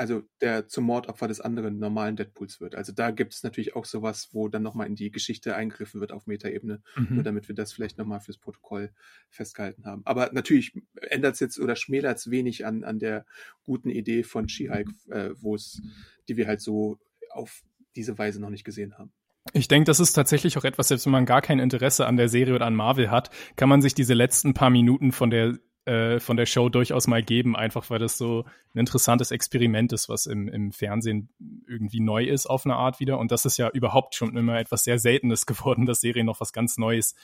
also 0.00 0.22
der 0.40 0.66
zum 0.66 0.84
Mordopfer 0.84 1.28
des 1.28 1.42
anderen 1.42 1.78
normalen 1.78 2.16
Deadpools 2.16 2.58
wird. 2.58 2.74
Also 2.74 2.90
da 2.90 3.10
gibt 3.10 3.34
es 3.34 3.42
natürlich 3.42 3.76
auch 3.76 3.84
sowas, 3.84 4.30
wo 4.32 4.48
dann 4.48 4.62
nochmal 4.62 4.86
in 4.86 4.94
die 4.94 5.10
Geschichte 5.10 5.54
eingegriffen 5.54 6.00
wird 6.00 6.10
auf 6.10 6.26
Metaebene, 6.26 6.80
mhm. 6.96 7.16
nur 7.16 7.22
damit 7.22 7.48
wir 7.48 7.54
das 7.54 7.74
vielleicht 7.74 7.98
nochmal 7.98 8.20
fürs 8.20 8.38
Protokoll 8.38 8.92
festgehalten 9.28 9.84
haben. 9.84 10.00
Aber 10.06 10.30
natürlich 10.32 10.72
ändert 11.10 11.34
es 11.34 11.40
jetzt 11.40 11.60
oder 11.60 11.76
schmälert 11.76 12.16
es 12.16 12.30
wenig 12.30 12.64
an, 12.64 12.82
an 12.82 12.98
der 12.98 13.26
guten 13.62 13.90
Idee 13.90 14.22
von 14.22 14.48
She-Hulk, 14.48 14.88
äh, 15.10 15.30
wo 15.34 15.54
es, 15.54 15.82
die 16.30 16.38
wir 16.38 16.46
halt 16.46 16.62
so 16.62 16.98
auf 17.28 17.60
diese 17.94 18.16
Weise 18.16 18.40
noch 18.40 18.48
nicht 18.48 18.64
gesehen 18.64 18.96
haben. 18.96 19.12
Ich 19.52 19.68
denke, 19.68 19.84
das 19.84 20.00
ist 20.00 20.14
tatsächlich 20.14 20.56
auch 20.56 20.64
etwas, 20.64 20.88
selbst 20.88 21.04
wenn 21.04 21.12
man 21.12 21.26
gar 21.26 21.42
kein 21.42 21.58
Interesse 21.58 22.06
an 22.06 22.16
der 22.16 22.30
Serie 22.30 22.54
oder 22.54 22.64
an 22.64 22.74
Marvel 22.74 23.10
hat, 23.10 23.28
kann 23.56 23.68
man 23.68 23.82
sich 23.82 23.92
diese 23.92 24.14
letzten 24.14 24.54
paar 24.54 24.70
Minuten 24.70 25.12
von 25.12 25.28
der 25.28 25.58
äh, 25.86 26.20
von 26.20 26.36
der 26.36 26.46
Show 26.46 26.68
durchaus 26.68 27.06
mal 27.06 27.22
geben, 27.22 27.56
einfach 27.56 27.88
weil 27.90 27.98
das 27.98 28.18
so 28.18 28.44
ein 28.74 28.80
interessantes 28.80 29.30
Experiment 29.30 29.92
ist, 29.92 30.08
was 30.08 30.26
im, 30.26 30.48
im 30.48 30.72
Fernsehen 30.72 31.30
irgendwie 31.66 32.00
neu 32.00 32.24
ist 32.24 32.46
auf 32.46 32.66
eine 32.66 32.76
Art 32.76 33.00
wieder. 33.00 33.18
Und 33.18 33.32
das 33.32 33.44
ist 33.44 33.56
ja 33.56 33.68
überhaupt 33.70 34.14
schon 34.14 34.36
immer 34.36 34.58
etwas 34.58 34.84
sehr 34.84 34.98
Seltenes 34.98 35.46
geworden, 35.46 35.86
dass 35.86 36.00
Serien 36.00 36.26
noch 36.26 36.40
was 36.40 36.52
ganz 36.52 36.76
Neues 36.76 37.14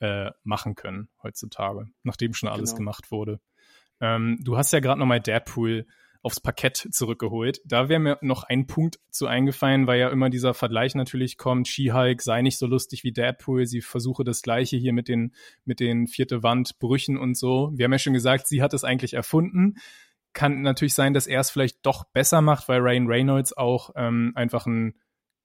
äh, 0.00 0.30
machen 0.44 0.74
können 0.74 1.08
heutzutage, 1.22 1.88
nachdem 2.02 2.34
schon 2.34 2.48
alles 2.48 2.70
genau. 2.70 2.78
gemacht 2.78 3.10
wurde. 3.10 3.40
Ähm, 4.00 4.38
du 4.42 4.56
hast 4.56 4.72
ja 4.72 4.80
gerade 4.80 4.98
nochmal 4.98 5.20
Deadpool 5.20 5.86
aufs 6.22 6.40
Parkett 6.40 6.76
zurückgeholt. 6.90 7.60
Da 7.64 7.88
wäre 7.88 8.00
mir 8.00 8.18
noch 8.22 8.44
ein 8.44 8.66
Punkt 8.66 9.00
zu 9.10 9.26
eingefallen, 9.26 9.86
weil 9.86 9.98
ja 10.00 10.08
immer 10.08 10.30
dieser 10.30 10.54
Vergleich 10.54 10.94
natürlich 10.94 11.36
kommt, 11.36 11.66
She-Hulk 11.66 12.22
sei 12.22 12.42
nicht 12.42 12.58
so 12.58 12.66
lustig 12.66 13.02
wie 13.02 13.12
Deadpool, 13.12 13.66
sie 13.66 13.80
versuche 13.80 14.22
das 14.22 14.42
gleiche 14.42 14.76
hier 14.76 14.92
mit 14.92 15.08
den, 15.08 15.34
mit 15.64 15.80
den 15.80 16.06
vierte 16.06 16.42
Wandbrüchen 16.42 17.18
und 17.18 17.36
so. 17.36 17.72
Wir 17.74 17.84
haben 17.84 17.92
ja 17.92 17.98
schon 17.98 18.12
gesagt, 18.12 18.46
sie 18.46 18.62
hat 18.62 18.72
es 18.72 18.84
eigentlich 18.84 19.14
erfunden. 19.14 19.74
Kann 20.32 20.62
natürlich 20.62 20.94
sein, 20.94 21.12
dass 21.12 21.26
er 21.26 21.40
es 21.40 21.50
vielleicht 21.50 21.84
doch 21.84 22.04
besser 22.04 22.40
macht, 22.40 22.68
weil 22.68 22.80
Ryan 22.80 23.06
Reynolds 23.08 23.56
auch 23.56 23.90
ähm, 23.96 24.32
einfach 24.36 24.66
ein 24.66 24.94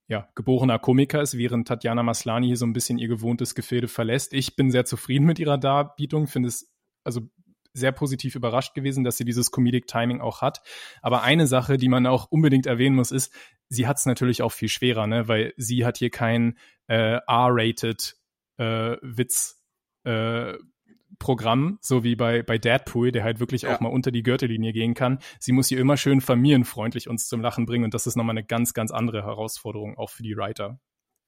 ja, 0.08 0.30
geborener 0.36 0.80
Komiker 0.80 1.22
ist, 1.22 1.38
während 1.38 1.68
Tatjana 1.68 2.02
Maslani 2.02 2.48
hier 2.48 2.58
so 2.58 2.66
ein 2.66 2.74
bisschen 2.74 2.98
ihr 2.98 3.10
gewohntes 3.10 3.56
Gefilde 3.56 3.88
verlässt. 3.88 4.32
Ich 4.32 4.56
bin 4.56 4.72
sehr 4.72 4.86
zufrieden 4.86 5.26
mit 5.26 5.40
ihrer 5.40 5.58
Darbietung, 5.58 6.28
finde 6.28 6.48
es 6.48 6.72
also 7.04 7.22
sehr 7.78 7.92
positiv 7.92 8.36
überrascht 8.36 8.74
gewesen, 8.74 9.04
dass 9.04 9.18
sie 9.18 9.26
dieses 9.26 9.52
Comedic 9.52 9.88
Timing 9.88 10.22
auch 10.22 10.42
hat. 10.42 10.62
Aber 11.02 11.24
eine 11.24 11.48
Sache, 11.48 11.78
die 11.78 11.90
man 11.90 12.06
auch 12.06 12.26
unbedingt 12.30 12.66
erwähnen 12.66 12.96
muss, 12.96 13.12
ist, 13.12 13.34
sie 13.70 13.88
hat 13.88 13.98
es 13.98 14.06
natürlich 14.06 14.42
auch 14.42 14.52
viel 14.52 14.70
schwerer, 14.70 15.08
ne? 15.08 15.28
weil 15.28 15.54
sie 15.58 15.86
hat 15.86 15.98
hier 15.98 16.10
kein 16.10 16.58
äh, 16.88 17.20
R-rated 17.28 18.16
äh, 18.58 18.98
Witz 19.02 19.62
äh, 20.04 20.54
Programm, 21.20 21.80
so 21.82 22.04
wie 22.04 22.16
bei, 22.16 22.44
bei 22.44 22.58
Deadpool, 22.58 23.12
der 23.12 23.24
halt 23.24 23.40
wirklich 23.40 23.64
ja. 23.64 23.76
auch 23.76 23.80
mal 23.80 23.90
unter 23.90 24.12
die 24.12 24.24
Gürtellinie 24.24 24.72
gehen 24.72 24.94
kann. 24.94 25.20
Sie 25.40 25.52
muss 25.52 25.68
hier 25.68 25.80
immer 25.80 25.98
schön 25.98 26.22
familienfreundlich 26.22 27.08
uns 27.08 27.28
zum 27.28 27.42
Lachen 27.42 27.66
bringen 27.66 27.86
und 27.86 27.94
das 27.94 28.08
ist 28.08 28.16
nochmal 28.16 28.38
eine 28.38 28.46
ganz, 28.46 28.74
ganz 28.74 28.92
andere 28.92 29.24
Herausforderung 29.24 29.98
auch 29.98 30.10
für 30.10 30.24
die 30.24 30.36
Writer. 30.36 30.80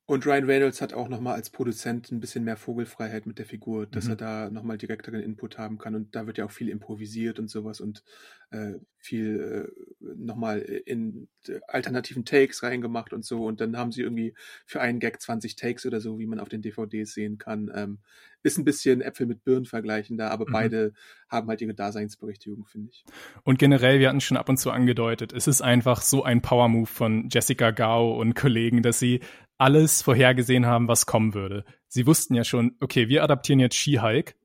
Und 0.10 0.26
Ryan 0.26 0.46
Reynolds 0.46 0.82
hat 0.82 0.92
auch 0.92 1.08
nochmal 1.08 1.36
als 1.36 1.52
Produzent 1.52 2.12
ein 2.12 2.20
bisschen 2.20 2.44
mehr 2.44 2.58
Vogelfreiheit 2.58 3.28
mit 3.28 3.38
der 3.38 3.46
Figur, 3.46 3.86
dass 3.86 4.06
mhm. 4.06 4.14
er 4.14 4.16
da 4.16 4.50
nochmal 4.50 4.80
direkteren 4.80 5.22
Input 5.22 5.60
haben 5.60 5.78
kann. 5.78 5.94
Und 5.94 6.16
da 6.16 6.26
wird 6.26 6.40
ja 6.40 6.46
auch 6.46 6.52
viel 6.52 6.68
improvisiert 6.68 7.38
und 7.38 7.48
sowas 7.48 7.80
und 7.80 8.04
äh, 8.50 8.74
viel 8.98 9.70
äh, 9.70 10.06
nochmal 10.16 10.62
in 10.62 11.28
alternativen 11.68 12.26
Takes 12.26 12.64
reingemacht 12.64 13.14
und 13.14 13.24
so. 13.24 13.46
Und 13.46 13.62
dann 13.62 13.78
haben 13.78 13.92
sie 13.92 14.02
irgendwie 14.02 14.34
für 14.66 14.82
einen 14.82 15.00
Gag 15.00 15.22
20 15.22 15.56
Takes 15.56 15.86
oder 15.86 16.02
so, 16.02 16.18
wie 16.18 16.26
man 16.26 16.40
auf 16.40 16.50
den 16.50 16.64
DVDs 16.64 17.14
sehen 17.14 17.38
kann. 17.38 17.72
Ähm, 17.76 18.00
ist 18.42 18.58
ein 18.58 18.66
bisschen 18.66 19.02
Äpfel 19.02 19.28
mit 19.28 19.44
Birnen 19.44 19.66
vergleichen 19.66 20.18
da, 20.18 20.30
aber 20.30 20.48
mhm. 20.48 20.54
beide 20.54 20.94
haben 21.30 21.50
halt 21.50 21.62
ihre 21.62 21.76
Daseinsberechtigung, 21.76 22.66
finde 22.66 22.90
ich. 22.90 23.06
Und 23.44 23.60
generell, 23.60 24.00
wir 24.00 24.10
hatten 24.10 24.22
schon 24.22 24.38
ab 24.38 24.50
und 24.50 24.58
zu 24.58 24.72
angedeutet, 24.72 25.34
es 25.34 25.46
ist 25.46 25.62
einfach 25.62 26.02
so 26.02 26.24
ein 26.24 26.42
Power-Move 26.42 26.88
von 26.88 27.30
Jessica 27.30 27.70
Gao 27.70 28.20
und 28.20 28.34
Kollegen, 28.34 28.82
dass 28.82 28.98
sie 28.98 29.20
alles 29.60 30.02
vorhergesehen 30.02 30.66
haben, 30.66 30.88
was 30.88 31.06
kommen 31.06 31.34
würde. 31.34 31.66
Sie 31.88 32.08
wussten 32.08 32.34
ja 32.34 32.44
schon, 32.44 32.76
okay, 32.80 33.10
wir 33.10 33.24
adaptieren 33.24 33.60
jetzt 33.60 33.76
She-Hulk. 33.76 34.36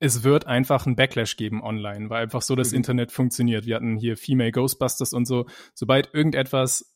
Es 0.00 0.24
wird 0.24 0.46
einfach 0.46 0.84
einen 0.84 0.96
Backlash 0.96 1.36
geben 1.36 1.62
online, 1.62 2.10
weil 2.10 2.24
einfach 2.24 2.42
so 2.42 2.56
das 2.56 2.72
mhm. 2.72 2.78
Internet 2.78 3.12
funktioniert. 3.12 3.66
Wir 3.66 3.76
hatten 3.76 3.96
hier 3.96 4.16
Female 4.16 4.50
Ghostbusters 4.50 5.12
und 5.12 5.26
so. 5.26 5.46
Sobald 5.74 6.12
irgendetwas 6.12 6.94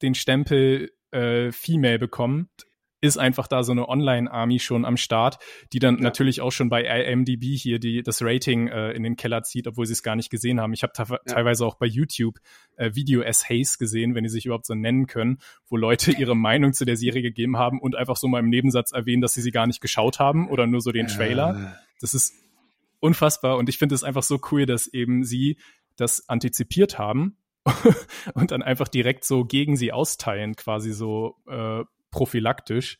den 0.00 0.14
Stempel 0.14 0.90
äh, 1.10 1.52
Female 1.52 1.98
bekommt, 1.98 2.65
ist 3.00 3.18
einfach 3.18 3.46
da 3.46 3.62
so 3.62 3.72
eine 3.72 3.88
Online-Army 3.88 4.58
schon 4.58 4.84
am 4.84 4.96
Start, 4.96 5.38
die 5.72 5.78
dann 5.78 5.96
ja. 5.96 6.02
natürlich 6.02 6.40
auch 6.40 6.52
schon 6.52 6.68
bei 6.68 6.84
IMDb 6.84 7.56
hier 7.56 7.78
die, 7.78 8.02
das 8.02 8.22
Rating 8.22 8.68
äh, 8.68 8.92
in 8.92 9.02
den 9.02 9.16
Keller 9.16 9.42
zieht, 9.42 9.66
obwohl 9.66 9.86
sie 9.86 9.92
es 9.92 10.02
gar 10.02 10.16
nicht 10.16 10.30
gesehen 10.30 10.60
haben. 10.60 10.72
Ich 10.72 10.82
habe 10.82 10.92
ja. 10.96 11.18
teilweise 11.26 11.66
auch 11.66 11.76
bei 11.76 11.86
YouTube 11.86 12.38
äh, 12.76 12.94
Video-Essays 12.94 13.78
gesehen, 13.78 14.14
wenn 14.14 14.24
die 14.24 14.30
sich 14.30 14.46
überhaupt 14.46 14.66
so 14.66 14.74
nennen 14.74 15.06
können, 15.06 15.38
wo 15.68 15.76
Leute 15.76 16.12
ihre 16.12 16.34
Meinung 16.34 16.72
zu 16.72 16.84
der 16.84 16.96
Serie 16.96 17.22
gegeben 17.22 17.58
haben 17.58 17.80
und 17.80 17.96
einfach 17.96 18.16
so 18.16 18.28
mal 18.28 18.40
im 18.40 18.48
Nebensatz 18.48 18.92
erwähnen, 18.92 19.20
dass 19.20 19.34
sie 19.34 19.42
sie 19.42 19.50
gar 19.50 19.66
nicht 19.66 19.80
geschaut 19.80 20.18
haben 20.18 20.48
oder 20.48 20.66
nur 20.66 20.80
so 20.80 20.90
den 20.90 21.06
Trailer. 21.06 21.76
Das 22.00 22.14
ist 22.14 22.34
unfassbar 23.00 23.56
und 23.58 23.68
ich 23.68 23.78
finde 23.78 23.94
es 23.94 24.04
einfach 24.04 24.22
so 24.22 24.40
cool, 24.50 24.66
dass 24.66 24.86
eben 24.86 25.24
sie 25.24 25.58
das 25.96 26.28
antizipiert 26.28 26.98
haben 26.98 27.36
und 28.34 28.50
dann 28.50 28.62
einfach 28.62 28.88
direkt 28.88 29.24
so 29.24 29.44
gegen 29.44 29.76
sie 29.76 29.92
austeilen, 29.92 30.56
quasi 30.56 30.92
so 30.92 31.36
äh, 31.48 31.84
prophylaktisch 32.16 32.98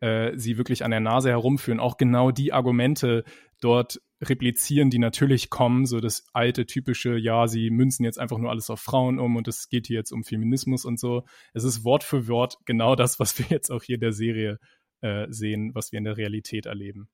äh, 0.00 0.36
sie 0.36 0.58
wirklich 0.58 0.84
an 0.84 0.90
der 0.90 1.00
Nase 1.00 1.30
herumführen, 1.30 1.80
auch 1.80 1.96
genau 1.96 2.30
die 2.30 2.52
Argumente 2.52 3.24
dort 3.60 4.00
replizieren, 4.22 4.90
die 4.90 4.98
natürlich 4.98 5.48
kommen, 5.48 5.86
so 5.86 6.00
das 6.00 6.26
alte 6.32 6.66
typische, 6.66 7.16
ja, 7.16 7.48
sie 7.48 7.70
münzen 7.70 8.04
jetzt 8.04 8.18
einfach 8.18 8.38
nur 8.38 8.50
alles 8.50 8.68
auf 8.68 8.80
Frauen 8.80 9.18
um 9.18 9.36
und 9.36 9.48
es 9.48 9.68
geht 9.68 9.86
hier 9.86 9.96
jetzt 9.96 10.12
um 10.12 10.22
Feminismus 10.22 10.84
und 10.84 11.00
so. 11.00 11.24
Es 11.54 11.64
ist 11.64 11.82
Wort 11.82 12.04
für 12.04 12.28
Wort 12.28 12.58
genau 12.66 12.94
das, 12.94 13.18
was 13.18 13.38
wir 13.38 13.46
jetzt 13.48 13.70
auch 13.70 13.82
hier 13.82 13.94
in 13.94 14.00
der 14.00 14.12
Serie 14.12 14.58
äh, 15.00 15.26
sehen, 15.30 15.72
was 15.74 15.92
wir 15.92 15.98
in 15.98 16.04
der 16.04 16.16
Realität 16.16 16.66
erleben. 16.66 17.08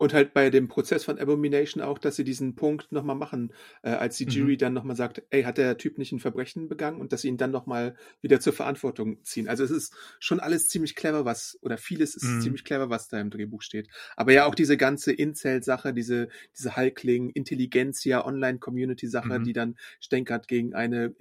Und 0.00 0.14
halt 0.14 0.32
bei 0.32 0.48
dem 0.48 0.66
Prozess 0.66 1.04
von 1.04 1.18
Abomination 1.18 1.82
auch, 1.82 1.98
dass 1.98 2.16
sie 2.16 2.24
diesen 2.24 2.54
Punkt 2.54 2.90
nochmal 2.90 3.16
machen, 3.16 3.52
äh, 3.82 3.90
als 3.90 4.16
die 4.16 4.24
Jury 4.24 4.54
mhm. 4.54 4.58
dann 4.58 4.72
nochmal 4.72 4.96
sagt, 4.96 5.22
ey, 5.28 5.42
hat 5.42 5.58
der 5.58 5.76
Typ 5.76 5.98
nicht 5.98 6.10
ein 6.10 6.20
Verbrechen 6.20 6.68
begangen 6.68 7.02
und 7.02 7.12
dass 7.12 7.20
sie 7.20 7.28
ihn 7.28 7.36
dann 7.36 7.50
nochmal 7.50 7.94
wieder 8.22 8.40
zur 8.40 8.54
Verantwortung 8.54 9.22
ziehen. 9.24 9.46
Also 9.46 9.62
es 9.62 9.70
ist 9.70 9.94
schon 10.18 10.40
alles 10.40 10.68
ziemlich 10.68 10.96
clever, 10.96 11.26
was, 11.26 11.58
oder 11.60 11.76
vieles 11.76 12.14
ist 12.14 12.24
mhm. 12.24 12.40
ziemlich 12.40 12.64
clever, 12.64 12.88
was 12.88 13.08
da 13.08 13.20
im 13.20 13.28
Drehbuch 13.28 13.60
steht. 13.60 13.90
Aber 14.16 14.32
ja 14.32 14.46
auch 14.46 14.54
diese 14.54 14.78
ganze 14.78 15.12
Incel-Sache, 15.12 15.92
diese, 15.92 16.28
diese 16.56 16.76
Halkling, 16.76 17.28
Intelligenzia, 17.28 18.24
Online-Community-Sache, 18.24 19.40
mhm. 19.40 19.44
die 19.44 19.52
dann 19.52 19.76
stänkert 20.00 20.48
gegen 20.48 20.72
eine 20.72 21.14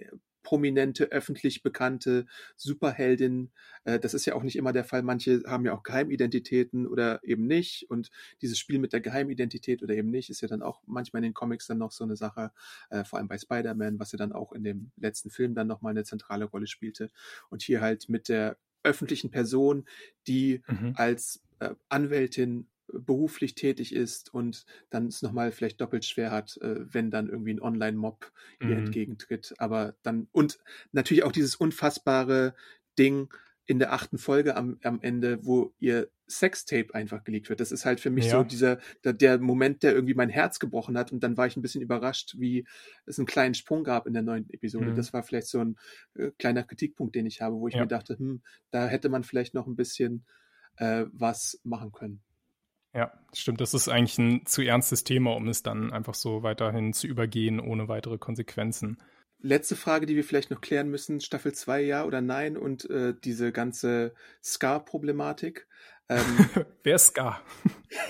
prominente, 0.44 1.12
öffentlich 1.12 1.64
bekannte 1.64 2.26
Superheldin. 2.56 3.52
Äh, 3.84 4.00
das 4.00 4.14
ist 4.14 4.26
ja 4.26 4.36
auch 4.36 4.44
nicht 4.44 4.56
immer 4.56 4.74
der 4.74 4.84
Fall. 4.84 5.04
Manche 5.04 5.42
haben 5.46 5.66
ja 5.66 5.74
auch 5.74 5.84
Geheimidentitäten 5.84 6.88
oder 6.88 7.24
eben 7.24 7.48
nicht. 7.48 7.90
Und 7.90 8.10
dieses 8.42 8.60
Spiel 8.60 8.80
mit 8.80 8.94
der 8.94 9.02
Geheimidentität 9.02 9.84
oder 9.84 9.94
eben 9.94 10.10
nicht 10.10 10.30
ist 10.30 10.42
ja 10.42 10.48
dann 10.48 10.62
auch 10.62 10.82
manchmal 10.86 11.20
in 11.22 11.30
den 11.30 11.34
Comics 11.34 11.68
dann 11.68 11.78
noch 11.78 11.92
so 11.92 12.04
eine 12.04 12.16
Sache, 12.16 12.52
äh, 12.90 13.04
vor 13.04 13.20
allem 13.20 13.28
bei 13.28 13.38
Spider-Man, 13.38 14.00
was 14.00 14.12
ja 14.12 14.18
dann 14.18 14.32
auch 14.32 14.54
in 14.54 14.64
dem 14.64 14.92
letzten 14.98 15.30
Film 15.30 15.56
dann 15.56 15.68
nochmal 15.68 15.92
eine 15.92 16.04
zentrale 16.04 16.46
Rolle 16.46 16.68
spielte. 16.68 17.10
Und 17.50 17.62
hier 17.62 17.82
halt 17.82 18.10
mit 18.10 18.30
der 18.30 18.58
öffentlichen 18.84 19.32
Person, 19.32 19.86
die 20.28 20.62
mhm. 20.68 20.94
als 20.96 21.42
äh, 21.60 21.76
Anwältin 21.90 22.68
beruflich 22.94 23.56
tätig 23.56 23.94
ist 23.94 24.34
und 24.34 24.66
dann 24.90 25.08
es 25.08 25.22
nochmal 25.22 25.52
vielleicht 25.52 25.82
doppelt 25.82 26.06
schwer 26.06 26.32
hat, 26.32 26.58
äh, 26.58 26.94
wenn 26.94 27.12
dann 27.12 27.30
irgendwie 27.30 27.54
ein 27.54 27.62
Online-Mob 27.62 28.32
ihr 28.62 28.68
mhm. 28.68 28.86
entgegentritt. 28.86 29.54
Aber 29.58 29.96
dann, 30.04 30.28
und 30.32 30.60
natürlich 30.92 31.24
auch 31.24 31.32
dieses 31.32 31.56
unfassbare 31.56 32.54
Ding 32.98 33.30
in 33.66 33.78
der 33.78 33.94
achten 33.94 34.18
Folge 34.18 34.56
am, 34.56 34.80
am 34.82 35.00
Ende, 35.02 35.46
wo 35.46 35.74
ihr 35.80 36.10
Sextape 36.28 36.94
einfach 36.96 37.24
geleakt 37.24 37.50
wird. 37.50 37.60
Das 37.60 37.72
ist 37.72 37.86
halt 37.86 38.00
für 38.00 38.10
mich 38.10 38.26
ja. 38.26 38.32
so 38.32 38.44
dieser, 38.44 38.80
der, 39.04 39.14
der, 39.14 39.40
Moment, 39.40 39.84
der 39.84 39.94
irgendwie 39.94 40.16
mein 40.16 40.30
Herz 40.30 40.58
gebrochen 40.60 40.98
hat. 40.98 41.12
Und 41.12 41.22
dann 41.22 41.38
war 41.38 41.46
ich 41.46 41.56
ein 41.56 41.62
bisschen 41.62 41.82
überrascht, 41.82 42.36
wie 42.40 42.66
es 43.06 43.20
einen 43.20 43.28
kleinen 43.28 43.54
Sprung 43.54 43.84
gab 43.84 44.08
in 44.08 44.14
der 44.14 44.24
neuen 44.24 44.50
Episode. 44.50 44.92
Mhm. 44.92 44.96
Das 44.96 45.14
war 45.14 45.22
vielleicht 45.22 45.48
so 45.48 45.60
ein 45.60 45.76
äh, 46.16 46.32
kleiner 46.40 46.64
Kritikpunkt, 46.64 47.14
den 47.14 47.28
ich 47.28 47.42
habe, 47.42 47.58
wo 47.58 47.68
ich 47.68 47.76
ja. 47.76 47.82
mir 47.82 47.88
dachte, 47.88 48.18
hm, 48.18 48.42
da 48.72 48.88
hätte 48.88 49.10
man 49.10 49.24
vielleicht 49.24 49.54
noch 49.54 49.68
ein 49.68 49.76
bisschen 49.76 50.26
äh, 50.78 51.06
was 51.12 51.60
machen 51.64 51.92
können. 51.92 52.22
Ja, 52.94 53.14
stimmt. 53.34 53.62
Das 53.62 53.74
ist 53.74 53.88
eigentlich 53.88 54.18
ein 54.18 54.46
zu 54.46 54.62
ernstes 54.62 55.04
Thema, 55.04 55.36
um 55.36 55.48
es 55.48 55.62
dann 55.62 55.94
einfach 55.94 56.16
so 56.16 56.44
weiterhin 56.44 56.94
zu 56.94 57.08
übergehen, 57.08 57.60
ohne 57.60 57.88
weitere 57.88 58.18
Konsequenzen. 58.18 58.98
Letzte 59.42 59.76
Frage, 59.76 60.06
die 60.06 60.16
wir 60.16 60.24
vielleicht 60.24 60.52
noch 60.52 60.62
klären 60.62 60.90
müssen: 60.90 61.22
Staffel 61.22 61.54
2 61.54 61.82
ja 61.82 62.04
oder 62.04 62.22
nein 62.22 62.58
und 62.58 62.90
äh, 62.90 63.14
diese 63.24 63.52
ganze 63.52 64.14
Scar-Problematik. 64.44 65.68
Ähm, 66.10 66.20
Wer 66.84 66.96
ist 66.96 67.08
Scar? 67.08 67.42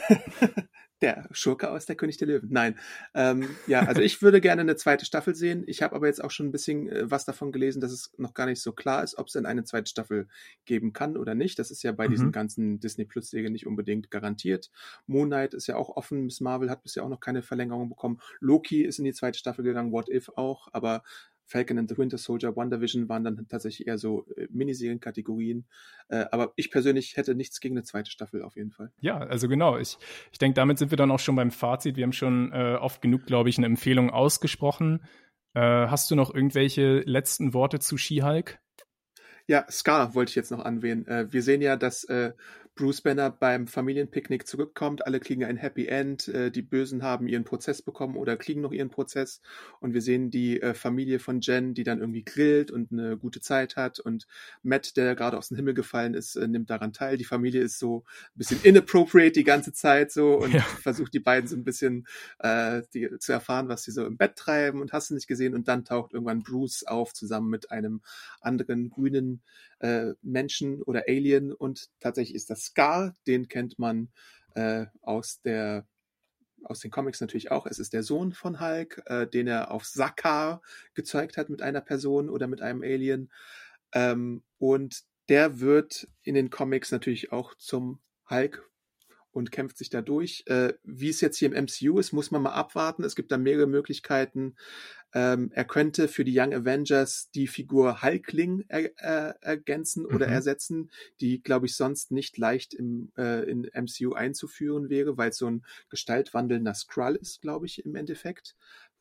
Der 1.02 1.30
Schurke 1.32 1.70
aus 1.70 1.86
der 1.86 1.96
König 1.96 2.18
der 2.18 2.28
Löwen. 2.28 2.50
Nein. 2.52 2.78
Ähm, 3.14 3.50
ja, 3.68 3.80
also 3.82 4.02
ich 4.02 4.22
würde 4.22 4.42
gerne 4.42 4.62
eine 4.62 4.76
zweite 4.76 5.06
Staffel 5.06 5.34
sehen. 5.34 5.64
Ich 5.66 5.82
habe 5.82 5.96
aber 5.96 6.08
jetzt 6.08 6.22
auch 6.22 6.32
schon 6.32 6.48
ein 6.48 6.52
bisschen 6.52 6.90
äh, 6.90 7.10
was 7.10 7.24
davon 7.24 7.52
gelesen, 7.52 7.80
dass 7.80 7.92
es 7.92 8.12
noch 8.18 8.34
gar 8.34 8.46
nicht 8.46 8.62
so 8.62 8.74
klar 8.74 9.04
ist, 9.04 9.18
ob 9.18 9.28
es 9.28 9.34
denn 9.34 9.46
eine 9.46 9.64
zweite 9.64 9.90
Staffel 9.90 10.28
geben 10.66 10.92
kann 10.92 11.16
oder 11.16 11.36
nicht. 11.36 11.58
Das 11.58 11.72
ist 11.72 11.84
ja 11.84 11.94
bei 11.94 12.08
mhm. 12.08 12.12
diesen 12.12 12.32
ganzen 12.32 12.80
Disney 12.80 13.06
Plus 13.06 13.30
Serien 13.30 13.54
nicht 13.54 13.66
unbedingt 13.66 14.12
garantiert. 14.12 14.72
Moon 15.08 15.30
Knight 15.30 15.54
ist 15.54 15.68
ja 15.68 15.78
auch 15.78 15.96
offen. 15.96 16.26
Miss 16.26 16.42
Marvel 16.42 16.70
hat 16.70 16.84
bisher 16.84 17.04
auch 17.04 17.10
noch 17.10 17.22
keine 17.22 17.44
Verlängerung 17.44 17.88
bekommen. 17.90 18.20
Loki 18.42 18.82
ist 18.82 19.00
in 19.00 19.06
die 19.06 19.14
zweite 19.14 19.40
Staffel 19.40 19.64
gegangen. 19.64 19.94
What 19.94 20.10
If 20.10 20.30
auch. 20.36 20.68
Aber 20.74 21.04
Falcon 21.50 21.80
and 21.80 21.90
the 21.90 21.98
Winter 21.98 22.18
Soldier, 22.18 22.56
WandaVision 22.56 23.10
waren 23.10 23.24
dann 23.24 23.48
tatsächlich 23.48 23.88
eher 23.88 23.98
so 23.98 24.26
äh, 24.38 24.48
Miniserienkategorien. 24.52 25.66
Äh, 26.08 26.26
aber 26.32 26.54
ich 26.56 26.70
persönlich 26.70 27.18
hätte 27.18 27.34
nichts 27.34 27.60
gegen 27.60 27.76
eine 27.76 27.84
zweite 27.84 28.12
Staffel 28.12 28.44
auf 28.44 28.56
jeden 28.56 28.72
Fall. 28.72 28.92
Ja, 29.00 29.18
also 29.18 29.48
genau. 29.48 29.78
Ich, 29.78 29.98
ich 30.32 30.38
denke, 30.38 30.56
damit 30.56 30.78
sind 30.78 30.92
wir 30.92 30.98
dann 30.98 31.10
auch 31.10 31.20
schon 31.20 31.36
beim 31.36 31.50
Fazit. 31.50 31.98
Wir 31.98 32.04
haben 32.04 32.14
schon 32.14 32.52
äh, 32.54 32.78
oft 32.80 33.02
genug, 33.02 33.26
glaube 33.26 33.50
ich, 33.50 33.58
eine 33.58 33.66
Empfehlung 33.66 34.12
ausgesprochen. 34.12 35.04
Äh, 35.56 35.62
hast 35.62 36.12
du 36.12 36.16
noch 36.16 36.34
irgendwelche 36.34 37.00
letzten 37.00 37.56
Worte 37.56 37.80
zu 37.80 37.98
She-Hulk? 37.98 38.60
Ja, 39.48 39.66
Scar 39.72 40.14
wollte 40.14 40.30
ich 40.30 40.36
jetzt 40.36 40.52
noch 40.52 40.64
anwählen. 40.64 41.08
Äh, 41.08 41.34
wir 41.34 41.42
sehen 41.42 41.64
ja, 41.64 41.76
dass 41.76 42.04
äh, 42.04 42.34
Bruce 42.80 43.02
Banner 43.02 43.30
beim 43.30 43.68
Familienpicknick 43.68 44.48
zurückkommt. 44.48 45.06
Alle 45.06 45.20
kriegen 45.20 45.44
ein 45.44 45.58
Happy 45.58 45.88
End. 45.88 46.30
Äh, 46.30 46.50
die 46.50 46.62
Bösen 46.62 47.04
haben 47.04 47.28
ihren 47.28 47.44
Prozess 47.44 47.82
bekommen 47.82 48.16
oder 48.16 48.38
kriegen 48.38 48.62
noch 48.62 48.72
ihren 48.72 48.90
Prozess. 48.90 49.42
Und 49.82 49.94
wir 49.94 50.02
sehen 50.02 50.32
die 50.32 50.62
äh, 50.62 50.74
Familie 50.74 51.20
von 51.20 51.42
Jen, 51.42 51.74
die 51.74 51.84
dann 51.84 52.00
irgendwie 52.00 52.24
grillt 52.24 52.72
und 52.72 52.94
eine 52.94 53.18
gute 53.18 53.42
Zeit 53.42 53.76
hat. 53.76 54.00
Und 54.00 54.28
Matt, 54.64 54.96
der 54.96 55.16
gerade 55.16 55.38
aus 55.38 55.50
dem 55.50 55.58
Himmel 55.58 55.74
gefallen 55.74 56.14
ist, 56.14 56.38
äh, 56.38 56.48
nimmt 56.48 56.70
daran 56.70 56.94
teil. 56.94 57.18
Die 57.18 57.26
Familie 57.26 57.62
ist 57.62 57.80
so 57.80 58.06
ein 58.34 58.38
bisschen 58.38 58.62
inappropriate 58.64 59.34
die 59.34 59.44
ganze 59.44 59.74
Zeit 59.74 60.14
so 60.14 60.36
und 60.36 60.54
ja. 60.54 60.62
versucht 60.62 61.14
die 61.14 61.20
beiden 61.20 61.50
so 61.50 61.58
ein 61.58 61.66
bisschen 61.66 62.08
äh, 62.40 62.84
die, 62.94 63.10
zu 63.20 63.34
erfahren, 63.34 63.68
was 63.68 63.84
sie 63.84 63.92
so 63.92 64.06
im 64.06 64.16
Bett 64.16 64.38
treiben 64.38 64.80
und 64.80 64.94
hast 64.94 65.10
du 65.10 65.16
nicht 65.16 65.28
gesehen. 65.28 65.54
Und 65.54 65.68
dann 65.68 65.84
taucht 65.84 66.14
irgendwann 66.14 66.44
Bruce 66.44 66.86
auf 66.88 67.12
zusammen 67.14 67.50
mit 67.50 67.72
einem 67.72 68.00
anderen 68.40 68.90
grünen 68.90 69.42
äh, 69.80 70.14
Menschen 70.22 70.82
oder 70.84 71.04
Alien 71.08 71.54
und 71.54 71.90
tatsächlich 72.00 72.36
ist 72.36 72.50
das 72.50 72.64
Scar, 72.66 73.16
den 73.28 73.48
kennt 73.48 73.80
man 73.80 74.10
äh, 74.56 74.86
aus 75.02 75.42
der 75.42 75.86
aus 76.64 76.80
den 76.82 76.92
Comics 76.92 77.22
natürlich 77.22 77.52
auch. 77.52 77.66
Es 77.66 77.80
ist 77.80 77.94
der 77.94 78.04
Sohn 78.04 78.34
von 78.34 78.60
Hulk, 78.60 79.02
äh, 79.06 79.28
den 79.28 79.48
er 79.48 79.72
auf 79.72 79.86
Sakaar 79.86 80.62
gezeugt 80.94 81.38
hat 81.38 81.50
mit 81.50 81.62
einer 81.62 81.82
Person 81.82 82.30
oder 82.30 82.48
mit 82.48 82.62
einem 82.62 82.82
Alien. 82.82 83.32
Ähm, 83.94 84.44
und 84.58 85.04
der 85.30 85.60
wird 85.60 86.08
in 86.24 86.36
den 86.36 86.50
Comics 86.50 86.92
natürlich 86.92 87.32
auch 87.32 87.56
zum 87.56 88.00
Hulk 88.30 88.69
und 89.32 89.52
kämpft 89.52 89.78
sich 89.78 89.90
da 89.90 90.02
durch. 90.02 90.44
Äh, 90.48 90.74
wie 90.84 91.10
es 91.10 91.22
jetzt 91.22 91.38
hier 91.38 91.54
im 91.54 91.66
MCU 91.66 92.00
ist, 92.00 92.14
muss 92.14 92.32
man 92.32 92.42
mal 92.42 92.54
abwarten. 92.54 93.04
Es 93.04 93.16
gibt 93.16 93.32
da 93.32 93.38
mehrere 93.38 93.68
Möglichkeiten. 93.68 94.56
Ähm, 95.14 95.52
er 95.54 95.66
könnte 95.66 96.08
für 96.08 96.24
die 96.24 96.38
Young 96.38 96.54
Avengers 96.54 97.32
die 97.32 97.48
Figur 97.48 98.04
Hulkling 98.04 98.66
er, 98.68 98.92
äh, 98.98 99.34
ergänzen 99.42 100.06
oder 100.06 100.28
mhm. 100.28 100.34
ersetzen, 100.34 100.92
die, 101.20 101.42
glaube 101.42 101.66
ich, 101.66 101.76
sonst 101.76 102.12
nicht 102.12 102.38
leicht 102.38 102.74
im 102.74 103.12
äh, 103.18 103.50
in 103.50 103.70
MCU 103.74 104.14
einzuführen 104.14 104.90
wäre, 104.90 105.18
weil 105.18 105.30
es 105.30 105.38
so 105.38 105.48
ein 105.48 105.66
gestaltwandelnder 105.90 106.76
Skrull 106.76 107.16
ist, 107.16 107.42
glaube 107.42 107.66
ich, 107.66 107.84
im 107.86 107.96
Endeffekt. 107.96 108.56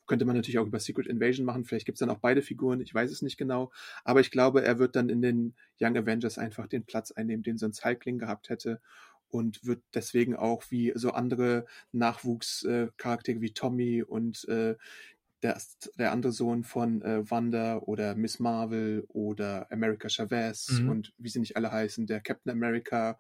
Könnte 0.07 0.25
man 0.25 0.37
natürlich 0.37 0.59
auch 0.59 0.67
über 0.67 0.81
Secret 0.81 1.07
Invasion 1.07 1.45
machen. 1.45 1.67
Vielleicht 1.67 1.85
gibt 1.85 1.97
es 1.97 2.01
dann 2.01 2.09
auch 2.09 2.21
beide 2.21 2.41
Figuren. 2.41 2.81
Ich 2.81 2.95
weiß 2.95 3.11
es 3.11 3.21
nicht 3.21 3.37
genau. 3.37 3.71
Aber 4.05 4.21
ich 4.21 4.31
glaube, 4.31 4.65
er 4.65 4.79
wird 4.79 4.97
dann 4.97 5.11
in 5.11 5.21
den 5.21 5.55
Young 5.79 5.99
Avengers 5.99 6.39
einfach 6.39 6.67
den 6.67 6.85
Platz 6.85 7.11
einnehmen, 7.11 7.43
den 7.43 7.59
sonst 7.59 7.85
Hulkling 7.85 8.19
gehabt 8.19 8.49
hätte 8.49 8.81
und 9.29 9.65
wird 9.65 9.83
deswegen 9.95 10.37
auch 10.37 10.65
wie 10.71 10.93
so 10.95 11.13
andere 11.13 11.67
Nachwuchscharaktere 11.93 13.41
wie 13.41 13.53
Tommy 13.53 14.03
und 14.03 14.47
äh, 14.49 14.77
der, 15.43 15.61
der 15.99 16.13
andere 16.13 16.33
Sohn 16.33 16.65
von 16.65 17.03
äh, 17.03 17.31
Wanda 17.31 17.79
oder 17.79 18.15
Miss 18.15 18.41
Marvel 18.41 19.05
oder 19.09 19.71
America 19.71 20.09
Chavez 20.09 20.81
mhm. 20.81 20.89
und 20.89 21.13
wie 21.19 21.29
sie 21.29 21.41
nicht 21.41 21.57
alle 21.57 21.71
heißen, 21.71 22.07
der 22.07 22.21
Captain 22.21 22.53
America 22.53 23.19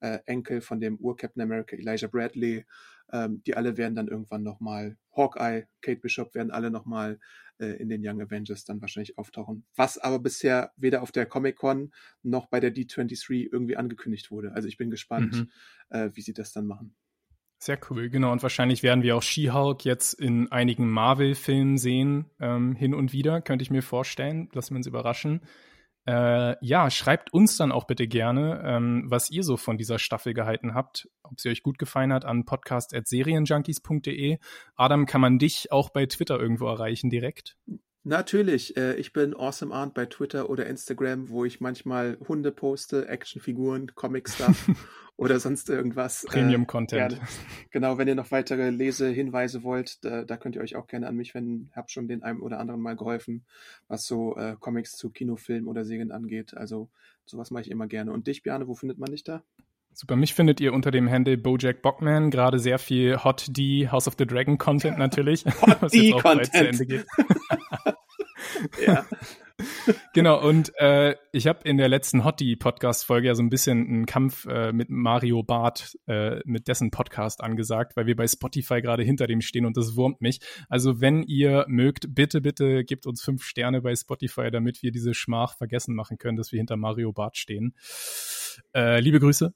äh, 0.00 0.18
Enkel 0.26 0.60
von 0.60 0.80
dem 0.80 0.96
Ur-Captain 0.98 1.42
America 1.42 1.76
Elijah 1.76 2.08
Bradley, 2.08 2.64
ähm, 3.12 3.42
die 3.44 3.56
alle 3.56 3.76
werden 3.76 3.94
dann 3.94 4.08
irgendwann 4.08 4.42
nochmal, 4.42 4.96
Hawkeye, 5.16 5.66
Kate 5.80 6.00
Bishop 6.00 6.34
werden 6.34 6.50
alle 6.50 6.70
nochmal 6.70 7.18
äh, 7.58 7.66
in 7.80 7.88
den 7.88 8.06
Young 8.06 8.20
Avengers 8.20 8.64
dann 8.64 8.80
wahrscheinlich 8.80 9.18
auftauchen. 9.18 9.64
Was 9.74 9.98
aber 9.98 10.18
bisher 10.18 10.72
weder 10.76 11.02
auf 11.02 11.12
der 11.12 11.26
Comic-Con 11.26 11.92
noch 12.22 12.46
bei 12.46 12.60
der 12.60 12.74
D23 12.74 13.48
irgendwie 13.50 13.76
angekündigt 13.76 14.30
wurde. 14.30 14.52
Also 14.52 14.68
ich 14.68 14.76
bin 14.76 14.90
gespannt, 14.90 15.34
mhm. 15.34 15.50
äh, 15.90 16.10
wie 16.14 16.22
sie 16.22 16.34
das 16.34 16.52
dann 16.52 16.66
machen. 16.66 16.94
Sehr 17.60 17.78
cool, 17.90 18.08
genau. 18.08 18.30
Und 18.30 18.42
wahrscheinlich 18.42 18.84
werden 18.84 19.02
wir 19.02 19.16
auch 19.16 19.22
She-Hulk 19.22 19.84
jetzt 19.84 20.14
in 20.14 20.52
einigen 20.52 20.88
Marvel-Filmen 20.88 21.76
sehen, 21.76 22.26
ähm, 22.38 22.76
hin 22.76 22.94
und 22.94 23.12
wieder, 23.12 23.40
könnte 23.40 23.64
ich 23.64 23.70
mir 23.70 23.82
vorstellen. 23.82 24.48
Lassen 24.52 24.74
wir 24.74 24.76
uns 24.76 24.86
überraschen. 24.86 25.40
Äh, 26.08 26.56
ja, 26.64 26.88
schreibt 26.88 27.34
uns 27.34 27.58
dann 27.58 27.70
auch 27.70 27.84
bitte 27.84 28.08
gerne, 28.08 28.62
ähm, 28.64 29.04
was 29.08 29.30
ihr 29.30 29.42
so 29.42 29.58
von 29.58 29.76
dieser 29.76 29.98
Staffel 29.98 30.32
gehalten 30.32 30.72
habt, 30.72 31.06
ob 31.22 31.38
sie 31.38 31.50
euch 31.50 31.62
gut 31.62 31.78
gefallen 31.78 32.14
hat, 32.14 32.24
an 32.24 32.46
podcast.serienjunkies.de. 32.46 34.38
Adam, 34.74 35.04
kann 35.04 35.20
man 35.20 35.38
dich 35.38 35.70
auch 35.70 35.90
bei 35.90 36.06
Twitter 36.06 36.40
irgendwo 36.40 36.66
erreichen 36.66 37.10
direkt? 37.10 37.58
Natürlich, 38.08 38.74
äh, 38.78 38.94
ich 38.94 39.12
bin 39.12 39.34
Awesome 39.34 39.74
Arndt 39.74 39.92
bei 39.92 40.06
Twitter 40.06 40.48
oder 40.48 40.64
Instagram, 40.64 41.28
wo 41.28 41.44
ich 41.44 41.60
manchmal 41.60 42.16
Hunde 42.26 42.52
poste, 42.52 43.06
Actionfiguren, 43.06 43.94
Comic-Stuff 43.94 44.70
oder 45.18 45.38
sonst 45.38 45.68
irgendwas. 45.68 46.24
Premium-Content. 46.26 47.12
Äh, 47.12 47.18
genau, 47.70 47.98
wenn 47.98 48.08
ihr 48.08 48.14
noch 48.14 48.30
weitere 48.30 48.70
Lesehinweise 48.70 49.62
wollt, 49.62 50.02
da, 50.06 50.24
da, 50.24 50.38
könnt 50.38 50.56
ihr 50.56 50.62
euch 50.62 50.74
auch 50.74 50.86
gerne 50.86 51.06
an 51.06 51.16
mich 51.16 51.34
wenden. 51.34 51.70
Hab 51.76 51.90
schon 51.90 52.08
den 52.08 52.22
einen 52.22 52.40
oder 52.40 52.60
anderen 52.60 52.80
mal 52.80 52.96
geholfen, 52.96 53.44
was 53.88 54.06
so 54.06 54.34
äh, 54.36 54.56
Comics 54.58 54.96
zu 54.96 55.10
Kinofilmen 55.10 55.68
oder 55.68 55.84
Serien 55.84 56.10
angeht. 56.10 56.56
Also 56.56 56.88
sowas 57.26 57.50
mache 57.50 57.64
ich 57.64 57.70
immer 57.70 57.88
gerne. 57.88 58.10
Und 58.12 58.26
dich, 58.26 58.42
Bjane, 58.42 58.68
wo 58.68 58.74
findet 58.74 58.98
man 58.98 59.10
dich 59.10 59.22
da? 59.22 59.42
Super, 59.92 60.16
mich 60.16 60.32
findet 60.32 60.62
ihr 60.62 60.72
unter 60.72 60.90
dem 60.90 61.10
Handle 61.10 61.36
Bojack 61.36 61.82
Bockman, 61.82 62.30
gerade 62.30 62.58
sehr 62.58 62.78
viel 62.78 63.22
Hot 63.22 63.48
D, 63.50 63.88
House 63.88 64.08
of 64.08 64.14
the 64.18 64.26
Dragon 64.26 64.56
Content 64.56 64.96
natürlich. 64.96 65.44
Hot 65.60 65.92
D 65.92 66.12
Content. 66.12 66.80
ja. 68.86 69.06
genau, 70.14 70.40
und 70.40 70.72
äh, 70.76 71.16
ich 71.32 71.46
habe 71.46 71.68
in 71.68 71.78
der 71.78 71.88
letzten 71.88 72.24
Hottie-Podcast-Folge 72.24 73.28
ja 73.28 73.34
so 73.34 73.42
ein 73.42 73.50
bisschen 73.50 73.86
einen 73.86 74.06
Kampf 74.06 74.46
äh, 74.46 74.72
mit 74.72 74.88
Mario 74.90 75.42
Barth, 75.42 75.98
äh, 76.06 76.40
mit 76.44 76.68
dessen 76.68 76.90
Podcast 76.90 77.42
angesagt, 77.42 77.96
weil 77.96 78.06
wir 78.06 78.14
bei 78.14 78.26
Spotify 78.26 78.80
gerade 78.80 79.02
hinter 79.02 79.26
dem 79.26 79.40
stehen 79.40 79.66
und 79.66 79.76
das 79.76 79.96
wurmt 79.96 80.20
mich. 80.20 80.40
Also 80.68 81.00
wenn 81.00 81.22
ihr 81.24 81.64
mögt, 81.68 82.14
bitte, 82.14 82.40
bitte 82.40 82.84
gebt 82.84 83.06
uns 83.06 83.22
fünf 83.22 83.42
Sterne 83.42 83.82
bei 83.82 83.94
Spotify, 83.96 84.50
damit 84.50 84.82
wir 84.82 84.92
diese 84.92 85.14
Schmach 85.14 85.56
vergessen 85.56 85.94
machen 85.94 86.18
können, 86.18 86.36
dass 86.36 86.52
wir 86.52 86.58
hinter 86.58 86.76
Mario 86.76 87.12
Barth 87.12 87.36
stehen. 87.36 87.74
Äh, 88.74 89.00
liebe 89.00 89.20
Grüße. 89.20 89.52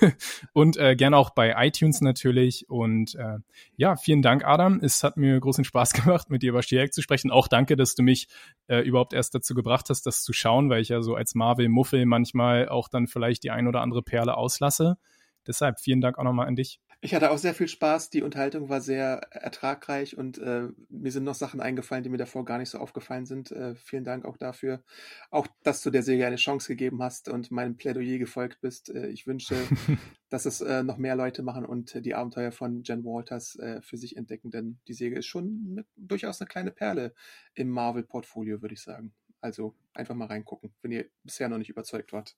und 0.52 0.76
äh, 0.76 0.96
gerne 0.96 1.16
auch 1.16 1.30
bei 1.30 1.54
iTunes 1.66 2.00
natürlich. 2.00 2.68
Und 2.68 3.14
äh, 3.14 3.38
ja, 3.76 3.96
vielen 3.96 4.22
Dank, 4.22 4.44
Adam. 4.44 4.80
Es 4.82 5.02
hat 5.02 5.16
mir 5.16 5.38
großen 5.38 5.64
Spaß 5.64 5.92
gemacht, 6.04 6.30
mit 6.30 6.42
dir 6.42 6.50
über 6.50 6.62
Stierek 6.62 6.92
zu 6.92 7.02
sprechen. 7.02 7.30
Auch 7.30 7.48
danke, 7.48 7.76
dass 7.76 7.94
du 7.94 8.02
mich 8.02 8.28
äh, 8.66 8.80
überhaupt 8.80 9.12
erst 9.12 9.34
dazu 9.38 9.54
gebracht 9.54 9.90
hast, 9.90 10.06
das 10.06 10.22
zu 10.22 10.32
schauen, 10.32 10.70
weil 10.70 10.82
ich 10.82 10.88
ja 10.88 11.02
so 11.02 11.14
als 11.14 11.34
Marvel-Muffel 11.34 12.06
manchmal 12.06 12.68
auch 12.68 12.88
dann 12.88 13.06
vielleicht 13.06 13.44
die 13.44 13.50
ein 13.50 13.66
oder 13.66 13.80
andere 13.80 14.02
Perle 14.02 14.36
auslasse. 14.36 14.98
Deshalb 15.46 15.80
vielen 15.80 16.00
Dank 16.00 16.18
auch 16.18 16.24
nochmal 16.24 16.46
an 16.46 16.56
dich. 16.56 16.80
Ich 17.00 17.14
hatte 17.14 17.30
auch 17.30 17.38
sehr 17.38 17.54
viel 17.54 17.68
Spaß. 17.68 18.10
Die 18.10 18.22
Unterhaltung 18.22 18.68
war 18.68 18.80
sehr 18.80 19.20
ertragreich 19.30 20.18
und 20.18 20.38
äh, 20.38 20.68
mir 20.88 21.12
sind 21.12 21.22
noch 21.22 21.36
Sachen 21.36 21.60
eingefallen, 21.60 22.02
die 22.02 22.10
mir 22.10 22.16
davor 22.18 22.44
gar 22.44 22.58
nicht 22.58 22.70
so 22.70 22.78
aufgefallen 22.78 23.24
sind. 23.24 23.52
Äh, 23.52 23.76
vielen 23.76 24.02
Dank 24.02 24.24
auch 24.24 24.36
dafür. 24.36 24.82
Auch, 25.30 25.46
dass 25.62 25.80
du 25.80 25.90
der 25.90 26.02
Serie 26.02 26.26
eine 26.26 26.36
Chance 26.36 26.66
gegeben 26.66 27.00
hast 27.00 27.28
und 27.28 27.52
meinem 27.52 27.76
Plädoyer 27.76 28.18
gefolgt 28.18 28.60
bist. 28.60 28.90
Äh, 28.90 29.10
ich 29.10 29.28
wünsche, 29.28 29.54
dass 30.28 30.44
es 30.44 30.60
äh, 30.60 30.82
noch 30.82 30.98
mehr 30.98 31.14
Leute 31.14 31.44
machen 31.44 31.64
und 31.64 32.04
die 32.04 32.16
Abenteuer 32.16 32.50
von 32.50 32.82
Jen 32.82 33.04
Walters 33.04 33.54
äh, 33.56 33.80
für 33.80 33.96
sich 33.96 34.16
entdecken, 34.16 34.50
denn 34.50 34.80
die 34.88 34.94
Serie 34.94 35.20
ist 35.20 35.26
schon 35.26 35.68
eine, 35.70 35.84
durchaus 35.96 36.40
eine 36.40 36.48
kleine 36.48 36.72
Perle 36.72 37.14
im 37.54 37.68
Marvel-Portfolio, 37.68 38.60
würde 38.60 38.74
ich 38.74 38.82
sagen. 38.82 39.12
Also 39.40 39.74
einfach 39.94 40.14
mal 40.14 40.26
reingucken, 40.26 40.74
wenn 40.82 40.92
ihr 40.92 41.06
bisher 41.24 41.48
noch 41.48 41.58
nicht 41.58 41.70
überzeugt 41.70 42.12
wart. 42.12 42.36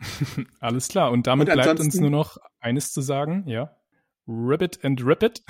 Alles 0.60 0.88
klar. 0.88 1.10
Und 1.10 1.26
damit 1.26 1.48
und 1.48 1.54
bleibt 1.54 1.80
uns 1.80 1.94
nur 1.96 2.10
noch 2.10 2.38
eines 2.60 2.92
zu 2.92 3.00
sagen, 3.00 3.44
ja. 3.46 3.76
Ribbit 4.26 4.84
and 4.84 5.04
Ribbit. 5.04 5.42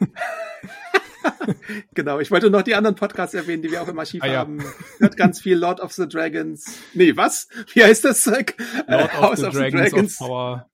genau, 1.94 2.20
ich 2.20 2.30
wollte 2.30 2.50
noch 2.50 2.62
die 2.62 2.74
anderen 2.74 2.96
Podcasts 2.96 3.34
erwähnen, 3.34 3.62
die 3.62 3.70
wir 3.70 3.82
auch 3.82 3.88
im 3.88 3.98
Archiv 3.98 4.22
ah, 4.22 4.26
ja. 4.26 4.38
haben. 4.38 4.62
Hört 4.98 5.16
ganz 5.16 5.40
viel 5.40 5.56
Lord 5.56 5.80
of 5.80 5.92
the 5.92 6.08
Dragons. 6.08 6.78
Nee, 6.94 7.16
was? 7.16 7.48
Wie 7.72 7.82
heißt 7.82 8.04
das 8.04 8.22
Zeug? 8.22 8.54
Lord 8.86 9.14
of, 9.18 9.36
the, 9.36 9.46
of 9.46 9.52
Dragons 9.54 9.84
the 9.84 9.90
Dragons. 9.90 10.20
Of 10.20 10.26
Power. 10.26 10.70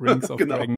Rings 0.00 0.30
of 0.30 0.38
genau. 0.38 0.56
Dragon. 0.56 0.77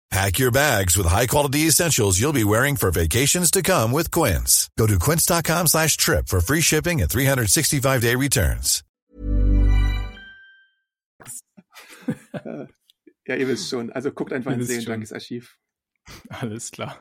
Pack 0.11 0.39
your 0.39 0.51
bags 0.51 0.97
with 0.97 1.07
high-quality 1.07 1.67
essentials 1.67 2.19
you'll 2.19 2.33
be 2.33 2.43
wearing 2.43 2.75
for 2.75 2.91
vacations 2.91 3.49
to 3.49 3.61
come 3.63 3.93
with 3.93 4.11
Quince. 4.11 4.69
Go 4.77 4.85
to 4.85 4.99
quince.com 4.99 5.67
slash 5.67 5.95
trip 5.95 6.27
for 6.27 6.41
free 6.41 6.59
shipping 6.59 7.01
and 7.01 7.09
365-day 7.09 8.15
returns. 8.15 8.83
ja, 13.25 13.35
ihr 13.35 13.47
wisst 13.47 13.69
schon. 13.69 13.89
Also 13.93 14.11
guckt 14.11 14.33
einfach 14.33 14.51
ins 14.51 14.67
Serienjunkies 14.67 15.13
Archiv. 15.13 15.55
Alles 16.29 16.71
klar. 16.71 16.97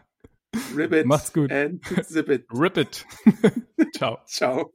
Ribbit. 0.74 1.06
Macht's 1.06 1.32
gut. 1.32 1.50
And 1.50 1.80
zip 2.04 2.28
it. 2.28 2.44
Rip 2.52 2.76
it. 2.76 3.04
Ciao. 3.96 4.20
Ciao. 4.28 4.72